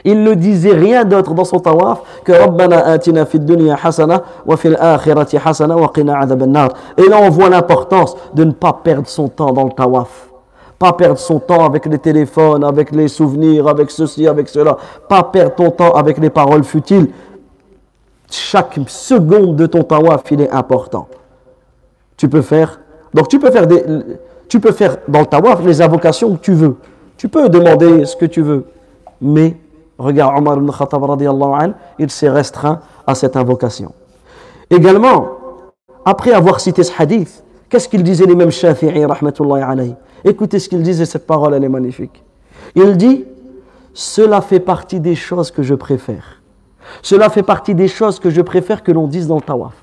Il 0.05 0.23
ne 0.23 0.33
disait 0.33 0.73
rien 0.73 1.05
d'autre 1.05 1.33
dans 1.33 1.45
son 1.45 1.59
tawaf 1.59 2.01
que 2.23 2.33
Rabbana 2.33 2.85
atina 2.87 3.25
fid 3.25 3.45
dunya 3.45 3.77
hasana 3.81 4.21
wa 4.45 4.57
fil 4.57 4.77
akhirati 4.79 5.37
hasana 5.37 5.77
wa 5.77 5.91
qina 5.93 6.25
nar 6.25 6.69
Et 6.97 7.07
là 7.07 7.19
on 7.21 7.29
voit 7.29 7.49
l'importance 7.49 8.15
de 8.33 8.43
ne 8.43 8.51
pas 8.51 8.73
perdre 8.83 9.07
son 9.07 9.29
temps 9.29 9.53
dans 9.53 9.63
le 9.63 9.71
tawaf. 9.71 10.29
Pas 10.77 10.91
perdre 10.91 11.17
son 11.17 11.39
temps 11.39 11.65
avec 11.65 11.85
les 11.85 11.99
téléphones, 11.99 12.65
avec 12.65 12.91
les 12.91 13.07
souvenirs, 13.07 13.69
avec 13.69 13.89
ceci, 13.91 14.27
avec 14.27 14.49
cela. 14.49 14.77
Pas 15.07 15.23
perdre 15.23 15.55
ton 15.55 15.71
temps 15.71 15.93
avec 15.93 16.17
les 16.17 16.29
paroles 16.29 16.65
futiles. 16.65 17.07
Chaque 18.29 18.77
seconde 18.87 19.55
de 19.55 19.65
ton 19.67 19.83
tawaf, 19.83 20.23
il 20.31 20.41
est 20.41 20.51
important. 20.51 21.07
Tu 22.17 22.27
peux 22.27 22.41
faire. 22.41 22.81
Donc 23.13 23.29
tu 23.29 23.39
peux 23.39 23.51
faire 23.51 23.67
des. 23.67 23.83
Tu 24.49 24.59
peux 24.59 24.73
faire 24.73 24.97
dans 25.07 25.21
le 25.21 25.25
tawaf 25.27 25.63
les 25.63 25.81
invocations 25.81 26.35
que 26.35 26.41
tu 26.41 26.53
veux. 26.53 26.75
Tu 27.15 27.29
peux 27.29 27.47
demander 27.47 28.03
ce 28.03 28.17
que 28.17 28.25
tu 28.25 28.41
veux. 28.41 28.65
Mais 29.21 29.55
regarde 29.97 30.37
Omar 30.37 30.57
ibn 30.57 30.71
Khattab 30.71 31.03
radiallahu 31.03 31.73
il 31.99 32.09
s'est 32.09 32.29
restreint 32.29 32.79
à 33.05 33.15
cette 33.15 33.35
invocation. 33.35 33.93
Également, 34.69 35.27
après 36.05 36.33
avoir 36.33 36.59
cité 36.59 36.83
ce 36.83 36.91
hadith, 36.97 37.43
qu'est-ce 37.69 37.87
qu'il 37.87 38.03
disait 38.03 38.25
les 38.25 38.35
mêmes 38.35 38.51
Shafi'i 38.51 39.05
rahmatullahi 39.05 39.61
alayhi? 39.61 39.95
Écoutez 40.23 40.59
ce 40.59 40.69
qu'il 40.69 40.81
disait, 40.83 41.05
cette 41.05 41.27
parole 41.27 41.53
elle 41.53 41.63
est 41.63 41.69
magnifique. 41.69 42.23
Il 42.75 42.97
dit 42.97 43.25
Cela 43.93 44.41
fait 44.41 44.59
partie 44.59 44.99
des 44.99 45.15
choses 45.15 45.51
que 45.51 45.63
je 45.63 45.75
préfère. 45.75 46.41
Cela 47.01 47.29
fait 47.29 47.43
partie 47.43 47.75
des 47.75 47.87
choses 47.87 48.19
que 48.19 48.29
je 48.29 48.41
préfère 48.41 48.83
que 48.83 48.91
l'on 48.91 49.07
dise 49.07 49.27
dans 49.27 49.35
le 49.35 49.41
tawaf. 49.41 49.73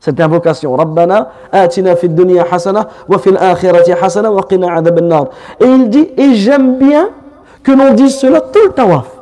Cette 0.00 0.20
invocation, 0.20 0.76
Rabbana 0.76 1.32
atina 1.50 1.96
fid 1.96 2.18
hasana 2.50 2.88
wa 3.08 3.18
fil 3.18 3.36
akhirati 3.36 3.92
hasana 3.92 4.30
wa 4.30 4.42
qina 4.42 4.74
adhab 4.76 5.00
nar. 5.00 5.28
Et 5.60 5.66
il 5.66 5.90
dit, 5.90 6.08
et 6.16 6.34
j'aime 6.34 6.78
bien 6.78 7.10
que 7.62 7.72
l'on 7.72 7.94
dise 7.94 8.16
cela 8.16 8.40
tout 8.40 8.60
le 8.66 8.72
tawaf. 8.72 9.17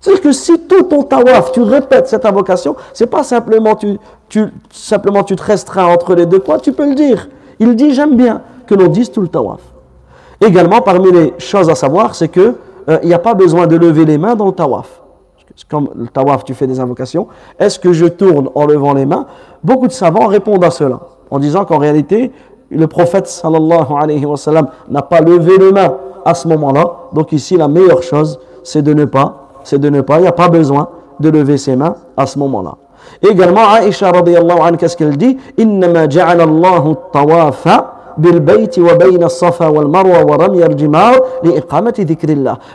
C'est-à-dire 0.00 0.22
que 0.22 0.32
si 0.32 0.58
tout 0.60 0.82
ton 0.84 1.02
tawaf, 1.02 1.52
tu 1.52 1.60
répètes 1.60 2.06
cette 2.06 2.24
invocation, 2.24 2.76
c'est 2.92 3.08
pas 3.08 3.24
simplement 3.24 3.74
tu, 3.74 3.98
tu, 4.28 4.44
simplement 4.70 5.24
tu 5.24 5.34
te 5.34 5.42
restreins 5.42 5.86
entre 5.86 6.14
les 6.14 6.26
deux 6.26 6.38
coins, 6.38 6.58
tu 6.58 6.72
peux 6.72 6.88
le 6.88 6.94
dire. 6.94 7.28
Il 7.58 7.74
dit, 7.74 7.92
j'aime 7.94 8.16
bien 8.16 8.42
que 8.66 8.74
l'on 8.74 8.86
dise 8.88 9.10
tout 9.10 9.20
le 9.20 9.28
tawaf. 9.28 9.60
Également, 10.40 10.80
parmi 10.80 11.10
les 11.10 11.34
choses 11.38 11.68
à 11.68 11.74
savoir, 11.74 12.14
c'est 12.14 12.28
que 12.28 12.54
euh, 12.88 12.98
il 13.02 13.08
n'y 13.08 13.14
a 13.14 13.18
pas 13.18 13.34
besoin 13.34 13.66
de 13.66 13.76
lever 13.76 14.04
les 14.04 14.18
mains 14.18 14.36
dans 14.36 14.46
le 14.46 14.52
tawaf 14.52 15.00
comme 15.68 15.90
le 15.94 16.06
tawaf, 16.06 16.44
tu 16.44 16.54
fais 16.54 16.66
des 16.66 16.78
invocations, 16.78 17.28
est-ce 17.58 17.78
que 17.78 17.92
je 17.92 18.06
tourne 18.06 18.48
en 18.54 18.66
levant 18.66 18.94
les 18.94 19.06
mains? 19.06 19.26
Beaucoup 19.64 19.88
de 19.88 19.92
savants 19.92 20.26
répondent 20.26 20.64
à 20.64 20.70
cela, 20.70 21.00
en 21.30 21.38
disant 21.38 21.64
qu'en 21.64 21.78
réalité, 21.78 22.30
le 22.70 22.86
prophète 22.86 23.26
sallallahu 23.26 23.92
alayhi 23.98 24.24
wa 24.26 24.36
sallam 24.36 24.68
n'a 24.88 25.02
pas 25.02 25.20
levé 25.20 25.58
les 25.58 25.72
mains 25.72 25.96
à 26.24 26.34
ce 26.34 26.46
moment-là. 26.48 26.96
Donc 27.12 27.32
ici, 27.32 27.56
la 27.56 27.68
meilleure 27.68 28.02
chose, 28.02 28.38
c'est 28.62 28.82
de 28.82 28.92
ne 28.92 29.04
pas, 29.04 29.47
c'est 29.68 29.78
de 29.78 29.90
ne 29.90 30.00
pas, 30.00 30.16
il 30.16 30.22
n'y 30.22 30.28
a 30.28 30.32
pas 30.32 30.48
besoin 30.48 30.88
de 31.20 31.28
lever 31.28 31.58
ses 31.58 31.76
mains 31.76 31.94
à 32.16 32.24
ce 32.24 32.38
moment-là. 32.38 32.76
Également, 33.22 33.76
Aisha 33.76 34.10
radiyallahu 34.10 34.60
anha, 34.60 34.78
qu'est-ce 34.78 34.96
qu'elle 34.96 35.14
dit? 35.18 35.36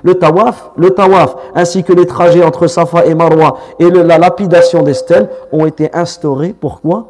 Le 0.03 0.13
tawaf 0.13 0.71
le 0.77 0.89
tawaf 0.91 1.35
ainsi 1.55 1.83
que 1.83 1.93
les 1.93 2.05
trajets 2.05 2.43
entre 2.43 2.67
Safa 2.67 3.05
et 3.07 3.15
Marwa 3.15 3.57
et 3.79 3.89
la 3.89 4.19
lapidation 4.19 4.83
des 4.83 4.93
stèles 4.93 5.29
ont 5.51 5.65
été 5.65 5.89
instaurés 5.95 6.53
pourquoi 6.57 7.07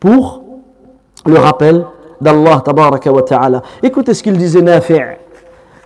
pour 0.00 0.42
le 1.26 1.38
rappel 1.38 1.86
d'Allah 2.20 2.60
tabaraka 2.62 3.10
wa 3.10 3.22
ta'ala. 3.22 3.62
Écoutez 3.82 4.12
ce 4.12 4.22
qu'il 4.22 4.36
disait 4.36 4.60
Nafi' 4.62 5.00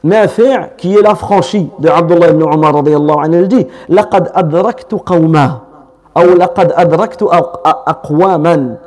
Nafi' 0.03 0.43
qui 0.77 0.95
est 0.95 1.01
l'affranchi 1.01 1.69
de 1.79 1.89
Abdullah 1.89 2.29
ibn 2.29 2.41
Umar 2.43 2.75
radiyallahu 2.75 3.19
anhu 3.19 3.41
il 3.41 3.47
dit 3.47 3.67
لقد 3.89 4.31
أدركت 4.33 4.93
قوما 4.93 5.59
أو 6.17 6.23
لقد 6.23 6.71
أدركت 6.71 7.23
أقواما 7.23 8.77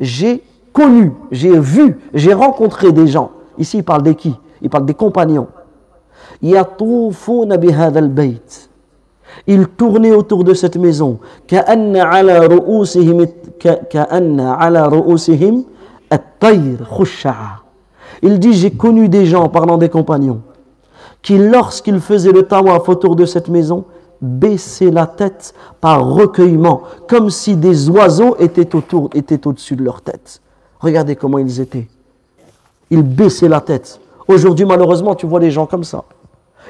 j'ai 0.00 0.42
connu, 0.72 1.12
j'ai 1.30 1.58
vu, 1.58 1.98
j'ai 2.12 2.34
rencontré 2.34 2.92
des 2.92 3.06
gens. 3.06 3.30
Ici, 3.58 3.78
il 3.78 3.84
parle 3.84 4.02
de 4.02 4.12
qui 4.12 4.34
Il 4.60 4.68
parle 4.70 4.84
des 4.84 4.94
compagnons. 4.94 5.46
Ils 6.42 6.62
tournaient 9.76 10.12
autour 10.12 10.44
de 10.44 10.54
cette 10.54 10.76
maison. 10.76 11.18
Il 18.22 18.38
dit, 18.38 18.52
j'ai 18.52 18.70
connu 18.70 19.08
des 19.08 19.26
gens, 19.26 19.48
parlant 19.48 19.78
des 19.78 19.88
compagnons, 19.88 20.40
qui 21.21 21.37
lorsqu'ils 21.37 21.99
faisaient 21.99 22.31
le 22.31 22.43
tawaf 22.43 22.87
autour 22.89 23.15
de 23.15 23.25
cette 23.25 23.49
maison, 23.49 23.85
baissaient 24.21 24.91
la 24.91 25.05
tête 25.05 25.53
par 25.79 26.05
recueillement, 26.05 26.81
comme 27.07 27.29
si 27.29 27.55
des 27.55 27.89
oiseaux 27.89 28.35
étaient 28.39 28.75
autour, 28.75 29.09
étaient 29.13 29.45
au-dessus 29.47 29.75
de 29.75 29.83
leur 29.83 30.01
tête. 30.01 30.41
Regardez 30.79 31.15
comment 31.15 31.37
ils 31.37 31.59
étaient. 31.61 31.87
Ils 32.89 33.03
baissaient 33.03 33.49
la 33.49 33.61
tête. 33.61 33.99
Aujourd'hui, 34.27 34.65
malheureusement, 34.65 35.15
tu 35.15 35.25
vois 35.25 35.39
les 35.39 35.51
gens 35.51 35.65
comme 35.65 35.83
ça. 35.83 36.03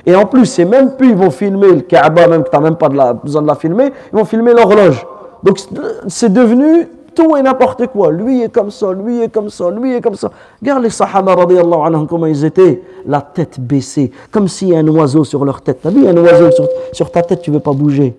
Et 0.06 0.16
en 0.16 0.26
plus, 0.26 0.46
c'est 0.46 0.66
même 0.66 0.96
plus, 0.96 1.10
ils 1.10 1.16
vont 1.16 1.32
filmer 1.32 1.74
le 1.74 1.82
Kaaba, 1.82 2.28
même 2.28 2.44
que 2.44 2.50
tu 2.50 2.56
n'as 2.56 2.62
même 2.62 2.76
pas 2.76 2.90
besoin 3.14 3.42
de 3.42 3.48
la 3.48 3.56
filmer, 3.56 3.92
ils 4.12 4.18
vont 4.18 4.26
filmer 4.26 4.54
l'horloge. 4.54 5.06
Donc, 5.44 5.60
c'est 6.08 6.32
devenu 6.32 6.88
tout 7.20 7.36
et 7.36 7.42
n'importe 7.42 7.88
quoi. 7.88 8.12
Lui 8.12 8.44
est 8.44 8.50
comme 8.50 8.72
ça, 8.72 8.94
lui 8.94 9.22
est 9.22 9.30
comme 9.30 9.50
ça, 9.50 9.70
lui 9.70 9.94
est 9.94 10.02
comme 10.02 10.16
ça. 10.16 10.32
Regarde 10.62 10.84
les 10.84 10.90
Sahaba, 10.90 11.34
anhum, 11.34 12.08
comment 12.08 12.26
ils 12.26 12.46
étaient. 12.46 12.82
La 13.06 13.22
tête 13.22 13.60
baissée, 13.60 14.12
comme 14.32 14.48
s'il 14.48 14.70
y 14.70 14.76
a 14.76 14.80
un 14.80 14.88
oiseau 14.88 15.24
sur 15.26 15.44
leur 15.44 15.62
tête. 15.62 15.82
Tu 15.82 15.88
as 15.88 15.92
vu 15.92 16.08
un 16.08 16.16
oiseau 16.16 16.52
sur, 16.52 16.68
sur 16.94 17.12
ta 17.12 17.22
tête, 17.22 17.42
tu 17.42 17.52
ne 17.52 17.56
veux 17.56 17.62
pas 17.62 17.74
bouger 17.74 18.16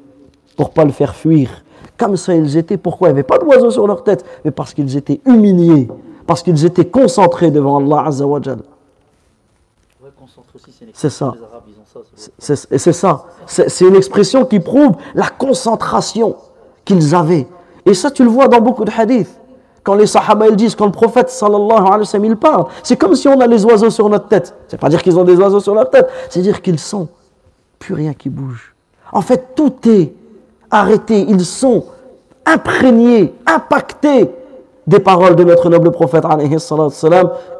pour 0.57 0.71
pas 0.71 0.85
le 0.85 0.93
faire 0.93 1.15
fuir. 1.15 1.49
Comme 1.97 2.17
ça, 2.17 2.35
ils 2.35 2.57
étaient. 2.57 2.77
Pourquoi? 2.77 3.09
Il 3.09 3.13
n'y 3.13 3.21
avait 3.21 3.27
pas 3.27 3.39
d'oiseaux 3.39 3.71
sur 3.71 3.87
leur 3.87 4.05
tête, 4.05 4.25
mais 4.45 4.51
parce 4.51 4.75
qu'ils 4.75 4.95
étaient 4.97 5.21
humiliés, 5.25 5.89
parce 6.27 6.43
qu'ils 6.43 6.65
étaient 6.67 6.87
concentrés 6.87 7.51
devant 7.51 7.79
Allah 7.79 8.05
Azza 8.07 8.27
wa 8.27 8.41
C'est 10.93 11.11
ça. 11.11 11.35
Et 12.71 12.79
c'est 12.79 12.93
ça. 12.93 13.25
C'est 13.47 13.87
une 13.87 13.97
expression 13.97 14.45
qui 14.45 14.61
prouve 14.61 14.93
la 15.15 15.29
concentration 15.29 16.37
qu'ils 16.85 17.15
avaient. 17.15 17.47
Et 17.87 17.95
ça, 17.95 18.11
tu 18.11 18.23
le 18.23 18.29
vois 18.29 18.49
dans 18.49 18.61
beaucoup 18.61 18.85
de 18.85 18.91
hadiths. 18.97 19.37
Quand 19.83 19.95
les 19.95 20.07
sahaba 20.07 20.49
ils 20.49 20.57
disent, 20.57 20.75
quand 20.75 20.87
le 20.87 20.93
prophète 20.93 21.31
sallallahu 21.31 21.79
alayhi 21.79 22.01
wa 22.01 22.05
sallam 22.05 22.25
il 22.27 22.37
parle, 22.37 22.67
c'est 22.83 22.97
comme 22.97 23.15
si 23.15 23.29
on 23.29 23.41
a 23.41 23.47
les 23.47 23.65
oiseaux 23.65 23.91
sur 23.91 24.09
notre 24.09 24.29
tête. 24.29 24.55
C'est 24.69 24.79
pas 24.79 24.89
dire 24.91 25.03
qu'ils 25.03 25.19
ont 25.19 25.25
des 25.25 25.37
oiseaux 25.37 25.61
sur 25.61 25.75
leur 25.75 25.89
tête, 25.89 26.09
c'est 26.29 26.43
dire 26.43 26.61
qu'ils 26.61 26.79
sont 26.79 27.09
plus 27.79 27.95
rien 27.95 28.13
qui 28.13 28.29
bouge. 28.29 28.75
En 29.11 29.23
fait, 29.23 29.55
tout 29.55 29.73
est 29.89 30.13
arrêtés, 30.71 31.25
ils 31.29 31.45
sont 31.45 31.85
imprégnés, 32.45 33.35
impactés 33.47 34.31
des 34.87 35.01
paroles 35.01 35.35
de 35.35 35.45
notre 35.45 35.71
noble 35.71 35.91
prophète 35.93 36.25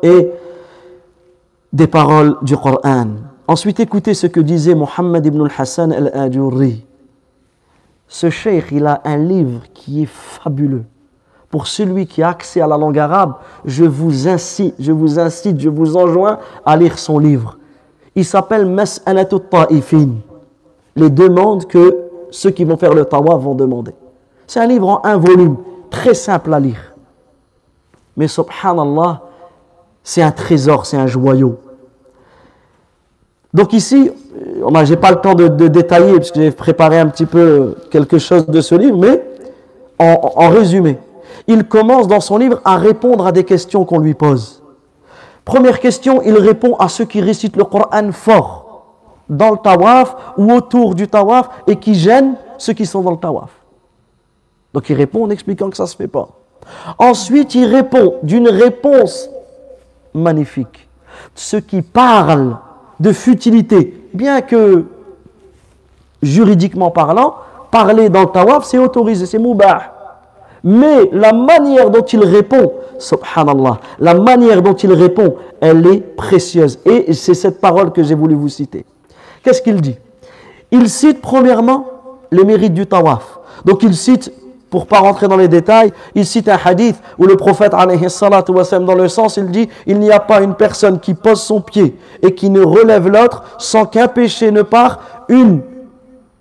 et 0.03 0.31
des 1.73 1.87
paroles 1.87 2.37
du 2.43 2.57
Coran. 2.57 3.07
Ensuite, 3.49 3.81
écoutez 3.81 4.15
ce 4.15 4.27
que 4.27 4.41
disait 4.41 4.75
Mohammed 4.75 5.25
ibn 5.25 5.43
al-Hassan 5.43 5.93
al-Ajurri. 5.93 6.85
Ce 8.13 8.29
cheikh, 8.29 8.73
il 8.73 8.87
a 8.87 9.01
un 9.05 9.17
livre 9.17 9.61
qui 9.73 10.03
est 10.03 10.09
fabuleux. 10.09 10.83
Pour 11.49 11.69
celui 11.69 12.09
qui 12.09 12.25
a 12.25 12.31
accès 12.31 12.61
à 12.61 12.67
la 12.67 12.77
langue 12.77 12.99
arabe, 12.99 13.35
je 13.65 13.85
vous 13.85 14.27
incite, 14.27 14.75
je 14.81 14.91
vous 14.91 15.21
incite, 15.21 15.61
je 15.61 15.69
vous 15.69 15.97
enjoins 15.97 16.41
à 16.67 16.77
lire 16.77 16.99
son 16.99 17.21
livre. 17.21 17.57
Il 18.17 18.25
s'appelle 18.25 18.67
Mas'alatut 18.67 19.39
Ta'ifin. 19.49 20.09
Les 20.97 21.09
demandes 21.09 21.67
que 21.67 21.99
ceux 22.33 22.51
qui 22.51 22.65
vont 22.65 22.77
faire 22.77 22.95
le 22.95 23.05
tawaf 23.05 23.41
vont 23.41 23.55
demander. 23.55 23.93
C'est 24.49 24.59
un 24.59 24.67
livre 24.67 24.89
en 24.89 25.01
un 25.05 25.17
volume, 25.17 25.57
très 25.89 26.15
simple 26.15 26.53
à 26.53 26.59
lire. 26.59 26.97
Mais 28.17 28.27
subhanallah, 28.27 29.23
c'est 30.03 30.23
un 30.23 30.33
trésor, 30.33 30.85
c'est 30.85 30.97
un 30.97 31.07
joyau. 31.07 31.61
Donc 33.55 33.73
ici, 33.73 34.11
n'ai 34.69 34.97
pas 34.97 35.11
le 35.11 35.21
temps 35.21 35.35
de, 35.35 35.69
détailler, 35.69 36.17
puisque 36.17 36.37
j'ai 36.37 36.51
préparé 36.51 36.99
un 36.99 37.07
petit 37.07 37.27
peu 37.27 37.77
quelque 37.91 38.19
chose 38.19 38.47
de 38.47 38.61
ce 38.61 38.75
livre, 38.75 38.99
mais 38.99 39.23
en, 39.99 40.33
en 40.37 40.49
résumé, 40.49 40.99
il 41.47 41.65
commence 41.65 42.09
dans 42.09 42.21
son 42.21 42.39
livre 42.39 42.61
à 42.65 42.77
répondre 42.77 43.27
à 43.27 43.33
des 43.33 43.45
questions 43.45 43.85
qu'on 43.85 43.99
lui 43.99 44.15
pose. 44.15 44.63
Première 45.45 45.81
question, 45.81 46.23
il 46.23 46.37
répond 46.37 46.77
à 46.77 46.89
ceux 46.89 47.05
qui 47.05 47.21
récitent 47.21 47.57
le 47.57 47.65
Coran 47.65 48.13
fort 48.13 48.67
dans 49.29 49.53
le 49.53 49.57
tawaf 49.57 50.17
ou 50.37 50.53
autour 50.53 50.95
du 50.95 51.09
tawaf 51.09 51.49
et 51.67 51.77
qui 51.77 51.95
gênent 51.95 52.35
ceux 52.59 52.73
qui 52.73 52.85
sont 52.85 53.01
dans 53.01 53.13
le 53.13 53.17
tawaf. 53.17 53.51
Donc 54.75 54.89
il 54.91 54.95
répond 54.95 55.25
en 55.25 55.31
expliquant 55.31 55.71
que 55.71 55.77
ça 55.77 55.85
ne 55.85 55.89
se 55.89 55.97
fait 55.97 56.09
pas. 56.09 56.29
Ensuite, 56.99 57.55
il 57.55 57.65
répond 57.65 58.15
d'une 58.23 58.49
réponse 58.49 59.31
magnifique. 60.15 60.89
Ceux 61.35 61.61
qui 61.61 61.83
parlent 61.83 62.59
de 62.99 63.13
futilité, 63.13 64.00
bien 64.13 64.41
que 64.41 64.85
juridiquement 66.23 66.91
parlant, 66.91 67.37
parler 67.71 68.09
dans 68.09 68.23
le 68.23 68.27
tawaf, 68.27 68.65
c'est 68.65 68.79
autorisé, 68.79 69.27
c'est 69.27 69.39
moubah. 69.39 69.97
Mais 70.63 71.09
la 71.13 71.33
manière 71.33 71.91
dont 71.91 72.03
il 72.03 72.23
répond, 72.23 72.73
subhanallah, 72.99 73.81
la 73.99 74.15
manière 74.15 74.61
dont 74.61 74.75
il 74.75 74.93
répond, 74.93 75.37
elle 75.61 75.87
est 75.87 76.01
précieuse. 76.01 76.79
Et 76.85 77.13
c'est 77.15 77.35
cette 77.35 77.61
parole 77.61 77.93
que 77.93 78.03
j'ai 78.03 78.15
voulu 78.15 78.35
vous 78.35 78.49
citer. 78.49 78.85
Qu'est-ce 79.43 79.63
qu'il 79.63 79.81
dit? 79.81 79.97
Il 80.71 80.89
cite 80.91 81.23
premièrement 81.23 81.87
les 82.31 82.45
mérites 82.45 82.75
du 82.75 82.87
tawaf. 82.87 83.39
Donc 83.65 83.83
il 83.83 83.95
cite 83.95 84.33
pour 84.71 84.87
pas 84.87 85.01
rentrer 85.01 85.29
dans 85.29 85.37
les 85.37 85.49
détails, 85.49 85.93
il 86.15 86.25
cite 86.25 86.49
un 86.49 86.59
hadith 86.65 86.97
où 87.19 87.27
le 87.27 87.37
prophète, 87.37 87.73
dans 87.73 88.95
le 88.95 89.09
sens, 89.09 89.37
il 89.37 89.51
dit 89.51 89.69
Il 89.87 89.99
n'y 89.99 90.13
a 90.13 90.21
pas 90.21 90.41
une 90.41 90.55
personne 90.55 91.01
qui 91.01 91.15
pose 91.15 91.41
son 91.41 91.61
pied 91.61 91.97
et 92.23 92.35
qui 92.35 92.51
ne 92.51 92.63
relève 92.63 93.09
l'autre 93.09 93.43
sans 93.59 93.85
qu'un 93.85 94.09
péché 94.09 94.51
ne 94.53 94.63
part, 94.63 95.01
une, 95.29 95.61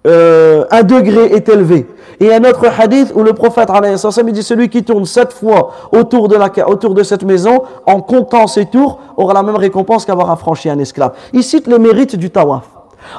euh, 0.07 0.63
un 0.69 0.83
degré 0.83 1.25
est 1.33 1.49
élevé. 1.49 1.87
Et 2.19 2.33
un 2.33 2.43
autre 2.43 2.65
hadith 2.77 3.11
où 3.15 3.23
le 3.23 3.33
prophète, 3.33 3.69
il 3.73 4.33
dit 4.33 4.43
Celui 4.43 4.69
qui 4.69 4.83
tourne 4.83 5.05
sept 5.05 5.33
fois 5.33 5.71
autour 5.91 6.27
de, 6.27 6.35
la, 6.35 6.49
autour 6.69 6.93
de 6.93 7.03
cette 7.03 7.23
maison 7.23 7.63
en 7.85 8.01
comptant 8.01 8.45
ses 8.45 8.65
tours 8.65 8.99
aura 9.17 9.33
la 9.33 9.41
même 9.43 9.55
récompense 9.55 10.05
qu'avoir 10.05 10.29
affranchi 10.29 10.69
un 10.69 10.79
esclave. 10.79 11.13
Il 11.33 11.43
cite 11.43 11.67
les 11.67 11.79
mérites 11.79 12.15
du 12.15 12.29
tawaf. 12.29 12.65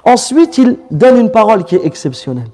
Ensuite, 0.04 0.58
il 0.58 0.76
donne 0.90 1.16
une 1.16 1.30
parole 1.30 1.64
qui 1.64 1.76
est 1.76 1.84
exceptionnelle. 1.84 2.50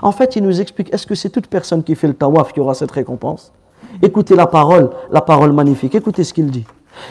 En 0.00 0.12
fait, 0.12 0.36
il 0.36 0.42
nous 0.42 0.60
explique, 0.60 0.92
est-ce 0.94 1.06
que 1.06 1.14
c'est 1.14 1.28
toute 1.28 1.48
personne 1.48 1.82
qui 1.82 1.94
fait 1.94 2.06
le 2.08 2.14
tawaf 2.14 2.52
qui 2.52 2.60
aura 2.60 2.74
cette 2.74 2.90
récompense? 2.90 3.52
Écoutez 4.00 4.34
la 4.34 4.46
parole, 4.46 4.90
la 5.10 5.20
parole 5.20 5.52
magnifique. 5.52 5.94
Écoutez 5.94 6.24
ce 6.24 6.32
qu'il 6.32 6.50
dit. 6.50 6.64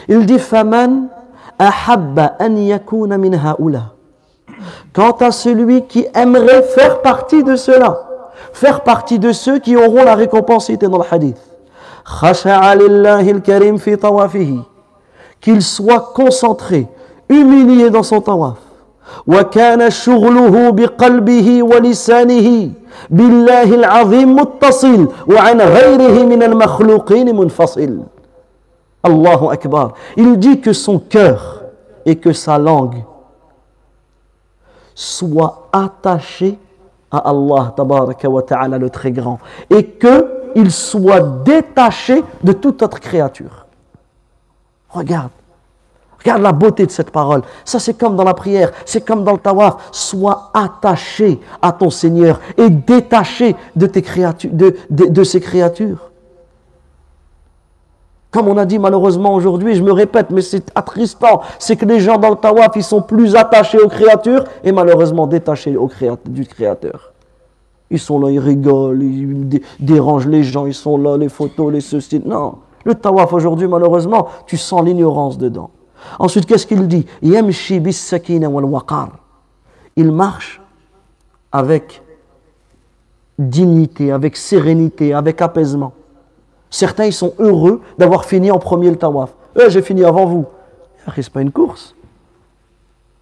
Il 0.08 0.26
dit, 0.26 0.38
Faman 0.38 1.08
ahabba 1.58 2.36
an 2.40 2.56
yakuna 2.56 3.18
min. 3.18 3.38
Quant 4.92 5.16
à 5.20 5.30
celui 5.30 5.86
qui 5.86 6.06
aimerait 6.14 6.62
faire 6.62 7.02
partie 7.02 7.42
de 7.42 7.56
cela, 7.56 8.08
faire 8.52 8.82
partie 8.82 9.18
de 9.18 9.32
ceux 9.32 9.58
qui 9.58 9.76
auront 9.76 10.04
la 10.04 10.14
récompense 10.14 10.66
citée 10.66 10.88
dans 10.88 10.98
le 10.98 11.04
hadith. 11.10 11.38
Qu'il 15.40 15.62
soit 15.62 16.12
concentré, 16.14 16.88
humilié 17.28 17.90
dans 17.90 18.02
son 18.02 18.20
tawaf. 18.20 18.58
وكان 19.26 19.90
شغله 19.90 20.70
بقلبه 20.70 21.62
ولسانه 21.62 22.70
بالله 23.10 23.74
العظيم 23.74 24.36
متصل 24.36 25.08
وعن 25.28 25.60
غيره 25.60 26.24
من 26.24 26.42
المخلوقين 26.42 27.36
منفصل 27.36 28.00
الله 29.06 29.52
أكبر 29.52 29.92
il 30.16 30.38
dit 30.38 30.60
que 30.60 30.72
son 30.72 30.98
cœur 30.98 31.62
et 32.06 32.16
que 32.16 32.32
sa 32.32 32.58
langue 32.58 33.02
soient 34.94 35.68
attachés 35.72 36.58
à 37.10 37.18
Allah 37.30 37.72
tabaraka 37.76 38.28
wa 38.28 38.42
ta'ala 38.42 38.78
le 38.78 38.90
très 38.90 39.10
grand 39.12 39.38
et 39.70 39.84
qu'il 39.84 40.70
soit 40.70 41.20
détaché 41.44 42.22
de 42.42 42.52
toute 42.52 42.82
autre 42.82 43.00
créature 43.00 43.66
regarde 44.90 45.30
Regarde 46.22 46.42
la 46.42 46.52
beauté 46.52 46.86
de 46.86 46.90
cette 46.90 47.10
parole. 47.10 47.42
Ça, 47.64 47.78
c'est 47.78 47.94
comme 47.94 48.14
dans 48.14 48.24
la 48.24 48.34
prière, 48.34 48.70
c'est 48.84 49.04
comme 49.04 49.24
dans 49.24 49.32
le 49.32 49.38
tawaf. 49.38 49.88
Sois 49.90 50.50
attaché 50.54 51.40
à 51.60 51.72
ton 51.72 51.90
Seigneur 51.90 52.40
et 52.56 52.70
détaché 52.70 53.56
de, 53.74 53.86
tes 53.86 54.02
créatures, 54.02 54.50
de, 54.52 55.24
ces 55.24 55.40
créatures. 55.40 56.10
Comme 58.30 58.48
on 58.48 58.56
a 58.56 58.64
dit 58.64 58.78
malheureusement 58.78 59.34
aujourd'hui, 59.34 59.74
je 59.74 59.82
me 59.82 59.92
répète, 59.92 60.30
mais 60.30 60.40
c'est 60.40 60.70
attristant, 60.74 61.42
c'est 61.58 61.76
que 61.76 61.84
les 61.84 62.00
gens 62.00 62.18
dans 62.18 62.30
le 62.30 62.36
tawaf, 62.36 62.72
ils 62.76 62.84
sont 62.84 63.02
plus 63.02 63.34
attachés 63.34 63.78
aux 63.78 63.88
créatures 63.88 64.44
et 64.64 64.72
malheureusement 64.72 65.26
détachés 65.26 65.76
du 66.26 66.46
Créateur. 66.46 67.12
Ils 67.90 67.98
sont 67.98 68.18
là, 68.18 68.30
ils 68.30 68.38
rigolent, 68.38 69.02
ils 69.02 69.60
dérangent 69.80 70.28
les 70.28 70.44
gens, 70.44 70.64
ils 70.66 70.72
sont 70.72 70.96
là, 70.96 71.18
les 71.18 71.28
photos, 71.28 71.70
les 71.70 71.82
ceci. 71.82 72.22
Non, 72.24 72.54
le 72.84 72.94
tawaf 72.94 73.32
aujourd'hui, 73.34 73.66
malheureusement, 73.66 74.28
tu 74.46 74.56
sens 74.56 74.82
l'ignorance 74.82 75.36
dedans. 75.36 75.70
Ensuite, 76.18 76.46
qu'est-ce 76.46 76.66
qu'il 76.66 76.86
dit? 76.88 77.06
Il 79.96 80.12
marche 80.12 80.60
avec 81.50 82.02
dignité, 83.38 84.12
avec 84.12 84.36
sérénité, 84.36 85.12
avec 85.14 85.40
apaisement. 85.42 85.92
Certains, 86.70 87.04
ils 87.04 87.12
sont 87.12 87.34
heureux 87.38 87.82
d'avoir 87.98 88.24
fini 88.24 88.50
en 88.50 88.58
premier 88.58 88.90
le 88.90 88.96
tawaf. 88.96 89.34
Eh, 89.60 89.68
j'ai 89.68 89.82
fini 89.82 90.04
avant 90.04 90.26
vous. 90.26 90.46
Ce 91.20 91.30
pas 91.30 91.42
une 91.42 91.52
course. 91.52 91.94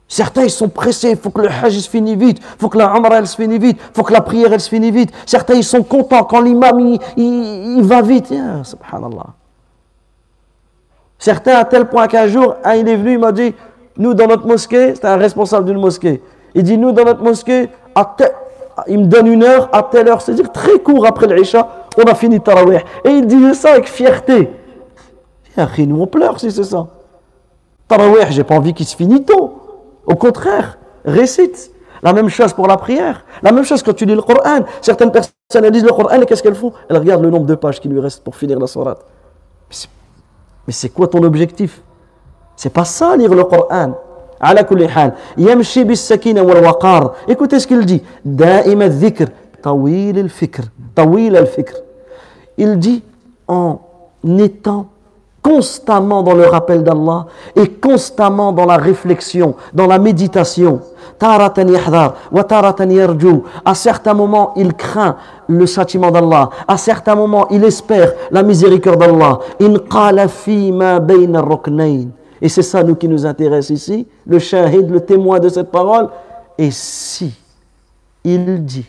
Certains, 0.06 0.42
ils 0.42 0.50
sont 0.50 0.68
pressés. 0.68 1.10
Il 1.10 1.16
faut 1.16 1.30
que 1.30 1.40
le 1.40 1.48
hajj 1.48 1.78
se 1.78 1.88
finisse 1.88 2.16
vite. 2.16 2.38
Il 2.40 2.60
faut 2.60 2.68
que 2.68 2.78
la 2.78 2.94
umrah, 2.96 3.18
elle 3.18 3.26
se 3.26 3.36
finisse 3.36 3.60
vite. 3.60 3.78
Il 3.80 3.94
faut 3.94 4.02
que 4.02 4.12
la 4.12 4.20
prière, 4.20 4.52
elle 4.52 4.60
se 4.60 4.68
finisse 4.68 4.92
vite. 4.92 5.12
Certains, 5.24 5.54
ils 5.54 5.64
sont 5.64 5.82
contents 5.82 6.24
quand 6.24 6.40
l'imam, 6.40 6.98
il, 7.16 7.82
va 7.82 8.02
vite. 8.02 8.32
subhanallah. 8.64 9.26
Certains, 11.20 11.54
à 11.56 11.64
tel 11.64 11.84
point 11.84 12.08
qu'un 12.08 12.26
jour, 12.26 12.56
il 12.74 12.88
est 12.88 12.96
venu, 12.96 13.12
il 13.12 13.18
m'a 13.18 13.30
dit, 13.30 13.54
nous, 13.96 14.14
dans 14.14 14.26
notre 14.26 14.46
mosquée, 14.46 14.94
c'était 14.94 15.06
un 15.06 15.18
responsable 15.18 15.66
d'une 15.66 15.78
mosquée. 15.78 16.22
Il 16.54 16.62
dit, 16.62 16.78
nous, 16.78 16.90
dans 16.92 17.04
notre 17.04 17.22
mosquée, 17.22 17.68
à 17.94 18.16
il 18.88 19.00
me 19.00 19.04
donne 19.04 19.26
une 19.26 19.44
heure, 19.44 19.68
à 19.72 19.82
telle 19.82 20.08
heure, 20.08 20.22
c'est-à-dire 20.22 20.50
très 20.50 20.78
court 20.78 21.06
après 21.06 21.26
l'Isha, 21.26 21.68
on 21.98 22.02
a 22.04 22.14
fini 22.14 22.40
Tarawih. 22.40 22.78
Et 23.04 23.10
il 23.10 23.26
disait 23.26 23.52
ça 23.52 23.72
avec 23.72 23.86
fierté. 23.86 24.48
Nous, 25.78 26.00
on 26.00 26.06
pleure 26.06 26.40
si 26.40 26.50
c'est 26.50 26.64
ça. 26.64 26.86
Tarawih, 27.86 28.30
j'ai 28.30 28.44
pas 28.44 28.54
envie 28.54 28.72
qu'il 28.72 28.86
se 28.86 28.96
finisse 28.96 29.26
tôt. 29.26 29.58
Au 30.06 30.14
contraire, 30.14 30.78
récite. 31.04 31.70
La 32.02 32.14
même 32.14 32.30
chose 32.30 32.54
pour 32.54 32.66
la 32.66 32.78
prière. 32.78 33.26
La 33.42 33.52
même 33.52 33.64
chose 33.64 33.82
quand 33.82 33.92
tu 33.92 34.06
lis 34.06 34.14
le 34.14 34.22
Coran. 34.22 34.60
Certaines 34.80 35.12
personnes, 35.12 35.32
elles 35.52 35.70
lisent 35.70 35.84
le 35.84 35.92
Coran 35.92 36.18
et 36.18 36.24
qu'est-ce 36.24 36.42
qu'elles 36.42 36.54
font? 36.54 36.72
Elles 36.88 36.96
regardent 36.96 37.24
le 37.24 37.30
nombre 37.30 37.44
de 37.44 37.56
pages 37.56 37.78
qui 37.78 37.90
lui 37.90 38.00
restent 38.00 38.24
pour 38.24 38.34
finir 38.34 38.58
la 38.58 38.66
sourate. 38.66 39.04
Mais 40.69 40.73
c'est 40.73 40.89
quoi 40.89 41.07
ton 41.07 41.23
objectif 41.23 41.81
C'est 42.55 42.71
pas 42.73 42.85
ça 42.85 43.15
lire 43.17 43.33
le 43.33 43.43
Coran. 43.43 43.93
على 44.41 44.63
كل 44.63 44.89
حال 44.89 45.11
يمشي 45.37 45.83
بالسكينة 45.83 46.41
والوقار 46.41 47.15
écoutez 47.29 47.59
ce 47.59 47.67
qu'il 47.67 47.85
dit 47.85 48.01
دائم 48.25 48.81
الذكر 48.81 49.29
طويل 49.63 50.19
الفكر 50.19 50.63
طويل 50.95 51.35
الفكر 51.35 51.73
il 52.59 52.77
dit 52.79 53.01
en 53.47 53.79
étant 54.39 54.87
constamment 55.41 56.23
dans 56.23 56.33
le 56.33 56.47
rappel 56.47 56.83
d'Allah 56.83 57.27
et 57.55 57.69
constamment 57.69 58.51
dans 58.51 58.65
la 58.65 58.77
réflexion, 58.77 59.53
dans 59.73 59.85
la 59.85 59.99
méditation. 59.99 60.81
à 63.64 63.74
certains 63.74 64.14
moments, 64.14 64.52
il 64.56 64.74
craint 64.74 65.16
le 65.48 65.66
châtiment 65.66 66.10
d'Allah. 66.10 66.50
À 66.66 66.76
certains 66.76 67.14
moments, 67.14 67.48
il 67.50 67.62
espère 67.64 68.12
la 68.30 68.42
miséricorde 68.42 69.00
d'Allah. 69.00 69.38
Et 72.42 72.48
c'est 72.48 72.62
ça, 72.62 72.82
nous, 72.82 72.94
qui 72.94 73.08
nous 73.08 73.26
intéresse 73.26 73.70
ici. 73.70 74.06
Le 74.26 74.38
shahid, 74.38 74.90
le 74.90 75.00
témoin 75.00 75.38
de 75.40 75.48
cette 75.48 75.70
parole. 75.70 76.08
Et 76.56 76.70
si 76.70 77.32
il 78.24 78.64
dit 78.64 78.86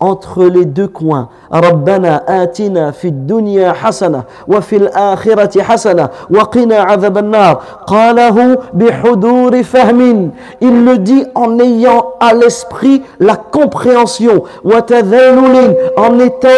entre 0.00 0.44
les 0.44 0.64
deux 0.64 0.88
coins. 0.88 1.28
Rabbana 1.50 2.22
atina 2.26 2.92
fid 2.92 3.26
dunya 3.26 3.72
hasana 3.72 4.24
wa 4.48 4.60
fil 4.60 4.90
akhirati 4.94 5.60
hasana 5.60 6.10
wa 6.30 6.46
qina 6.46 6.88
adhabannar. 6.88 7.84
Qalahu 7.86 8.56
bihuduri 8.72 9.62
fahmin. 9.62 10.30
Il 10.60 10.84
le 10.84 10.98
dit 10.98 11.24
en 11.34 11.58
ayant 11.58 12.14
à 12.18 12.34
l'esprit 12.34 13.02
la 13.18 13.36
compréhension. 13.36 14.44
Wa 14.64 14.82
tadhalulin. 14.82 15.74
En 15.96 16.18
étant 16.18 16.48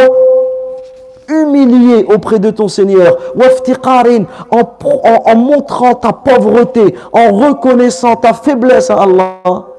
humilié 1.28 2.04
auprès 2.12 2.38
de 2.38 2.50
ton 2.50 2.68
Seigneur, 2.68 3.16
waftiqarin, 3.34 4.24
en, 4.50 4.60
en, 4.60 5.30
en 5.30 5.36
montrant 5.36 5.94
ta 5.94 6.12
pauvreté, 6.12 6.94
en 7.12 7.32
reconnaissant 7.32 8.16
ta 8.16 8.32
faiblesse 8.34 8.90
à 8.90 9.02
Allah. 9.02 9.71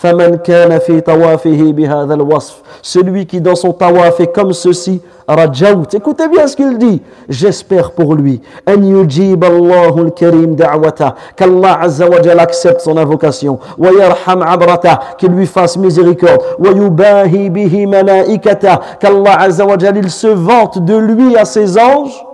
فمن 0.00 0.36
كان 0.36 0.78
في 0.78 1.00
طوافه 1.00 1.72
بهذا 1.72 2.14
الوصف 2.14 2.62
celui 2.82 3.26
qui 3.26 3.40
dans 3.40 3.54
son 3.54 3.72
tawaf 3.72 4.20
est 4.20 4.32
comme 4.34 4.52
ceci 4.52 5.00
rajaut 5.26 5.84
écoutez 5.92 6.28
bien 6.28 6.46
ce 6.46 6.56
qu'il 6.56 6.76
dit 6.78 7.00
j'espère 7.28 7.92
pour 7.92 8.14
lui 8.14 8.40
an 8.68 8.82
yujib 8.82 9.42
Allah 9.44 9.92
al-karim 9.96 10.54
da'wata 10.54 11.14
qu'Allah 11.36 11.78
wa 12.10 12.22
jalla 12.22 12.42
accepte 12.42 12.80
son 12.80 12.96
invocation 12.96 13.58
yarham 13.78 14.42
abrata 14.42 15.00
qu'il 15.18 15.30
lui 15.30 15.46
fasse 15.46 15.76
miséricorde 15.76 16.42
yubahi 16.60 17.48
bihi 17.50 17.86
malaikata 17.86 18.80
qu'Allah 19.00 19.48
wa 19.66 19.78
jalla 19.78 19.98
il 19.98 20.10
se 20.10 20.26
vante 20.26 20.84
de 20.84 20.96
lui 20.96 21.36
à 21.36 21.44
ses 21.44 21.78
anges 21.78 22.24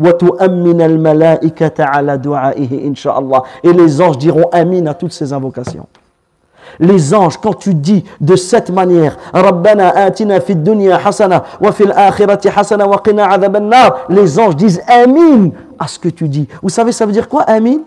وتؤمن 0.00 0.80
الملائكة 0.80 1.84
على 1.84 2.18
دعائه 2.18 2.88
إن 2.88 2.94
شاء 2.94 3.18
الله 3.18 3.42
et 3.64 3.72
les 3.72 4.00
anges 4.02 4.18
diront 4.18 4.48
amin 4.52 4.86
à 4.86 4.92
toutes 4.94 5.12
ces 5.12 5.32
invocations 5.32 5.86
les 6.78 7.14
anges, 7.14 7.38
quand 7.38 7.54
tu 7.54 7.74
dis 7.74 8.04
de 8.20 8.36
cette 8.36 8.70
manière, 8.70 9.16
les 14.08 14.38
anges 14.38 14.56
disent 14.56 14.82
Amin 14.86 15.50
à 15.78 15.88
ce 15.88 15.98
que 15.98 16.08
tu 16.08 16.28
dis. 16.28 16.48
Vous 16.62 16.68
savez, 16.68 16.92
ça 16.92 17.06
veut 17.06 17.12
dire 17.12 17.28
quoi, 17.28 17.42
Amin? 17.42 17.78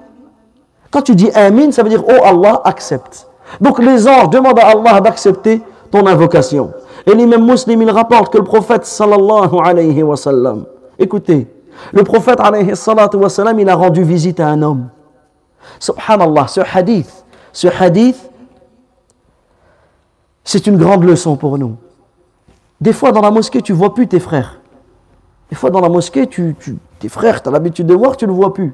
Quand 0.91 1.01
tu 1.01 1.15
dis 1.15 1.29
Amin, 1.31 1.71
ça 1.71 1.83
veut 1.83 1.89
dire 1.89 2.03
Oh 2.07 2.23
Allah, 2.23 2.61
accepte. 2.63 3.27
Donc 3.61 3.79
les 3.79 4.07
anges 4.07 4.29
demandent 4.29 4.59
à 4.59 4.67
Allah 4.67 5.01
d'accepter 5.01 5.61
ton 5.91 6.05
invocation. 6.05 6.71
Et 7.05 7.13
l'imam 7.13 7.45
muslim, 7.45 7.81
il 7.81 7.91
rapporte 7.91 8.31
que 8.31 8.37
le 8.37 8.43
prophète 8.43 8.85
sallallahu 8.85 9.55
alayhi 9.63 10.03
wa 10.03 10.15
sallam, 10.15 10.65
écoutez, 10.97 11.47
le 11.93 12.03
prophète 12.03 12.39
alayhi 12.39 12.73
wa 13.13 13.29
sallam, 13.29 13.59
il 13.59 13.69
a 13.69 13.75
rendu 13.75 14.03
visite 14.03 14.39
à 14.39 14.47
un 14.47 14.61
homme. 14.61 14.89
Subhanallah, 15.79 16.47
ce 16.47 16.61
hadith, 16.73 17.25
ce 17.51 17.67
hadith, 17.67 18.28
c'est 20.51 20.65
une 20.65 20.77
grande 20.77 21.03
leçon 21.03 21.35
pour 21.35 21.59
nous. 21.59 21.75
Des 22.81 22.91
fois, 22.91 23.11
dans 23.11 23.21
la 23.21 23.29
mosquée, 23.29 23.61
tu 23.61 23.71
vois 23.71 23.93
plus 23.93 24.07
tes 24.07 24.19
frères. 24.19 24.59
Des 25.51 25.55
fois, 25.55 25.69
dans 25.69 25.79
la 25.79 25.89
mosquée, 25.89 26.25
tu, 26.25 26.55
tu- 26.59 26.77
tes 26.97 27.07
frères, 27.07 27.43
tu 27.43 27.49
as 27.49 27.51
l'habitude 27.51 27.85
de 27.85 27.93
voir, 27.93 28.17
tu 28.17 28.25
ne 28.25 28.31
le 28.31 28.35
vois 28.35 28.51
plus. 28.51 28.73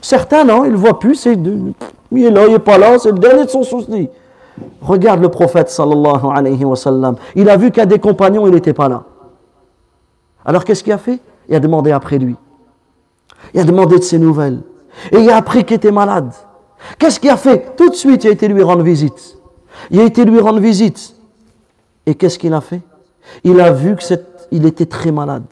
Certains, 0.00 0.44
non, 0.44 0.64
ils 0.64 0.68
ne 0.68 0.72
le 0.74 0.78
voient 0.78 1.00
plus. 1.00 1.16
C'est 1.16 1.32
il 1.34 2.24
est 2.24 2.30
là, 2.30 2.46
il 2.46 2.52
n'est 2.52 2.58
pas 2.60 2.78
là, 2.78 3.00
c'est 3.00 3.10
le 3.10 3.18
dernier 3.18 3.46
de 3.46 3.50
son 3.50 3.64
souci. 3.64 4.10
Regarde 4.80 5.20
le 5.20 5.28
prophète, 5.28 5.70
sallallahu 5.70 6.26
alayhi 6.32 6.64
wa 6.64 6.76
sallam. 6.76 7.16
Il 7.34 7.50
a 7.50 7.56
vu 7.56 7.72
qu'un 7.72 7.86
des 7.86 7.98
compagnons, 7.98 8.46
il 8.46 8.54
n'était 8.54 8.72
pas 8.72 8.88
là. 8.88 9.02
Alors, 10.44 10.64
qu'est-ce 10.64 10.84
qu'il 10.84 10.92
a 10.92 10.98
fait? 10.98 11.18
Il 11.48 11.54
a 11.56 11.60
demandé 11.60 11.90
après 11.90 12.18
lui. 12.18 12.36
Il 13.54 13.60
a 13.60 13.64
demandé 13.64 13.98
de 13.98 14.04
ses 14.04 14.20
nouvelles. 14.20 14.60
Et 15.10 15.18
il 15.18 15.28
a 15.30 15.36
appris 15.36 15.64
qu'il 15.64 15.74
était 15.76 15.90
malade. 15.90 16.30
Qu'est-ce 16.98 17.18
qu'il 17.18 17.30
a 17.30 17.36
fait? 17.36 17.74
Tout 17.76 17.88
de 17.88 17.94
suite, 17.94 18.22
il 18.22 18.28
a 18.28 18.30
été 18.30 18.46
lui 18.46 18.62
rendre 18.62 18.82
visite. 18.84 19.36
Il 19.90 20.00
a 20.00 20.04
été 20.04 20.24
lui 20.24 20.40
rendre 20.40 20.60
visite. 20.60 21.14
Et 22.06 22.14
qu'est-ce 22.14 22.38
qu'il 22.38 22.54
a 22.54 22.60
fait? 22.60 22.80
Il 23.44 23.60
a 23.60 23.72
vu 23.72 23.96
qu'il 23.96 24.66
était 24.66 24.86
très 24.86 25.12
malade. 25.12 25.44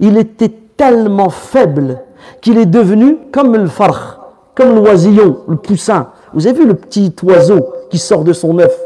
Il 0.00 0.16
était 0.16 0.52
tellement 0.76 1.30
faible 1.30 2.00
qu'il 2.40 2.58
est 2.58 2.66
devenu 2.66 3.18
comme 3.32 3.56
le 3.56 3.66
farh, 3.66 4.20
comme 4.54 4.76
l'oisillon, 4.76 5.38
le 5.48 5.56
poussin. 5.56 6.08
Vous 6.32 6.46
avez 6.46 6.60
vu 6.60 6.66
le 6.66 6.74
petit 6.74 7.14
oiseau 7.22 7.66
qui 7.90 7.98
sort 7.98 8.24
de 8.24 8.32
son 8.32 8.58
œuf? 8.58 8.76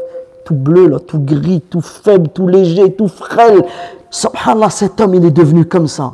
Tout 0.45 0.55
bleu, 0.55 0.87
là, 0.87 0.99
tout 0.99 1.19
gris, 1.19 1.61
tout 1.61 1.81
faible, 1.81 2.29
tout 2.29 2.47
léger, 2.47 2.93
tout 2.93 3.07
frêle. 3.07 3.63
Subhanallah, 4.09 4.69
cet 4.69 4.99
homme, 4.99 5.15
il 5.15 5.25
est 5.25 5.31
devenu 5.31 5.65
comme 5.65 5.87
ça. 5.87 6.13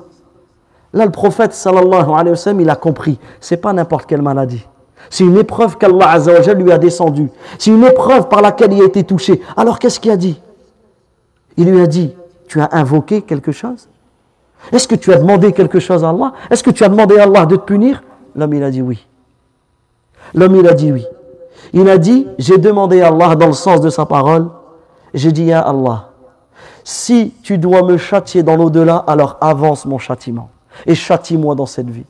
Là, 0.94 1.06
le 1.06 1.12
prophète, 1.12 1.54
sallallahu 1.54 2.12
alayhi 2.12 2.30
wa 2.32 2.36
sallam, 2.36 2.62
il 2.62 2.70
a 2.70 2.76
compris. 2.76 3.20
C'est 3.40 3.58
pas 3.58 3.74
n'importe 3.74 4.06
quelle 4.06 4.22
maladie. 4.22 4.66
C'est 5.10 5.24
une 5.24 5.38
épreuve 5.38 5.78
qu'Allah 5.78 6.12
azza 6.12 6.34
wa 6.34 6.42
jalla 6.42 6.60
lui 6.60 6.72
a 6.72 6.78
descendue. 6.78 7.30
C'est 7.58 7.72
une 7.72 7.84
épreuve 7.84 8.28
par 8.28 8.42
laquelle 8.42 8.74
il 8.74 8.82
a 8.82 8.86
été 8.86 9.04
touché. 9.04 9.42
Alors, 9.58 9.80
qu'est-ce 9.80 10.00
qu'il 10.00 10.12
a 10.12 10.18
dit? 10.18 10.40
Il 11.58 11.72
lui 11.72 11.82
a 11.82 11.88
dit, 11.88 12.16
tu 12.48 12.62
as 12.62 12.70
invoqué 12.72 13.22
quelque 13.22 13.52
chose? 13.52 13.88
Est-ce 14.72 14.88
que 14.88 14.96
tu 14.96 15.12
as 15.12 15.18
demandé 15.18 15.52
quelque 15.54 15.80
chose 15.80 16.04
à 16.04 16.10
Allah? 16.10 16.34
Est-ce 16.50 16.64
que 16.64 16.72
tu 16.72 16.84
as 16.84 16.90
demandé 16.90 17.18
à 17.18 17.24
Allah 17.24 17.46
de 17.46 17.56
te 17.56 17.62
punir? 17.62 18.04
L'homme, 18.36 18.54
il 18.54 18.64
a 18.64 18.72
dit 18.72 18.82
oui. 18.82 19.06
L'homme, 20.34 20.56
il 20.58 20.68
a 20.68 20.74
dit 20.74 20.92
oui. 20.92 21.06
Il 21.74 21.90
a 21.90 21.98
dit, 21.98 22.28
j'ai 22.38 22.58
demandé 22.58 23.02
à 23.02 23.08
Allah 23.08 23.36
dans 23.36 23.48
le 23.48 23.54
sens 23.54 23.82
de 23.82 23.90
sa 23.90 24.06
parole. 24.06 24.50
J'ai 25.14 25.32
dit, 25.32 25.52
à 25.52 25.62
Allah, 25.62 26.10
si 26.84 27.34
tu 27.44 27.58
dois 27.58 27.84
me 27.84 27.98
châtier 27.98 28.44
dans 28.44 28.56
l'au-delà, 28.56 28.98
alors 29.08 29.38
avance 29.42 29.86
mon 29.86 29.98
châtiment 29.98 30.50
et 30.86 30.96
châtie-moi 30.96 31.56
dans 31.56 31.66
cette 31.66 31.90
vie. 31.90 32.06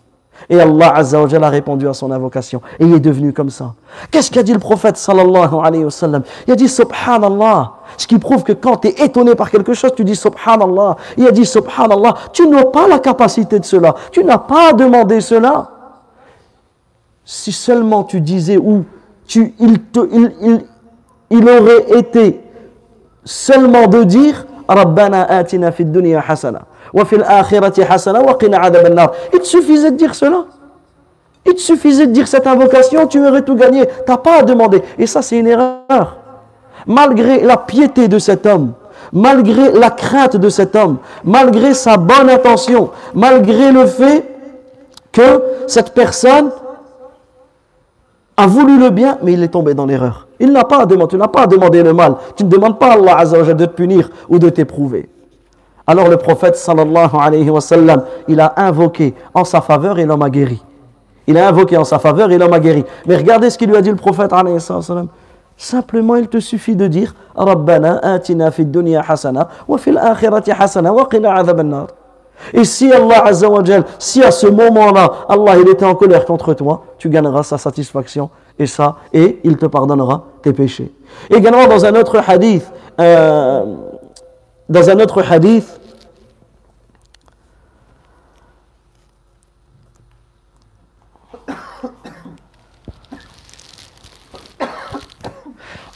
Et 0.48 0.60
Allah 0.60 0.96
Azza 0.96 1.20
a 1.20 1.50
répondu 1.50 1.88
à 1.88 1.94
son 1.94 2.12
invocation 2.12 2.62
et 2.80 2.86
il 2.86 2.94
est 2.94 3.00
devenu 3.00 3.34
comme 3.34 3.50
ça. 3.50 3.74
Qu'est-ce 4.12 4.32
qu'a 4.32 4.44
dit 4.44 4.54
le 4.54 4.60
prophète 4.60 4.98
sallallahu 4.98 5.56
alayhi 5.64 5.84
wa 5.84 5.92
Il 6.48 6.54
a 6.54 6.56
dit 6.56 6.70
subhanallah. 6.70 7.74
Ce 7.98 8.08
qui 8.08 8.18
prouve 8.18 8.44
que 8.44 8.54
quand 8.54 8.78
tu 8.78 8.88
es 8.88 9.06
étonné 9.06 9.36
par 9.36 9.52
quelque 9.52 9.74
chose, 9.74 9.92
tu 9.96 10.04
dis 10.04 10.16
subhanallah. 10.16 10.96
Il 11.18 11.28
a 11.28 11.32
dit 11.32 11.46
subhanallah. 11.46 12.14
Tu 12.32 12.48
n'as 12.48 12.66
pas 12.66 12.88
la 12.88 13.00
capacité 13.00 13.60
de 13.60 13.66
cela. 13.66 13.94
Tu 14.12 14.24
n'as 14.24 14.38
pas 14.38 14.74
demandé 14.74 15.22
cela. 15.22 15.70
Si 17.26 17.52
seulement 17.52 18.04
tu 18.04 18.22
disais 18.22 18.58
ou 18.58 18.86
il, 21.30 21.50
aurait 21.50 22.00
été 22.00 22.42
seulement 23.24 23.88
de 23.88 24.04
dire 24.04 24.48
Rabbana 24.68 25.24
atina 25.26 25.72
fid 25.72 25.96
hasana 26.28 26.62
Il 26.94 27.04
te 29.40 29.46
suffisait 29.46 29.92
de 29.92 29.96
dire 29.98 30.16
cela. 30.16 30.46
Il 31.46 31.54
te 31.54 31.62
suffisait 31.62 32.08
de 32.08 32.12
dire 32.12 32.28
cette 32.28 32.48
invocation, 32.48 33.08
tu 33.08 33.26
aurais 33.26 33.44
tout 33.44 33.56
gagné. 33.56 33.86
Tu 33.86 33.94
n'as 34.12 34.18
pas 34.18 34.40
à 34.40 34.44
demander. 34.44 34.82
Et 34.98 35.08
ça, 35.08 35.22
c'est 35.22 35.38
une 35.38 35.48
erreur. 35.48 36.18
Malgré 36.88 37.42
la 37.42 37.58
piété 37.58 38.08
de 38.08 38.20
cet 38.20 38.46
homme, 38.46 38.74
malgré 39.12 39.72
la 39.72 39.90
crainte 39.90 40.36
de 40.38 40.50
cet 40.50 40.76
homme, 40.76 40.98
malgré 41.24 41.74
sa 41.74 41.98
bonne 41.98 42.30
intention, 42.30 42.92
malgré 43.14 43.72
le 43.72 43.86
fait 43.86 44.26
que 45.12 45.44
cette 45.68 45.94
personne 45.94 46.52
a 48.38 48.48
voulu 48.48 48.80
le 48.80 48.90
bien, 48.90 49.18
mais 49.22 49.34
il 49.34 49.44
est 49.44 49.50
tombé 49.50 49.74
dans 49.74 49.86
l'erreur. 49.86 50.28
Il 50.40 50.52
n'a 50.52 50.64
pas 50.64 50.86
tu 50.86 51.18
n'as 51.18 51.28
pas 51.28 51.42
à 51.42 51.48
demander 51.48 51.84
le 51.84 51.94
mal. 51.94 52.16
Tu 52.38 52.46
ne 52.46 52.50
demandes 52.50 52.80
pas 52.80 52.92
à 52.92 52.94
Allah 52.94 53.18
Azza 53.18 53.54
de 53.54 53.66
te 53.66 53.72
punir 53.72 54.10
ou 54.30 54.40
de 54.40 54.50
t'éprouver. 54.50 55.10
Alors 55.90 56.08
le 56.08 56.18
prophète 56.18 56.56
sallallahu 56.56 57.16
alayhi 57.20 57.50
wa 57.50 57.62
sallam, 57.62 58.04
il 58.28 58.40
a 58.40 58.54
invoqué 58.58 59.16
en 59.34 59.44
sa 59.44 59.60
faveur 59.60 59.98
et 59.98 60.06
l'homme 60.06 60.22
a 60.22 60.30
guéri. 60.30 60.64
Il 61.26 61.36
a 61.36 61.48
invoqué 61.48 61.78
en 61.78 61.84
sa 61.84 61.98
faveur 61.98 62.30
et 62.30 62.38
l'homme 62.38 62.54
a 62.54 62.60
guéri. 62.60 62.86
Mais 63.08 63.16
regardez 63.16 63.50
ce 63.50 63.58
qu'il 63.58 63.72
lui 63.72 63.76
a 63.76 63.82
dit 63.82 63.90
le 63.90 63.96
prophète 63.96 64.32
alayhi 64.32 64.54
wa 64.54 64.82
sallam. 64.84 65.08
Simplement, 65.58 66.16
il 66.16 66.28
te 66.28 66.40
suffit 66.40 66.76
de 66.76 66.86
dire 66.86 67.16
Rabbana 67.36 67.98
atina 68.04 68.52
fid 68.52 68.70
dunya 68.70 69.04
hasana 69.08 69.50
wa 69.68 69.80
fil 69.80 69.98
akhirati 69.98 70.52
hasana 70.52 70.94
wa 70.94 71.08
qina. 71.10 71.88
Et 72.54 72.66
si 72.66 72.94
Allah 72.94 73.26
Azza 73.26 73.50
wa 73.50 73.64
si 73.98 74.24
à 74.24 74.30
ce 74.30 74.46
moment-là, 74.46 75.12
Allah 75.28 75.58
il 75.60 75.70
était 75.70 75.86
en 75.86 75.96
colère 75.96 76.24
contre 76.26 76.54
toi, 76.54 76.84
tu 77.00 77.10
gagneras 77.10 77.42
sa 77.42 77.58
satisfaction 77.58 78.30
et 78.60 78.68
ça, 78.68 78.98
et 79.12 79.40
il 79.44 79.58
te 79.58 79.66
pardonnera 79.66 80.26
tes 80.44 80.54
péchés. 80.54 80.94
Également 81.32 81.66
dans 81.66 81.84
un 81.84 81.96
autre 81.96 82.22
hadith, 82.28 82.72
euh, 83.00 83.66
dans 84.70 84.90
un 84.90 85.00
autre 85.00 85.24
hadith, 85.28 85.79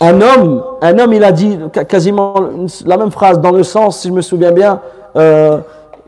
un 0.03 0.21
homme, 0.21 0.63
un 0.81 0.99
homme, 0.99 1.13
il 1.13 1.23
a 1.23 1.31
dit 1.31 1.57
quasiment 1.87 2.33
la 2.85 2.97
même 2.97 3.11
phrase 3.11 3.39
dans 3.39 3.51
le 3.51 3.63
sens, 3.63 3.99
si 3.99 4.09
je 4.09 4.13
me 4.13 4.21
souviens 4.21 4.51
bien, 4.51 4.81
euh, 5.15 5.59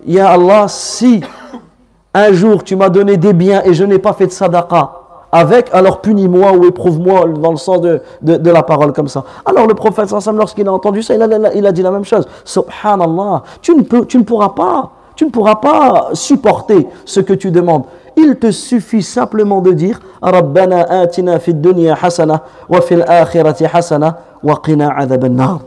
Ya 0.05 0.29
Allah, 0.29 0.65
si 0.67 1.23
un 2.13 2.31
jour 2.33 2.63
tu 2.63 2.75
m'as 2.75 2.89
donné 2.89 3.17
des 3.17 3.33
biens 3.33 3.61
et 3.63 3.73
je 3.73 3.83
n'ai 3.83 3.99
pas 3.99 4.13
fait 4.13 4.27
de 4.27 4.31
sadaqa 4.31 5.01
avec, 5.31 5.69
alors 5.73 6.01
punis-moi 6.01 6.53
ou 6.53 6.65
éprouve-moi 6.65 7.25
dans 7.39 7.51
le 7.51 7.57
sens 7.57 7.81
de, 7.81 8.01
la 8.21 8.63
parole 8.63 8.93
comme 8.93 9.07
ça. 9.07 9.23
Alors 9.45 9.65
le 9.67 9.73
prophète, 9.73 10.09
lorsqu'il 10.33 10.67
a 10.67 10.73
entendu 10.73 11.01
ça, 11.01 11.15
il 11.15 11.21
a, 11.21 11.53
il 11.53 11.65
a 11.65 11.71
dit 11.71 11.81
la 11.81 11.91
même 11.91 12.05
chose. 12.05 12.27
Subhanallah, 12.43 13.43
tu 13.61 13.75
ne, 13.75 13.81
peux, 13.81 14.05
tu 14.05 14.17
ne 14.17 14.23
pourras 14.23 14.49
pas, 14.49 14.91
tu 15.15 15.25
ne 15.25 15.29
pourras 15.31 15.55
pas 15.55 16.09
supporter 16.13 16.87
ce 17.05 17.19
que 17.21 17.33
tu 17.33 17.51
demandes. 17.51 17.83
Il 18.17 18.37
te 18.37 18.51
suffit 18.51 19.03
simplement 19.03 19.61
de 19.61 19.71
dire 19.71 19.99
Rabbana 20.21 20.83
atina 21.01 21.39
fid 21.39 21.61
dunya 21.61 21.97
hasana 22.01 22.43
wa 22.69 22.81
fil 22.81 23.03
akhirati 23.07 23.65
hasana 23.65 24.17
wa 24.41 24.59
qina 24.63 24.89
adhab 24.97 25.25
nar 25.25 25.59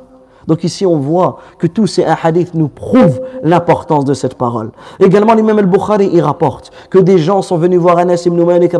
donc 0.49 0.65
ici, 0.65 0.87
on 0.87 0.97
voit 0.97 1.41
que 1.59 1.67
tous 1.67 1.87
ces 1.87 2.07
hadiths 2.07 2.55
nous 2.55 2.69
prouvent 2.69 3.21
l'importance 3.43 4.07
de 4.07 4.15
cette 4.15 4.35
parole. 4.35 4.71
Également, 4.99 5.35
l'imam 5.35 5.59
al-Bukhari, 5.59 6.09
il 6.11 6.23
rapporte 6.23 6.71
que 6.89 6.99
des 6.99 7.19
gens 7.19 7.43
sont 7.43 7.59
venus 7.59 7.79
voir 7.79 7.99
Anas 7.99 8.23
ibn 8.25 8.43
Malik 8.43 8.75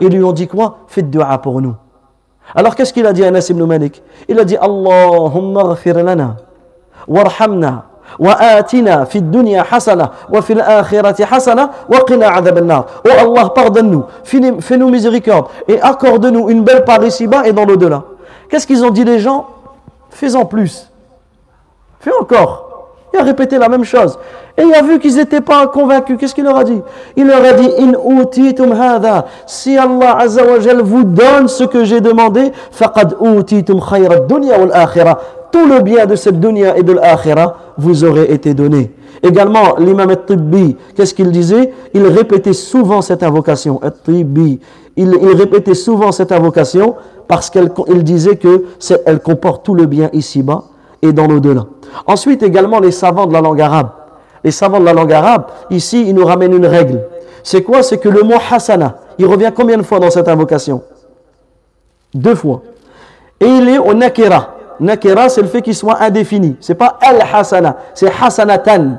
et 0.00 0.08
lui 0.10 0.22
ont 0.22 0.32
dit 0.32 0.46
quoi? 0.46 0.80
Faites 0.86 1.08
dua 1.08 1.38
pour 1.38 1.62
nous. 1.62 1.74
Alors 2.54 2.74
qu'est-ce 2.74 2.92
qu'il 2.92 3.06
a 3.06 3.14
dit 3.14 3.24
Anas 3.24 3.46
ibn 3.48 3.64
Malik? 3.64 4.02
Il 4.28 4.38
a 4.38 4.44
dit 4.44 4.58
Allahumma 4.58 5.72
ghfir 5.72 6.02
lana, 6.02 6.36
warhamna, 7.06 7.86
وآتنا 8.19 9.03
في 9.03 9.17
الدنيا 9.17 9.63
حسنة 9.63 10.09
وفي 10.29 10.53
الآخرة 10.53 11.25
حسنة 11.25 11.69
وقنا 11.89 12.27
عذاب 12.27 12.57
النار 12.57 12.85
Oh 13.07 13.11
Allah, 13.11 13.49
pardonne-nous, 13.49 14.05
fais-nous 14.23 14.89
miséricorde 14.89 15.47
et 15.67 15.81
accorde-nous 15.81 16.49
une 16.49 16.63
belle 16.63 16.83
part 16.85 17.03
ici-bas 17.03 17.47
et 17.47 17.53
dans 17.53 17.65
l'au-delà. 17.65 18.03
Qu'est-ce 18.49 18.67
qu'ils 18.67 18.85
ont 18.85 18.91
dit 18.91 19.03
les 19.03 19.19
gens 19.19 19.47
Fais-en 20.09 20.45
plus. 20.45 20.91
Fais 21.99 22.11
encore. 22.19 22.66
Il 23.12 23.18
a 23.18 23.22
répété 23.22 23.58
la 23.58 23.68
même 23.68 23.84
chose. 23.84 24.18
Et 24.56 24.62
il 24.62 24.74
a 24.74 24.82
vu 24.82 24.98
qu'ils 24.98 25.16
n'étaient 25.16 25.40
pas 25.40 25.66
convaincus. 25.68 26.16
Qu'est-ce 26.18 26.34
qu'il 26.34 26.44
leur 26.44 26.58
a 26.58 26.64
dit? 26.64 26.80
Il 27.16 27.26
leur 27.26 27.42
a 27.42 27.52
dit 27.52 27.70
In 27.78 27.92
utitum 28.20 28.72
hadha. 28.72 29.26
Si 29.46 29.76
Allah 29.78 30.18
Azza 30.18 30.44
wa 30.44 30.60
Jal 30.60 30.82
vous 30.82 31.04
donne 31.04 31.48
ce 31.48 31.64
que 31.64 31.84
j'ai 31.84 32.00
demandé, 32.00 32.52
faqad 32.70 33.16
utitum 33.20 33.80
khayra 33.80 34.20
dunya 34.20 34.58
wal 34.58 34.72
akhirah. 34.72 35.18
Tout 35.50 35.66
le 35.66 35.80
bien 35.80 36.04
de 36.04 36.14
cette 36.14 36.38
dunya 36.38 36.76
et 36.76 36.82
de 36.82 36.92
l'akhirah 36.92 37.56
vous 37.78 38.04
aurait 38.04 38.30
été 38.30 38.52
donné. 38.52 38.92
Également, 39.22 39.76
l'imam 39.78 40.10
al-Tibbi, 40.10 40.76
qu'est-ce 40.94 41.14
qu'il 41.14 41.30
disait? 41.30 41.72
Il 41.94 42.06
répétait 42.06 42.52
souvent 42.52 43.02
cette 43.02 43.22
invocation. 43.22 43.80
Al-Tibbi, 43.82 44.60
il, 44.96 45.16
répétait 45.34 45.74
souvent 45.74 46.12
cette 46.12 46.32
invocation 46.32 46.96
parce 47.26 47.50
qu'elle 47.50 47.70
il 47.88 48.04
disait 48.04 48.36
que 48.36 48.64
elle 49.06 49.20
comporte 49.20 49.64
tout 49.64 49.74
le 49.74 49.86
bien 49.86 50.10
ici-bas 50.12 50.64
et 51.02 51.12
dans 51.12 51.26
l'au-delà. 51.26 51.66
Ensuite, 52.06 52.42
également, 52.42 52.80
les 52.80 52.92
savants 52.92 53.26
de 53.26 53.32
la 53.32 53.40
langue 53.40 53.60
arabe. 53.60 53.88
Les 54.44 54.50
savants 54.50 54.80
de 54.80 54.84
la 54.84 54.92
langue 54.92 55.12
arabe, 55.12 55.46
ici, 55.70 56.04
ils 56.08 56.14
nous 56.14 56.24
ramènent 56.24 56.54
une 56.54 56.66
règle. 56.66 57.00
C'est 57.42 57.62
quoi? 57.62 57.82
C'est 57.82 57.98
que 57.98 58.08
le 58.08 58.22
mot 58.22 58.36
hasana, 58.50 58.96
il 59.18 59.26
revient 59.26 59.50
combien 59.54 59.76
de 59.76 59.82
fois 59.82 59.98
dans 59.98 60.10
cette 60.10 60.28
invocation? 60.28 60.82
Deux 62.14 62.34
fois. 62.34 62.62
Et 63.40 63.46
il 63.46 63.68
est 63.68 63.78
au 63.78 63.94
nakira. 63.94 64.54
Nakira, 64.80 65.28
c'est 65.28 65.42
le 65.42 65.48
fait 65.48 65.62
qu'il 65.62 65.74
soit 65.74 66.00
indéfini. 66.00 66.56
C'est 66.60 66.74
pas 66.74 66.98
al-hasana, 67.00 67.76
c'est 67.94 68.10
hasanatan. 68.20 68.98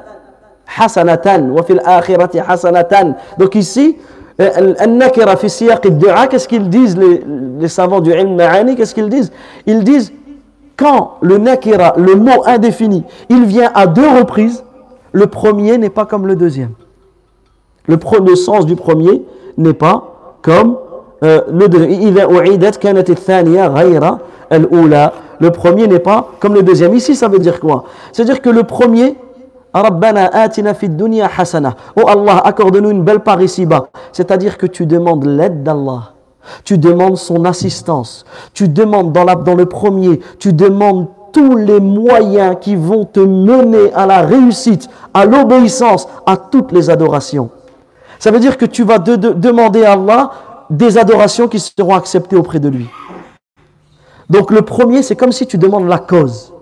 Hasanatan. 0.77 1.49
Wa 1.51 1.63
fil 1.63 1.81
akhirati 1.83 2.39
hasanatan. 2.39 3.15
Donc 3.37 3.55
ici, 3.55 3.97
Al-Nakira 4.39 5.35
fi 5.35 5.49
siyaq 5.49 5.85
dua 5.89 6.27
qu'est-ce 6.27 6.47
qu'ils 6.47 6.69
disent 6.69 6.97
les, 6.97 7.23
les 7.59 7.67
savants 7.67 7.99
du 7.99 8.11
ilm 8.11 8.35
ma'ani? 8.35 8.75
Qu'est-ce 8.75 8.95
qu'ils 8.95 9.09
disent? 9.09 9.31
Ils 9.65 9.83
disent 9.83 10.13
quand 10.79 11.17
le 11.19 11.37
nakira, 11.37 11.95
le 11.97 12.15
mot 12.15 12.41
indéfini, 12.45 13.03
il 13.27 13.43
vient 13.43 13.69
à 13.75 13.85
deux 13.85 14.07
reprises, 14.07 14.63
le 15.11 15.27
premier 15.27 15.77
n'est 15.77 15.89
pas 15.89 16.05
comme 16.05 16.25
le 16.25 16.37
deuxième. 16.37 16.71
Le, 17.85 17.97
sens 18.37 18.65
du 18.65 18.77
premier 18.77 19.25
n'est 19.57 19.73
pas 19.73 20.37
comme 20.41 20.77
euh, 21.21 21.41
le 21.51 21.67
deuxième. 21.67 21.99
Le 25.41 25.49
premier 25.49 25.87
n'est 25.87 25.99
pas 25.99 26.29
comme 26.39 26.53
le 26.53 26.63
deuxième. 26.63 26.93
Ici, 26.93 27.13
ça 27.13 27.27
veut 27.27 27.39
dire 27.39 27.59
quoi? 27.59 27.83
C'est-à-dire 28.13 28.41
que 28.41 28.49
le 28.49 28.63
premier, 28.63 29.17
Rabbana 29.73 30.27
atina 30.27 30.73
hasana. 31.37 31.75
Oh 31.97 32.07
Allah, 32.07 32.37
accorde-nous 32.37 32.91
une 32.91 33.03
belle 33.03 33.19
part 33.19 33.41
ici-bas. 33.41 33.89
C'est-à-dire 34.13 34.57
que 34.57 34.65
tu 34.65 34.85
demandes 34.85 35.25
l'aide 35.25 35.61
d'Allah. 35.61 36.13
Tu 36.63 36.77
demandes 36.77 37.17
son 37.17 37.45
assistance. 37.45 38.25
Tu 38.53 38.67
demandes 38.67 39.11
dans, 39.11 39.55
le 39.55 39.65
premier, 39.65 40.19
tu 40.39 40.53
demandes 40.53 41.07
tous 41.31 41.55
les 41.55 41.79
moyens 41.79 42.55
qui 42.59 42.75
vont 42.75 43.05
te 43.05 43.19
mener 43.19 43.93
à 43.93 44.05
la 44.05 44.21
réussite, 44.21 44.89
à 45.13 45.25
l'obéissance, 45.25 46.07
à 46.25 46.37
toutes 46.37 46.71
les 46.71 46.89
adorations. 46.89 47.49
Ça 48.17 48.31
veut 48.31 48.39
dire 48.39 48.57
que 48.57 48.65
tu 48.65 48.83
vas 48.83 48.97
de- 48.99 49.15
de- 49.15 49.33
demander 49.33 49.83
à 49.85 49.93
Allah 49.93 50.31
des 50.69 50.97
adorations 50.97 51.47
qui 51.47 51.59
seront 51.59 51.95
acceptées 51.95 52.35
auprès 52.35 52.59
de 52.59 52.69
lui. 52.69 52.89
Donc 54.29 54.51
le 54.51 54.61
premier, 54.61 55.01
c'est 55.03 55.15
comme 55.15 55.31
si 55.31 55.47
tu 55.47 55.57
demandes 55.57 55.87
la 55.87 55.97
cause. 55.99 56.53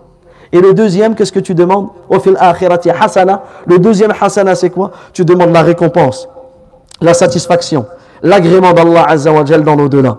Et 0.54 0.62
le 0.62 0.74
deuxième, 0.74 1.16
qu'est-ce 1.16 1.32
que 1.34 1.40
tu 1.42 1.54
demandes? 1.56 1.90
Le 2.10 3.78
deuxième 3.80 4.14
hasana, 4.20 4.56
c'est 4.56 4.70
quoi? 4.70 4.92
Tu 5.12 5.26
demandes 5.26 5.52
la 5.52 5.62
récompense, 5.62 6.30
la 7.02 7.14
satisfaction, 7.14 7.86
l'agrément 8.24 8.74
d'Allah 8.74 9.06
Azza 9.08 9.32
wa 9.32 9.46
Jal 9.46 9.64
dans 9.64 9.76
l'au-delà. 9.76 10.18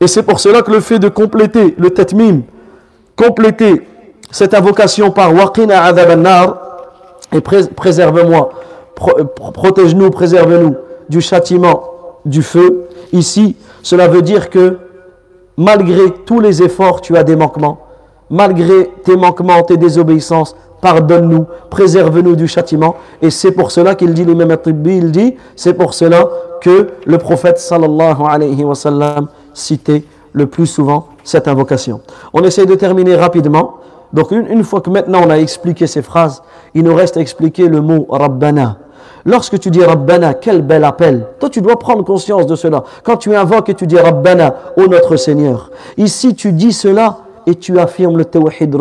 Et 0.00 0.06
c'est 0.06 0.22
pour 0.22 0.40
cela 0.40 0.62
que 0.62 0.70
le 0.70 0.80
fait 0.80 0.98
de 0.98 1.08
compléter 1.08 1.74
le 1.78 1.90
tetmim, 1.90 2.42
compléter 3.16 3.86
cette 4.30 4.54
invocation 4.54 5.10
par 5.10 5.32
waqina 5.34 5.82
an-nar 5.84 6.58
et 7.32 7.40
pré- 7.40 7.66
préserve-moi, 7.74 8.50
pro- 8.94 9.24
pro- 9.24 9.50
protège-nous, 9.52 10.10
préserve-nous 10.10 10.74
du 11.08 11.20
châtiment 11.20 11.82
du 12.24 12.42
feu. 12.42 12.88
Ici, 13.12 13.56
cela 13.82 14.08
veut 14.08 14.22
dire 14.22 14.50
que 14.50 14.78
malgré 15.56 16.10
tous 16.26 16.40
les 16.40 16.62
efforts, 16.62 17.00
tu 17.00 17.16
as 17.16 17.24
des 17.24 17.36
manquements. 17.36 17.78
Malgré 18.28 18.90
tes 19.04 19.16
manquements, 19.16 19.62
tes 19.62 19.76
désobéissances, 19.76 20.56
pardonne-nous, 20.82 21.46
préserve-nous 21.70 22.34
du 22.36 22.48
châtiment. 22.48 22.96
Et 23.22 23.30
c'est 23.30 23.52
pour 23.52 23.70
cela 23.70 23.94
qu'il 23.94 24.12
dit, 24.12 24.24
l'imam 24.24 24.50
At-Tibbi, 24.50 24.96
il 24.98 25.10
dit, 25.12 25.36
c'est 25.54 25.74
pour 25.74 25.94
cela 25.94 26.28
que 26.60 26.88
le 27.04 27.18
prophète 27.18 27.58
sallallahu 27.58 28.22
alayhi 28.28 28.64
wa 28.64 28.74
sallam 28.74 29.28
citait 29.54 30.04
le 30.32 30.46
plus 30.46 30.66
souvent 30.66 31.08
cette 31.24 31.48
invocation. 31.48 32.00
On 32.32 32.42
essaie 32.42 32.66
de 32.66 32.74
terminer 32.74 33.16
rapidement. 33.16 33.76
Donc 34.12 34.30
une, 34.30 34.62
fois 34.62 34.80
que 34.80 34.90
maintenant 34.90 35.22
on 35.26 35.30
a 35.30 35.38
expliqué 35.38 35.86
ces 35.86 36.02
phrases, 36.02 36.42
il 36.74 36.84
nous 36.84 36.94
reste 36.94 37.16
à 37.16 37.20
expliquer 37.20 37.68
le 37.68 37.80
mot 37.80 38.06
Rabbana. 38.08 38.78
Lorsque 39.24 39.58
tu 39.58 39.70
dis 39.70 39.82
Rabbana, 39.82 40.34
quel 40.34 40.62
bel 40.62 40.84
appel. 40.84 41.26
Toi, 41.40 41.50
tu 41.50 41.60
dois 41.60 41.80
prendre 41.80 42.04
conscience 42.04 42.46
de 42.46 42.54
cela. 42.54 42.84
Quand 43.02 43.16
tu 43.16 43.34
invoques 43.34 43.68
et 43.68 43.74
tu 43.74 43.88
dis 43.88 43.98
Rabbana, 43.98 44.54
ô 44.76 44.86
notre 44.86 45.16
Seigneur. 45.16 45.72
Ici, 45.96 46.36
tu 46.36 46.52
dis 46.52 46.72
cela 46.72 47.18
et 47.44 47.56
tu 47.56 47.76
affirmes 47.80 48.16
le 48.16 48.24
Tawhid. 48.24 48.76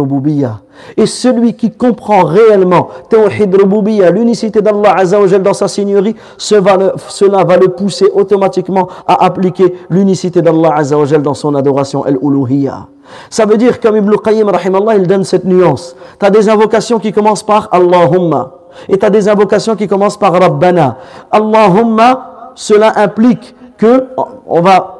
Et 0.97 1.05
celui 1.05 1.53
qui 1.55 1.71
comprend 1.71 2.23
réellement 2.23 2.89
Tawhid 3.09 3.55
Rububiyya, 3.55 4.11
l'unicité 4.11 4.61
d'Allah 4.61 4.95
Azza 4.97 5.19
wa 5.19 5.27
Jal 5.27 5.41
dans 5.41 5.53
sa 5.53 5.67
seigneurie, 5.67 6.15
cela 6.37 7.43
va 7.43 7.57
le 7.57 7.69
pousser 7.69 8.11
automatiquement 8.13 8.87
à 9.07 9.25
appliquer 9.25 9.75
l'unicité 9.89 10.41
d'Allah 10.41 10.75
Azza 10.75 10.97
wa 10.97 11.05
Jal 11.05 11.21
dans 11.21 11.33
son 11.33 11.55
adoration, 11.55 12.03
Al-Uluhiyya. 12.03 12.87
Ça 13.29 13.45
veut 13.45 13.57
dire, 13.57 13.79
comme 13.79 13.97
Ibn 13.97 14.15
Qayyim, 14.23 14.51
il 14.97 15.07
donne 15.07 15.23
cette 15.23 15.45
nuance. 15.45 15.95
Tu 16.19 16.31
des 16.31 16.49
invocations 16.49 16.99
qui 16.99 17.11
commencent 17.11 17.43
par 17.43 17.69
Allahumma. 17.71 18.51
Et 18.89 18.97
tu 18.97 19.09
des 19.09 19.29
invocations 19.29 19.75
qui 19.75 19.87
commencent 19.87 20.17
par 20.17 20.33
Rabbana. 20.33 20.97
Allahumma, 21.31 22.51
cela 22.55 22.93
implique 22.97 23.55
que, 23.77 24.05
on 24.47 24.61
va, 24.61 24.97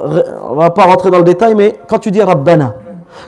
on 0.49 0.55
va 0.55 0.69
pas 0.69 0.83
rentrer 0.83 1.09
dans 1.09 1.19
le 1.19 1.23
détail, 1.23 1.55
mais 1.55 1.79
quand 1.87 1.99
tu 1.99 2.11
dis 2.11 2.21
Rabbana, 2.21 2.75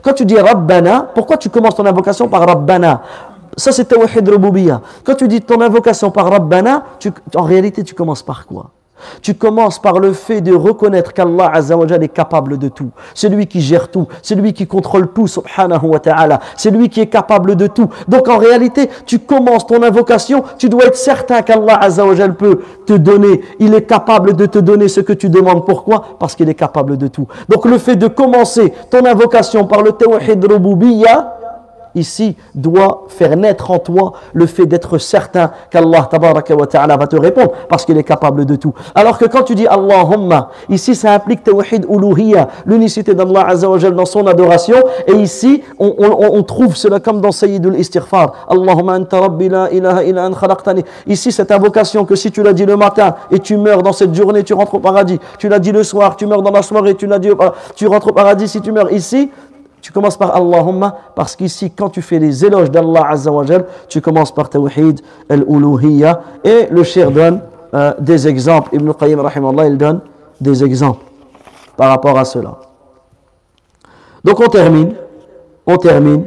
quand 0.01 0.13
tu 0.13 0.25
dis 0.25 0.37
Rabbana, 0.37 1.07
pourquoi 1.13 1.37
tu 1.37 1.49
commences 1.49 1.75
ton 1.75 1.85
invocation 1.85 2.27
par 2.27 2.45
Rabbana? 2.45 3.01
Ça, 3.55 3.71
c'est 3.71 3.85
Tawhid 3.85 4.27
Rububiyya. 4.27 4.81
Quand 5.03 5.15
tu 5.15 5.27
dis 5.27 5.41
ton 5.41 5.59
invocation 5.61 6.11
par 6.11 6.29
Rabbana, 6.29 6.83
en 7.35 7.43
réalité, 7.43 7.83
tu 7.83 7.95
commences 7.95 8.21
par 8.21 8.45
quoi? 8.45 8.71
Tu 9.21 9.33
commences 9.35 9.79
par 9.79 9.99
le 9.99 10.13
fait 10.13 10.41
de 10.41 10.53
reconnaître 10.53 11.13
qu'Allah 11.13 11.49
Azzawajal 11.53 12.03
est 12.03 12.09
capable 12.09 12.57
de 12.57 12.67
tout. 12.67 12.89
C'est 13.13 13.29
lui 13.29 13.47
qui 13.47 13.61
gère 13.61 13.89
tout. 13.89 14.07
C'est 14.21 14.35
lui 14.35 14.53
qui 14.53 14.67
contrôle 14.67 15.09
tout, 15.11 15.27
subhanahu 15.27 15.85
wa 15.87 15.99
ta'ala. 15.99 16.39
C'est 16.55 16.71
lui 16.71 16.89
qui 16.89 17.01
est 17.01 17.07
capable 17.07 17.55
de 17.55 17.67
tout. 17.67 17.89
Donc 18.07 18.27
en 18.27 18.37
réalité, 18.37 18.89
tu 19.05 19.19
commences 19.19 19.65
ton 19.65 19.81
invocation, 19.83 20.43
tu 20.57 20.69
dois 20.69 20.85
être 20.85 20.95
certain 20.95 21.41
qu'Allah 21.41 21.77
Azzawajal 21.81 22.35
peut 22.35 22.59
te 22.85 22.93
donner. 22.93 23.41
Il 23.59 23.73
est 23.73 23.83
capable 23.83 24.35
de 24.35 24.45
te 24.45 24.59
donner 24.59 24.87
ce 24.87 25.01
que 25.01 25.13
tu 25.13 25.29
demandes. 25.29 25.65
Pourquoi? 25.65 26.17
Parce 26.19 26.35
qu'il 26.35 26.49
est 26.49 26.55
capable 26.55 26.97
de 26.97 27.07
tout. 27.07 27.27
Donc 27.49 27.65
le 27.65 27.77
fait 27.77 27.95
de 27.95 28.07
commencer 28.07 28.73
ton 28.89 29.05
invocation 29.05 29.65
par 29.65 29.81
le 29.81 29.91
tawhid 29.91 30.43
rububiyya, 30.43 31.36
ici 31.97 32.35
doit 32.55 33.05
faire 33.09 33.35
naître 33.35 33.71
en 33.71 33.79
toi 33.79 34.13
le 34.33 34.45
fait 34.45 34.65
d'être 34.65 34.97
certain 34.97 35.51
qu'Allah 35.71 36.07
va 36.97 37.07
te 37.07 37.15
répondre 37.15 37.51
parce 37.69 37.85
qu'il 37.85 37.97
est 37.97 38.03
capable 38.03 38.45
de 38.45 38.55
tout. 38.55 38.73
Alors 38.95 39.17
que 39.17 39.25
quand 39.25 39.43
tu 39.43 39.55
dis 39.55 39.67
Allahumma, 39.67 40.49
ici 40.69 40.95
ça 40.95 41.13
implique 41.13 41.43
tawhid 41.43 41.85
uluhiyya, 41.89 42.47
l'unicité 42.65 43.13
d'Allah 43.13 43.47
azza 43.47 43.69
wa 43.69 43.77
jal 43.77 43.95
dans 43.95 44.05
son 44.05 44.25
adoration 44.27 44.77
et 45.07 45.13
ici 45.13 45.63
on, 45.79 45.93
on- 45.97 46.43
trouve 46.43 46.75
cela 46.77 46.99
comme 46.99 47.19
dans 47.19 47.31
Sayyidul 47.33 47.75
Istighfar. 47.77 48.31
Allahumma 48.49 48.93
anta 48.93 49.19
rabbi 49.19 49.49
la 49.49 49.69
ilaha 49.71 50.03
illa 50.03 50.25
an 50.27 50.31
khalaqtani. 50.31 50.83
Ici 51.07 51.31
cette 51.31 51.51
invocation 51.51 52.05
que 52.05 52.15
si 52.15 52.31
tu 52.31 52.41
l'as 52.41 52.53
dit 52.53 52.65
le 52.65 52.77
matin 52.77 53.15
et 53.31 53.39
tu 53.39 53.57
meurs 53.57 53.83
dans 53.83 53.91
cette 53.91 54.13
journée, 54.15 54.43
tu 54.43 54.53
rentres 54.53 54.75
au 54.75 54.79
paradis. 54.79 55.19
Tu 55.39 55.49
l'as 55.49 55.59
dit 55.59 55.71
le 55.73 55.83
soir, 55.83 56.15
tu 56.15 56.25
meurs 56.25 56.41
dans 56.41 56.51
la 56.51 56.61
soirée, 56.61 56.95
tu 56.95 57.05
l'as 57.07 57.19
dit 57.19 57.29
tu 57.75 57.85
rentres 57.87 58.07
au 58.07 58.13
paradis 58.13 58.47
si 58.47 58.61
tu 58.61 58.71
meurs 58.71 58.91
ici. 58.93 59.29
Tu 59.87 59.93
commences 59.93 60.17
par 60.17 60.35
Allahumma 60.35 60.97
parce 61.15 61.33
qu'ici, 61.33 61.71
quand 61.71 61.89
tu 61.89 62.01
fais 62.01 62.19
les 62.19 62.43
éloges 62.43 62.69
d'Allah 62.69 63.07
Azza 63.09 63.31
wa 63.31 63.45
Jal, 63.45 63.65
tu 63.87 64.01
commences 64.01 64.33
par 64.33 64.49
Tawhid 64.49 64.99
al-Uluhiyya. 65.29 66.23
Et 66.43 66.67
le 66.69 66.83
cher 66.83 67.09
donne 67.09 67.39
euh, 67.73 67.93
des 67.97 68.27
exemples. 68.27 68.75
Ibn 68.75 68.91
Qayyim, 68.91 69.21
rahimallah, 69.21 69.67
il 69.67 69.77
donne 69.77 70.01
des 70.41 70.61
exemples 70.61 71.05
par 71.77 71.87
rapport 71.87 72.17
à 72.19 72.25
cela. 72.25 72.57
Donc 74.25 74.41
on 74.41 74.47
termine, 74.49 74.93
on 75.65 75.77
termine 75.77 76.25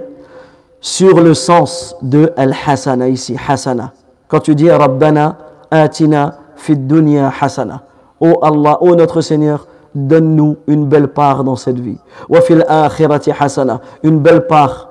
sur 0.81 1.21
le 1.21 1.35
sens 1.35 1.95
de 2.01 2.33
al-hasana 2.39 3.11
ici, 3.11 3.37
hasana. 3.47 3.93
Quand 4.27 4.41
tu 4.41 4.55
dis 4.55 4.71
Rabbana 4.71 5.37
atina 5.71 6.39
fid 6.57 6.87
dunya 6.87 7.31
hasana. 7.39 7.83
Oh 8.21 8.39
Allah, 8.41 8.79
oh 8.81 8.95
notre 8.95 9.21
Seigneur, 9.21 9.67
donne-nous 9.95 10.57
une 10.67 10.87
belle 10.87 11.09
part 11.09 11.45
dans 11.45 11.57
cette 11.57 11.79
vie. 11.79 11.99
Wa 12.29 12.41
fil 12.41 12.65
akhirati 12.69 13.33
hasana, 13.39 13.81
une 14.03 14.19
belle 14.19 14.47
part 14.47 14.89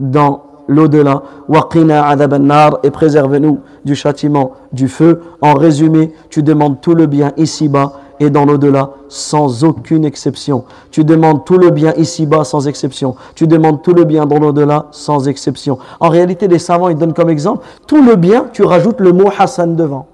dans 0.00 0.42
l'au-delà. 0.68 1.22
Wa 1.48 1.68
qina 1.70 2.06
an-nar 2.08 2.78
et 2.82 2.90
préserve-nous 2.90 3.60
du 3.84 3.94
châtiment 3.94 4.52
du 4.72 4.88
feu. 4.88 5.22
En 5.40 5.54
résumé, 5.54 6.12
tu 6.30 6.42
demandes 6.42 6.80
tout 6.80 6.94
le 6.94 7.06
bien 7.06 7.32
ici-bas 7.36 7.92
et 8.18 8.30
dans 8.30 8.44
l'au-delà 8.46 8.90
sans 9.08 9.64
aucune 9.64 10.04
exception. 10.04 10.64
Tu 10.90 11.04
demandes 11.04 11.44
tout 11.44 11.58
le 11.58 11.70
bien 11.70 11.92
ici-bas 11.94 12.44
sans 12.44 12.66
exception. 12.66 13.14
Tu 13.34 13.46
demandes 13.46 13.82
tout 13.82 13.92
le 13.92 14.04
bien 14.04 14.26
dans 14.26 14.38
l'au-delà 14.38 14.86
sans 14.90 15.28
exception. 15.28 15.78
En 16.00 16.08
réalité, 16.08 16.48
les 16.48 16.58
savants 16.58 16.88
ils 16.88 16.96
donnent 16.96 17.14
comme 17.14 17.30
exemple 17.30 17.64
tout 17.86 18.02
le 18.02 18.16
bien, 18.16 18.46
tu 18.52 18.62
rajoutes 18.62 19.00
le 19.00 19.12
mot 19.12 19.30
Hassan 19.38 19.76
devant 19.76 20.06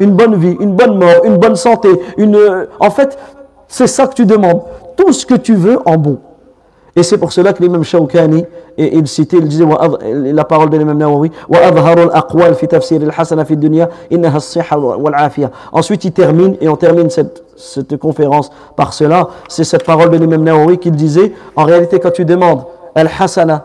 une 0.00 0.12
bonne 0.12 0.36
vie, 0.36 0.56
une 0.60 0.74
bonne 0.74 0.98
mort, 0.98 1.24
une 1.24 1.36
bonne 1.36 1.56
santé, 1.56 1.88
une... 2.16 2.36
Euh, 2.36 2.66
en 2.80 2.90
fait, 2.90 3.18
c'est 3.68 3.86
ça 3.86 4.06
que 4.06 4.14
tu 4.14 4.24
demandes. 4.26 4.62
Tout 4.96 5.12
ce 5.12 5.26
que 5.26 5.34
tu 5.34 5.54
veux 5.54 5.78
en 5.86 5.96
bon. 5.96 6.18
Et 6.94 7.02
c'est 7.02 7.16
pour 7.16 7.32
cela 7.32 7.52
que 7.54 7.62
l'imam 7.62 7.82
Shawkani, 7.84 8.44
et 8.76 8.96
il 8.96 9.06
citait, 9.06 9.38
il 9.38 9.48
disait, 9.48 9.64
la 10.02 10.44
parole 10.44 10.68
de 10.68 10.76
l'imam 10.76 10.98
Nawawi, 10.98 11.30
Ensuite, 15.72 16.04
il 16.04 16.12
termine, 16.12 16.56
et 16.60 16.68
on 16.68 16.76
termine 16.76 17.08
cette, 17.08 17.44
cette 17.56 17.96
conférence 17.96 18.50
par 18.76 18.92
cela, 18.92 19.28
c'est 19.48 19.64
cette 19.64 19.84
parole 19.84 20.10
de 20.10 20.18
l'imam 20.18 20.42
Nawawi 20.42 20.78
qu'il 20.78 20.92
disait, 20.92 21.32
en 21.56 21.64
réalité, 21.64 21.98
quand 21.98 22.10
tu 22.10 22.26
demandes, 22.26 22.64
al-hasana, 22.94 23.64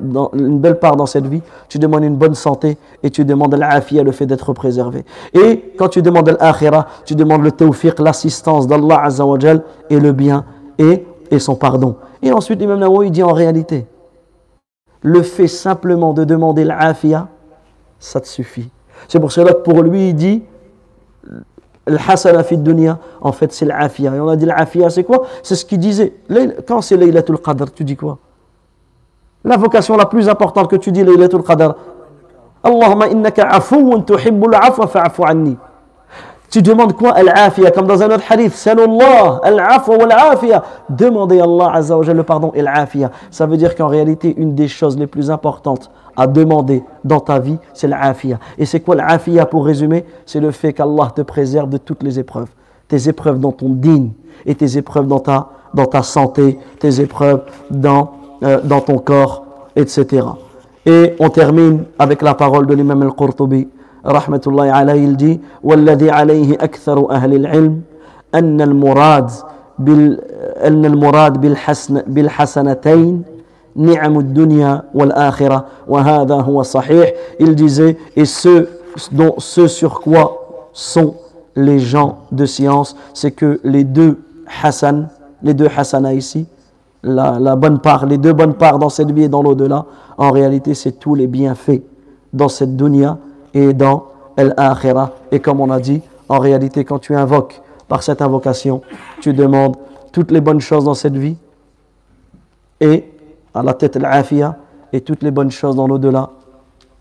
dans 0.00 0.30
une 0.32 0.58
belle 0.58 0.78
part 0.78 0.96
dans 0.96 1.06
cette 1.06 1.26
vie, 1.26 1.42
tu 1.68 1.78
demandes 1.78 2.04
une 2.04 2.16
bonne 2.16 2.34
santé 2.34 2.78
et 3.02 3.10
tu 3.10 3.24
demandes 3.24 3.54
l'afia, 3.54 4.02
le 4.02 4.12
fait 4.12 4.26
d'être 4.26 4.52
préservé. 4.52 5.04
Et 5.34 5.72
quand 5.78 5.88
tu 5.88 6.02
demandes 6.02 6.36
l'akhira, 6.40 6.86
tu 7.04 7.14
demandes 7.14 7.42
le 7.42 7.52
tawfiq, 7.52 7.98
l'assistance 8.00 8.66
d'Allah 8.66 9.02
Azza 9.04 9.26
wa 9.26 9.38
Jal 9.38 9.62
et 9.88 10.00
le 10.00 10.12
bien 10.12 10.44
et, 10.78 11.06
et 11.30 11.38
son 11.38 11.54
pardon. 11.54 11.96
Et 12.22 12.32
ensuite, 12.32 12.60
l'imam 12.60 12.78
Nawawi 12.80 13.10
dit 13.10 13.22
en 13.22 13.32
réalité, 13.32 13.86
le 15.02 15.22
fait 15.22 15.48
simplement 15.48 16.12
de 16.12 16.24
demander 16.24 16.64
l'afia, 16.64 17.28
ça 17.98 18.20
te 18.20 18.28
suffit. 18.28 18.70
C'est 19.08 19.20
pour 19.20 19.32
cela 19.32 19.54
que 19.54 19.62
pour 19.62 19.82
lui, 19.82 20.10
il 20.10 20.14
dit, 20.14 20.42
Al-hasana 21.86 22.42
dunya, 22.42 22.98
en 23.20 23.32
fait, 23.32 23.52
c'est 23.52 23.64
l'afia. 23.64 24.14
Et 24.14 24.20
on 24.20 24.28
a 24.28 24.36
dit 24.36 24.46
l'afia, 24.46 24.90
c'est 24.90 25.04
quoi? 25.04 25.26
C'est 25.42 25.54
ce 25.56 25.64
qu'il 25.64 25.78
disait. 25.78 26.14
Quand 26.66 26.82
c'est 26.82 26.96
Laylatul 26.96 27.38
Qadr, 27.38 27.72
tu 27.72 27.84
dis 27.84 27.96
quoi? 27.96 28.18
L'invocation 29.44 29.96
la 29.96 30.06
plus 30.06 30.28
importante 30.28 30.68
que 30.68 30.76
tu 30.76 30.92
dis, 30.92 31.02
Laylatul 31.02 31.42
Qadr. 31.42 31.74
Allahumma 32.62 33.08
innaka 33.08 33.48
afoun 33.48 34.04
tuhibbul 34.04 34.54
afwa 34.54 34.86
fa'afu 34.86 35.22
anni. 35.24 35.56
Tu 36.50 36.62
demandes 36.62 36.94
quoi? 36.94 37.12
Al-afia, 37.12 37.70
comme 37.70 37.86
dans 37.86 38.02
un 38.02 38.10
autre 38.10 38.24
hadith. 38.28 38.52
Salullah, 38.54 39.40
al-afwa 39.44 39.96
wal-afia. 39.96 40.62
Demandez 40.88 41.40
à 41.40 41.44
Allah 41.44 41.70
Azza 41.74 41.96
wa 41.96 42.04
le 42.04 42.22
pardon 42.24 42.50
et 42.54 42.60
l'afia. 42.60 43.12
Ça 43.30 43.46
veut 43.46 43.56
dire 43.56 43.76
qu'en 43.76 43.86
réalité, 43.86 44.34
une 44.36 44.56
des 44.56 44.66
choses 44.66 44.98
les 44.98 45.06
plus 45.06 45.30
importantes 45.30 45.90
à 46.16 46.26
demander 46.26 46.82
dans 47.04 47.20
ta 47.20 47.38
vie, 47.38 47.56
c'est 47.72 47.86
l'afia. 47.86 48.40
Et 48.58 48.66
c'est 48.66 48.80
quoi 48.80 48.96
l'afia 48.96 49.46
pour 49.46 49.64
résumer? 49.64 50.04
C'est 50.26 50.40
le 50.40 50.50
fait 50.50 50.72
qu'Allah 50.72 51.12
te 51.14 51.22
préserve 51.22 51.70
de 51.70 51.78
toutes 51.78 52.02
les 52.02 52.18
épreuves. 52.18 52.48
Tes 52.88 53.08
épreuves 53.08 53.38
dans 53.38 53.52
ton 53.52 53.68
digne 53.68 54.10
et 54.44 54.56
tes 54.56 54.76
épreuves 54.76 55.06
dans 55.06 55.20
ta, 55.20 55.50
dans 55.72 55.86
ta 55.86 56.02
santé, 56.02 56.58
tes 56.80 57.00
épreuves 57.00 57.42
dans, 57.70 58.10
euh, 58.43 58.59
dans 58.63 58.81
ton 58.81 58.97
corps, 58.97 59.45
etc. 59.75 60.25
Et 60.85 61.15
on 61.19 61.29
termine 61.29 61.83
avec 61.97 62.21
la 62.21 62.33
parole 62.33 62.67
de 62.67 62.73
l'imam 62.73 63.01
al-Qurtubi. 63.03 63.67
رحمة 64.07 64.41
الله 64.47 64.71
عليه 64.71 65.05
الدي 65.05 65.39
والذي 65.63 66.11
عليه 66.11 66.53
أكثر 66.53 67.11
أهل 67.11 67.33
العلم 67.33 67.81
أن 68.35 68.61
المراد 68.61 69.31
بال 69.79 70.21
أن 70.57 70.85
المراد 70.85 71.41
بالحسن 71.41 72.01
بالحسنتين 72.07 73.23
نعم 73.75 74.19
الدنيا 74.19 74.83
والآخرة 74.93 75.65
وهذا 75.87 76.35
هو 76.35 76.63
صحيح 76.63 77.09
il 77.39 77.55
disait 77.55 77.97
et 78.15 78.25
ce 78.25 78.67
dont 79.11 79.35
ce 79.37 79.67
sur 79.67 79.99
quoi 80.01 80.69
sont 80.71 81.15
les 81.55 81.79
gens 81.79 82.19
de 82.31 82.45
science 82.45 82.95
c'est 83.13 83.31
que 83.31 83.59
les 83.63 83.83
deux 83.83 84.19
Hassan 84.63 85.09
les 85.43 85.53
deux 85.53 85.67
Hassana 85.75 86.13
ici 86.13 86.45
la, 87.02 87.38
la 87.38 87.56
bonne 87.56 87.78
part 87.78 88.06
les 88.06 88.18
deux 88.18 88.32
bonnes 88.32 88.54
parts 88.54 88.78
dans 88.78 88.90
cette 88.90 89.10
vie 89.10 89.24
et 89.24 89.28
dans 89.28 89.42
l'au-delà 89.42 89.86
en 90.18 90.30
réalité 90.30 90.74
c'est 90.74 90.92
tous 90.92 91.14
les 91.14 91.26
bienfaits 91.26 91.82
dans 92.32 92.48
cette 92.48 92.76
dunya 92.76 93.18
et 93.54 93.72
dans 93.72 94.06
l'akhirah. 94.36 95.12
Et 95.30 95.40
comme 95.40 95.60
on 95.60 95.70
a 95.70 95.80
dit, 95.80 96.02
en 96.28 96.38
réalité, 96.38 96.84
quand 96.84 96.98
tu 96.98 97.14
invoques 97.14 97.60
par 97.88 98.02
cette 98.02 98.22
invocation, 98.22 98.82
tu 99.20 99.32
demandes 99.32 99.76
toutes 100.12 100.30
les 100.30 100.40
bonnes 100.40 100.60
choses 100.60 100.84
dans 100.84 100.94
cette 100.94 101.16
vie 101.16 101.36
et 102.80 103.10
à 103.54 103.62
la 103.62 103.74
tête 103.74 103.96
l'afia 103.96 104.56
et 104.92 105.00
toutes 105.00 105.22
les 105.22 105.30
bonnes 105.30 105.50
choses 105.50 105.76
dans 105.76 105.86
l'au-delà, 105.86 106.30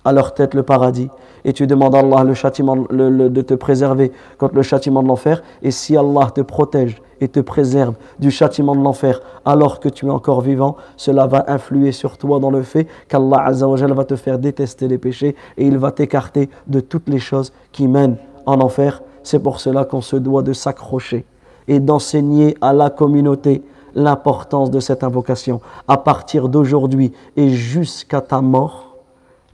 à 0.04 0.12
leur 0.12 0.34
tête 0.34 0.54
le 0.54 0.64
paradis. 0.64 1.10
Et 1.50 1.54
tu 1.54 1.66
demandes 1.66 1.96
à 1.96 2.02
Allah 2.02 2.24
le 2.24 2.36
châtiment, 2.36 2.76
de 2.76 3.42
te 3.42 3.56
préserver 3.56 4.12
contre 4.38 4.54
le 4.54 4.62
châtiment 4.62 5.02
de 5.02 5.08
l'enfer. 5.08 5.42
Et 5.64 5.72
si 5.72 5.98
Allah 5.98 6.30
te 6.30 6.42
protège 6.42 7.02
et 7.22 7.28
te 7.28 7.40
préserve 7.40 7.96
du 8.20 8.30
châtiment 8.30 8.76
de 8.76 8.84
l'enfer 8.84 9.20
alors 9.46 9.80
que 9.80 9.90
tu 9.90 10.06
es 10.06 10.12
encore 10.12 10.42
vivant, 10.42 10.78
cela 10.96 11.26
va 11.26 11.46
influer 11.48 11.92
sur 11.92 12.20
toi 12.20 12.40
dans 12.40 12.52
le 12.52 12.62
fait 12.62 12.86
qu'Allah 13.08 13.46
Azza 13.46 13.68
wa 13.68 13.78
Jalla 13.78 13.96
va 13.96 14.06
te 14.06 14.16
faire 14.16 14.38
détester 14.38 14.88
les 14.88 15.00
péchés 15.00 15.36
et 15.58 15.66
il 15.66 15.80
va 15.80 15.92
t'écarter 15.92 16.52
de 16.68 16.82
toutes 16.82 17.10
les 17.10 17.18
choses 17.18 17.52
qui 17.72 17.88
mènent 17.88 18.18
en 18.46 18.62
enfer. 18.62 19.02
C'est 19.24 19.40
pour 19.40 19.60
cela 19.60 19.86
qu'on 19.86 20.02
se 20.02 20.18
doit 20.18 20.44
de 20.44 20.54
s'accrocher 20.54 21.26
et 21.68 21.80
d'enseigner 21.80 22.56
à 22.62 22.74
la 22.74 22.92
communauté 22.92 23.64
l'importance 23.96 24.70
de 24.70 24.80
cette 24.80 25.04
invocation. 25.04 25.62
À 25.88 25.98
partir 25.98 26.48
d'aujourd'hui 26.48 27.12
et 27.36 27.50
jusqu'à 27.50 28.22
ta 28.22 28.40
mort, 28.40 28.90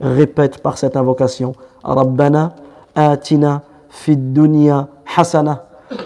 répète 0.00 0.62
par 0.62 0.78
cette 0.78 0.96
invocation 0.96 1.52
ربنا 1.86 2.50
آتنا 2.96 3.60
في 3.90 4.12
الدنيا 4.12 4.86
حسنة 5.06 5.56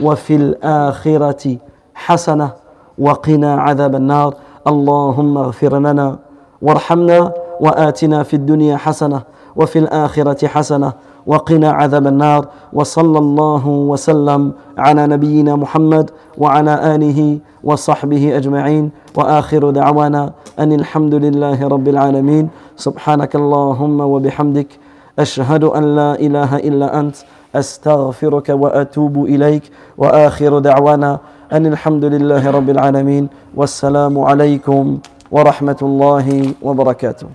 وفي 0.03 0.37
الآخرة 0.37 1.57
حسنة 1.95 2.51
وقنا 2.99 3.55
عذاب 3.61 3.95
النار. 3.95 4.35
اللهم 4.67 5.39
اغفر 5.39 5.79
لنا 5.79 6.19
وارحمنا 6.63 7.33
وآتنا 7.61 8.23
في 8.23 8.35
الدنيا 8.37 8.77
حسنة 8.77 9.23
وفي 9.57 9.79
الآخرة 9.79 10.47
حسنة 10.47 10.93
وقنا 11.27 11.71
عذاب 11.71 12.07
النار. 12.07 12.49
وصلى 12.73 13.19
الله 13.19 13.67
وسلم 13.67 14.53
على 14.79 15.07
نبينا 15.07 15.57
محمد 15.57 16.11
وعلى 16.39 16.95
آله 16.95 17.39
وصحبه 17.65 18.37
أجمعين. 18.37 18.91
وآخر 19.17 19.71
دعوانا 19.71 20.33
أن 20.59 20.73
الحمد 20.73 21.15
لله 21.15 21.69
رب 21.69 21.89
العالمين. 21.89 22.49
سبحانك 22.77 23.37
اللهم 23.37 24.01
وبحمدك 24.01 24.69
أشهد 25.19 25.65
أن 25.65 25.85
لا 25.97 26.11
إله 26.15 26.57
إلا 26.57 27.01
أنت 27.01 27.17
أستغفرك 27.57 28.49
وأتوب 28.49 29.25
إليك. 29.25 29.65
وآخر 29.99 30.59
دعوانا 30.59 31.19
أن 31.53 31.67
الحمد 31.67 32.05
لله 32.05 32.51
رب 32.51 32.69
العالمين. 32.71 33.29
والسلام 33.55 34.15
عليكم 34.19 34.99
ورحمة 35.31 35.81
الله 35.83 36.55
وبركاته. 36.63 37.29